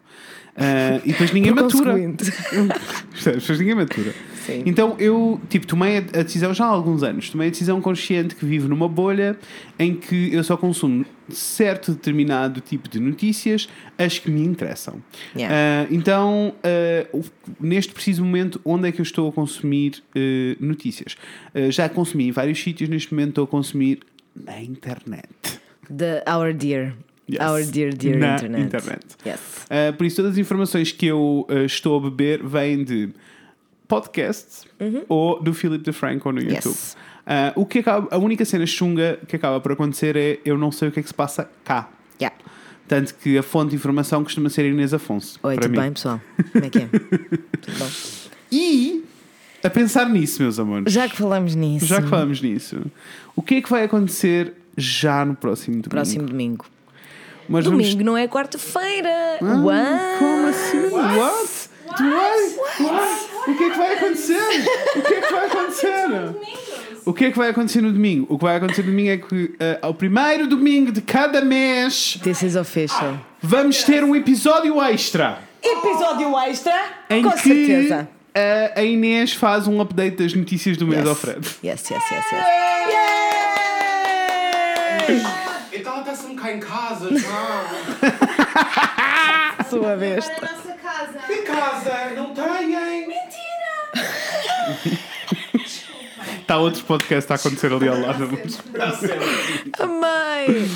Ah, 0.58 1.00
e 1.04 1.12
depois 1.12 1.32
ninguém 1.32 1.54
Por 1.54 1.62
matura. 1.62 1.94
Percebes? 3.12 3.42
Depois 3.42 3.58
ninguém 3.60 3.74
matura. 3.74 4.14
Sim. 4.44 4.62
Então 4.66 4.96
eu, 4.98 5.40
tipo, 5.48 5.66
tomei 5.66 5.98
a 5.98 6.00
decisão 6.00 6.52
já 6.54 6.64
há 6.64 6.68
alguns 6.68 7.02
anos, 7.02 7.30
tomei 7.30 7.48
a 7.48 7.50
decisão 7.50 7.80
consciente 7.80 8.34
que 8.34 8.44
vivo 8.46 8.66
numa 8.66 8.88
bolha 8.88 9.38
em 9.78 9.94
que 9.94 10.32
eu 10.34 10.42
só 10.42 10.56
consumo 10.56 11.04
certo 11.28 11.92
determinado 11.92 12.60
tipo 12.62 12.88
de 12.88 12.98
notícias, 12.98 13.68
as 13.98 14.18
que 14.18 14.30
me 14.30 14.42
interessam. 14.42 15.02
Yeah. 15.36 15.54
Ah, 15.54 15.86
então, 15.90 16.54
o- 17.12 17.22
neste 17.60 17.92
preciso 17.92 18.24
momento, 18.24 18.58
onde 18.64 18.88
é 18.88 18.92
que 18.92 19.00
eu 19.00 19.04
estou 19.04 19.28
a 19.28 19.32
consumir 19.32 20.02
notícias? 20.58 21.16
Já 21.70 21.88
consumi 21.88 22.28
em 22.28 22.32
vários 22.32 22.58
sítios, 22.62 22.88
neste 22.88 23.12
momento 23.12 23.28
estou 23.30 23.44
a 23.44 23.48
consumir 23.48 24.00
na 24.34 24.62
internet. 24.62 25.28
The 25.94 26.24
Our 26.26 26.52
Dear. 26.54 26.94
Yes. 27.30 27.40
Our 27.42 27.64
Dear, 27.64 27.92
Dear 27.94 28.16
Na 28.18 28.34
Internet. 28.36 28.62
internet. 28.64 29.06
Yes. 29.26 29.40
Uh, 29.64 29.92
por 29.96 30.06
isso, 30.06 30.16
todas 30.16 30.32
as 30.32 30.38
informações 30.38 30.92
que 30.92 31.06
eu 31.06 31.46
uh, 31.48 31.64
estou 31.64 31.98
a 31.98 32.10
beber 32.10 32.42
vêm 32.42 32.82
de 32.84 33.10
podcasts 33.86 34.66
ou 35.08 35.42
do 35.42 35.52
Philip 35.54 35.82
DeFranco 35.84 36.30
no 36.32 36.40
YouTube. 36.40 36.66
Uhum. 36.66 36.70
Yes. 36.70 36.96
Uh, 37.26 37.60
o 37.60 37.66
que 37.66 37.80
acaba, 37.80 38.08
a 38.10 38.18
única 38.18 38.44
cena 38.44 38.64
chunga 38.66 39.18
que 39.28 39.36
acaba 39.36 39.60
por 39.60 39.72
acontecer 39.72 40.16
é 40.16 40.40
eu 40.44 40.56
não 40.56 40.72
sei 40.72 40.88
o 40.88 40.92
que 40.92 41.00
é 41.00 41.02
que 41.02 41.08
se 41.08 41.14
passa 41.14 41.50
cá. 41.64 41.90
Yeah. 42.20 42.34
Tanto 42.86 43.14
que 43.16 43.36
a 43.36 43.42
fonte 43.42 43.70
de 43.70 43.76
informação 43.76 44.24
costuma 44.24 44.48
ser 44.48 44.64
Inês 44.64 44.94
Afonso. 44.94 45.38
Oi, 45.42 45.56
tudo 45.56 45.70
mim. 45.70 45.78
bem, 45.80 45.92
pessoal? 45.92 46.20
Como 46.52 46.64
é 46.64 46.70
que 46.70 46.78
é? 46.78 46.86
tudo 47.60 47.78
bom? 47.78 47.88
E 48.50 49.04
a 49.62 49.68
pensar 49.68 50.08
nisso, 50.08 50.40
meus 50.40 50.58
amores, 50.58 50.90
Já 50.90 51.06
que 51.06 51.16
falamos 51.16 51.54
nisso, 51.54 51.84
já 51.84 52.00
que 52.00 52.08
falamos 52.08 52.40
nisso, 52.40 52.80
o 53.36 53.42
que 53.42 53.56
é 53.56 53.60
que 53.60 53.68
vai 53.68 53.84
acontecer 53.84 54.54
já 54.76 55.22
no 55.24 55.34
próximo 55.34 55.74
domingo? 55.74 55.90
próximo 55.90 56.26
domingo. 56.26 56.64
Mas 57.48 57.64
vamos- 57.64 57.82
Domingo 57.84 58.04
não 58.04 58.16
é 58.16 58.28
quarta-feira. 58.28 59.38
Ah, 59.40 59.56
What? 59.62 60.18
Como 60.18 60.46
assim? 60.48 60.88
What? 60.90 61.68
What? 61.98 62.54
What? 62.82 63.28
O 63.50 63.54
que 63.56 63.64
é 63.64 63.70
que 63.70 63.78
vai 63.78 63.94
acontecer? 63.96 64.40
O 64.96 65.02
que 65.02 65.14
é 65.14 65.20
que 65.22 65.32
vai 65.32 65.46
acontecer? 65.46 66.06
O 67.06 67.12
que 67.14 67.24
é 67.24 67.30
que 67.30 67.38
vai 67.38 67.48
acontecer 67.50 67.80
no 67.80 67.90
domingo? 67.92 68.26
O 68.28 68.36
que 68.38 68.44
vai 68.44 68.56
acontecer 68.56 68.82
no 68.82 68.90
domingo 68.90 69.10
é 69.10 69.16
que 69.16 69.54
eh, 69.58 69.78
ao 69.80 69.94
primeiro 69.94 70.46
domingo 70.46 70.92
de 70.92 71.00
cada 71.00 71.40
mês 71.40 72.18
This 72.22 72.42
is 72.42 72.54
official. 72.56 73.18
vamos 73.40 73.82
ter 73.82 74.04
um 74.04 74.14
episódio 74.14 74.78
extra 74.82 75.38
Episódio 75.62 76.38
extra? 76.40 76.74
em 77.08 77.22
Com 77.22 77.30
que 77.32 77.38
certeza. 77.38 78.08
eh, 78.34 78.72
a 78.76 78.82
Inês 78.84 79.32
faz 79.32 79.66
um 79.66 79.80
update 79.80 80.16
das 80.18 80.34
notícias 80.34 80.76
do 80.76 80.86
mês 80.86 81.00
Yes. 81.00 81.08
ao 81.08 81.14
Fred. 81.14 81.38
Yes, 81.64 81.90
yes, 81.90 81.90
yes, 81.90 82.24
yes. 82.32 82.44
Yay! 85.08 85.16
Então 85.16 85.47
ela 85.88 86.00
está-se 86.00 86.34
cá 86.34 86.52
em 86.52 86.60
casa, 86.60 87.08
já. 87.18 87.64
Sua 89.68 89.96
vez. 89.96 90.24
Para 90.28 90.48
a 90.48 90.52
nossa 90.52 90.72
casa. 90.74 91.32
Em 91.32 91.42
casa, 91.44 92.10
não 92.16 92.34
têm. 92.34 93.08
Está 96.40 96.56
outro 96.58 96.82
podcast 96.84 97.30
a 97.32 97.36
acontecer 97.36 97.70
ali 97.72 97.88
ao 97.88 98.00
lado. 98.00 98.24
Amei! 99.78 100.66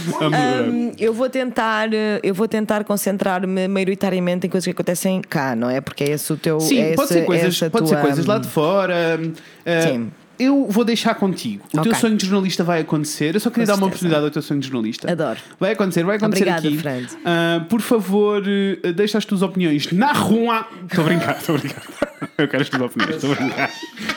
Hum, 0.71 0.93
eu 0.99 1.15
vou 1.15 1.29
tentar, 1.31 1.93
eh, 1.95 2.21
eu 2.23 2.35
vou 2.35 2.47
tentar 2.47 2.85
concentrar-me 2.85 3.67
maioritariamente 3.69 4.47
em 4.47 4.51
coisas 4.51 4.65
que 4.67 4.71
acontecem 4.71 5.23
cá, 5.23 5.57
não 5.57 5.71
é? 5.71 5.81
Porque 5.81 6.05
é 6.05 6.11
esse 6.11 6.31
o 6.33 6.37
teu. 6.37 6.61
Sim, 6.61 6.79
é 6.79 6.95
pode, 6.95 7.05
esse- 7.05 7.15
ser 7.21 7.25
coisas, 7.27 7.55
essa 7.55 7.71
pode 7.71 7.89
ser 7.89 7.95
tua, 7.95 8.03
coisas 8.03 8.27
lá 8.27 8.39
de 8.39 8.49
fora. 8.49 9.19
eh, 9.65 9.81
Sim. 9.83 10.13
Eu 10.39 10.67
vou 10.69 10.85
deixar 10.85 11.15
contigo. 11.15 11.63
O 11.69 11.71
teu 11.83 11.93
Ok. 11.93 11.95
sonho 11.95 12.17
de 12.17 12.27
jornalista 12.27 12.65
vai 12.65 12.81
acontecer. 12.81 13.35
Eu 13.35 13.41
só 13.41 13.51
queria 13.51 13.67
Com 13.67 13.73
dar 13.73 13.75
uma 13.75 13.81
certeza. 13.83 13.87
oportunidade 13.89 14.25
ao 14.25 14.31
teu 14.31 14.43
sonho 14.43 14.61
de 14.61 14.67
jornalista. 14.69 15.11
Adoro. 15.13 15.39
Vai 15.61 15.73
acontecer, 15.73 16.03
vai 16.05 16.17
acontecer 16.17 16.49
Obrigada, 16.49 16.69
aqui. 16.99 17.07
Ah, 17.25 17.65
por 17.69 17.81
favor, 17.81 18.43
eh, 18.47 18.93
deixa 18.93 19.19
as 19.19 19.25
tuas 19.25 19.43
opiniões 19.43 19.91
na 19.93 20.13
rua. 20.13 20.67
Estou 20.89 21.05
a 21.05 21.07
brincar, 21.07 21.37
estou 21.39 21.55
a 21.55 21.59
brincar. 21.59 21.83
Eu 22.39 22.47
quero 22.49 22.63
as 22.63 22.69
tuas 22.69 22.83
opiniões. 22.83 23.17
Estou 23.17 23.33
a 23.33 23.35
brincar. 23.35 23.71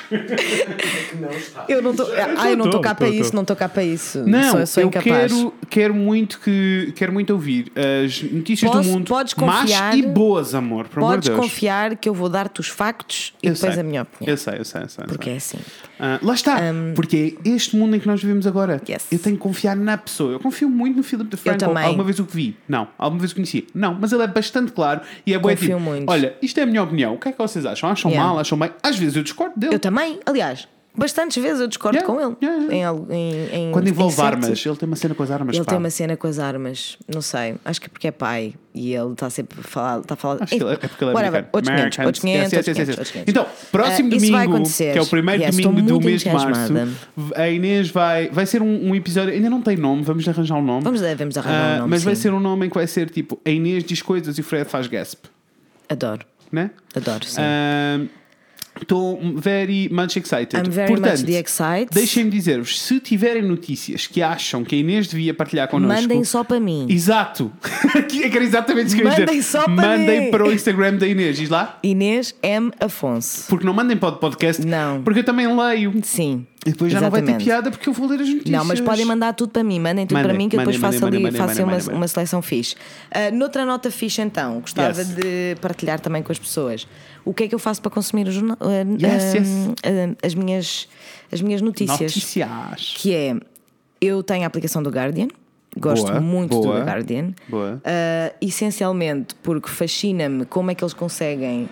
que 0.09 1.15
não 1.17 1.29
está. 1.31 1.65
Eu 1.67 1.81
não 1.81 1.91
estou. 1.91 2.07
Ah, 2.37 2.49
eu 2.51 2.57
não 2.57 2.65
estou 2.65 2.79
cá 2.81 2.93
para 2.95 3.09
isso, 3.09 3.33
não 3.35 3.41
estou 3.41 3.55
cá 3.55 3.67
para 3.67 3.83
isso. 3.83 4.23
Não, 4.25 4.51
sou, 4.51 4.67
sou 4.67 4.83
eu 4.83 4.87
incapaz. 4.89 5.33
quero, 5.33 5.53
quero, 5.69 5.93
muito 5.93 6.39
que, 6.39 6.93
quero 6.95 7.11
muito 7.11 7.31
ouvir 7.33 7.71
as 8.05 8.21
notícias 8.21 8.69
Posso- 8.71 8.83
do 8.83 8.93
mundo 8.93 9.07
podes 9.07 9.33
más 9.35 9.61
confiar- 9.61 9.97
e 9.97 10.01
boas, 10.03 10.53
amor. 10.53 10.87
Por 10.87 10.99
amor 10.99 11.11
Podes 11.13 11.23
de 11.29 11.29
Deus. 11.35 11.41
confiar 11.41 11.95
que 11.95 12.07
eu 12.07 12.13
vou 12.13 12.29
dar-te 12.29 12.59
os 12.59 12.67
factos 12.67 13.33
e 13.41 13.47
Eu 13.47 13.53
depois 13.53 13.73
sei. 13.73 13.81
a 13.81 13.83
minha 13.83 14.01
opinião. 14.03 14.31
Eu 14.31 14.37
sei, 14.37 14.59
eu 14.59 14.65
sei, 14.65 14.83
eu 14.83 14.89
sei. 14.89 15.03
eu 15.03 15.07
Porque 15.07 15.23
sei. 15.25 15.33
é 15.33 15.37
assim. 15.37 15.57
Ah, 15.99 16.19
lá 16.21 16.33
está, 16.33 16.57
porque 16.95 17.37
é 17.45 17.49
este 17.49 17.75
mundo 17.75 17.95
em 17.95 17.99
que 17.99 18.07
nós 18.07 18.21
vivemos 18.21 18.45
agora. 18.45 18.81
Yes. 18.87 19.07
Eu 19.11 19.19
tenho 19.19 19.35
que 19.35 19.41
confiar 19.41 19.75
na 19.75 19.97
pessoa. 19.97 20.33
Eu 20.33 20.39
confio 20.39 20.69
muito 20.69 20.97
no 20.97 21.03
Philip 21.03 21.29
DeFranco. 21.29 21.59
também. 21.59 21.85
Alguma 21.85 22.03
vez 22.03 22.19
o 22.19 22.25
que 22.25 22.35
vi? 22.35 22.57
Não. 22.67 22.87
Alguma 22.97 23.19
vez 23.19 23.31
o 23.31 23.35
conheci? 23.35 23.67
Não. 23.73 23.97
Mas 23.99 24.11
ele 24.11 24.23
é 24.23 24.27
bastante 24.27 24.71
claro 24.71 25.01
e 25.25 25.33
é 25.33 25.39
bom 25.39 25.49
Confio 25.49 25.67
tipo, 25.69 25.79
muito. 25.79 26.09
Olha, 26.09 26.35
isto 26.41 26.59
é 26.59 26.63
a 26.63 26.65
minha 26.65 26.83
opinião. 26.83 27.13
O 27.13 27.17
que 27.17 27.29
é 27.29 27.31
que 27.31 27.37
vocês 27.37 27.65
acham? 27.65 27.89
Acham 27.89 28.11
Yeah. 28.11 28.29
mal? 28.29 28.39
Acham 28.39 28.57
bem? 28.57 28.71
Às 28.83 28.97
vezes 28.97 29.15
eu 29.15 29.23
discordo 29.23 29.59
dele. 29.59 29.75
Eu 29.75 29.79
também, 29.79 30.19
aliás, 30.25 30.67
bastantes 30.97 31.41
vezes 31.41 31.59
eu 31.61 31.67
discordo 31.67 31.97
Yeah, 31.97 32.13
com 32.13 32.19
ele. 32.27 32.37
yeah, 32.41 32.73
yeah. 32.73 32.99
Em, 33.15 33.67
em, 33.69 33.71
Quando 33.71 33.87
envolve 33.87 34.19
armas, 34.21 34.65
ele 34.65 34.75
tem 34.75 34.87
uma 34.87 34.95
cena 34.95 35.13
com 35.15 35.23
as 35.23 35.31
armas. 35.31 35.55
Ele 35.55 35.65
pá. 35.65 35.69
tem 35.69 35.77
uma 35.79 35.89
cena 35.89 36.17
com 36.17 36.27
as 36.27 36.39
armas, 36.39 36.97
não 37.13 37.21
sei. 37.21 37.55
Acho 37.65 37.79
que 37.81 37.87
é 37.87 37.89
porque 37.89 38.07
é 38.07 38.11
pai 38.11 38.53
e 38.73 38.93
ele 38.93 39.11
está 39.13 39.29
sempre 39.29 39.59
a 39.59 39.63
falar. 39.63 40.01
A 40.09 40.15
falar 40.15 40.37
Acho 40.43 40.55
que 40.57 40.63
ele- 40.63 40.73
é 40.73 40.77
porque 40.77 41.03
ele 41.03 41.11
é 41.11 41.13
Whatever, 41.13 41.39
americano. 41.41 41.47
Outros 41.53 41.69
500, 41.69 41.79
Americans. 41.99 42.05
outros 42.05 42.21
500, 42.21 42.43
Yes, 42.43 42.51
yes, 42.53 42.57
outros 42.57 42.67
yes, 42.67 42.75
500, 42.75 42.89
yes. 42.89 42.97
outros 42.97 43.11
500. 43.11 43.29
Então, 43.31 43.45
próximo 43.71 44.07
Ah, 44.07 44.09
vai 44.09 44.47
domingo, 44.47 44.69
que 44.69 44.83
é 44.97 45.01
o 45.01 45.05
primeiro 45.07 45.43
Yes, 45.43 45.57
domingo 45.57 45.87
do 45.87 46.01
mês 46.01 46.21
de 46.21 46.29
março, 46.29 46.73
a 47.35 47.49
Inês 47.49 47.89
vai, 47.89 48.29
vai 48.29 48.45
ser 48.45 48.61
um, 48.61 48.89
um 48.89 48.95
episódio. 48.95 49.33
Ainda 49.33 49.49
não 49.49 49.61
tem 49.61 49.77
nome, 49.77 50.03
vamos 50.03 50.27
arranjar 50.27 50.55
um 50.57 50.63
nome. 50.63 50.83
Vamos, 50.83 51.01
vamos 51.01 51.37
arranjar 51.37 51.71
Ah, 51.71 51.75
um 51.75 51.77
nome. 51.79 51.89
mas 51.91 52.03
vai 52.03 52.15
sim. 52.15 52.21
ser 52.23 52.33
um 52.33 52.39
nome 52.39 52.65
em 52.65 52.69
que 52.69 52.75
vai 52.75 52.87
ser 52.87 53.09
tipo: 53.09 53.39
a 53.45 53.49
Inês 53.49 53.83
diz 53.83 54.01
coisas 54.01 54.37
e 54.37 54.41
o 54.41 54.43
Fred 54.43 54.69
faz 54.69 54.87
gasp. 54.87 55.25
Adoro, 55.87 56.25
Né? 56.51 56.71
adoro, 56.95 57.23
sim. 57.25 57.41
Estou 58.81 59.19
very 59.35 59.87
much 59.89 60.17
excited. 60.17 60.55
I'm 60.57 60.69
very 60.69 60.89
Portanto, 60.89 61.21
much 61.21 61.29
excited. 61.29 61.89
Deixem-me 61.93 62.29
dizer-vos: 62.29 62.79
se 62.81 62.99
tiverem 62.99 63.41
notícias 63.41 64.05
que 64.05 64.21
acham 64.21 64.63
que 64.63 64.75
a 64.75 64.77
Inês 64.77 65.07
devia 65.07 65.33
partilhar 65.33 65.67
connosco. 65.69 66.01
Mandem 66.01 66.23
só 66.23 66.43
para 66.43 66.59
mim. 66.59 66.85
Exato! 66.89 67.51
Que 68.09 68.23
era 68.23 68.43
exatamente 68.43 68.87
isso 68.87 68.95
que 68.95 69.01
eu 69.01 69.07
ia 69.09 69.19
Mandem 69.19 69.41
só 69.41 69.63
para 69.63 69.73
Mandem 69.73 70.21
mim. 70.25 70.31
para 70.31 70.45
o 70.45 70.51
Instagram 70.51 70.97
da 70.97 71.07
Inês. 71.07 71.37
Diz 71.37 71.49
lá. 71.49 71.79
Inês 71.83 72.35
M. 72.43 72.71
Afonso. 72.79 73.45
Porque 73.47 73.65
não 73.65 73.73
mandem 73.73 73.95
para 73.97 74.09
o 74.09 74.17
podcast. 74.17 74.65
Não. 74.65 75.01
Porque 75.01 75.19
eu 75.19 75.23
também 75.23 75.47
leio. 75.55 75.93
Sim. 76.03 76.45
E 76.65 76.71
depois 76.71 76.91
já 76.91 76.99
não 76.99 77.11
vai 77.11 77.21
ter 77.21 77.25
exatamente. 77.25 77.45
piada 77.45 77.69
porque 77.69 77.87
eu 77.87 77.93
vou 77.93 78.07
ler 78.07 78.21
as 78.21 78.27
notícias. 78.27 78.49
Não, 78.49 78.65
mas 78.65 78.81
podem 78.81 79.05
mandar 79.05 79.33
tudo 79.33 79.51
para 79.51 79.63
mim, 79.63 79.79
mandem 79.79 80.07
tudo 80.07 80.17
Mandem, 80.17 80.29
para 80.29 80.37
mim 80.37 80.49
que 80.49 80.55
eu 80.55 80.59
depois 80.59 80.77
mandem, 80.77 80.99
faço 80.99 81.05
mandem, 81.05 81.27
ali 81.27 81.37
faço 81.37 81.91
uma, 81.91 82.07
seleção 82.07 82.41
fixe. 82.41 82.75
Ah, 83.11 83.29
noutra 83.31 83.63
nota 83.65 83.91
fixe 83.91 84.19
então, 84.19 84.59
gostava 84.61 84.99
Yes. 84.99 85.09
de 85.09 85.55
partilhar 85.61 85.99
também 85.99 86.23
com 86.23 86.31
as 86.31 86.39
pessoas. 86.39 86.87
O 87.23 87.35
que 87.35 87.43
é 87.43 87.47
que 87.47 87.53
eu 87.53 87.59
faço 87.59 87.81
para 87.83 87.91
consumir 87.91 88.31
jornal, 88.31 88.57
ah, 88.59 88.83
Yes, 88.99 89.35
ah, 89.35 89.37
yes. 89.37 89.49
ah, 89.83 90.25
as, 90.25 90.33
minhas, 90.33 90.87
as 91.31 91.39
minhas 91.41 91.61
notícias? 91.61 92.01
Notícias. 92.01 92.93
Que 92.97 93.13
é, 93.13 93.35
eu 94.01 94.23
tenho 94.23 94.43
a 94.43 94.47
aplicação 94.47 94.81
do 94.81 94.89
Guardian, 94.89 95.27
gosto 95.77 96.07
Boa, 96.07 96.19
muito 96.19 96.59
boa. 96.59 96.79
do 96.79 96.85
Guardian. 96.85 97.33
Boa. 97.47 97.79
Ah, 97.85 98.33
essencialmente 98.41 99.35
porque 99.43 99.69
fascina-me 99.69 100.45
como 100.45 100.71
é 100.71 100.75
que 100.75 100.83
eles 100.83 100.95
conseguem 100.95 101.69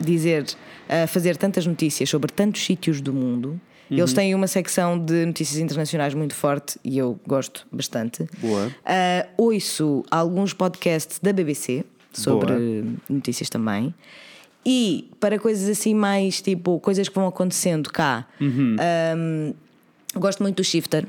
dizer, 0.00 0.46
ah, 0.88 1.06
fazer 1.06 1.36
tantas 1.36 1.66
notícias 1.66 2.08
sobre 2.08 2.32
tantos 2.32 2.64
sítios 2.64 3.02
do 3.02 3.12
mundo. 3.12 3.60
Uhum. 3.90 3.98
Eles 3.98 4.12
têm 4.12 4.34
uma 4.34 4.46
secção 4.48 4.98
de 4.98 5.24
notícias 5.26 5.58
internacionais 5.60 6.12
muito 6.14 6.34
forte 6.34 6.78
e 6.84 6.98
eu 6.98 7.18
gosto 7.26 7.66
bastante. 7.70 8.26
Boa. 8.40 8.72
Ah, 8.84 9.26
ouço 9.36 10.04
alguns 10.10 10.52
podcasts 10.52 11.18
da 11.22 11.32
BBC 11.32 11.84
sobre 12.12 12.52
Boa. 12.82 12.94
notícias 13.08 13.48
também. 13.48 13.94
E 14.64 15.08
para 15.20 15.38
coisas 15.38 15.68
assim 15.68 15.94
mais 15.94 16.40
tipo 16.42 16.80
coisas 16.80 17.08
que 17.08 17.14
vão 17.14 17.26
acontecendo 17.28 17.88
cá, 17.90 18.26
Uhum. 18.40 18.76
ahm, 18.80 19.52
gosto 20.16 20.42
muito 20.42 20.56
do 20.56 20.64
Shifter, 20.64 21.06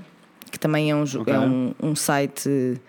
que 0.51 0.59
também 0.59 0.91
é 0.91 0.95
um, 0.95 1.03
jo- 1.03 1.21
Ok. 1.21 1.33
é 1.33 1.39
um, 1.39 1.73
um 1.81 1.95
site 1.95 2.79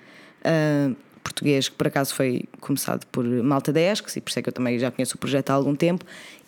ah, 0.45 0.91
português 1.25 1.69
que 1.71 1.75
por 1.77 1.87
acaso 1.87 2.15
foi 2.15 2.45
começado 2.61 3.07
por 3.07 3.25
Malta 3.25 3.73
Desks 3.73 4.17
e 4.17 4.21
por 4.21 4.29
isso 4.31 4.39
é 4.39 4.43
que 4.43 4.49
eu 4.51 4.53
também 4.53 4.79
já 4.79 4.91
conheço 4.91 5.15
o 5.15 5.19
projeto 5.19 5.49
há 5.51 5.55
algum 5.55 5.75
tempo. 5.75 6.05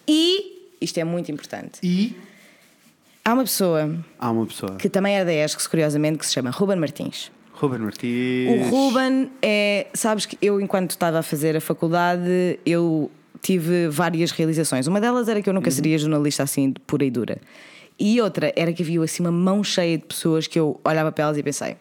E 0.07 0.68
isto 0.80 0.99
é 0.99 1.05
muito 1.05 1.30
importante. 1.32 1.78
E 1.82 2.14
Há 3.25 3.35
uma 3.35 3.45
pessoa 3.45 3.95
há 4.18 4.31
uma 4.31 4.47
pessoa. 4.47 4.77
que 4.77 4.89
também 4.89 5.16
é 5.16 5.25
da 5.25 5.33
ESCS, 5.33 5.66
curiosamente, 5.66 6.18
que 6.18 6.27
se 6.27 6.33
chama 6.33 6.51
Ruben 6.51 6.77
Martins. 6.77 7.31
Ruben 7.53 7.79
Martins. 7.81 8.66
O 8.66 8.71
Ruben 8.71 9.31
é. 9.43 9.87
Sabes 9.93 10.25
que 10.27 10.39
eu, 10.41 10.61
enquanto 10.61 10.91
estava 10.93 11.18
a 11.18 11.23
fazer 11.23 11.55
a 11.57 11.61
faculdade, 11.61 12.59
eu 12.64 13.11
tive 13.43 13.89
várias 13.89 14.31
realizações. 14.31 14.87
Uma 14.87 15.01
delas 15.01 15.29
era 15.29 15.43
que 15.43 15.49
eu 15.49 15.53
nunca 15.55 15.68
Uhum. 15.68 15.75
seria 15.75 15.99
jornalista 15.99 16.43
assim, 16.43 16.73
pura 16.87 17.05
e 17.05 17.11
dura. 17.11 17.39
E 17.99 18.18
outra 18.21 18.51
era 18.57 18.73
que 18.73 18.83
havia 18.83 19.03
assim 19.03 19.23
uma 19.23 19.31
mão 19.33 19.62
cheia 19.62 19.99
de 19.99 20.05
pessoas 20.05 20.47
que 20.47 20.59
eu 20.59 20.81
olhava 20.83 21.12
para 21.12 21.25
elas 21.25 21.37
e 21.37 21.43
pensei. 21.43 21.77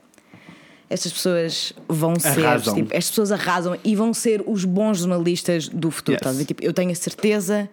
Estas 0.90 1.14
pessoas 1.14 1.72
vão 1.88 2.20
ser, 2.20 2.46
Arrasam. 2.46 2.74
tipo, 2.76 2.90
estas 2.94 3.12
pessoas 3.12 3.32
arrasam 3.32 3.78
e 3.84 3.96
vão 3.96 4.14
ser 4.14 4.44
os 4.46 4.66
bons 4.66 5.00
jornalistas 5.00 5.70
do 5.70 5.90
futuro. 5.92 6.18
Yes. 6.22 6.38
ver? 6.38 6.46
Tipo, 6.46 6.64
eu 6.64 6.74
tenho 6.74 6.92
a 6.92 6.96
certeza 6.96 7.70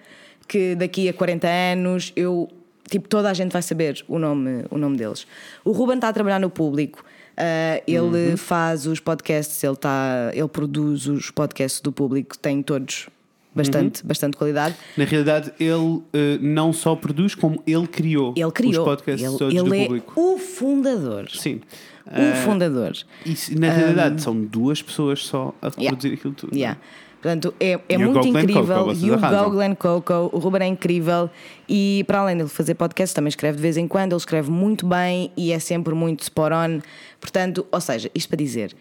que 0.46 0.74
daqui 0.76 1.08
a 1.08 1.12
40 1.12 1.48
anos 1.48 2.12
eu, 2.14 2.48
tipo, 2.88 3.08
toda 3.08 3.30
a 3.30 3.34
gente 3.34 3.52
vai 3.52 3.62
saber 3.62 4.04
o 4.08 4.18
nome, 4.18 4.64
o 4.70 4.78
nome 4.78 4.96
deles. 4.96 5.26
O 5.64 5.72
Ruben 5.72 5.96
está 5.96 6.08
a 6.08 6.12
trabalhar 6.12 6.38
no 6.40 6.50
público. 6.50 7.04
ah, 7.38 7.82
ele 7.86 8.30
Uhum. 8.30 8.36
faz 8.38 8.86
os 8.86 8.98
podcasts, 8.98 9.62
ele, 9.62 9.76
tá, 9.76 10.30
ele 10.32 10.48
produz 10.48 11.06
os 11.06 11.30
podcasts 11.30 11.80
do 11.82 11.92
público, 11.92 12.38
tem 12.38 12.62
todos 12.62 13.08
bastante, 13.54 14.00
Uhum. 14.00 14.08
bastante 14.08 14.36
qualidade. 14.38 14.74
Na 14.96 15.04
realidade, 15.04 15.52
ele 15.60 16.02
eh, 16.14 16.38
não 16.40 16.72
só 16.72 16.96
produz, 16.96 17.34
como 17.34 17.62
ele 17.66 17.86
criou, 17.86 18.32
Ele 18.36 18.50
criou. 18.52 18.82
os 18.82 18.88
podcasts 18.88 19.28
ele 19.28 19.36
todos 19.38 19.54
ele 19.54 19.68
do 19.68 19.74
é 19.74 19.84
público. 19.84 20.12
o 20.20 20.38
fundador. 20.38 21.28
Sim. 21.30 21.60
O 22.06 22.36
fundador. 22.44 22.92
E 23.26 23.34
na 23.58 23.70
realidade, 23.70 24.22
são 24.22 24.40
duas 24.40 24.80
pessoas 24.80 25.22
só 25.26 25.52
a 25.60 25.70
produzir 25.70 26.14
aquilo 26.14 26.32
tudo. 26.34 26.54
Um, 26.54 26.58
Yeah. 26.58 26.78
Portanto, 27.26 27.52
é, 27.58 27.80
é 27.88 27.98
muito 27.98 28.20
Go 28.20 28.26
incrível. 28.28 28.84
Coco, 28.84 28.92
e 28.92 29.10
o. 29.10 29.18
Go 29.18 29.50
Glen 29.50 29.74
Coco, 29.74 30.12
o 30.32 30.38
Ruben 30.38 30.62
é 30.62 30.66
incrível. 30.66 31.28
E 31.68 32.04
para 32.06 32.20
além 32.20 32.36
de 32.36 32.42
ele 32.42 32.48
fazer 32.48 32.76
podcast, 32.76 33.12
também 33.16 33.28
escreve 33.30 33.56
de 33.56 33.62
vez 33.62 33.76
em 33.76 33.88
quando. 33.88 34.12
Ele 34.12 34.16
escreve 34.18 34.48
muito 34.48 34.86
bem 34.86 35.32
e 35.36 35.50
é 35.50 35.58
sempre 35.58 35.92
muito 35.92 36.20
spot 36.22 36.52
on. 36.52 36.80
Portanto, 37.20 37.66
ou 37.72 37.80
seja, 37.80 38.08
isto 38.14 38.28
para 38.28 38.36
dizer, 38.36 38.76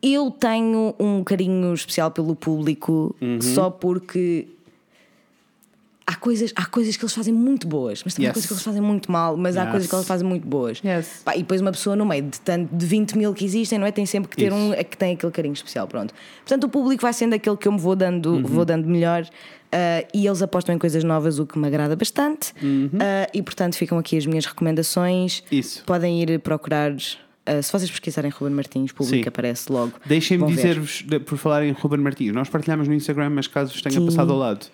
eu 0.00 0.30
tenho 0.30 0.94
um 1.00 1.24
carinho 1.24 1.74
especial 1.74 2.12
pelo 2.12 2.36
público 2.36 3.16
Uhum. 3.20 3.40
só 3.40 3.68
porque. 3.68 4.46
Há 6.10 6.14
coisas, 6.16 6.54
há 6.56 6.64
coisas 6.64 6.96
que 6.96 7.04
eles 7.04 7.12
fazem 7.14 7.34
muito 7.34 7.66
boas, 7.68 8.02
mas 8.02 8.14
também 8.14 8.28
há 8.28 8.30
Yes. 8.30 8.34
coisas 8.34 8.48
que 8.48 8.54
eles 8.54 8.62
fazem 8.64 8.80
muito 8.80 9.12
mal, 9.12 9.36
mas 9.36 9.58
há 9.58 9.62
Yes. 9.64 9.70
coisas 9.72 9.88
que 9.90 9.94
eles 9.94 10.06
fazem 10.06 10.26
muito 10.26 10.46
boas. 10.48 10.80
Yes. 10.82 11.20
Pá, 11.22 11.36
e 11.36 11.40
depois 11.40 11.60
uma 11.60 11.70
pessoa 11.70 11.94
no 11.94 12.06
meio 12.06 12.22
de, 12.22 12.40
tanto, 12.40 12.74
de 12.74 12.86
20 12.86 13.12
mil 13.18 13.34
que 13.34 13.44
existem, 13.44 13.78
não 13.78 13.86
é? 13.86 13.92
Tem 13.92 14.06
sempre 14.06 14.30
que 14.30 14.36
ter 14.36 14.46
Isso. 14.46 14.54
um 14.56 14.72
é 14.72 14.82
que 14.82 14.96
tem 14.96 15.12
aquele 15.12 15.30
carinho 15.30 15.52
especial, 15.52 15.86
pronto. 15.86 16.14
Portanto, 16.38 16.64
o 16.64 16.68
público 16.70 17.02
vai 17.02 17.12
sendo 17.12 17.34
aquele 17.34 17.58
que 17.58 17.68
eu 17.68 17.72
me 17.72 17.78
vou 17.78 17.94
dando, 17.94 18.36
Uhum. 18.36 18.42
vou 18.42 18.64
dando 18.64 18.88
melhor 18.88 19.26
ah, 19.70 20.02
e 20.14 20.26
eles 20.26 20.40
apostam 20.40 20.74
em 20.74 20.78
coisas 20.78 21.04
novas, 21.04 21.38
o 21.38 21.44
que 21.44 21.58
me 21.58 21.66
agrada 21.66 21.94
bastante. 21.94 22.54
Ah, 22.98 23.28
e 23.34 23.42
portanto, 23.42 23.74
ficam 23.76 23.98
aqui 23.98 24.16
as 24.16 24.24
minhas 24.24 24.46
recomendações. 24.46 25.40
Uhum. 25.52 25.58
Isso. 25.58 25.84
Podem 25.84 26.22
ir 26.22 26.38
procurar. 26.40 26.94
ah, 27.44 27.62
se 27.62 27.70
vocês 27.72 27.90
pesquisarem 27.90 28.30
Ruben 28.30 28.54
Martins, 28.54 28.92
público 28.92 29.22
Sim. 29.24 29.28
aparece 29.28 29.70
logo. 29.70 29.92
Deixem-me 30.06 30.46
dizer-vos, 30.46 31.02
por 31.26 31.36
falar 31.38 31.64
em 31.64 31.72
Ruben 31.72 31.98
Martins, 32.00 32.32
nós 32.32 32.48
partilhamos 32.48 32.88
no 32.88 32.94
Instagram, 32.94 33.30
mas 33.30 33.46
caso 33.46 33.72
vos 33.72 33.82
tenha 33.82 33.98
Sim. 33.98 34.04
passado 34.06 34.32
ao 34.32 34.38
lado. 34.38 34.66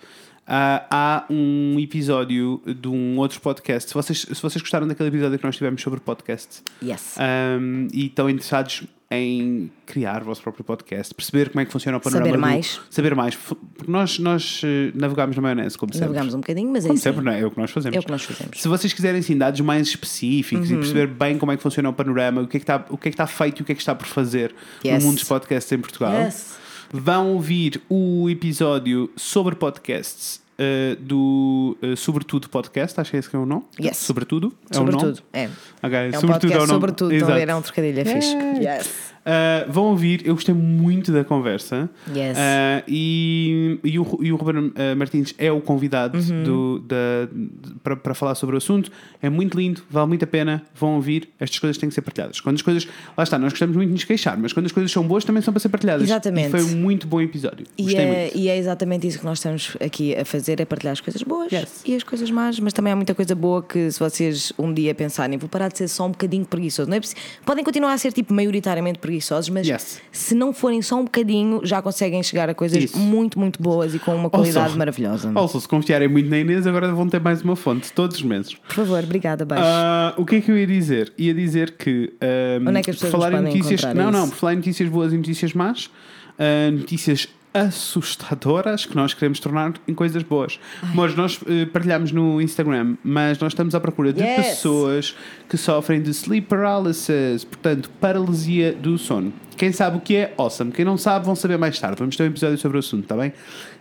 Ah, 0.47 0.85
há 0.89 1.25
um 1.29 1.79
episódio 1.79 2.61
de 2.65 2.87
um 2.87 3.17
outro 3.17 3.39
podcast. 3.41 3.89
Se 3.89 3.93
vocês, 3.93 4.19
se 4.21 4.41
vocês 4.41 4.61
gostaram 4.61 4.87
daquele 4.87 5.09
episódio 5.09 5.37
que 5.39 5.45
nós 5.45 5.55
tivemos 5.57 5.81
sobre 5.81 5.99
podcast 5.99 6.61
Yes. 6.83 7.15
um, 7.59 7.87
e 7.91 8.05
estão 8.07 8.29
interessados 8.29 8.83
em 9.11 9.71
criar 9.85 10.23
o 10.23 10.25
vosso 10.25 10.41
próprio 10.41 10.63
podcast, 10.65 11.13
perceber 11.13 11.49
como 11.51 11.61
é 11.61 11.65
que 11.65 11.71
funciona 11.71 11.97
o 11.97 12.01
panorama. 12.01 12.25
Saber 12.25 12.37
do- 12.37 12.41
mais. 12.41 12.81
Saber 12.89 13.15
mais. 13.15 13.35
Porque 13.35 13.91
nós, 13.91 14.17
nós 14.17 14.61
eh, 14.65 14.91
navegámos 14.95 15.35
na 15.35 15.41
maionese, 15.43 15.77
como 15.77 15.93
sempre. 15.93 16.07
Navegamos 16.07 16.33
um 16.33 16.39
bocadinho, 16.39 16.71
mas 16.71 16.83
é 16.83 16.87
Como 16.87 16.93
assim. 16.95 17.03
sempre, 17.03 17.23
não 17.23 17.31
é? 17.31 17.39
É 17.41 17.45
o 17.45 17.51
que 17.51 17.57
nós 17.57 17.69
fazemos. 17.69 17.95
É 17.95 17.99
o 17.99 18.03
que 18.03 18.11
nós 18.11 18.23
fazemos. 18.23 18.59
Se 18.59 18.67
vocês 18.67 18.91
quiserem 18.93 19.19
assim, 19.19 19.37
dados 19.37 19.61
mais 19.61 19.87
específicos 19.87 20.69
Uhum. 20.71 20.75
e 20.77 20.79
perceber 20.79 21.07
bem 21.07 21.37
como 21.37 21.51
é 21.51 21.55
que 21.57 21.61
funciona 21.61 21.87
o 21.87 21.93
panorama, 21.93 22.41
o 22.41 22.47
que 22.47 22.57
é 22.57 22.59
que 22.59 22.63
está, 22.63 22.83
o 22.89 22.97
que 22.97 23.07
é 23.07 23.11
que 23.11 23.13
está 23.13 23.27
feito 23.27 23.59
e 23.59 23.61
o 23.61 23.65
que 23.65 23.71
é 23.73 23.75
que 23.75 23.81
está 23.81 23.93
por 23.93 24.07
fazer 24.07 24.55
Yes. 24.83 24.97
no 25.03 25.09
mundo 25.09 25.19
dos 25.19 25.23
podcasts 25.27 25.71
em 25.71 25.77
Portugal, 25.79 26.11
Yes. 26.23 26.55
Vão 26.91 27.33
ouvir 27.33 27.81
o 27.89 28.29
episódio 28.29 29.09
sobre 29.15 29.55
podcasts 29.55 30.41
eh, 30.57 30.95
do 30.99 31.77
eh, 31.81 31.95
Sobretudo 31.95 32.49
Podcast, 32.49 32.99
acho 32.99 33.11
que 33.11 33.17
é 33.17 33.19
esse 33.19 33.29
que 33.29 33.35
é 33.35 33.39
o 33.39 33.45
nome. 33.45 33.63
Yes. 33.79 33.97
Sobretudo? 33.97 34.53
É 34.73 34.77
o 34.77 34.79
nome? 34.81 34.91
Sobretudo. 34.93 35.23
É. 35.33 35.49
Ok, 35.83 35.97
É 35.97 36.07
um 36.07 36.21
Sobretudo 36.21 36.21
podcast 36.31 36.53
é 36.53 36.55
o 36.55 36.59
nome. 36.59 36.69
sobretudo. 36.69 37.13
Estão 37.13 37.27
a 37.29 37.31
ver? 37.33 37.37
Exato. 37.39 37.51
É 37.51 37.55
um 37.55 37.61
trocadilho, 37.61 37.99
é 37.99 38.05
fixe. 38.05 38.35
Yes. 38.61 39.14
Uh, 39.25 39.71
vão 39.71 39.85
ouvir, 39.85 40.21
eu 40.25 40.35
gostei 40.35 40.53
muito 40.53 41.11
da 41.11 41.23
conversa. 41.23 41.89
Yes. 42.15 42.37
Uh, 42.37 42.83
e, 42.87 43.79
e, 43.83 43.97
o, 43.99 44.19
e 44.21 44.31
o 44.31 44.35
Ruben 44.35 44.67
uh, 44.67 44.95
Martins 44.95 45.33
é 45.37 45.51
o 45.51 45.59
convidado 45.59 46.17
Uhum. 46.19 46.43
do, 46.43 46.79
da, 46.81 46.95
de- 47.31 47.73
para, 47.83 47.95
para 47.95 48.13
falar 48.13 48.35
sobre 48.35 48.53
o 48.55 48.57
assunto. 48.57 48.91
É 49.21 49.29
muito 49.29 49.57
lindo, 49.57 49.81
vale 49.89 50.07
muito 50.07 50.23
a 50.23 50.27
pena. 50.27 50.63
Vão 50.75 50.95
ouvir, 50.95 51.29
estas 51.39 51.57
coisas 51.57 51.77
têm 51.77 51.89
que 51.89 51.95
ser 51.95 52.01
partilhadas. 52.01 52.39
Quando 52.39 52.55
as 52.57 52.61
coisas, 52.61 52.87
lá 53.17 53.23
está, 53.23 53.39
nós 53.39 53.51
gostamos 53.51 53.75
muito 53.75 53.87
de 53.89 53.93
nos 53.93 54.03
queixar, 54.03 54.37
mas 54.37 54.53
quando 54.53 54.67
as 54.67 54.71
coisas 54.71 54.91
são 54.91 55.03
boas 55.07 55.23
também 55.25 55.41
são 55.41 55.51
para 55.53 55.59
ser 55.59 55.69
partilhadas. 55.69 56.03
Exatamente. 56.03 56.47
E 56.47 56.51
foi 56.51 56.63
um 56.63 56.75
muito 56.77 57.07
bom 57.07 57.19
episódio. 57.19 57.65
E 57.77 57.83
Gostei 57.83 58.05
é, 58.05 58.21
muito. 58.21 58.37
e 58.37 58.47
é 58.47 58.57
exatamente 58.57 59.07
isso 59.07 59.17
que 59.19 59.25
nós 59.25 59.39
estamos 59.39 59.75
aqui 59.83 60.15
a 60.15 60.23
fazer: 60.23 60.59
é 60.59 60.65
partilhar 60.65 60.93
as 60.93 61.01
coisas 61.01 61.23
boas 61.23 61.51
Yes. 61.51 61.81
e 61.85 61.95
as 61.95 62.03
coisas 62.03 62.29
más, 62.29 62.59
mas 62.59 62.73
também 62.73 62.93
há 62.93 62.95
muita 62.95 63.15
coisa 63.15 63.33
boa 63.33 63.63
que, 63.63 63.89
se 63.91 63.99
vocês 63.99 64.53
um 64.59 64.71
dia 64.73 64.93
pensarem, 64.93 65.37
vou 65.37 65.49
parar 65.49 65.69
de 65.69 65.79
ser 65.79 65.87
só 65.87 66.05
um 66.05 66.11
bocadinho 66.11 66.45
preguiçoso, 66.45 66.87
não 66.89 66.97
é 66.97 66.99
preciso- 66.99 67.19
podem 67.43 67.63
continuar 67.63 67.93
a 67.93 67.97
ser 67.97 68.13
tipo 68.13 68.31
maioritariamente 68.33 68.99
preguiçosos, 69.15 69.49
mas 69.49 69.67
Yes. 69.67 70.01
se 70.11 70.35
não 70.35 70.53
forem 70.53 70.81
só 70.81 70.97
um 70.99 71.05
bocadinho, 71.05 71.61
já 71.63 71.81
conseguem 71.81 72.21
chegar 72.21 72.49
a 72.49 72.53
coisas 72.53 72.83
Isso. 72.83 72.97
muito, 72.97 73.39
muito 73.39 73.61
boas 73.61 73.95
e 73.95 73.99
com 73.99 74.13
uma 74.15 74.29
qualidade 74.29 74.65
Also- 74.65 74.77
maravilhosa. 74.77 75.31
Also, 75.33 75.59
se 75.59 75.67
confiarem 75.67 76.07
muito 76.07 76.29
na 76.29 76.37
Inês, 76.39 76.67
agora 76.67 76.91
vão 76.93 77.07
ter 77.07 77.19
mais 77.19 77.41
uma 77.41 77.55
fonte 77.55 77.91
todos 77.93 78.17
os 78.17 78.23
meses. 78.23 78.53
Por 78.55 78.73
favor, 78.75 79.03
obrigada, 79.03 79.45
baixo. 79.45 79.63
Ah, 79.65 80.13
o 80.17 80.25
que 80.25 80.35
é 80.37 80.41
que 80.41 80.51
eu 80.51 80.57
ia 80.57 80.67
dizer? 80.67 81.13
Ia 81.17 81.33
dizer 81.33 81.71
que. 81.77 82.13
ah, 82.21 82.59
Onde 82.67 82.79
é 82.79 82.81
que 82.83 82.89
as 82.91 82.95
pessoas 82.97 83.11
falar 83.11 83.31
podem 83.31 83.45
notícias. 83.53 83.93
Não, 83.93 84.11
não, 84.11 84.29
por 84.29 84.35
falar 84.35 84.53
em 84.53 84.57
notícias 84.57 84.89
boas 84.89 85.13
e 85.13 85.17
notícias 85.17 85.53
más, 85.53 85.89
ah, 86.37 86.71
notícias 86.71 87.27
assustadoras 87.55 88.85
que 88.85 88.95
nós 88.95 89.13
queremos 89.13 89.39
tornar 89.39 89.73
em 89.87 89.93
coisas 89.93 90.21
boas. 90.23 90.59
Mas 90.93 91.15
nós 91.15 91.39
eh, 91.47 91.65
partilhamos 91.65 92.11
no 92.11 92.41
Instagram, 92.41 92.97
mas 93.03 93.39
nós 93.39 93.53
estamos 93.53 93.73
à 93.73 93.79
procura 93.79 94.11
de 94.11 94.21
Yes. 94.21 94.35
pessoas 94.35 95.15
que 95.47 95.55
sofrem 95.55 96.01
de 96.01 96.09
sleep 96.11 96.47
paralysis, 96.47 97.45
portanto, 97.45 97.89
paralisia 98.01 98.73
do 98.73 98.97
sono. 98.97 99.31
Quem 99.55 99.71
sabe 99.71 99.97
o 99.97 100.01
que 100.01 100.15
é, 100.17 100.33
awesome. 100.37 100.71
Quem 100.71 100.83
não 100.83 100.97
sabe, 100.97 101.25
vão 101.25 101.35
saber 101.35 101.57
mais 101.57 101.79
tarde. 101.79 101.95
Vamos 101.97 102.17
ter 102.17 102.23
um 102.23 102.27
episódio 102.27 102.57
sobre 102.57 102.77
o 102.77 102.79
assunto, 102.79 103.03
está 103.03 103.15
bem? 103.15 103.31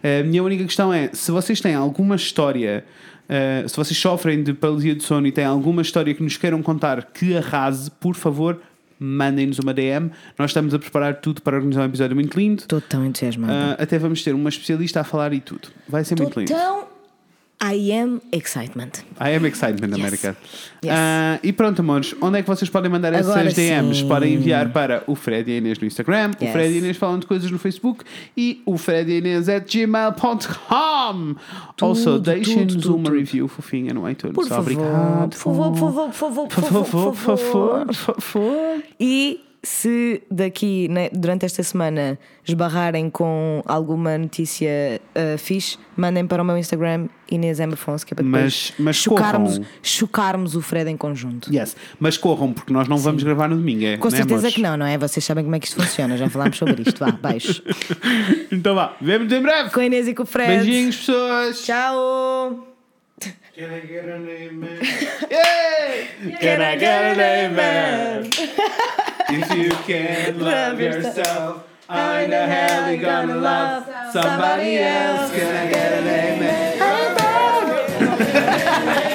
A 0.03 0.23
minha 0.23 0.43
única 0.43 0.63
questão 0.65 0.93
é: 0.93 1.11
se 1.13 1.33
vocês 1.33 1.61
têm 1.61 1.75
alguma 1.75 2.15
história, 2.15 2.85
eh, 3.29 3.65
se 3.67 3.77
vocês 3.77 3.99
sofrem 3.99 4.45
de 4.45 4.53
paralisia 4.55 4.95
do 4.95 5.03
sono 5.03 5.27
e 5.27 5.33
têm 5.33 5.45
alguma 5.45 5.83
história 5.83 6.15
que 6.15 6.23
nos 6.23 6.37
queiram 6.37 6.63
contar 6.63 7.03
que 7.13 7.37
arrase, 7.37 7.91
por 7.91 8.15
favor, 8.15 8.61
mandem-nos 9.05 9.59
uma 9.59 9.75
DM. 9.75 10.11
Nós 10.39 10.51
estamos 10.51 10.73
a 10.75 10.79
preparar 10.79 11.17
tudo 11.21 11.43
para 11.43 11.57
organizar 11.57 11.83
um 11.83 11.87
episódio 11.87 12.15
muito 12.17 12.39
lindo. 12.39 12.63
Estou 12.63 12.81
tão 12.81 13.05
entusiasmada. 13.05 13.77
Ah, 13.79 13.83
até 13.83 13.99
vamos 13.99 14.23
ter 14.23 14.35
uma 14.35 14.49
especialista 14.49 15.01
a 15.01 15.05
falar 15.05 15.33
e 15.33 15.41
tudo. 15.41 15.69
Vai 15.89 16.05
ser 16.05 16.15
Estou 16.15 16.27
muito 16.27 16.41
lindo. 16.41 16.53
tão. 16.53 16.94
I 17.73 17.93
am 17.93 18.21
excitement. 18.33 18.91
I 19.21 19.35
am 19.37 19.47
excitement, 19.47 19.89
Yes. 19.97 19.99
América. 20.01 20.37
Yes. 20.85 20.93
Ah, 20.95 21.39
e 21.43 21.53
pronto, 21.53 21.81
amores, 21.81 22.15
onde 22.21 22.39
é 22.39 22.43
que 22.43 22.49
vocês 22.49 22.69
podem 22.69 22.91
mandar 22.91 23.15
Agora 23.15 23.41
essas 23.43 23.55
DMs? 23.55 23.99
sim. 24.01 24.09
Podem 24.09 24.35
enviar 24.35 24.71
para 24.73 25.03
o 25.07 25.15
Fred 25.15 25.51
e 25.51 25.55
a 25.55 25.59
Inês 25.59 25.79
no 25.79 25.87
Instagram, 25.87 26.33
o 26.41 26.45
Yes. 26.45 26.53
Fred 26.53 26.73
e 26.73 26.75
a 26.75 26.79
Inês 26.79 26.97
falam 26.97 27.19
de 27.19 27.27
coisas 27.27 27.51
no 27.51 27.59
Facebook 27.59 28.05
e 28.37 28.61
o 28.67 28.77
Fred 28.77 29.11
e 29.11 29.15
a 29.15 29.19
Inês 29.19 29.49
at 29.49 29.65
gmail.com. 29.73 31.37
Also, 31.81 32.19
deixem-nos 32.19 32.87
uma 32.87 33.05
tudo. 33.05 33.13
review 33.17 33.49
fofinha 33.49 33.93
no 33.95 34.09
iTunes. 34.09 34.35
Por 34.35 34.47
favor, 34.47 34.61
Obrigado. 34.63 35.31
por 35.31 35.37
favor, 35.39 35.71
por 35.73 35.79
favor, 35.79 36.09
por 36.09 36.15
favor, 36.15 36.49
Por 36.49 36.65
favor, 36.65 37.13
por 37.13 37.15
favor, 37.17 37.87
por 37.87 37.95
favor. 38.21 38.83
E 38.99 39.41
se 39.65 40.23
daqui, 40.31 40.87
né, 40.89 41.09
durante 41.13 41.45
esta 41.45 41.63
semana, 41.63 42.19
esbarrarem 42.47 43.11
com 43.11 43.63
alguma 43.67 44.17
notícia 44.19 45.01
uh, 45.17 45.39
fixe, 45.39 45.79
mandem 45.97 46.27
para 46.27 46.43
o 46.43 46.47
meu 46.47 46.57
Instagram, 46.57 47.09
Inês 47.31 47.59
M. 47.59 47.73
Afonso, 47.73 48.07
que 48.07 48.13
é 48.13 48.15
para 48.15 48.25
depois 48.25 48.43
Mas- 48.45 48.75
mas 48.79 48.97
chocarmos, 48.97 49.59
corram. 49.59 49.71
chocarmos 49.83 50.55
o 50.55 50.61
Fred 50.61 50.91
em 50.91 50.97
conjunto. 50.97 51.53
Yes. 51.53 51.75
Mas 51.99 52.17
corram, 52.19 52.53
porque 52.53 52.73
nós 52.73 52.87
não 52.87 52.99
vamos 52.99 53.23
gravar 53.23 53.49
no 53.49 53.57
domingo. 53.57 53.85
É, 53.85 53.97
Com 53.97 54.09
né, 54.11 54.17
certeza 54.19 54.35
amores? 54.41 54.55
que 54.55 54.61
não, 54.63 54.77
não 54.77 54.87
é? 54.87 54.97
Vocês 54.99 55.25
sabem 55.25 55.43
como 55.43 55.57
é 55.57 55.59
que 55.59 55.67
isto 55.67 55.81
funciona, 55.83 56.17
já 56.17 56.29
falámos 56.29 56.57
sobre 56.59 56.83
isto. 56.83 56.99
Vá, 56.99 57.11
baixo. 57.11 57.63
Então 58.53 58.75
vá, 58.75 58.95
vemos 59.01 59.33
em 59.33 59.41
breve. 59.43 59.71
Com 59.71 59.81
a 59.81 59.87
Inês 59.87 60.07
e 60.07 60.15
com 60.15 60.23
o 60.23 60.27
Fred. 60.27 60.65
Beijinhos, 60.65 60.97
pessoas. 60.99 61.65
Tchau! 61.65 62.74
Can 63.55 63.71
I 63.71 63.81
get 63.81 64.05
an 64.07 64.29
amen? 64.29 64.81
Yeah! 65.31 66.39
Can 66.41 66.61
I 66.61 66.75
get 66.75 67.05
an 67.05 67.21
amen? 67.21 68.31
If 68.35 69.57
you 69.57 69.71
can't 69.71 70.39
love 70.41 70.73
Love 70.73 70.81
yourself, 70.81 71.17
yourself, 71.17 71.69
how 71.89 72.17
in 72.19 72.31
the 72.31 72.47
hell 72.47 72.91
you 72.91 73.01
gonna 73.01 73.37
love 73.37 73.85
somebody 74.13 74.79
else? 74.79 75.31
Can 75.31 75.55
I 75.55 75.71
get 75.71 75.93
an 75.93 76.07
amen? 76.09 76.83
amen? 78.83 79.11